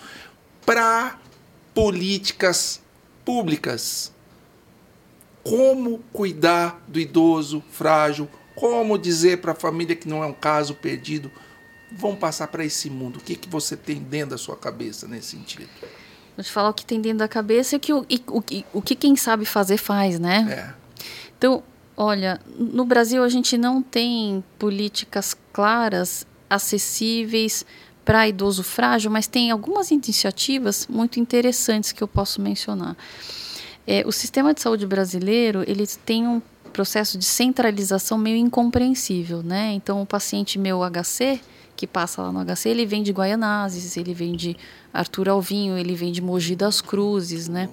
Para 0.64 1.18
políticas 1.74 2.80
públicas, 3.24 4.12
como 5.42 5.98
cuidar 6.12 6.82
do 6.88 6.98
idoso 6.98 7.62
frágil, 7.70 8.28
como 8.54 8.98
dizer 8.98 9.40
para 9.40 9.52
a 9.52 9.54
família 9.54 9.94
que 9.94 10.08
não 10.08 10.24
é 10.24 10.26
um 10.26 10.32
caso 10.32 10.74
perdido, 10.74 11.30
vão 11.92 12.16
passar 12.16 12.48
para 12.48 12.64
esse 12.64 12.90
mundo. 12.90 13.18
O 13.18 13.20
que, 13.20 13.36
que 13.36 13.48
você 13.48 13.76
tem 13.76 13.98
dentro 13.98 14.30
da 14.30 14.38
sua 14.38 14.56
cabeça 14.56 15.06
nesse 15.06 15.28
sentido? 15.28 15.68
Vou 16.36 16.44
te 16.44 16.50
falar 16.50 16.70
o 16.70 16.74
que 16.74 16.84
tem 16.84 17.00
dentro 17.00 17.18
da 17.18 17.28
cabeça 17.28 17.76
e, 17.76 17.78
que, 17.78 17.92
o, 17.92 18.04
e, 18.08 18.22
o, 18.26 18.42
o 18.72 18.82
que 18.82 18.94
quem 18.94 19.16
sabe 19.16 19.44
fazer 19.44 19.76
faz, 19.76 20.18
né? 20.18 20.74
É. 20.74 20.86
Então, 21.38 21.62
olha, 21.96 22.40
no 22.58 22.84
Brasil 22.84 23.22
a 23.22 23.28
gente 23.28 23.56
não 23.56 23.82
tem 23.82 24.42
políticas 24.58 25.36
claras, 25.52 26.26
acessíveis, 26.48 27.64
para 28.06 28.28
idoso 28.28 28.62
frágil, 28.62 29.10
mas 29.10 29.26
tem 29.26 29.50
algumas 29.50 29.90
iniciativas 29.90 30.86
muito 30.88 31.18
interessantes 31.18 31.90
que 31.90 32.00
eu 32.00 32.06
posso 32.06 32.40
mencionar. 32.40 32.96
É, 33.84 34.04
o 34.06 34.12
sistema 34.12 34.54
de 34.54 34.60
saúde 34.62 34.86
brasileiro 34.86 35.64
ele 35.66 35.84
tem 36.04 36.26
um 36.26 36.40
processo 36.72 37.18
de 37.18 37.24
centralização 37.24 38.16
meio 38.16 38.36
incompreensível, 38.36 39.42
né? 39.42 39.72
Então, 39.72 40.00
o 40.00 40.06
paciente 40.06 40.58
meu 40.58 40.80
HC 40.88 41.40
que 41.76 41.86
passa 41.86 42.22
lá 42.22 42.32
no 42.32 42.42
HC, 42.42 42.70
ele 42.70 42.86
vem 42.86 43.02
de 43.02 43.12
Guaianazes, 43.12 43.98
ele 43.98 44.14
vem 44.14 44.34
de 44.34 44.56
Arthur 44.94 45.28
Alvinho, 45.28 45.76
ele 45.76 45.94
vem 45.94 46.10
de 46.10 46.22
Mogi 46.22 46.56
das 46.56 46.80
Cruzes, 46.80 47.48
né? 47.48 47.68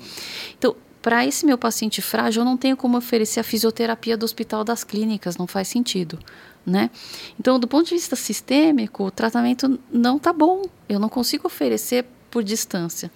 Então, 0.57 0.75
para 1.01 1.25
esse 1.25 1.45
meu 1.45 1.57
paciente 1.57 2.01
frágil, 2.01 2.41
eu 2.41 2.45
não 2.45 2.57
tenho 2.57 2.75
como 2.75 2.97
oferecer 2.97 3.39
a 3.39 3.43
fisioterapia 3.43 4.17
do 4.17 4.25
Hospital 4.25 4.65
das 4.65 4.83
Clínicas, 4.83 5.37
não 5.37 5.47
faz 5.47 5.69
sentido 5.69 6.19
né? 6.65 6.89
Então, 7.39 7.59
do 7.59 7.67
ponto 7.67 7.87
de 7.87 7.95
vista 7.95 8.15
sistêmico, 8.15 9.05
o 9.05 9.11
tratamento 9.11 9.79
não 9.91 10.17
está 10.17 10.31
bom. 10.31 10.63
Eu 10.87 10.99
não 10.99 11.09
consigo 11.09 11.47
oferecer 11.47 12.05
por 12.31 12.43
distância. 12.43 13.11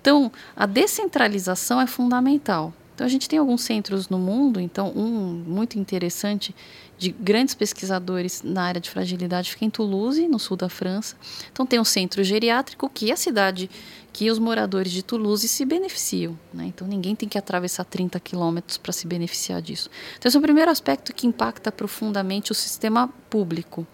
Então, 0.00 0.30
a 0.54 0.66
descentralização 0.66 1.80
é 1.80 1.86
fundamental. 1.86 2.72
Então, 2.94 3.06
a 3.06 3.10
gente 3.10 3.28
tem 3.28 3.38
alguns 3.38 3.62
centros 3.62 4.08
no 4.08 4.18
mundo, 4.18 4.60
então, 4.60 4.92
um 4.94 5.42
muito 5.46 5.78
interessante 5.78 6.54
de 6.98 7.10
grandes 7.10 7.54
pesquisadores 7.54 8.42
na 8.44 8.62
área 8.62 8.80
de 8.80 8.88
fragilidade 8.88 9.50
fica 9.50 9.64
em 9.64 9.70
Toulouse, 9.70 10.28
no 10.28 10.38
sul 10.38 10.56
da 10.56 10.68
França. 10.68 11.16
Então, 11.50 11.66
tem 11.66 11.80
um 11.80 11.84
centro 11.84 12.22
geriátrico 12.22 12.88
que 12.88 13.10
a 13.10 13.16
cidade 13.16 13.68
que 14.12 14.30
os 14.30 14.38
moradores 14.38 14.92
de 14.92 15.02
Toulouse 15.02 15.46
se 15.48 15.64
beneficiam. 15.64 16.38
Né? 16.52 16.66
Então, 16.66 16.86
ninguém 16.86 17.16
tem 17.16 17.28
que 17.28 17.38
atravessar 17.38 17.84
30 17.84 18.20
quilômetros 18.20 18.76
para 18.76 18.92
se 18.92 19.06
beneficiar 19.06 19.62
disso. 19.62 19.88
Então, 20.18 20.28
esse 20.28 20.36
é 20.36 20.40
o 20.40 20.42
primeiro 20.42 20.70
aspecto 20.70 21.14
que 21.14 21.26
impacta 21.26 21.72
profundamente 21.72 22.52
o 22.52 22.54
sistema 22.54 23.08
público. 23.30 23.86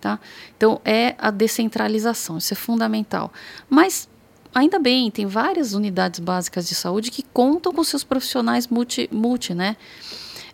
Tá? 0.00 0.20
Então, 0.56 0.80
é 0.84 1.16
a 1.18 1.30
descentralização, 1.30 2.38
isso 2.38 2.54
é 2.54 2.56
fundamental. 2.56 3.32
Mas, 3.68 4.08
ainda 4.54 4.78
bem, 4.78 5.10
tem 5.10 5.26
várias 5.26 5.74
unidades 5.74 6.20
básicas 6.20 6.68
de 6.68 6.74
saúde 6.76 7.10
que 7.10 7.24
contam 7.24 7.72
com 7.72 7.82
seus 7.82 8.04
profissionais 8.04 8.68
multi, 8.68 9.08
multi 9.10 9.54
né? 9.54 9.76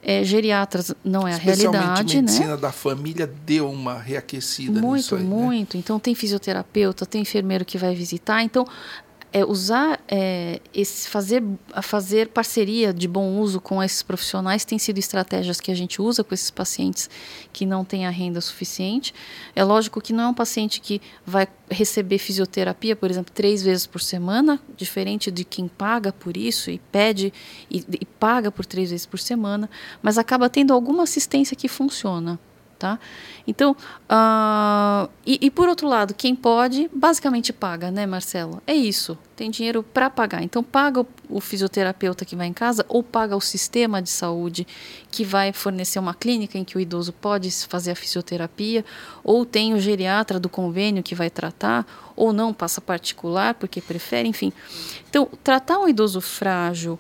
É, 0.06 0.22
geriatras 0.22 0.94
não 1.02 1.26
é 1.26 1.32
a 1.32 1.36
realidade, 1.39 2.18
a 2.18 2.20
medicina 2.20 2.48
né? 2.48 2.56
da 2.59 2.70
família 2.70 3.26
deu 3.47 3.70
uma 3.70 3.98
reaquecida 3.98 4.78
muito, 4.78 5.16
aí, 5.16 5.22
né? 5.22 5.28
muito. 5.28 5.76
Né? 5.76 5.81
Então 5.82 5.98
tem 5.98 6.14
fisioterapeuta, 6.14 7.06
tem 7.06 7.22
enfermeiro 7.22 7.64
que 7.64 7.78
vai 7.78 7.94
visitar. 7.94 8.43
Então 8.43 8.66
é, 9.35 9.44
usar 9.44 10.01
é, 10.06 10.61
esse 10.73 11.09
fazer 11.09 11.43
fazer 11.82 12.28
parceria 12.28 12.94
de 12.94 13.09
bom 13.09 13.36
uso 13.36 13.61
com 13.61 13.82
esses 13.82 14.01
profissionais 14.01 14.65
tem 14.65 14.78
sido 14.78 14.98
estratégias 14.98 15.61
que 15.61 15.73
a 15.73 15.74
gente 15.74 16.01
usa 16.01 16.23
com 16.23 16.32
esses 16.32 16.52
pacientes 16.52 17.11
que 17.52 17.66
não 17.66 17.85
têm 17.85 18.06
a 18.06 18.11
renda 18.11 18.40
suficiente. 18.40 19.12
É 19.56 19.65
lógico 19.65 20.01
que 20.01 20.12
não 20.12 20.24
é 20.24 20.28
um 20.28 20.35
paciente 20.35 20.81
que 20.81 21.02
vai 21.27 21.48
receber 21.69 22.19
fisioterapia 22.19 22.94
por 22.94 23.11
exemplo 23.11 23.32
três 23.35 23.61
vezes 23.61 23.89
por 23.89 24.01
semana 24.01 24.61
diferente 24.77 25.32
de 25.32 25.44
quem 25.44 25.66
paga 25.66 26.12
por 26.12 26.36
isso 26.36 26.70
e 26.70 26.78
pede 26.93 27.32
e, 27.69 27.85
e 28.01 28.06
paga 28.06 28.52
por 28.52 28.65
três 28.65 28.90
vezes 28.90 29.05
por 29.05 29.19
semana 29.19 29.69
mas 30.01 30.16
acaba 30.16 30.48
tendo 30.48 30.73
alguma 30.73 31.02
assistência 31.02 31.56
que 31.56 31.66
funciona 31.66 32.39
Tá? 32.85 32.98
Então, 33.47 33.73
uh, 33.73 35.09
e, 35.24 35.39
e, 35.40 35.51
por 35.51 35.70
outro 35.70 35.89
lado, 35.89 36.12
quem 36.12 36.36
pode, 36.36 36.90
basicamente 36.94 37.51
paga, 37.51 37.90
né, 37.90 38.05
Marcelo? 38.05 38.62
É 38.66 38.74
isso, 38.74 39.16
tem 39.35 39.51
dinheiro 39.51 39.82
para 39.82 40.11
pagar. 40.11 40.43
Então, 40.43 40.62
paga 40.62 41.01
o, 41.01 41.06
o, 41.31 41.40
fisioterapeuta 41.40 42.27
que 42.27 42.36
vai 42.36 42.47
em 42.47 42.52
casa 42.52 42.85
ou 42.86 43.02
paga 43.02 43.35
o 43.35 43.40
sistema 43.40 44.02
de 44.02 44.11
saúde 44.11 44.66
que 45.11 45.24
vai 45.24 45.51
fornecer 45.51 45.98
uma 45.98 46.12
clínica 46.12 46.59
em 46.59 46.65
que 46.65 46.77
o 46.77 46.81
idoso 46.81 47.11
pode 47.11 47.51
fazer 47.51 47.93
a 47.93 47.97
fisioterapia, 47.97 48.85
ou 49.23 49.47
tem 49.47 49.73
o 49.73 49.81
geriatra 49.81 50.39
do 50.39 50.51
convênio 50.51 51.02
que 51.02 51.15
vai 51.15 51.31
tratar, 51.31 51.86
ou 52.15 52.35
não, 52.35 52.52
passa 52.52 52.82
particular 52.82 53.55
porque 53.55 53.81
prefere, 53.81 54.28
enfim. 54.28 54.52
Então, 55.09 55.27
tratar 55.43 55.78
um 55.78 55.89
idoso 55.89 56.20
frágil, 56.20 56.98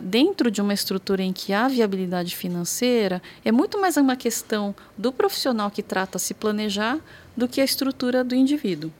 dentro 0.00 0.50
de 0.50 0.60
uma 0.60 0.72
estrutura 0.72 1.22
em 1.22 1.32
que 1.32 1.52
há 1.52 1.66
viabilidade 1.66 2.36
financeira, 2.36 3.20
é 3.44 3.50
muito 3.50 3.80
mais 3.80 3.96
uma 3.96 4.16
questão 4.16 4.74
do 4.96 5.12
profissional 5.12 5.70
que 5.70 5.82
trata 5.82 6.18
se 6.18 6.34
planejar 6.34 6.98
do 7.36 7.48
que 7.48 7.60
a 7.60 7.64
estrutura 7.64 8.22
do 8.22 8.34
indivíduo. 8.34 8.92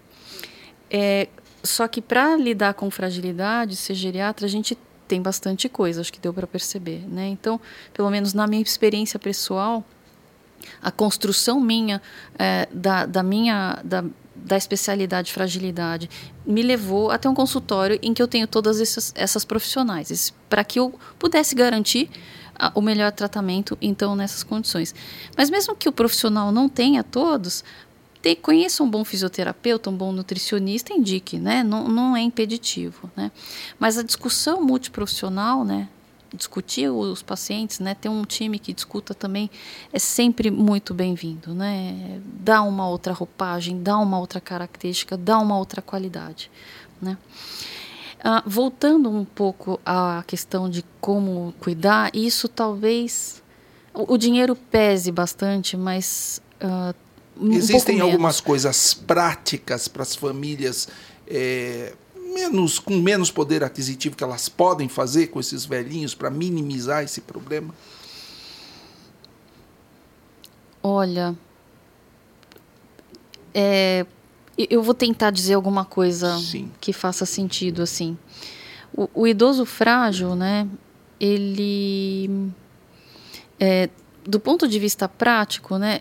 É, 0.90 1.28
só 1.62 1.86
que 1.86 2.02
para 2.02 2.36
lidar 2.36 2.74
com 2.74 2.90
fragilidade, 2.90 3.76
ser 3.76 3.94
geriatra, 3.94 4.46
a 4.46 4.48
gente 4.48 4.76
tem 5.06 5.22
bastante 5.22 5.68
coisa, 5.68 6.00
acho 6.00 6.12
que 6.12 6.20
deu 6.20 6.34
para 6.34 6.46
perceber. 6.46 7.04
Né? 7.08 7.28
Então, 7.28 7.60
pelo 7.94 8.10
menos 8.10 8.34
na 8.34 8.46
minha 8.46 8.62
experiência 8.62 9.18
pessoal, 9.18 9.84
a 10.80 10.90
construção 10.90 11.60
minha 11.60 12.00
é, 12.38 12.68
da, 12.72 13.06
da 13.06 13.22
minha 13.22 13.80
da, 13.84 14.04
da 14.44 14.56
especialidade 14.56 15.32
fragilidade 15.32 16.10
me 16.44 16.62
levou 16.62 17.10
até 17.10 17.28
um 17.28 17.34
consultório 17.34 17.98
em 18.02 18.12
que 18.12 18.22
eu 18.22 18.28
tenho 18.28 18.46
todas 18.46 18.80
essas, 18.80 19.12
essas 19.16 19.44
profissionais, 19.44 20.32
para 20.48 20.64
que 20.64 20.78
eu 20.78 20.98
pudesse 21.18 21.54
garantir 21.54 22.10
a, 22.58 22.72
o 22.74 22.80
melhor 22.80 23.12
tratamento, 23.12 23.78
então, 23.80 24.16
nessas 24.16 24.42
condições. 24.42 24.94
Mas 25.36 25.48
mesmo 25.48 25.76
que 25.76 25.88
o 25.88 25.92
profissional 25.92 26.50
não 26.50 26.68
tenha 26.68 27.02
todos, 27.02 27.64
conheça 28.40 28.82
um 28.82 28.90
bom 28.90 29.04
fisioterapeuta, 29.04 29.90
um 29.90 29.96
bom 29.96 30.12
nutricionista, 30.12 30.92
indique, 30.92 31.38
né? 31.38 31.62
Não, 31.64 31.88
não 31.88 32.16
é 32.16 32.20
impeditivo, 32.20 33.10
né? 33.16 33.32
Mas 33.78 33.98
a 33.98 34.02
discussão 34.02 34.62
multiprofissional, 34.62 35.64
né? 35.64 35.88
Discutir 36.34 36.88
os 36.88 37.22
pacientes, 37.22 37.78
né, 37.78 37.94
ter 37.94 38.08
um 38.08 38.24
time 38.24 38.58
que 38.58 38.72
discuta 38.72 39.14
também 39.14 39.50
é 39.92 39.98
sempre 39.98 40.50
muito 40.50 40.94
bem-vindo, 40.94 41.54
né? 41.54 42.20
Dá 42.40 42.62
uma 42.62 42.88
outra 42.88 43.12
roupagem, 43.12 43.82
dá 43.82 43.98
uma 43.98 44.18
outra 44.18 44.40
característica, 44.40 45.16
dá 45.16 45.38
uma 45.38 45.58
outra 45.58 45.82
qualidade, 45.82 46.50
né? 47.00 47.18
Ah, 48.24 48.42
voltando 48.46 49.10
um 49.10 49.24
pouco 49.24 49.80
à 49.84 50.22
questão 50.26 50.70
de 50.70 50.84
como 51.00 51.52
cuidar, 51.58 52.14
isso 52.14 52.48
talvez 52.48 53.42
o, 53.92 54.14
o 54.14 54.16
dinheiro 54.16 54.54
pese 54.54 55.10
bastante, 55.10 55.76
mas 55.76 56.40
uh, 56.62 56.94
um 57.36 57.52
existem 57.52 58.00
algumas 58.00 58.40
coisas 58.40 58.94
práticas 58.94 59.88
para 59.88 60.02
as 60.02 60.14
famílias 60.14 60.88
é, 61.26 61.94
menos 62.32 62.78
com 62.78 62.96
menos 62.96 63.30
poder 63.30 63.62
aquisitivo 63.62 64.16
que 64.16 64.24
elas 64.24 64.48
podem 64.48 64.88
fazer 64.88 65.28
com 65.28 65.40
esses 65.40 65.64
velhinhos 65.64 66.14
para 66.14 66.30
minimizar 66.30 67.02
esse 67.02 67.20
problema? 67.20 67.74
Olha, 70.82 71.36
é, 73.54 74.04
eu 74.56 74.82
vou 74.82 74.94
tentar 74.94 75.30
dizer 75.30 75.54
alguma 75.54 75.84
coisa 75.84 76.38
Sim. 76.38 76.70
que 76.80 76.92
faça 76.92 77.24
sentido 77.24 77.82
assim. 77.82 78.16
O, 78.94 79.08
o, 79.14 79.26
idoso 79.26 79.64
frágil, 79.64 80.34
né? 80.34 80.68
Ele, 81.20 82.50
é, 83.58 83.88
do 84.24 84.40
ponto 84.40 84.66
de 84.66 84.78
vista 84.78 85.08
prático, 85.08 85.78
né? 85.78 86.00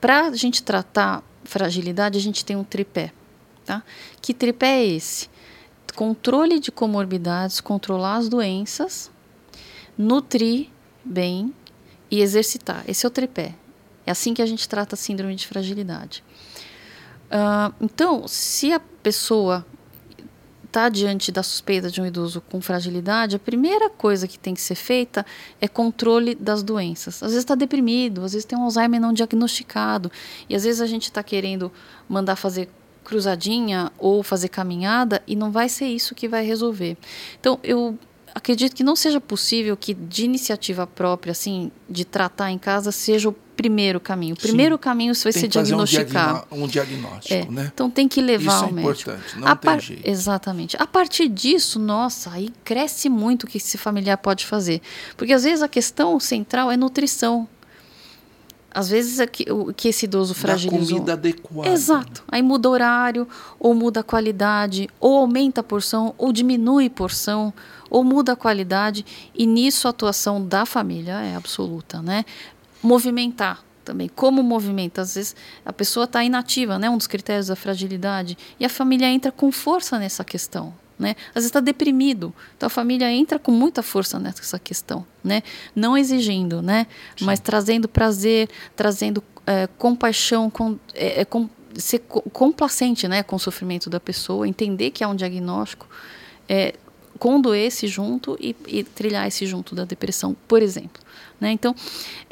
Para 0.00 0.28
a 0.28 0.36
gente 0.36 0.62
tratar 0.62 1.22
fragilidade, 1.44 2.18
a 2.18 2.20
gente 2.20 2.44
tem 2.44 2.56
um 2.56 2.64
tripé, 2.64 3.12
tá? 3.64 3.82
Que 4.20 4.34
tripé 4.34 4.80
é 4.80 4.86
esse? 4.86 5.28
Controle 5.94 6.58
de 6.58 6.70
comorbidades, 6.72 7.60
controlar 7.60 8.16
as 8.16 8.28
doenças, 8.28 9.10
nutrir 9.96 10.68
bem 11.04 11.54
e 12.10 12.20
exercitar. 12.20 12.84
Esse 12.86 13.06
é 13.06 13.08
o 13.08 13.10
tripé. 13.10 13.54
É 14.06 14.10
assim 14.10 14.34
que 14.34 14.42
a 14.42 14.46
gente 14.46 14.68
trata 14.68 14.94
a 14.94 14.98
síndrome 14.98 15.34
de 15.34 15.46
fragilidade. 15.46 16.22
Uh, 17.26 17.74
então, 17.80 18.28
se 18.28 18.72
a 18.72 18.80
pessoa 18.80 19.64
está 20.74 20.88
diante 20.88 21.30
da 21.30 21.42
suspeita 21.42 21.88
de 21.88 22.00
um 22.00 22.06
idoso 22.06 22.40
com 22.40 22.60
fragilidade, 22.60 23.36
a 23.36 23.38
primeira 23.38 23.88
coisa 23.88 24.26
que 24.26 24.36
tem 24.36 24.54
que 24.54 24.60
ser 24.60 24.74
feita 24.74 25.24
é 25.60 25.68
controle 25.68 26.34
das 26.34 26.64
doenças. 26.64 27.22
Às 27.22 27.30
vezes 27.30 27.44
está 27.44 27.54
deprimido, 27.54 28.24
às 28.24 28.32
vezes 28.32 28.44
tem 28.44 28.58
um 28.58 28.64
Alzheimer 28.64 29.00
não 29.00 29.12
diagnosticado, 29.12 30.10
e 30.48 30.56
às 30.56 30.64
vezes 30.64 30.80
a 30.80 30.86
gente 30.86 31.04
está 31.04 31.22
querendo 31.22 31.70
mandar 32.08 32.34
fazer 32.34 32.68
cruzadinha 33.04 33.92
ou 33.98 34.22
fazer 34.22 34.48
caminhada 34.48 35.22
e 35.26 35.36
não 35.36 35.52
vai 35.52 35.68
ser 35.68 35.86
isso 35.86 36.14
que 36.14 36.26
vai 36.26 36.44
resolver. 36.44 36.96
Então, 37.38 37.58
eu 37.62 37.98
acredito 38.34 38.74
que 38.74 38.82
não 38.82 38.96
seja 38.96 39.20
possível 39.20 39.76
que 39.76 39.94
de 39.94 40.24
iniciativa 40.24 40.86
própria, 40.86 41.30
assim, 41.30 41.70
de 41.88 42.04
tratar 42.04 42.50
em 42.50 42.58
casa, 42.58 42.90
seja 42.90 43.28
o 43.28 43.32
primeiro 43.32 44.00
caminho. 44.00 44.34
O 44.34 44.38
primeiro 44.38 44.74
Sim. 44.74 44.80
caminho 44.80 45.14
vai 45.14 45.32
ser 45.32 45.46
diagnosticar. 45.46 46.44
Um, 46.50 46.64
um 46.64 46.66
diagnóstico, 46.66 47.34
é. 47.34 47.46
né? 47.48 47.70
Então 47.72 47.88
tem 47.88 48.08
que 48.08 48.20
levar 48.20 48.56
Isso 48.56 48.64
ao 48.64 48.70
é 48.70 48.72
médico. 48.72 49.10
importante, 49.10 49.38
não 49.38 49.48
a 49.48 49.56
tem 49.56 49.80
jeito. 49.80 50.08
Exatamente. 50.08 50.76
A 50.78 50.86
partir 50.86 51.28
disso, 51.28 51.78
nossa, 51.78 52.32
aí 52.32 52.50
cresce 52.64 53.08
muito 53.08 53.44
o 53.44 53.46
que 53.46 53.58
esse 53.58 53.78
familiar 53.78 54.18
pode 54.18 54.44
fazer. 54.44 54.82
Porque 55.16 55.32
às 55.32 55.44
vezes 55.44 55.62
a 55.62 55.68
questão 55.68 56.18
central 56.18 56.70
é 56.70 56.76
nutrição. 56.76 57.48
Às 58.74 58.88
vezes 58.88 59.20
é 59.20 59.26
que, 59.26 59.50
o 59.50 59.72
que 59.72 59.88
esse 59.88 60.04
idoso 60.04 60.34
fragilizou. 60.34 60.80
Da 60.80 60.86
comida 60.86 61.12
adequada. 61.12 61.70
Exato. 61.70 62.24
Aí 62.26 62.42
muda 62.42 62.68
o 62.68 62.72
horário, 62.72 63.28
ou 63.58 63.72
muda 63.72 64.00
a 64.00 64.02
qualidade, 64.02 64.88
ou 64.98 65.16
aumenta 65.16 65.60
a 65.60 65.64
porção, 65.64 66.12
ou 66.18 66.32
diminui 66.32 66.86
a 66.86 66.90
porção, 66.90 67.54
ou 67.88 68.02
muda 68.02 68.32
a 68.32 68.36
qualidade. 68.36 69.06
E 69.32 69.46
nisso 69.46 69.86
a 69.86 69.90
atuação 69.90 70.44
da 70.44 70.66
família 70.66 71.20
é 71.20 71.36
absoluta, 71.36 72.02
né? 72.02 72.24
Movimentar 72.82 73.64
também. 73.84 74.10
Como 74.12 74.42
movimenta? 74.42 75.02
Às 75.02 75.14
vezes 75.14 75.36
a 75.64 75.72
pessoa 75.72 76.04
está 76.04 76.24
inativa, 76.24 76.76
né? 76.76 76.90
Um 76.90 76.96
dos 76.96 77.06
critérios 77.06 77.46
da 77.46 77.54
fragilidade. 77.54 78.36
E 78.58 78.64
a 78.64 78.68
família 78.68 79.06
entra 79.06 79.30
com 79.30 79.52
força 79.52 79.98
nessa 80.00 80.24
questão. 80.24 80.74
Né? 80.96 81.16
Às 81.30 81.34
vezes 81.34 81.48
está 81.48 81.58
deprimido, 81.58 82.32
então 82.56 82.68
a 82.68 82.70
família 82.70 83.10
entra 83.10 83.36
com 83.36 83.50
muita 83.50 83.82
força 83.82 84.16
nessa 84.18 84.60
questão, 84.60 85.04
né? 85.24 85.42
Não 85.74 85.98
exigindo, 85.98 86.62
né? 86.62 86.86
Mas 87.20 87.40
trazendo 87.40 87.88
prazer, 87.88 88.48
trazendo 88.76 89.20
é, 89.46 89.66
compaixão, 89.78 90.48
com, 90.48 90.78
é, 90.94 91.22
é, 91.22 91.24
com, 91.24 91.48
ser 91.74 91.98
complacente, 91.98 93.08
né, 93.08 93.22
com 93.22 93.36
o 93.36 93.38
sofrimento 93.38 93.90
da 93.90 94.00
pessoa, 94.00 94.46
entender 94.46 94.90
que 94.90 95.02
há 95.02 95.08
um 95.08 95.16
diagnóstico, 95.16 95.88
é, 96.48 96.74
condoer 97.18 97.66
esse 97.66 97.86
junto 97.86 98.36
e, 98.40 98.54
e, 98.66 98.84
trilhar 98.84 99.26
esse 99.26 99.46
junto 99.46 99.74
da 99.74 99.84
depressão, 99.84 100.36
por 100.48 100.62
exemplo, 100.62 101.02
né? 101.40 101.50
Então, 101.52 101.74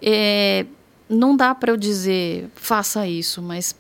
é, 0.01 0.67
não 1.09 1.37
dá 1.37 1.55
para 1.55 1.73
eu 1.73 1.77
dizer 1.77 2.49
faça 2.55 3.07
isso, 3.07 3.43
mas 3.43 3.77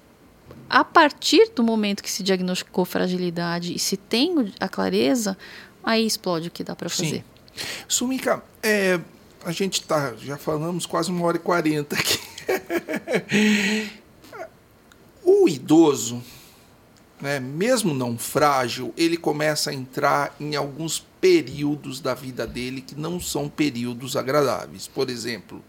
a 0.73 0.83
partir 0.83 1.51
do 1.55 1.63
momento 1.63 2.03
que 2.03 2.11
se 2.11 2.23
diagnosticou 2.23 2.87
fragilidade 2.87 3.75
e 3.75 3.79
se 3.79 3.95
tem 3.95 4.55
a 4.59 4.67
clareza, 4.67 5.37
aí 5.85 6.07
explode 6.07 6.49
o 6.49 6.51
que 6.51 6.65
dá 6.65 6.75
para 6.75 6.89
fazer. 6.89 7.23
Sumika, 7.87 8.43
é, 8.63 8.99
a 9.45 9.53
gente 9.53 9.83
tá, 9.83 10.15
já 10.17 10.39
falamos 10.39 10.87
quase 10.87 11.11
uma 11.11 11.27
hora 11.27 11.37
e 11.37 11.41
quarenta 11.41 11.95
aqui. 11.95 12.19
o 15.23 15.47
idoso, 15.47 16.23
né, 17.21 17.39
mesmo 17.39 17.93
não 17.93 18.17
frágil, 18.17 18.95
ele 18.97 19.19
começa 19.19 19.69
a 19.69 19.75
entrar 19.75 20.35
em 20.41 20.57
alguns 20.57 21.07
períodos 21.21 22.01
da 22.01 22.15
vida 22.15 22.47
dele 22.47 22.81
que 22.81 22.95
não 22.95 23.21
são 23.21 23.47
períodos 23.47 24.17
agradáveis. 24.17 24.89
Por 24.89 25.11
exemplo, 25.11 25.63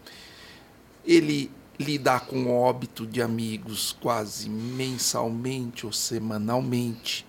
ele 1.04 1.50
lidar 1.78 2.26
com 2.26 2.50
óbito 2.50 3.06
de 3.06 3.20
amigos 3.20 3.96
quase 4.00 4.48
mensalmente 4.48 5.86
ou 5.86 5.92
semanalmente, 5.92 7.26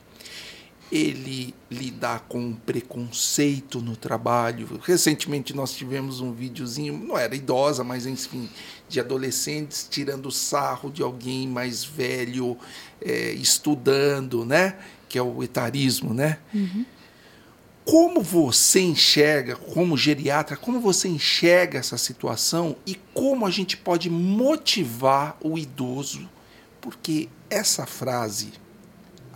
ele 0.91 1.53
lidar 1.69 2.21
com 2.29 2.53
preconceito 2.53 3.81
no 3.81 3.95
trabalho. 3.95 4.79
Recentemente 4.83 5.53
nós 5.53 5.73
tivemos 5.73 6.21
um 6.21 6.31
videozinho, 6.31 6.97
não 6.97 7.17
era 7.17 7.35
idosa, 7.35 7.83
mas 7.83 8.05
enfim, 8.05 8.47
de 8.87 8.99
adolescentes 8.99 9.87
tirando 9.89 10.31
sarro 10.31 10.91
de 10.91 11.01
alguém 11.01 11.47
mais 11.47 11.83
velho, 11.83 12.57
é, 13.01 13.31
estudando, 13.31 14.45
né? 14.45 14.77
Que 15.09 15.17
é 15.17 15.21
o 15.21 15.43
etarismo, 15.43 16.13
né? 16.13 16.37
Uhum. 16.53 16.85
Como 17.85 18.21
você 18.21 18.81
enxerga, 18.81 19.55
como 19.55 19.95
geriatra, 19.95 20.57
como 20.57 20.79
você 20.79 21.07
enxerga 21.07 21.77
essa 21.77 21.99
situação 21.99 22.75
e 22.85 22.95
como 23.13 23.45
a 23.45 23.51
gente 23.51 23.77
pode 23.77 24.09
motivar 24.09 25.37
o 25.39 25.55
idoso? 25.55 26.27
Porque 26.81 27.29
essa 27.47 27.85
frase, 27.85 28.53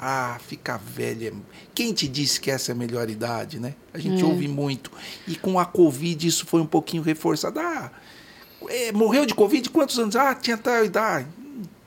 ah, 0.02 0.40
ficar 0.48 0.78
velha, 0.78 1.32
quem 1.76 1.94
te 1.94 2.08
disse 2.08 2.42
que 2.42 2.50
essa 2.50 2.72
é 2.72 2.74
a 2.74 2.76
melhor 2.76 3.08
idade, 3.08 3.60
né? 3.60 3.76
A 3.94 4.00
gente 4.00 4.24
é. 4.24 4.26
ouve 4.26 4.48
muito. 4.48 4.92
E 5.28 5.36
com 5.36 5.60
a 5.60 5.66
Covid 5.66 6.26
isso 6.26 6.48
foi 6.48 6.60
um 6.60 6.66
pouquinho 6.66 7.04
reforçado. 7.04 7.60
Ah, 7.60 7.92
é, 8.68 8.92
morreu 8.92 9.28
de 9.28 9.34
Covid 9.36 9.70
quantos 9.70 9.98
anos? 10.00 10.16
Ah, 10.16 10.34
tinha 10.34 10.58
tal 10.58 10.84
idade. 10.84 11.28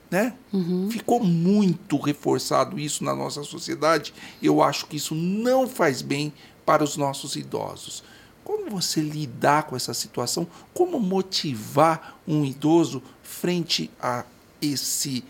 Né? 0.09 0.33
Uhum. 0.53 0.89
Ficou 0.91 1.23
muito 1.23 1.97
reforçado 1.97 2.79
isso 2.79 3.03
na 3.03 3.15
nossa 3.15 3.43
sociedade. 3.43 4.13
Eu 4.41 4.61
acho 4.61 4.85
que 4.85 4.95
isso 4.95 5.15
não 5.15 5.67
faz 5.67 6.03
bem 6.03 6.31
para 6.65 6.83
os 6.83 6.97
nossos 6.97 7.35
idosos. 7.35 8.03
Como 8.43 8.69
você 8.69 8.99
lidar 9.01 9.63
com 9.63 9.75
essa 9.75 9.93
situação? 9.93 10.45
Como 10.73 10.99
motivar 10.99 12.19
um 12.27 12.43
idoso 12.43 13.01
frente 13.21 13.89
a 14.01 14.25
esse 14.61 15.23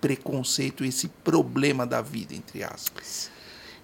preconceito, 0.00 0.84
esse 0.84 1.08
problema 1.08 1.86
da 1.86 2.00
vida, 2.00 2.34
entre 2.34 2.64
aspas? 2.64 3.30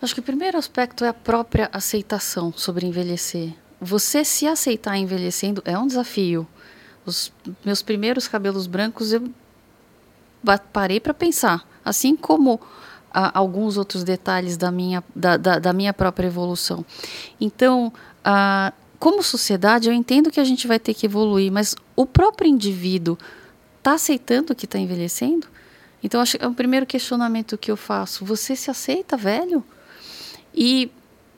Acho 0.01 0.15
que 0.15 0.21
o 0.21 0.23
primeiro 0.23 0.59
aspecto 0.59 1.05
é 1.05 1.09
a 1.09 1.15
própria 1.15 1.71
aceitação 1.73 2.53
sobre 2.53 2.87
envelhecer. 2.87 3.55
Você 3.81 4.25
se 4.25 4.47
aceitar 4.47 4.97
envelhecendo 4.97 5.63
é 5.65 5.79
um 5.79 5.87
desafio. 5.87 6.47
Os 7.05 7.33
meus 7.65 7.83
primeiros 7.83 8.27
cabelos 8.27 8.67
brancos 8.67 9.13
eu 9.13 9.31
parei 10.73 11.01
para 11.01 11.15
pensar, 11.15 11.67
assim 11.85 12.17
como 12.17 12.61
a, 13.17 13.39
alguns 13.39 13.79
outros 13.79 14.05
detalhes 14.05 14.59
da 14.59 14.71
minha, 14.71 15.03
da, 15.15 15.39
da, 15.39 15.59
da 15.59 15.73
minha 15.73 15.95
própria 15.95 16.27
evolução. 16.27 16.85
Então, 17.41 17.91
a, 18.23 18.75
como 18.99 19.23
sociedade, 19.23 19.89
eu 19.89 19.95
entendo 19.95 20.31
que 20.31 20.39
a 20.39 20.45
gente 20.45 20.67
vai 20.67 20.79
ter 20.79 20.93
que 20.93 21.07
evoluir, 21.07 21.51
mas 21.51 21.75
o 21.97 22.05
próprio 22.05 22.47
indivíduo 22.47 23.17
está 23.79 23.95
aceitando 23.95 24.55
que 24.55 24.67
está 24.67 24.79
envelhecendo? 24.79 25.47
Então, 26.03 26.21
acho 26.21 26.37
que 26.37 26.45
é 26.45 26.47
o 26.47 26.53
primeiro 26.53 26.85
questionamento 26.85 27.57
que 27.57 27.71
eu 27.71 27.77
faço. 27.77 28.23
Você 28.23 28.55
se 28.55 28.71
aceita 28.71 29.17
velho? 29.17 29.65
E, 30.55 30.91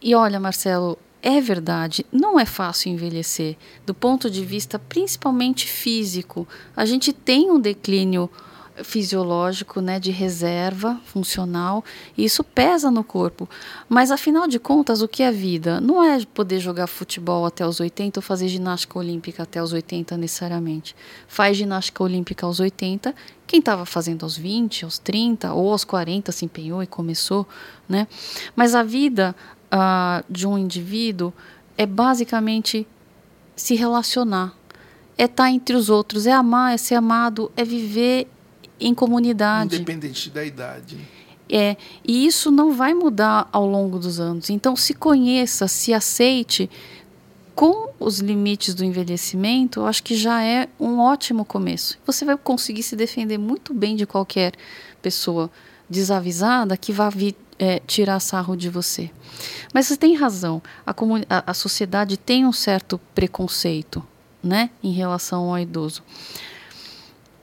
e 0.02 0.16
olha, 0.16 0.40
Marcelo, 0.40 0.98
é 1.22 1.40
verdade, 1.40 2.04
não 2.10 2.40
é 2.40 2.44
fácil 2.44 2.90
envelhecer, 2.90 3.56
do 3.86 3.94
ponto 3.94 4.28
de 4.28 4.44
vista 4.44 4.78
principalmente 4.80 5.66
físico. 5.68 6.46
A 6.76 6.84
gente 6.84 7.12
tem 7.12 7.50
um 7.50 7.60
declínio 7.60 8.28
fisiológico, 8.82 9.80
né, 9.80 9.98
de 9.98 10.10
reserva 10.10 11.00
funcional, 11.04 11.84
e 12.16 12.24
isso 12.24 12.42
pesa 12.42 12.90
no 12.90 13.04
corpo. 13.04 13.48
Mas 13.88 14.10
afinal 14.10 14.46
de 14.46 14.58
contas, 14.58 15.02
o 15.02 15.08
que 15.08 15.22
é 15.22 15.30
vida? 15.30 15.80
Não 15.80 16.02
é 16.02 16.24
poder 16.24 16.60
jogar 16.60 16.86
futebol 16.86 17.44
até 17.46 17.66
os 17.66 17.80
80 17.80 18.18
ou 18.18 18.22
fazer 18.22 18.48
ginástica 18.48 18.98
olímpica 18.98 19.42
até 19.42 19.62
os 19.62 19.72
80 19.72 20.16
necessariamente. 20.16 20.94
Faz 21.26 21.56
ginástica 21.56 22.02
olímpica 22.02 22.46
aos 22.46 22.60
80, 22.60 23.14
quem 23.46 23.60
estava 23.60 23.86
fazendo 23.86 24.24
aos 24.24 24.36
20, 24.36 24.84
aos 24.84 24.98
30 24.98 25.52
ou 25.52 25.72
aos 25.72 25.84
40 25.84 26.30
se 26.32 26.44
empenhou 26.44 26.82
e 26.82 26.86
começou, 26.86 27.46
né? 27.88 28.06
Mas 28.54 28.74
a 28.74 28.82
vida 28.82 29.34
uh, 29.72 30.24
de 30.28 30.46
um 30.46 30.58
indivíduo 30.58 31.32
é 31.76 31.86
basicamente 31.86 32.86
se 33.56 33.74
relacionar, 33.74 34.54
é 35.16 35.24
estar 35.24 35.44
tá 35.44 35.50
entre 35.50 35.74
os 35.74 35.88
outros, 35.88 36.26
é 36.26 36.32
amar, 36.32 36.74
é 36.74 36.76
ser 36.76 36.94
amado, 36.94 37.50
é 37.56 37.64
viver 37.64 38.28
em 38.80 38.94
comunidade. 38.94 39.76
Independente 39.76 40.30
da 40.30 40.44
idade. 40.44 40.98
É, 41.50 41.76
e 42.06 42.26
isso 42.26 42.50
não 42.50 42.72
vai 42.72 42.92
mudar 42.92 43.48
ao 43.50 43.66
longo 43.66 43.98
dos 43.98 44.20
anos. 44.20 44.50
Então, 44.50 44.76
se 44.76 44.92
conheça, 44.92 45.66
se 45.66 45.94
aceite 45.94 46.68
com 47.54 47.90
os 47.98 48.20
limites 48.20 48.74
do 48.74 48.84
envelhecimento, 48.84 49.80
eu 49.80 49.86
acho 49.86 50.02
que 50.02 50.14
já 50.14 50.44
é 50.44 50.68
um 50.78 51.00
ótimo 51.00 51.44
começo. 51.44 51.98
Você 52.06 52.24
vai 52.24 52.36
conseguir 52.36 52.82
se 52.82 52.94
defender 52.94 53.38
muito 53.38 53.72
bem 53.72 53.96
de 53.96 54.06
qualquer 54.06 54.52
pessoa 55.00 55.50
desavisada 55.88 56.76
que 56.76 56.92
vá 56.92 57.08
vir, 57.08 57.34
é, 57.58 57.80
tirar 57.86 58.20
sarro 58.20 58.54
de 58.54 58.68
você. 58.68 59.10
Mas 59.72 59.86
você 59.86 59.96
tem 59.96 60.14
razão, 60.14 60.62
a, 60.86 60.92
a, 60.92 61.50
a 61.50 61.54
sociedade 61.54 62.16
tem 62.16 62.44
um 62.44 62.52
certo 62.52 63.00
preconceito 63.14 64.04
né, 64.42 64.70
em 64.82 64.92
relação 64.92 65.48
ao 65.48 65.58
idoso 65.58 66.02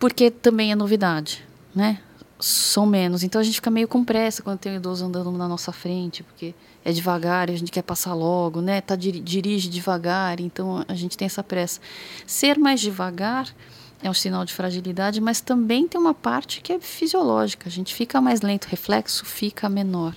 porque 0.06 0.30
também 0.30 0.72
é 0.72 0.76
novidade, 0.76 1.44
né? 1.74 1.98
São 2.40 2.86
menos. 2.86 3.24
Então 3.24 3.42
a 3.42 3.44
gente 3.44 3.56
fica 3.56 3.72
meio 3.72 3.88
com 3.88 4.06
pressa 4.06 4.44
quando 4.44 4.60
tem 4.60 4.74
um 4.74 4.76
idoso 4.76 5.04
andando 5.04 5.32
na 5.32 5.48
nossa 5.48 5.72
frente, 5.72 6.22
porque 6.22 6.54
é 6.84 6.92
devagar 6.92 7.50
a 7.50 7.56
gente 7.56 7.72
quer 7.72 7.82
passar 7.82 8.14
logo, 8.14 8.62
né? 8.62 8.82
Tá, 8.82 8.96
dirige 8.96 9.68
devagar, 9.68 10.40
então 10.40 10.86
a 10.88 10.94
gente 10.94 11.18
tem 11.18 11.26
essa 11.26 11.42
pressa. 11.42 11.82
Ser 12.28 12.60
mais 12.60 12.82
devagar 12.82 13.52
é 14.04 14.08
um 14.08 14.14
sinal 14.14 14.46
de 14.46 14.54
fragilidade, 14.54 15.20
mas 15.20 15.42
também 15.42 15.88
tem 15.88 16.00
uma 16.00 16.14
parte 16.14 16.62
que 16.62 16.72
é 16.72 16.80
fisiológica. 16.80 17.68
A 17.68 17.72
gente 17.72 17.92
fica 17.92 18.22
mais 18.22 18.42
lento, 18.42 18.66
o 18.66 18.70
reflexo 18.70 19.26
fica 19.26 19.68
menor. 19.68 20.16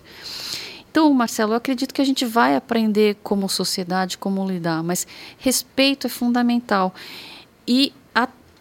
Então, 0.91 1.11
Marcelo, 1.15 1.55
eu 1.55 1.57
acredito 1.57 1.95
que 1.95 2.03
a 2.03 2.05
gente 2.05 2.27
vai 2.27 2.55
aprender 2.55 3.17
como 3.23 3.49
sociedade 3.49 4.19
como 4.19 4.47
lidar, 4.47 4.83
mas 4.83 5.07
respeito 5.39 6.09
é 6.09 6.11
fundamental. 6.11 6.95
E 7.67 7.93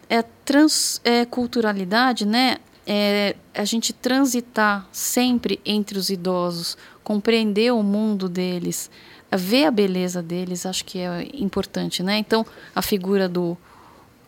é, 0.10 0.22
transculturalidade, 0.22 2.24
é, 2.24 2.28
né? 2.28 2.58
É, 2.90 3.36
a 3.54 3.66
gente 3.66 3.92
transitar 3.92 4.88
sempre 4.94 5.60
entre 5.66 5.98
os 5.98 6.10
idosos, 6.10 6.78
compreender 7.04 7.74
o 7.74 7.84
mundo 7.84 8.30
deles, 8.30 8.90
ver 9.30 9.66
a 9.66 9.72
beleza 9.72 10.24
deles, 10.24 10.66
acho 10.66 10.86
que 10.86 11.00
é 11.00 11.28
importante, 11.34 12.02
né? 12.02 12.18
Então, 12.18 12.46
a 12.74 12.82
figura 12.82 13.28
do, 13.28 13.58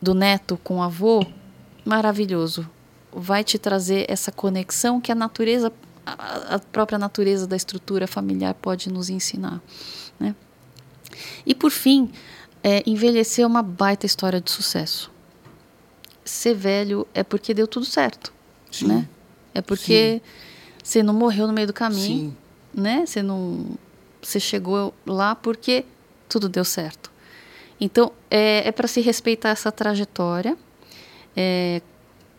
do 0.01 0.14
neto 0.14 0.60
com 0.61 0.80
o 0.80 0.81
avô, 0.81 1.26
maravilhoso. 1.85 2.69
Vai 3.14 3.45
te 3.45 3.57
trazer 3.57 4.06
essa 4.10 4.31
conexão 4.31 4.99
que 4.99 5.11
a 5.11 5.15
natureza, 5.15 5.72
a, 6.06 6.60
própria 6.72 6.99
natureza 6.99 7.47
da 7.47 7.56
estrutura 7.56 8.07
familiar 8.07 8.53
pode 8.53 8.91
nos 8.91 9.10
ensinar, 9.10 9.61
né? 10.19 10.35
E 11.45 11.56
por 11.56 11.72
fim, 11.72 12.11
é, 12.61 12.84
envelhecer 12.85 13.45
é 13.45 13.47
uma 13.47 13.64
baita 13.64 14.06
história 14.06 14.41
de 14.41 14.51
sucesso 14.51 15.10
ser 16.30 16.53
velho 16.53 17.07
é 17.14 17.23
porque 17.23 17.53
deu 17.53 17.68
tudo 17.68 17.85
certo, 17.85 18.34
Sim. 18.72 18.88
né? 18.88 19.10
É 19.53 19.61
porque 19.61 20.22
Sim. 20.23 20.31
você 20.84 21.03
não 21.03 21.14
morreu 21.14 21.47
no 21.47 21.53
meio 21.53 21.68
do 21.68 21.73
caminho, 21.73 22.30
Sim. 22.30 22.35
né? 22.73 23.06
Você 23.06 23.22
não, 23.22 23.65
você 24.22 24.39
chegou 24.39 24.93
lá 25.06 25.35
porque 25.35 25.85
tudo 26.27 26.47
deu 26.47 26.64
certo. 26.64 27.11
Então 27.81 28.11
é, 28.30 28.68
é 28.68 28.72
para 28.72 28.88
se 28.88 29.01
respeitar 29.01 29.49
essa 29.49 29.72
trajetória. 29.72 30.57
É, 31.35 31.81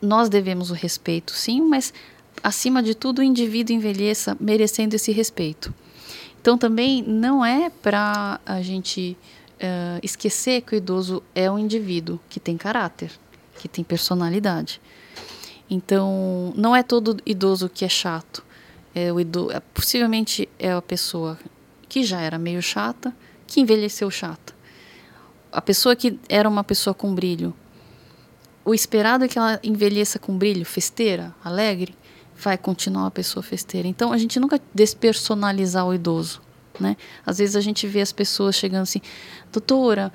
nós 0.00 0.28
devemos 0.28 0.70
o 0.70 0.74
respeito, 0.74 1.32
sim, 1.32 1.60
mas 1.60 1.92
acima 2.42 2.82
de 2.82 2.94
tudo 2.94 3.18
o 3.18 3.22
indivíduo 3.22 3.76
envelheça 3.76 4.36
merecendo 4.40 4.96
esse 4.96 5.12
respeito. 5.12 5.74
Então 6.40 6.56
também 6.56 7.02
não 7.02 7.44
é 7.44 7.68
para 7.68 8.40
a 8.46 8.62
gente 8.62 9.16
uh, 9.56 10.00
esquecer 10.02 10.62
que 10.62 10.74
o 10.74 10.76
idoso 10.76 11.22
é 11.34 11.50
um 11.50 11.58
indivíduo 11.58 12.18
que 12.30 12.40
tem 12.40 12.56
caráter 12.56 13.10
que 13.61 13.69
tem 13.69 13.85
personalidade. 13.85 14.81
Então, 15.69 16.53
não 16.57 16.74
é 16.74 16.82
todo 16.82 17.19
idoso 17.27 17.69
que 17.69 17.85
é 17.85 17.89
chato. 17.89 18.43
É 18.95 19.12
o 19.12 19.20
idoso, 19.20 19.53
é, 19.53 19.61
possivelmente 19.61 20.49
é 20.59 20.73
a 20.73 20.82
pessoa 20.82 21.39
que 21.89 22.03
já 22.03 22.20
era 22.20 22.39
meio 22.39 22.62
chata, 22.62 23.15
que 23.47 23.61
envelheceu 23.61 24.11
chata. 24.11 24.55
A 25.53 25.61
pessoa 25.61 25.95
que 25.95 26.19
era 26.28 26.49
uma 26.49 26.65
pessoa 26.65 26.95
com 26.95 27.15
brilho, 27.15 27.55
o 28.65 28.74
esperado 28.74 29.24
é 29.24 29.28
que 29.28 29.39
ela 29.39 29.61
envelheça 29.62 30.19
com 30.19 30.37
brilho, 30.37 30.65
festeira, 30.65 31.35
alegre, 31.45 31.95
vai 32.37 32.57
continuar 32.57 33.07
a 33.07 33.11
pessoa 33.11 33.43
festeira. 33.43 33.87
Então, 33.87 34.12
a 34.12 34.19
gente 34.19 34.41
nunca 34.41 34.61
despersonalizar 34.74 35.87
o 35.87 35.95
idoso, 35.95 36.41
né? 36.78 36.97
Às 37.27 37.39
vezes 37.39 37.57
a 37.57 37.61
gente 37.61 37.87
vê 37.87 38.01
as 38.01 38.12
pessoas 38.12 38.57
chegando 38.57 38.82
assim, 38.82 39.01
doutora, 39.53 40.12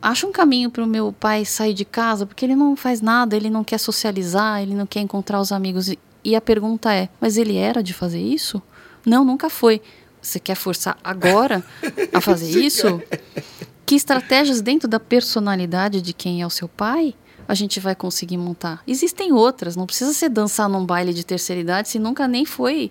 acha 0.00 0.26
um 0.26 0.32
caminho 0.32 0.70
para 0.70 0.82
o 0.82 0.86
meu 0.86 1.12
pai 1.12 1.44
sair 1.44 1.74
de 1.74 1.84
casa, 1.84 2.26
porque 2.26 2.44
ele 2.44 2.54
não 2.54 2.76
faz 2.76 3.00
nada, 3.00 3.36
ele 3.36 3.50
não 3.50 3.64
quer 3.64 3.78
socializar, 3.78 4.62
ele 4.62 4.74
não 4.74 4.86
quer 4.86 5.00
encontrar 5.00 5.40
os 5.40 5.52
amigos. 5.52 5.92
E 6.24 6.36
a 6.36 6.40
pergunta 6.40 6.92
é: 6.92 7.08
mas 7.20 7.36
ele 7.36 7.56
era 7.56 7.82
de 7.82 7.92
fazer 7.92 8.20
isso? 8.20 8.62
Não, 9.04 9.24
nunca 9.24 9.48
foi. 9.50 9.80
Você 10.20 10.40
quer 10.40 10.54
forçar 10.54 10.98
agora 11.02 11.64
a 12.12 12.20
fazer 12.20 12.58
isso? 12.60 13.02
Que 13.86 13.94
estratégias 13.94 14.60
dentro 14.60 14.88
da 14.88 15.00
personalidade 15.00 16.02
de 16.02 16.12
quem 16.12 16.42
é 16.42 16.46
o 16.46 16.50
seu 16.50 16.68
pai 16.68 17.14
a 17.46 17.54
gente 17.54 17.80
vai 17.80 17.94
conseguir 17.94 18.36
montar? 18.36 18.82
Existem 18.86 19.32
outras, 19.32 19.74
não 19.74 19.86
precisa 19.86 20.12
ser 20.12 20.28
dançar 20.28 20.68
num 20.68 20.84
baile 20.84 21.14
de 21.14 21.24
terceira 21.24 21.62
idade 21.62 21.88
se 21.88 21.98
nunca 21.98 22.28
nem 22.28 22.44
foi 22.44 22.90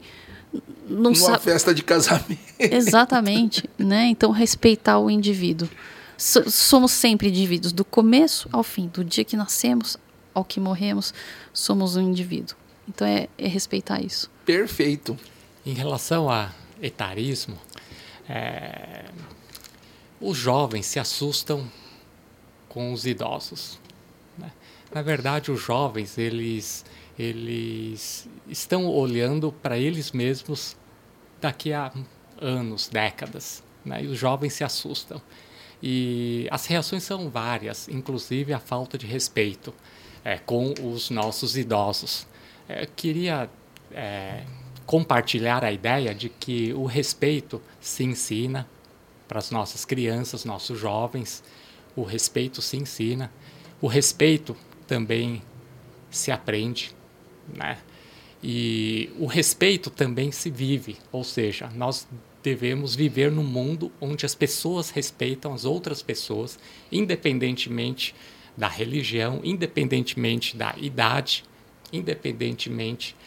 numa 0.88 1.38
festa 1.38 1.73
de 1.73 1.84
casamento. 1.84 2.39
Exatamente, 2.57 3.69
né? 3.77 4.07
Então 4.07 4.31
respeitar 4.31 4.97
o 4.97 5.11
indivíduo 5.11 5.69
somos 6.18 6.91
sempre 6.91 7.30
indivíduos, 7.30 7.72
do 7.72 7.85
começo 7.85 8.49
ao 8.52 8.64
fim, 8.64 8.88
do 8.88 9.03
dia 9.03 9.23
que 9.23 9.38
nascemos 9.38 9.98
ao 10.34 10.44
que 10.44 10.60
morremos, 10.60 11.14
somos 11.53 11.95
um 11.95 12.02
indivíduo. 12.02 12.56
Então 12.88 13.07
é, 13.07 13.27
é 13.38 13.48
respeitar 13.48 14.02
isso. 14.02 14.30
Perfeito. 14.45 15.18
Em 15.65 15.73
relação 15.73 16.30
a 16.30 16.52
etarismo, 16.81 17.57
é, 18.30 19.06
os 20.22 20.38
jovens 20.38 20.85
se 20.85 20.99
assustam 20.99 21.69
com 22.69 22.94
os 22.94 23.06
idosos. 23.06 23.80
Né? 24.38 24.52
Na 24.94 25.02
verdade, 25.02 25.52
os 25.52 25.61
jovens 25.61 26.18
eles 26.18 26.85
eles 27.18 28.30
estão 28.48 28.85
olhando 28.85 29.52
para 29.52 29.76
eles 29.76 30.11
mesmos 30.11 30.77
daqui 31.41 31.73
a 31.73 31.91
anos, 32.39 32.88
décadas, 32.88 33.64
né? 33.84 34.03
e 34.03 34.07
os 34.07 34.19
jovens 34.19 34.53
se 34.53 34.64
assustam. 34.64 35.19
E 35.81 36.47
as 36.49 36.65
reações 36.65 37.03
são 37.03 37.29
várias, 37.29 37.87
inclusive 37.87 38.53
a 38.53 38.59
falta 38.59 38.97
de 38.97 39.05
respeito 39.05 39.73
é, 40.23 40.37
com 40.37 40.73
os 40.81 41.09
nossos 41.09 41.55
idosos. 41.55 42.27
É, 42.67 42.85
queria 42.85 43.49
é, 43.91 44.43
compartilhar 44.85 45.63
a 45.63 45.71
ideia 45.71 46.13
de 46.15 46.29
que 46.29 46.73
o 46.73 46.85
respeito 46.85 47.61
se 47.79 48.03
ensina 48.03 48.67
para 49.27 49.39
as 49.39 49.51
nossas 49.51 49.85
crianças, 49.85 50.45
nossos 50.45 50.79
jovens. 50.79 51.43
O 51.95 52.03
respeito 52.03 52.61
se 52.61 52.77
ensina. 52.77 53.31
O 53.81 53.87
respeito 53.87 54.55
também 54.87 55.41
se 56.09 56.31
aprende, 56.31 56.95
né? 57.53 57.77
E 58.41 59.11
o 59.19 59.25
respeito 59.25 59.89
também 59.89 60.31
se 60.31 60.49
vive, 60.49 60.97
ou 61.11 61.23
seja, 61.23 61.69
nós 61.73 62.07
devemos 62.48 62.95
viver 62.95 63.30
num 63.30 63.44
mundo 63.44 63.91
onde 63.99 64.26
as 64.26 64.34
pessoas 64.34 64.90
respeitam 64.90 65.53
as 65.53 65.65
outras 65.65 66.02
pessoas, 66.02 66.57
independentemente 66.90 68.15
da 68.56 68.69
religião, 68.69 69.41
independentemente 69.44 70.56
da 70.56 70.74
idade, 70.78 71.44
independentemente 71.91 73.18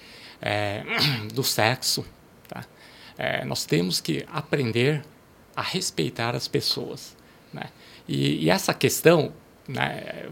é, 0.40 0.82
do 1.34 1.44
sexo. 1.44 2.02
Tá? 2.48 2.64
É, 3.18 3.44
nós 3.44 3.66
temos 3.66 4.00
que 4.00 4.24
aprender 4.26 5.04
a 5.54 5.60
respeitar 5.60 6.34
as 6.34 6.48
pessoas. 6.48 7.14
Né? 7.52 7.64
E, 8.08 8.46
e, 8.46 8.48
essa 8.48 8.72
questão, 8.72 9.34
né, 9.68 10.30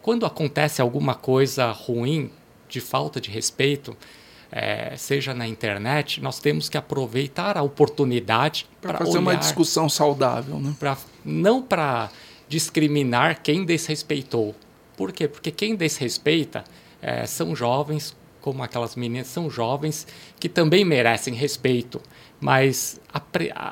quando 0.00 0.24
acontece 0.24 0.80
alguma 0.80 1.16
coisa 1.16 1.72
ruim, 1.72 2.30
de 2.68 2.80
falta 2.80 3.20
de 3.20 3.30
respeito, 3.30 3.96
é, 4.52 4.94
seja 4.98 5.32
na 5.32 5.48
internet, 5.48 6.20
nós 6.20 6.38
temos 6.38 6.68
que 6.68 6.76
aproveitar 6.76 7.56
a 7.56 7.62
oportunidade 7.62 8.68
para 8.82 8.98
fazer 8.98 9.12
olhar, 9.12 9.20
uma 9.20 9.34
discussão 9.34 9.88
saudável, 9.88 10.60
né? 10.60 10.74
Pra, 10.78 10.98
não 11.24 11.62
para 11.62 12.10
discriminar 12.48 13.40
quem 13.42 13.64
desrespeitou. 13.64 14.54
Por 14.94 15.10
quê? 15.10 15.26
Porque 15.26 15.50
quem 15.50 15.74
desrespeita 15.74 16.64
é, 17.00 17.24
são 17.24 17.56
jovens, 17.56 18.14
como 18.42 18.62
aquelas 18.62 18.94
meninas, 18.94 19.28
são 19.28 19.48
jovens 19.48 20.06
que 20.38 20.50
também 20.50 20.84
merecem 20.84 21.32
respeito, 21.32 21.98
mas 22.38 23.00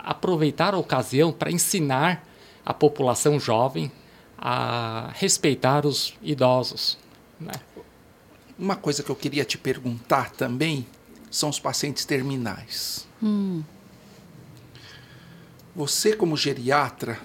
aproveitar 0.03 0.73
a 0.73 0.79
ocasião 0.79 1.31
para 1.31 1.51
ensinar 1.51 2.27
a 2.65 2.73
população 2.73 3.39
jovem 3.39 3.93
a 4.39 5.11
respeitar 5.13 5.85
os 5.85 6.15
idosos. 6.23 6.97
Né? 7.39 7.53
Uma 8.61 8.77
coisa 8.77 9.03
que 9.03 9.09
eu 9.09 9.17
queria 9.17 9.43
te 9.43 9.57
perguntar 9.57 10.33
também 10.33 10.87
são 11.31 11.49
os 11.49 11.59
pacientes 11.59 12.05
terminais. 12.05 13.09
Hum. 13.23 13.63
Você, 15.75 16.15
como 16.15 16.37
geriatra, 16.37 17.19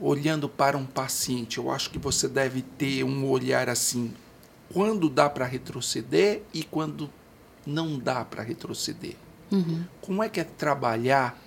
olhando 0.00 0.48
para 0.48 0.76
um 0.76 0.84
paciente, 0.84 1.58
eu 1.58 1.70
acho 1.70 1.90
que 1.90 1.98
você 1.98 2.26
deve 2.26 2.62
ter 2.62 3.04
um 3.04 3.24
olhar 3.28 3.68
assim: 3.68 4.12
quando 4.72 5.08
dá 5.08 5.30
para 5.30 5.46
retroceder 5.46 6.42
e 6.52 6.64
quando 6.64 7.08
não 7.64 7.96
dá 7.96 8.24
para 8.24 8.42
retroceder. 8.42 9.14
Uhum. 9.52 9.84
Como 10.00 10.24
é 10.24 10.28
que 10.28 10.40
é 10.40 10.44
trabalhar 10.44 11.40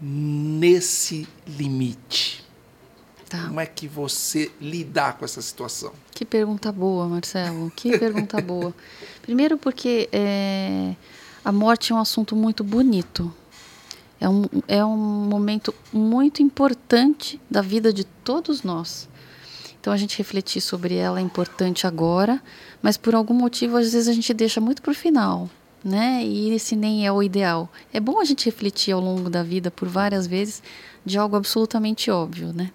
nesse 0.00 1.28
limite? 1.46 2.41
Tá. 3.32 3.46
Como 3.46 3.60
é 3.60 3.64
que 3.64 3.88
você 3.88 4.52
lidar 4.60 5.16
com 5.16 5.24
essa 5.24 5.40
situação? 5.40 5.94
Que 6.14 6.22
pergunta 6.22 6.70
boa, 6.70 7.08
Marcelo. 7.08 7.72
Que 7.74 7.98
pergunta 7.98 8.38
boa. 8.44 8.74
Primeiro 9.22 9.56
porque 9.56 10.06
é, 10.12 10.94
a 11.42 11.50
morte 11.50 11.92
é 11.92 11.94
um 11.94 11.98
assunto 11.98 12.36
muito 12.36 12.62
bonito. 12.62 13.32
É 14.20 14.28
um, 14.28 14.44
é 14.68 14.84
um 14.84 14.98
momento 14.98 15.74
muito 15.90 16.42
importante 16.42 17.40
da 17.50 17.62
vida 17.62 17.90
de 17.90 18.04
todos 18.04 18.62
nós. 18.62 19.08
Então 19.80 19.94
a 19.94 19.96
gente 19.96 20.18
refletir 20.18 20.60
sobre 20.60 20.96
ela 20.96 21.18
é 21.18 21.22
importante 21.22 21.86
agora, 21.86 22.38
mas 22.82 22.98
por 22.98 23.14
algum 23.14 23.32
motivo 23.32 23.78
às 23.78 23.94
vezes 23.94 24.08
a 24.08 24.12
gente 24.12 24.34
deixa 24.34 24.60
muito 24.60 24.82
para 24.82 24.90
o 24.90 24.94
final, 24.94 25.48
né? 25.82 26.22
E 26.22 26.50
esse 26.50 26.76
nem 26.76 27.06
é 27.06 27.10
o 27.10 27.22
ideal. 27.22 27.72
É 27.94 27.98
bom 27.98 28.20
a 28.20 28.26
gente 28.26 28.44
refletir 28.44 28.92
ao 28.92 29.00
longo 29.00 29.30
da 29.30 29.42
vida 29.42 29.70
por 29.70 29.88
várias 29.88 30.26
vezes 30.26 30.62
de 31.04 31.16
algo 31.16 31.34
absolutamente 31.34 32.10
óbvio, 32.10 32.52
né? 32.52 32.70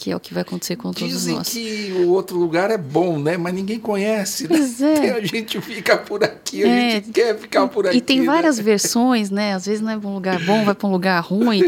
Que 0.00 0.10
é 0.10 0.16
o 0.16 0.20
que 0.20 0.32
vai 0.32 0.40
acontecer 0.40 0.76
com 0.76 0.92
todos 0.92 1.12
Dizem 1.12 1.34
nós. 1.34 1.46
Dizem 1.52 1.92
que 1.92 1.92
o 1.92 2.08
outro 2.08 2.38
lugar 2.38 2.70
é 2.70 2.78
bom, 2.78 3.18
né? 3.18 3.36
Mas 3.36 3.52
ninguém 3.52 3.78
conhece, 3.78 4.48
né? 4.50 4.58
É. 5.04 5.10
a 5.20 5.20
gente 5.20 5.60
fica 5.60 5.98
por 5.98 6.24
aqui, 6.24 6.64
a 6.64 6.68
é. 6.68 6.90
gente 6.92 7.10
quer 7.10 7.38
ficar 7.38 7.68
por 7.68 7.86
aqui. 7.86 7.98
E 7.98 8.00
tem 8.00 8.20
né? 8.20 8.26
várias 8.26 8.58
versões, 8.58 9.30
né? 9.30 9.52
Às 9.52 9.66
vezes 9.66 9.82
não 9.82 9.90
é 9.90 9.98
para 9.98 10.08
um 10.08 10.14
lugar 10.14 10.42
bom, 10.42 10.64
vai 10.64 10.74
para 10.74 10.88
um 10.88 10.90
lugar 10.90 11.20
ruim. 11.20 11.62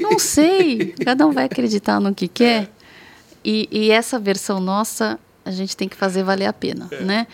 Não 0.00 0.18
sei. 0.18 0.96
Cada 1.04 1.24
um 1.24 1.30
vai 1.30 1.44
acreditar 1.44 2.00
no 2.00 2.12
que 2.12 2.26
quer. 2.26 2.68
E, 3.44 3.68
e 3.70 3.90
essa 3.92 4.18
versão 4.18 4.58
nossa, 4.58 5.16
a 5.44 5.52
gente 5.52 5.76
tem 5.76 5.88
que 5.88 5.96
fazer 5.96 6.24
valer 6.24 6.46
a 6.46 6.52
pena, 6.52 6.88
é. 6.90 7.04
né? 7.04 7.26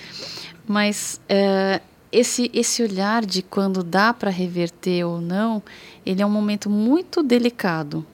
Mas 0.68 1.18
é, 1.30 1.80
esse, 2.12 2.50
esse 2.52 2.82
olhar 2.82 3.24
de 3.24 3.40
quando 3.40 3.82
dá 3.82 4.12
para 4.12 4.30
reverter 4.30 5.02
ou 5.04 5.18
não, 5.18 5.62
ele 6.04 6.20
é 6.20 6.26
um 6.26 6.30
momento 6.30 6.68
muito 6.68 7.22
delicado 7.22 8.04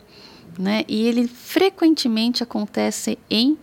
né? 0.58 0.84
E 0.88 1.06
ele 1.06 1.26
frequentemente 1.26 2.42
acontece 2.42 3.18
em 3.30 3.58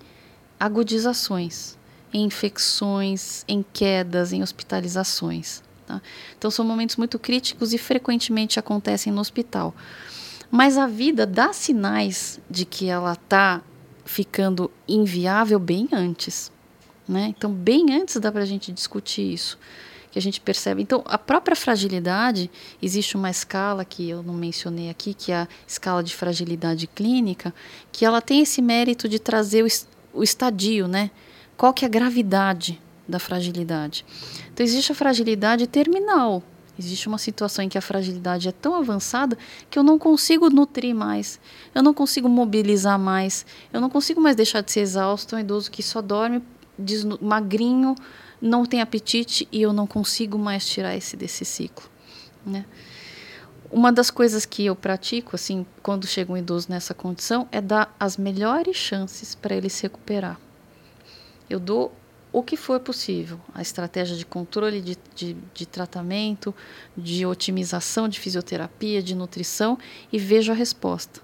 agudizações, 0.59 1.77
em 2.13 2.25
infecções, 2.25 3.43
em 3.47 3.63
quedas, 3.73 4.33
em 4.33 4.41
hospitalizações. 4.41 5.63
Tá? 5.85 6.01
Então 6.37 6.51
são 6.51 6.65
momentos 6.65 6.95
muito 6.95 7.17
críticos 7.17 7.73
e 7.73 7.77
frequentemente 7.77 8.59
acontecem 8.59 9.11
no 9.11 9.21
hospital. 9.21 9.73
Mas 10.51 10.77
a 10.77 10.87
vida 10.87 11.25
dá 11.25 11.53
sinais 11.53 12.39
de 12.49 12.65
que 12.65 12.87
ela 12.87 13.13
está 13.13 13.61
ficando 14.03 14.71
inviável 14.87 15.59
bem 15.59 15.87
antes. 15.91 16.51
Né? 17.07 17.33
Então, 17.35 17.51
bem 17.51 17.93
antes 17.93 18.17
dá 18.17 18.31
para 18.31 18.41
a 18.41 18.45
gente 18.45 18.71
discutir 18.71 19.33
isso 19.33 19.57
que 20.11 20.17
a 20.17 20.21
gente 20.21 20.41
percebe. 20.41 20.81
Então, 20.81 21.03
a 21.05 21.17
própria 21.17 21.55
fragilidade, 21.55 22.49
existe 22.81 23.15
uma 23.15 23.29
escala 23.29 23.85
que 23.85 24.09
eu 24.09 24.23
não 24.23 24.33
mencionei 24.33 24.89
aqui, 24.89 25.13
que 25.13 25.31
é 25.31 25.41
a 25.41 25.47
escala 25.67 26.03
de 26.03 26.15
fragilidade 26.15 26.87
clínica, 26.87 27.53
que 27.91 28.05
ela 28.05 28.21
tem 28.21 28.41
esse 28.41 28.61
mérito 28.61 29.07
de 29.07 29.19
trazer 29.19 29.63
o, 29.63 29.67
o 30.13 30.23
estadio, 30.23 30.87
né? 30.87 31.11
Qual 31.55 31.73
que 31.73 31.85
é 31.85 31.87
a 31.87 31.91
gravidade 31.91 32.81
da 33.07 33.19
fragilidade? 33.19 34.05
Então, 34.53 34.65
existe 34.65 34.91
a 34.91 34.95
fragilidade 34.95 35.67
terminal. 35.67 36.41
Existe 36.79 37.09
uma 37.09 37.17
situação 37.17 37.65
em 37.65 37.67
que 37.67 37.77
a 37.77 37.81
fragilidade 37.81 38.47
é 38.47 38.53
tão 38.53 38.73
avançada 38.73 39.37
que 39.69 39.77
eu 39.77 39.83
não 39.83 39.99
consigo 39.99 40.49
nutrir 40.49 40.95
mais, 40.95 41.37
eu 41.75 41.83
não 41.83 41.93
consigo 41.93 42.29
mobilizar 42.29 42.97
mais, 42.97 43.45
eu 43.73 43.81
não 43.81 43.89
consigo 43.89 44.21
mais 44.21 44.33
deixar 44.33 44.61
de 44.61 44.71
ser 44.71 44.79
exausto, 44.79 45.35
um 45.35 45.39
idoso 45.39 45.69
que 45.69 45.83
só 45.83 46.01
dorme 46.01 46.41
magrinho, 47.21 47.95
não 48.41 48.65
tem 48.65 48.81
apetite 48.81 49.47
e 49.51 49.61
eu 49.61 49.73
não 49.73 49.85
consigo 49.85 50.37
mais 50.37 50.67
tirar 50.67 50.95
esse 50.95 51.15
desse 51.17 51.43
ciclo, 51.45 51.89
né? 52.45 52.65
Uma 53.71 53.91
das 53.91 54.09
coisas 54.09 54.45
que 54.45 54.65
eu 54.65 54.75
pratico, 54.75 55.35
assim, 55.35 55.63
quando 55.83 56.07
chega 56.07 56.33
um 56.33 56.37
idoso 56.37 56.67
nessa 56.69 56.93
condição, 56.93 57.47
é 57.51 57.61
dar 57.61 57.95
as 57.99 58.17
melhores 58.17 58.75
chances 58.75 59.35
para 59.35 59.55
ele 59.55 59.69
se 59.69 59.83
recuperar. 59.83 60.39
Eu 61.47 61.59
dou 61.59 61.93
o 62.31 62.41
que 62.41 62.57
for 62.57 62.79
possível, 62.79 63.39
a 63.53 63.61
estratégia 63.61 64.15
de 64.15 64.25
controle 64.25 64.81
de, 64.81 64.97
de, 65.15 65.37
de, 65.53 65.65
tratamento, 65.67 66.53
de 66.97 67.27
otimização 67.27 68.07
de 68.07 68.19
fisioterapia, 68.19 69.03
de 69.03 69.13
nutrição 69.13 69.77
e 70.11 70.17
vejo 70.17 70.51
a 70.51 70.55
resposta 70.55 71.21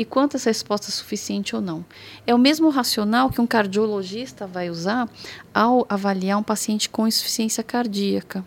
e 0.00 0.04
quanto 0.06 0.38
essa 0.38 0.48
resposta 0.48 0.88
é 0.88 0.90
suficiente 0.90 1.54
ou 1.54 1.60
não. 1.60 1.84
É 2.26 2.34
o 2.34 2.38
mesmo 2.38 2.70
racional 2.70 3.28
que 3.28 3.38
um 3.38 3.46
cardiologista 3.46 4.46
vai 4.46 4.70
usar 4.70 5.06
ao 5.52 5.84
avaliar 5.90 6.38
um 6.38 6.42
paciente 6.42 6.88
com 6.88 7.06
insuficiência 7.06 7.62
cardíaca. 7.62 8.42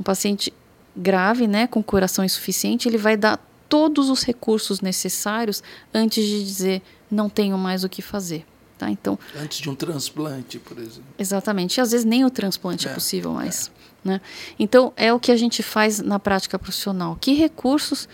Um 0.00 0.02
paciente 0.02 0.50
grave, 0.96 1.46
né, 1.46 1.66
com 1.66 1.82
coração 1.82 2.24
insuficiente, 2.24 2.88
ele 2.88 2.96
vai 2.96 3.18
dar 3.18 3.38
todos 3.68 4.08
os 4.08 4.22
recursos 4.22 4.80
necessários 4.80 5.62
antes 5.92 6.24
de 6.24 6.42
dizer 6.42 6.82
não 7.10 7.28
tenho 7.28 7.58
mais 7.58 7.84
o 7.84 7.88
que 7.88 8.00
fazer. 8.00 8.46
Tá? 8.78 8.88
Então, 8.88 9.18
antes 9.36 9.58
de 9.58 9.68
um 9.68 9.74
transplante, 9.74 10.58
por 10.58 10.78
exemplo. 10.78 11.04
Exatamente. 11.18 11.76
E 11.76 11.80
às 11.82 11.92
vezes 11.92 12.06
nem 12.06 12.24
o 12.24 12.30
transplante 12.30 12.88
é, 12.88 12.90
é 12.90 12.94
possível 12.94 13.32
mais. 13.32 13.70
É. 14.06 14.08
Né? 14.08 14.20
Então, 14.58 14.90
é 14.96 15.12
o 15.12 15.20
que 15.20 15.30
a 15.30 15.36
gente 15.36 15.62
faz 15.62 16.00
na 16.00 16.18
prática 16.18 16.58
profissional. 16.58 17.18
Que 17.20 17.34
recursos 17.34 18.08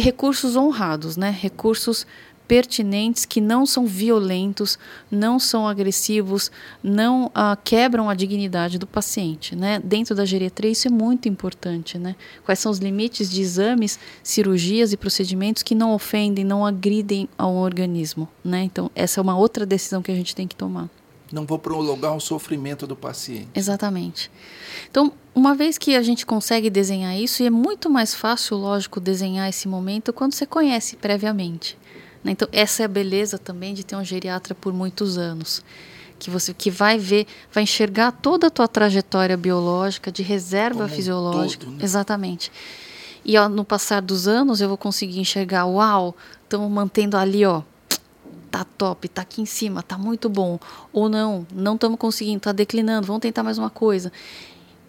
recursos 0.00 0.56
honrados, 0.56 1.16
né? 1.16 1.30
Recursos 1.30 2.06
pertinentes 2.46 3.24
que 3.24 3.40
não 3.40 3.64
são 3.64 3.86
violentos, 3.86 4.78
não 5.10 5.38
são 5.38 5.66
agressivos, 5.66 6.50
não 6.82 7.26
uh, 7.28 7.56
quebram 7.64 8.10
a 8.10 8.14
dignidade 8.14 8.78
do 8.78 8.86
paciente, 8.86 9.56
né? 9.56 9.80
Dentro 9.82 10.14
da 10.14 10.24
geriatria 10.24 10.70
isso 10.70 10.88
é 10.88 10.90
muito 10.90 11.28
importante, 11.28 11.98
né? 11.98 12.14
Quais 12.44 12.58
são 12.58 12.70
os 12.70 12.78
limites 12.78 13.30
de 13.30 13.40
exames, 13.40 13.98
cirurgias 14.22 14.92
e 14.92 14.96
procedimentos 14.96 15.62
que 15.62 15.74
não 15.74 15.94
ofendem, 15.94 16.44
não 16.44 16.66
agridem 16.66 17.28
ao 17.38 17.54
organismo, 17.54 18.28
né? 18.44 18.64
Então 18.64 18.90
essa 18.94 19.18
é 19.18 19.22
uma 19.22 19.36
outra 19.36 19.64
decisão 19.64 20.02
que 20.02 20.12
a 20.12 20.14
gente 20.14 20.34
tem 20.34 20.46
que 20.46 20.56
tomar 20.56 20.90
não 21.34 21.46
vou 21.46 21.58
prolongar 21.58 22.14
o 22.14 22.20
sofrimento 22.20 22.86
do 22.86 22.94
paciente. 22.94 23.48
Exatamente. 23.54 24.30
Então, 24.90 25.12
uma 25.34 25.54
vez 25.54 25.78
que 25.78 25.94
a 25.94 26.02
gente 26.02 26.26
consegue 26.26 26.68
desenhar 26.68 27.16
isso, 27.18 27.42
e 27.42 27.46
é 27.46 27.50
muito 27.50 27.88
mais 27.88 28.14
fácil, 28.14 28.56
lógico, 28.56 29.00
desenhar 29.00 29.48
esse 29.48 29.66
momento 29.66 30.12
quando 30.12 30.34
você 30.34 30.44
conhece 30.44 30.96
previamente. 30.96 31.78
Né? 32.22 32.32
Então, 32.32 32.48
essa 32.52 32.82
é 32.82 32.84
a 32.84 32.88
beleza 32.88 33.38
também 33.38 33.74
de 33.74 33.84
ter 33.84 33.96
um 33.96 34.04
geriatra 34.04 34.54
por 34.54 34.72
muitos 34.72 35.16
anos. 35.16 35.62
Que 36.18 36.30
você 36.30 36.54
que 36.54 36.70
vai 36.70 36.98
ver, 36.98 37.26
vai 37.52 37.64
enxergar 37.64 38.12
toda 38.12 38.46
a 38.46 38.50
tua 38.50 38.68
trajetória 38.68 39.36
biológica, 39.36 40.12
de 40.12 40.22
reserva 40.22 40.84
Como 40.84 40.94
fisiológica. 40.94 41.64
Um 41.64 41.70
todo, 41.70 41.78
né? 41.78 41.84
Exatamente. 41.84 42.52
E 43.24 43.36
ó, 43.38 43.48
no 43.48 43.64
passar 43.64 44.02
dos 44.02 44.28
anos 44.28 44.60
eu 44.60 44.68
vou 44.68 44.76
conseguir 44.76 45.18
enxergar, 45.18 45.64
uau, 45.66 46.14
estamos 46.44 46.70
mantendo 46.70 47.16
ali, 47.16 47.44
ó, 47.44 47.62
tá 48.52 48.64
top, 48.64 49.08
tá 49.08 49.22
aqui 49.22 49.40
em 49.40 49.46
cima, 49.46 49.82
tá 49.82 49.96
muito 49.96 50.28
bom. 50.28 50.60
Ou 50.92 51.08
não, 51.08 51.46
não 51.52 51.74
estamos 51.74 51.98
conseguindo, 51.98 52.40
tá 52.40 52.52
declinando, 52.52 53.06
vamos 53.06 53.22
tentar 53.22 53.42
mais 53.42 53.56
uma 53.56 53.70
coisa. 53.70 54.12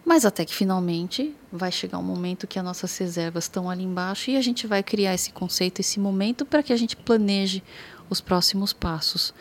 Mas 0.05 0.25
até 0.25 0.43
que 0.43 0.53
finalmente 0.53 1.33
vai 1.49 1.71
chegar 1.71 1.97
um 1.97 2.03
momento 2.03 2.45
que 2.45 2.59
as 2.59 2.65
nossas 2.65 2.95
reservas 2.97 3.45
estão 3.45 3.69
ali 3.69 3.85
embaixo 3.85 4.29
e 4.29 4.35
a 4.35 4.41
gente 4.41 4.67
vai 4.67 4.83
criar 4.83 5.13
esse 5.13 5.31
conceito, 5.31 5.79
esse 5.79 5.97
momento 5.97 6.45
para 6.45 6.61
que 6.61 6.73
a 6.73 6.77
gente 6.77 6.97
planeje 6.97 7.63
os 8.09 8.19
próximos 8.19 8.73
passos. 8.73 9.33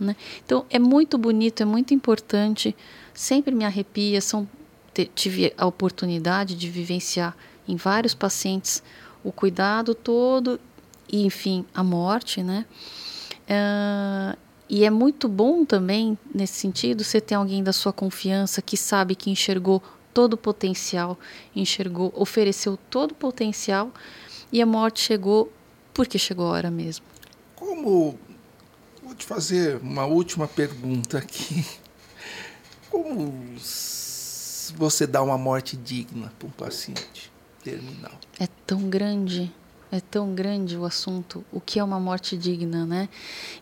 Né? 0.00 0.16
Então 0.42 0.64
é 0.70 0.78
muito 0.78 1.18
bonito, 1.18 1.62
é 1.62 1.66
muito 1.66 1.92
importante, 1.92 2.74
sempre 3.12 3.54
me 3.54 3.66
arrepia. 3.66 4.22
São, 4.22 4.48
tive 5.14 5.52
a 5.58 5.66
oportunidade 5.66 6.54
de 6.54 6.70
vivenciar 6.70 7.36
em 7.68 7.76
vários 7.76 8.14
pacientes 8.14 8.82
o 9.22 9.30
cuidado 9.30 9.94
todo 9.94 10.58
e, 11.12 11.26
enfim, 11.26 11.66
a 11.74 11.84
morte, 11.84 12.42
né? 12.42 12.64
Uh, 13.48 14.36
e 14.68 14.84
é 14.84 14.90
muito 14.90 15.28
bom 15.28 15.64
também, 15.64 16.18
nesse 16.34 16.54
sentido, 16.54 17.04
você 17.04 17.20
ter 17.20 17.36
alguém 17.36 17.62
da 17.62 17.72
sua 17.72 17.92
confiança 17.92 18.60
que 18.60 18.76
sabe 18.76 19.14
que 19.14 19.30
enxergou 19.30 19.82
todo 20.12 20.32
o 20.32 20.36
potencial, 20.36 21.18
enxergou, 21.54 22.12
ofereceu 22.16 22.76
todo 22.90 23.12
o 23.12 23.14
potencial 23.14 23.92
e 24.50 24.60
a 24.60 24.66
morte 24.66 25.00
chegou 25.00 25.52
porque 25.94 26.18
chegou 26.18 26.46
a 26.46 26.50
hora 26.50 26.70
mesmo. 26.70 27.04
Como. 27.54 28.18
Vou 29.02 29.14
te 29.14 29.24
fazer 29.24 29.76
uma 29.82 30.04
última 30.04 30.48
pergunta 30.48 31.18
aqui. 31.18 31.64
Como 32.90 33.32
você 34.76 35.06
dá 35.06 35.22
uma 35.22 35.38
morte 35.38 35.76
digna 35.76 36.32
para 36.38 36.48
um 36.48 36.50
paciente 36.50 37.30
terminal? 37.62 38.18
É 38.38 38.48
tão 38.66 38.88
grande, 38.88 39.52
é 39.90 40.00
tão 40.00 40.34
grande 40.34 40.76
o 40.76 40.84
assunto. 40.84 41.44
O 41.52 41.60
que 41.60 41.78
é 41.78 41.84
uma 41.84 42.00
morte 42.00 42.36
digna, 42.36 42.84
né? 42.84 43.08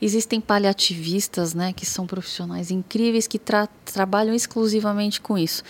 Existem 0.01 0.41
paliativistas, 0.41 1.55
né, 1.55 1.73
que 1.73 1.85
são 1.85 2.07
profissionais 2.07 2.71
incríveis 2.71 3.27
que 3.27 3.39
tra 3.39 3.69
trabalham 3.85 4.35
exclusivamente 4.35 5.21
com 5.21 5.37
isso. 5.37 5.63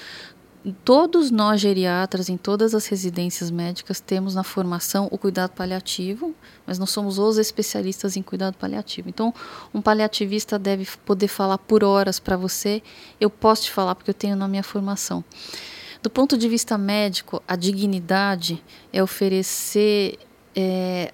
Todos 0.82 1.30
nós 1.30 1.60
geriatras, 1.60 2.30
em 2.30 2.38
todas 2.38 2.74
as 2.74 2.86
residências 2.86 3.50
médicas, 3.50 4.00
temos 4.00 4.34
na 4.34 4.42
formação 4.42 5.08
o 5.10 5.18
cuidado 5.18 5.50
paliativo, 5.50 6.34
mas 6.66 6.78
não 6.78 6.86
somos 6.86 7.18
os 7.18 7.36
especialistas 7.36 8.16
em 8.16 8.22
cuidado 8.22 8.56
paliativo. 8.56 9.10
Então, 9.10 9.34
um 9.74 9.82
paliativista 9.82 10.58
deve 10.58 10.88
poder 11.04 11.28
falar 11.28 11.58
por 11.58 11.84
horas 11.84 12.18
para 12.18 12.34
você. 12.34 12.82
Eu 13.20 13.28
posso 13.28 13.64
te 13.64 13.72
falar 13.72 13.94
porque 13.94 14.08
eu 14.08 14.14
tenho 14.14 14.36
na 14.36 14.48
minha 14.48 14.62
formação. 14.62 15.22
Do 16.02 16.08
ponto 16.08 16.38
de 16.38 16.48
vista 16.48 16.78
médico, 16.78 17.42
a 17.46 17.56
dignidade 17.56 18.62
é 18.90 19.02
oferecer 19.02 20.18
é, 20.54 21.12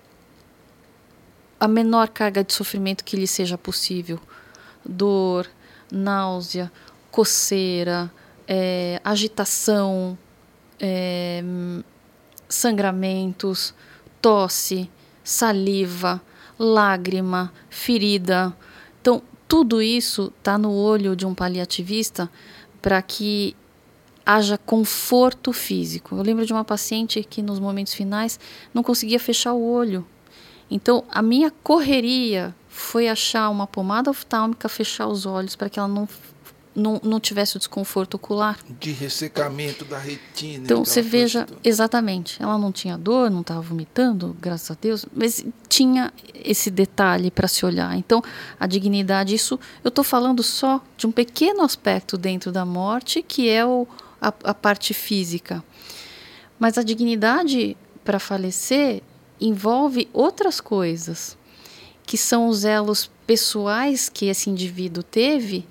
a 1.59 1.69
menor 1.69 2.09
carga 2.09 2.43
de 2.43 2.53
sofrimento 2.53 3.05
que 3.05 3.17
lhe 3.17 3.27
seja 3.27 3.59
possível. 3.59 4.19
Dor, 4.85 5.47
náusea, 5.91 6.73
coceira, 7.11 8.11
é, 8.49 9.01
agitação, 9.05 10.17
é, 10.81 11.43
sangramentos, 12.49 13.75
tosse, 14.21 14.91
saliva, 15.23 16.21
lágrima, 16.59 17.53
ferida. 17.69 18.55
Então, 19.01 19.23
tudo 19.47 19.83
isso 19.83 20.33
está 20.39 20.57
no 20.57 20.73
olho 20.73 21.15
de 21.15 21.27
um 21.27 21.35
paliativista 21.35 22.31
para 22.81 23.01
que 23.03 23.57
haja 24.25 24.59
conforto 24.59 25.53
físico. 25.53 26.17
Eu 26.17 26.23
lembro 26.23 26.47
de 26.47 26.53
uma 26.53 26.65
paciente 26.65 27.23
que 27.23 27.43
nos 27.43 27.59
momentos 27.59 27.95
finais 27.95 28.39
não 28.73 28.83
conseguia 28.83 29.19
fechar 29.19 29.53
o 29.53 29.63
olho. 29.63 30.07
Então, 30.71 31.05
a 31.11 31.21
minha 31.21 31.51
correria 31.51 32.55
foi 32.69 33.09
achar 33.09 33.51
uma 33.51 33.67
pomada 33.67 34.11
oftálmica, 34.11 34.69
fechar 34.69 35.09
os 35.09 35.27
olhos 35.27 35.57
para 35.57 35.69
que 35.69 35.79
ela 35.79 35.89
não 35.89 36.09
não, 36.75 37.01
não 37.03 37.21
tivesse 37.21 37.57
o 37.57 37.59
desconforto 37.59 38.15
ocular. 38.15 38.59
De 38.79 38.93
ressecamento 38.93 39.85
da 39.85 39.99
retina. 39.99 40.65
Então 40.65 40.85
você 40.85 41.03
veja, 41.03 41.47
exatamente, 41.65 42.41
ela 42.43 42.57
não 42.57 42.71
tinha 42.71 42.97
dor, 42.97 43.31
não 43.31 43.41
estava 43.41 43.61
vomitando, 43.61 44.37
graças 44.41 44.71
a 44.71 44.77
Deus, 44.81 45.05
mas 45.15 45.45
tinha 45.69 46.13
esse 46.35 46.71
detalhe 46.71 47.31
para 47.31 47.49
se 47.49 47.65
olhar. 47.65 47.97
Então 47.97 48.23
a 48.59 48.67
dignidade, 48.67 49.35
isso 49.35 49.59
eu 49.83 49.89
estou 49.89 50.05
falando 50.05 50.43
só 50.43 50.81
de 50.97 51.07
um 51.07 51.13
pequeno 51.13 51.63
aspecto 51.63 52.17
dentro 52.17 52.53
da 52.53 52.65
morte, 52.65 53.23
que 53.23 53.49
é 53.49 53.65
o, 53.65 53.87
a, 54.21 54.29
a 54.45 54.55
parte 54.55 54.93
física. 54.93 55.65
Mas 56.59 56.77
a 56.77 56.83
dignidade 56.83 57.77
para 58.05 58.19
falecer 58.19 59.03
envolve 59.41 60.09
outras 60.13 60.61
coisas, 60.61 61.37
que 62.05 62.19
são 62.19 62.49
os 62.49 62.65
elos 62.65 63.11
pessoais 63.27 64.09
que 64.09 64.27
esse 64.27 64.51
indivíduo 64.51 65.03
teve 65.03 65.67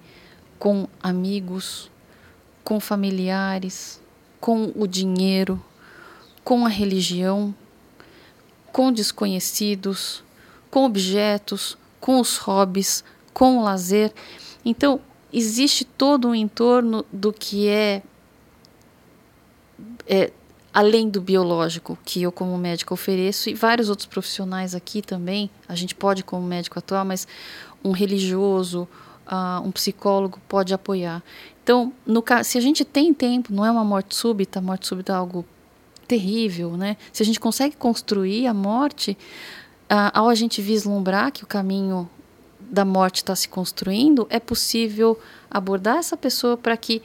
com 0.57 0.87
amigos, 1.01 1.91
com 2.63 2.79
familiares, 2.79 4.01
com 4.39 4.71
o 4.75 4.87
dinheiro, 4.87 5.63
com 6.43 6.65
a 6.65 6.69
religião, 6.69 7.53
com 8.71 8.91
desconhecidos, 8.91 10.23
com 10.71 10.85
objetos, 10.85 11.77
com 11.99 12.19
os 12.19 12.37
hobbies, 12.37 13.03
com 13.33 13.57
o 13.57 13.63
lazer. 13.63 14.13
Então, 14.63 15.01
existe 15.31 15.83
todo 15.83 16.29
um 16.29 16.35
entorno 16.35 17.05
do 17.11 17.31
que 17.31 17.67
é, 17.67 18.01
é 20.09 20.31
além 20.73 21.09
do 21.09 21.21
biológico 21.21 21.97
que 22.03 22.21
eu 22.21 22.31
como 22.31 22.57
médico 22.57 22.93
ofereço 22.93 23.49
e 23.49 23.53
vários 23.53 23.89
outros 23.89 24.07
profissionais 24.07 24.73
aqui 24.73 25.01
também. 25.01 25.49
A 25.67 25.75
gente 25.75 25.93
pode 25.93 26.23
como 26.23 26.45
médico 26.45 26.79
atuar, 26.79 27.05
mas 27.05 27.27
um 27.83 27.91
religioso, 27.91 28.87
uh, 29.27 29.65
um 29.65 29.71
psicólogo 29.71 30.39
pode 30.47 30.73
apoiar. 30.73 31.23
Então, 31.63 31.93
no, 32.05 32.23
se 32.43 32.57
a 32.57 32.61
gente 32.61 32.83
tem 32.83 33.13
tempo, 33.13 33.53
não 33.53 33.65
é 33.65 33.71
uma 33.71 33.83
morte 33.83 34.15
súbita, 34.15 34.59
morte 34.59 34.87
súbita 34.87 35.13
é 35.13 35.15
algo 35.15 35.45
terrível, 36.07 36.75
né? 36.75 36.97
Se 37.13 37.21
a 37.21 37.25
gente 37.25 37.39
consegue 37.39 37.75
construir 37.75 38.47
a 38.47 38.53
morte, 38.53 39.15
uh, 39.91 40.09
ao 40.13 40.29
a 40.29 40.35
gente 40.35 40.61
vislumbrar 40.61 41.31
que 41.31 41.43
o 41.43 41.47
caminho 41.47 42.09
da 42.59 42.83
morte 42.83 43.17
está 43.17 43.35
se 43.35 43.47
construindo, 43.47 44.27
é 44.29 44.39
possível 44.39 45.19
abordar 45.49 45.97
essa 45.97 46.17
pessoa 46.17 46.57
para 46.57 46.75
que 46.75 47.01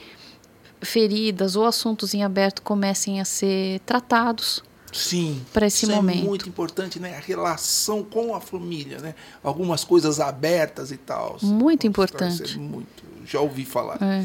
feridas 0.84 1.56
ou 1.56 1.64
assuntos 1.64 2.14
em 2.14 2.22
aberto 2.22 2.62
comecem 2.62 3.20
a 3.20 3.24
ser 3.24 3.80
tratados 3.80 4.62
Sim. 4.94 5.44
Para 5.52 5.66
esse 5.66 5.90
é 5.90 5.94
momento. 5.94 6.20
É 6.20 6.28
muito 6.28 6.48
importante, 6.48 7.00
né? 7.00 7.16
A 7.16 7.20
relação 7.20 8.04
com 8.04 8.34
a 8.34 8.40
família, 8.40 8.98
né? 8.98 9.14
Algumas 9.42 9.82
coisas 9.82 10.20
abertas 10.20 10.92
e 10.92 10.96
tal. 10.96 11.36
Muito 11.42 11.84
importante. 11.86 12.58
Muito. 12.58 13.02
Já 13.26 13.40
ouvi 13.40 13.64
falar. 13.64 14.00
É. 14.00 14.24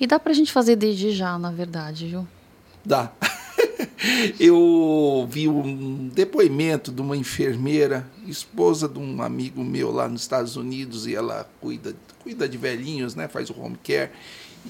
E 0.00 0.06
dá 0.06 0.18
para 0.18 0.32
a 0.32 0.34
gente 0.34 0.50
fazer 0.50 0.74
desde 0.76 1.10
já, 1.10 1.38
na 1.38 1.50
verdade, 1.50 2.08
viu? 2.08 2.26
Dá. 2.82 3.12
Eu 4.40 5.26
vi 5.30 5.48
um 5.48 6.08
depoimento 6.08 6.90
de 6.90 7.00
uma 7.00 7.16
enfermeira, 7.16 8.08
esposa 8.26 8.88
de 8.88 8.98
um 8.98 9.20
amigo 9.20 9.62
meu 9.62 9.90
lá 9.90 10.08
nos 10.08 10.22
Estados 10.22 10.56
Unidos, 10.56 11.06
e 11.06 11.14
ela 11.14 11.48
cuida, 11.60 11.94
cuida 12.22 12.48
de 12.48 12.56
velhinhos, 12.56 13.14
né? 13.14 13.28
Faz 13.28 13.50
o 13.50 13.60
home 13.60 13.76
care. 13.84 14.10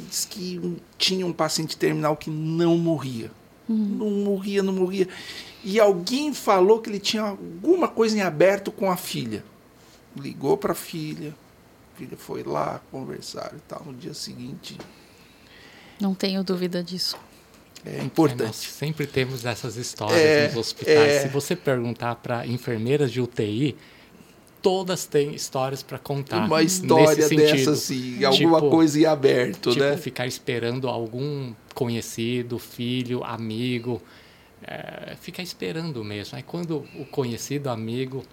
Diz 0.08 0.24
que 0.24 0.80
tinha 0.98 1.26
um 1.26 1.32
paciente 1.32 1.76
terminal 1.76 2.16
que 2.16 2.30
não 2.30 2.76
morria 2.76 3.30
Uhum. 3.68 3.76
Não 3.76 4.10
morria, 4.10 4.62
não 4.62 4.72
morria. 4.72 5.08
E 5.64 5.80
alguém 5.80 6.32
falou 6.32 6.80
que 6.80 6.88
ele 6.88 7.00
tinha 7.00 7.22
alguma 7.22 7.88
coisa 7.88 8.16
em 8.16 8.20
aberto 8.20 8.70
com 8.70 8.90
a 8.90 8.96
filha. 8.96 9.44
Ligou 10.16 10.56
para 10.56 10.72
a 10.72 10.74
filha. 10.74 11.34
A 11.94 11.98
filha 11.98 12.16
foi 12.16 12.42
lá, 12.42 12.80
conversaram 12.90 13.56
e 13.56 13.60
tal. 13.68 13.82
No 13.84 13.94
dia 13.94 14.14
seguinte. 14.14 14.78
Não 16.00 16.14
tenho 16.14 16.44
dúvida 16.44 16.82
disso. 16.82 17.16
É 17.84 18.02
importante. 18.02 18.42
É, 18.42 18.46
nós 18.46 18.56
sempre 18.56 19.06
temos 19.06 19.44
essas 19.44 19.76
histórias 19.76 20.18
é, 20.18 20.46
nos 20.48 20.56
hospitais. 20.56 20.96
É... 20.96 21.22
Se 21.22 21.28
você 21.28 21.54
perguntar 21.56 22.16
para 22.16 22.46
enfermeiras 22.46 23.10
de 23.10 23.20
UTI, 23.20 23.76
todas 24.66 25.06
têm 25.06 25.32
histórias 25.32 25.80
para 25.80 25.96
contar. 25.96 26.44
Uma 26.44 26.60
história 26.60 27.28
dessa, 27.28 27.70
assim, 27.70 28.24
alguma 28.24 28.58
tipo, 28.58 28.70
coisa 28.70 28.98
em 28.98 29.04
aberto, 29.04 29.70
tipo, 29.70 29.84
né? 29.84 29.96
ficar 29.96 30.26
esperando 30.26 30.88
algum 30.88 31.54
conhecido, 31.72 32.58
filho, 32.58 33.22
amigo, 33.22 34.02
é, 34.60 35.14
ficar 35.20 35.44
esperando 35.44 36.02
mesmo. 36.02 36.36
Aí 36.36 36.42
quando 36.42 36.84
o 36.98 37.04
conhecido, 37.04 37.68
amigo, 37.70 38.24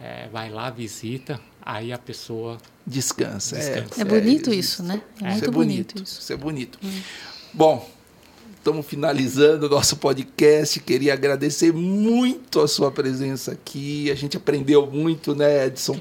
é, 0.00 0.26
vai 0.32 0.50
lá, 0.50 0.70
visita, 0.70 1.40
aí 1.62 1.92
a 1.92 1.98
pessoa 1.98 2.58
descansa. 2.84 3.54
descansa. 3.54 4.00
É, 4.00 4.02
é 4.02 4.04
bonito 4.04 4.52
isso, 4.52 4.82
né? 4.82 5.00
É, 5.20 5.24
muito 5.24 5.36
isso 5.36 5.44
é 5.44 5.50
bonito, 5.52 5.52
bonito, 5.52 6.02
isso. 6.02 6.20
Isso 6.20 6.32
é 6.32 6.36
bonito. 6.36 6.78
Hum. 6.82 7.00
Bom, 7.54 7.88
estamos 8.66 8.84
finalizando 8.84 9.66
o 9.66 9.68
nosso 9.68 9.96
podcast. 9.96 10.80
Queria 10.80 11.12
agradecer 11.12 11.72
muito 11.72 12.60
a 12.60 12.66
sua 12.66 12.90
presença 12.90 13.52
aqui. 13.52 14.10
A 14.10 14.14
gente 14.16 14.36
aprendeu 14.36 14.84
muito, 14.90 15.36
né, 15.36 15.66
Edson, 15.66 15.96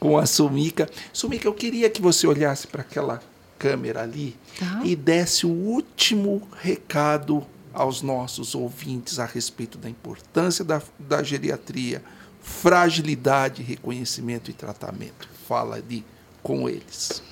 com 0.00 0.18
a 0.18 0.26
Sumica. 0.26 0.90
Sumica, 1.12 1.46
eu 1.46 1.54
queria 1.54 1.88
que 1.88 2.02
você 2.02 2.26
olhasse 2.26 2.66
para 2.66 2.80
aquela 2.82 3.22
câmera 3.56 4.02
ali 4.02 4.36
tá. 4.58 4.80
e 4.82 4.96
desse 4.96 5.46
o 5.46 5.48
último 5.48 6.42
recado 6.60 7.46
aos 7.72 8.02
nossos 8.02 8.52
ouvintes 8.52 9.20
a 9.20 9.24
respeito 9.24 9.78
da 9.78 9.88
importância 9.88 10.64
da, 10.64 10.82
da 10.98 11.22
geriatria, 11.22 12.02
fragilidade, 12.40 13.62
reconhecimento 13.62 14.50
e 14.50 14.54
tratamento. 14.54 15.28
Fala 15.46 15.76
ali 15.76 16.04
com 16.42 16.68
eles. 16.68 17.22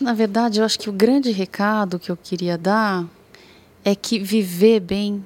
Na 0.00 0.14
verdade, 0.14 0.58
eu 0.58 0.64
acho 0.64 0.80
que 0.80 0.90
o 0.90 0.92
grande 0.92 1.30
recado 1.30 2.00
que 2.00 2.10
eu 2.10 2.16
queria 2.16 2.58
dar 2.58 3.06
é 3.84 3.94
que 3.94 4.18
viver 4.18 4.80
bem 4.80 5.24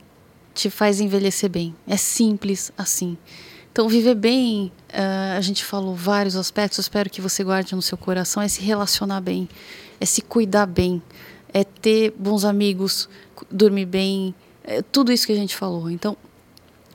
te 0.55 0.71
faz 0.71 1.01
envelhecer 1.01 1.51
bem. 1.51 1.75
É 1.87 1.97
simples 1.97 2.73
assim. 2.77 3.17
Então, 3.71 3.89
viver 3.91 4.15
bem, 4.15 4.73
uh, 4.89 5.37
a 5.37 5.41
gente 5.43 5.63
falou 5.63 5.95
vários 5.95 6.35
aspectos, 6.35 6.79
espero 6.79 7.11
que 7.11 7.21
você 7.21 7.45
guarde 7.45 7.75
no 7.75 7.83
seu 7.83 7.99
coração, 7.99 8.43
é 8.43 8.49
se 8.49 8.63
relacionar 8.63 9.21
bem, 9.21 9.47
é 10.01 10.07
se 10.07 10.23
cuidar 10.23 10.65
bem, 10.65 11.03
é 11.53 11.63
ter 11.63 12.15
bons 12.19 12.47
amigos, 12.47 13.07
dormir 13.51 13.85
bem, 13.85 14.35
é 14.65 14.81
tudo 14.81 15.13
isso 15.13 15.27
que 15.27 15.33
a 15.33 15.37
gente 15.37 15.55
falou. 15.55 15.91
Então, 15.91 16.17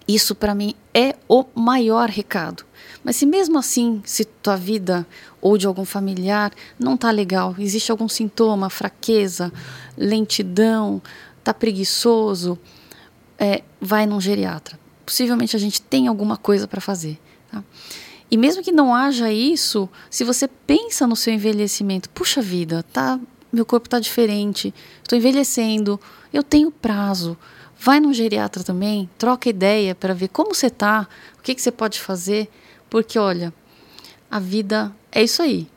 isso 0.07 0.33
para 0.33 0.55
mim 0.55 0.73
é 0.91 1.15
o 1.27 1.45
maior 1.53 2.09
recado. 2.09 2.65
Mas 3.03 3.15
se 3.15 3.25
mesmo 3.25 3.59
assim, 3.59 4.01
se 4.03 4.25
tua 4.25 4.57
vida 4.57 5.07
ou 5.39 5.57
de 5.57 5.67
algum 5.67 5.85
familiar 5.85 6.51
não 6.79 6.97
tá 6.97 7.11
legal, 7.11 7.55
existe 7.59 7.91
algum 7.91 8.09
sintoma, 8.09 8.69
fraqueza, 8.69 9.53
lentidão, 9.95 11.01
tá 11.43 11.53
preguiçoso, 11.53 12.57
é, 13.37 13.63
vai 13.79 14.05
num 14.05 14.21
geriatra. 14.21 14.79
Possivelmente 15.05 15.55
a 15.55 15.59
gente 15.59 15.81
tem 15.81 16.07
alguma 16.07 16.37
coisa 16.37 16.67
para 16.67 16.79
fazer. 16.79 17.19
Tá? 17.51 17.63
E 18.29 18.37
mesmo 18.37 18.63
que 18.63 18.71
não 18.71 18.95
haja 18.95 19.31
isso, 19.31 19.89
se 20.09 20.23
você 20.23 20.47
pensa 20.47 21.05
no 21.05 21.15
seu 21.15 21.33
envelhecimento, 21.33 22.09
puxa 22.09 22.41
vida, 22.41 22.83
tá 22.93 23.19
meu 23.51 23.65
corpo 23.65 23.87
está 23.87 23.99
diferente, 23.99 24.73
estou 25.03 25.17
envelhecendo, 25.17 25.99
eu 26.31 26.41
tenho 26.41 26.71
prazo. 26.71 27.37
Vai 27.77 27.99
no 27.99 28.13
geriatra 28.13 28.63
também, 28.63 29.09
troca 29.17 29.49
ideia 29.49 29.93
para 29.93 30.13
ver 30.13 30.29
como 30.29 30.53
você 30.53 30.69
tá, 30.69 31.07
o 31.37 31.41
que, 31.41 31.53
que 31.53 31.61
você 31.61 31.71
pode 31.71 31.99
fazer, 31.99 32.49
porque 32.89 33.19
olha, 33.19 33.53
a 34.29 34.39
vida 34.39 34.95
é 35.11 35.23
isso 35.23 35.41
aí. 35.41 35.67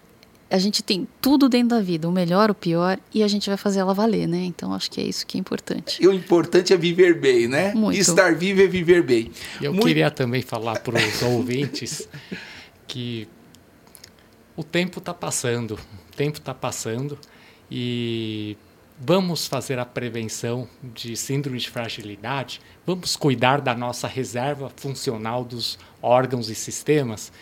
A 0.50 0.58
gente 0.58 0.82
tem 0.82 1.08
tudo 1.20 1.48
dentro 1.48 1.70
da 1.70 1.80
vida, 1.80 2.08
o 2.08 2.12
melhor, 2.12 2.50
o 2.50 2.54
pior, 2.54 2.98
e 3.12 3.22
a 3.22 3.28
gente 3.28 3.48
vai 3.48 3.56
fazer 3.56 3.80
ela 3.80 3.94
valer, 3.94 4.28
né? 4.28 4.44
Então 4.44 4.72
acho 4.74 4.90
que 4.90 5.00
é 5.00 5.04
isso 5.04 5.26
que 5.26 5.36
é 5.36 5.40
importante. 5.40 6.02
E 6.02 6.06
o 6.06 6.12
importante 6.12 6.72
é 6.72 6.76
viver 6.76 7.18
bem, 7.18 7.48
né? 7.48 7.72
Muito. 7.74 7.98
Estar 7.98 8.34
vivo 8.34 8.60
é 8.62 8.66
viver 8.66 9.02
bem. 9.02 9.30
Eu 9.60 9.72
Muito- 9.72 9.86
queria 9.86 10.10
também 10.10 10.42
falar 10.42 10.78
para 10.80 10.96
os 10.96 11.22
ouvintes 11.22 12.08
que 12.86 13.26
o 14.56 14.62
tempo 14.62 14.98
está 14.98 15.12
passando, 15.14 15.72
o 15.74 16.16
tempo 16.16 16.38
está 16.38 16.54
passando 16.54 17.18
e 17.70 18.56
vamos 19.00 19.46
fazer 19.48 19.78
a 19.78 19.84
prevenção 19.84 20.68
de 20.82 21.16
síndrome 21.16 21.58
de 21.58 21.68
fragilidade, 21.68 22.60
vamos 22.86 23.16
cuidar 23.16 23.60
da 23.60 23.74
nossa 23.74 24.06
reserva 24.06 24.70
funcional 24.76 25.44
dos 25.44 25.78
órgãos 26.00 26.48
e 26.48 26.54
sistemas. 26.54 27.32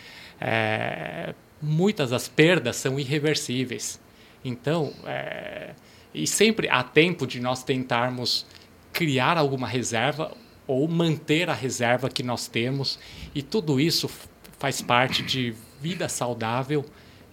É, 0.40 1.34
muitas 1.62 2.10
das 2.10 2.28
perdas 2.28 2.76
são 2.76 2.98
irreversíveis. 2.98 4.00
Então, 4.44 4.92
é, 5.04 5.74
e 6.14 6.26
sempre 6.26 6.68
há 6.68 6.82
tempo 6.82 7.26
de 7.26 7.40
nós 7.40 7.62
tentarmos 7.62 8.44
criar 8.92 9.38
alguma 9.38 9.66
reserva 9.66 10.36
ou 10.66 10.86
manter 10.88 11.48
a 11.48 11.54
reserva 11.54 12.08
que 12.08 12.22
nós 12.22 12.46
temos, 12.46 12.98
e 13.34 13.42
tudo 13.42 13.80
isso 13.80 14.10
faz 14.58 14.80
parte 14.80 15.22
de 15.22 15.54
vida 15.80 16.08
saudável, 16.08 16.84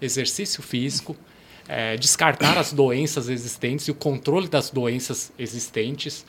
exercício 0.02 0.64
físico, 0.64 1.16
eh, 1.68 1.96
descartar 1.98 2.58
as 2.58 2.74
doenças 2.74 3.30
existentes 3.30 3.88
e 3.88 3.92
o 3.92 3.96
controle 3.96 4.48
das 4.48 4.72
doenças 4.72 5.32
existentes, 5.38 6.26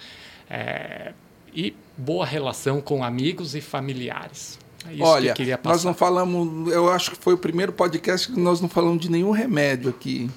eh, 0.51 1.15
e 1.55 1.75
boa 1.97 2.27
relação 2.27 2.81
com 2.81 3.03
amigos 3.03 3.55
e 3.55 3.61
familiares. 3.61 4.59
É 4.89 4.95
isso 4.95 5.03
Olha, 5.03 5.23
que 5.27 5.29
eu 5.31 5.35
queria 5.35 5.59
passar. 5.59 5.75
nós 5.75 5.85
não 5.85 5.95
falamos, 5.95 6.73
eu 6.73 6.91
acho 6.91 7.11
que 7.11 7.17
foi 7.19 7.35
o 7.35 7.39
primeiro 7.39 7.73
podcast 7.73 8.31
que 8.33 8.41
nós 8.41 8.61
não 8.61 8.69
falamos 8.69 9.01
de 9.01 9.11
nenhum 9.11 9.31
remédio 9.31 9.91
aqui. 9.91 10.31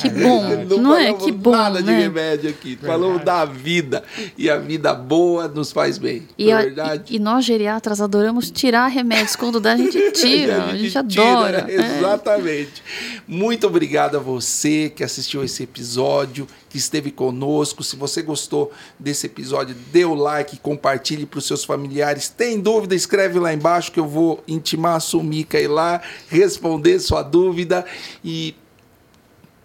Que 0.00 0.08
bom, 0.10 0.42
não, 0.78 0.94
é? 0.96 1.06
falamos 1.06 1.24
Que 1.24 1.32
bom, 1.32 1.50
nada 1.50 1.80
de 1.82 1.86
né? 1.90 2.00
remédio 2.00 2.50
aqui. 2.50 2.76
Falamos 2.76 3.24
da 3.24 3.44
vida. 3.44 4.04
E 4.36 4.48
a 4.50 4.56
vida 4.58 4.94
boa 4.94 5.48
nos 5.48 5.72
faz 5.72 5.98
bem. 5.98 6.28
E, 6.36 6.46
não 6.46 6.52
é 6.52 6.54
a- 6.54 6.62
verdade? 6.62 7.12
e- 7.12 7.16
e 7.16 7.18
nós 7.18 7.44
geriatras 7.44 8.00
adoramos 8.00 8.50
tirar 8.50 8.86
remédios. 8.88 9.34
Quando 9.36 9.58
dá, 9.60 9.72
a 9.72 9.76
gente 9.76 9.98
tira, 10.12 10.64
a 10.64 10.76
gente, 10.76 10.90
tira, 11.08 11.22
adora. 11.22 11.66
é. 11.68 11.74
Exatamente. 11.74 12.82
Muito 13.26 13.66
obrigado 13.66 14.16
a 14.16 14.20
você 14.20 14.92
que 14.94 15.02
assistiu 15.04 15.42
esse 15.44 15.62
episódio, 15.62 16.46
que 16.68 16.76
esteve 16.78 17.10
conosco. 17.10 17.82
Se 17.82 17.96
você 17.96 18.22
gostou 18.22 18.72
desse 18.98 19.26
episódio, 19.26 19.74
dê 19.92 20.04
o 20.04 20.14
like, 20.14 20.58
compartilhe 20.58 21.26
para 21.26 21.38
os 21.38 21.46
seus 21.46 21.64
familiares. 21.64 22.28
Tem 22.28 22.60
dúvida, 22.60 22.94
escreve 22.94 23.38
lá 23.38 23.52
embaixo 23.52 23.90
que 23.92 24.00
eu 24.00 24.06
vou 24.06 24.42
intimar 24.46 24.96
a 24.96 25.00
Sumica 25.00 25.58
ir 25.58 25.68
lá, 25.68 26.00
responder 26.28 26.98
sua 27.00 27.22
dúvida. 27.22 27.84
E 28.24 28.54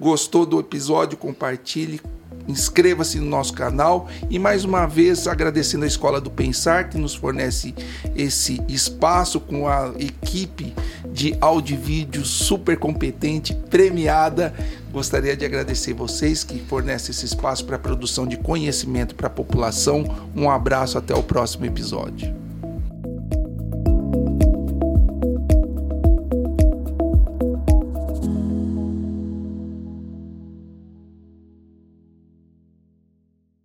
gostou 0.03 0.45
do 0.45 0.59
episódio, 0.59 1.17
compartilhe, 1.17 2.01
inscreva-se 2.45 3.19
no 3.19 3.25
nosso 3.25 3.53
canal 3.53 4.09
e 4.29 4.37
mais 4.37 4.65
uma 4.65 4.85
vez 4.85 5.27
agradecendo 5.29 5.85
a 5.85 5.87
Escola 5.87 6.19
do 6.19 6.29
Pensar 6.29 6.89
que 6.89 6.97
nos 6.97 7.15
fornece 7.15 7.73
esse 8.13 8.61
espaço 8.67 9.39
com 9.39 9.65
a 9.65 9.93
equipe 9.97 10.73
de 11.09 11.37
áudio 11.39 11.75
e 11.75 11.77
vídeo 11.77 12.25
super 12.25 12.77
competente, 12.77 13.55
premiada. 13.69 14.53
Gostaria 14.91 15.37
de 15.37 15.45
agradecer 15.45 15.93
vocês 15.93 16.43
que 16.43 16.59
fornecem 16.59 17.11
esse 17.11 17.25
espaço 17.25 17.65
para 17.65 17.77
a 17.77 17.79
produção 17.79 18.27
de 18.27 18.35
conhecimento 18.35 19.15
para 19.15 19.27
a 19.27 19.29
população. 19.29 20.03
Um 20.35 20.51
abraço, 20.51 20.97
até 20.97 21.15
o 21.15 21.23
próximo 21.23 21.65
episódio. 21.65 22.42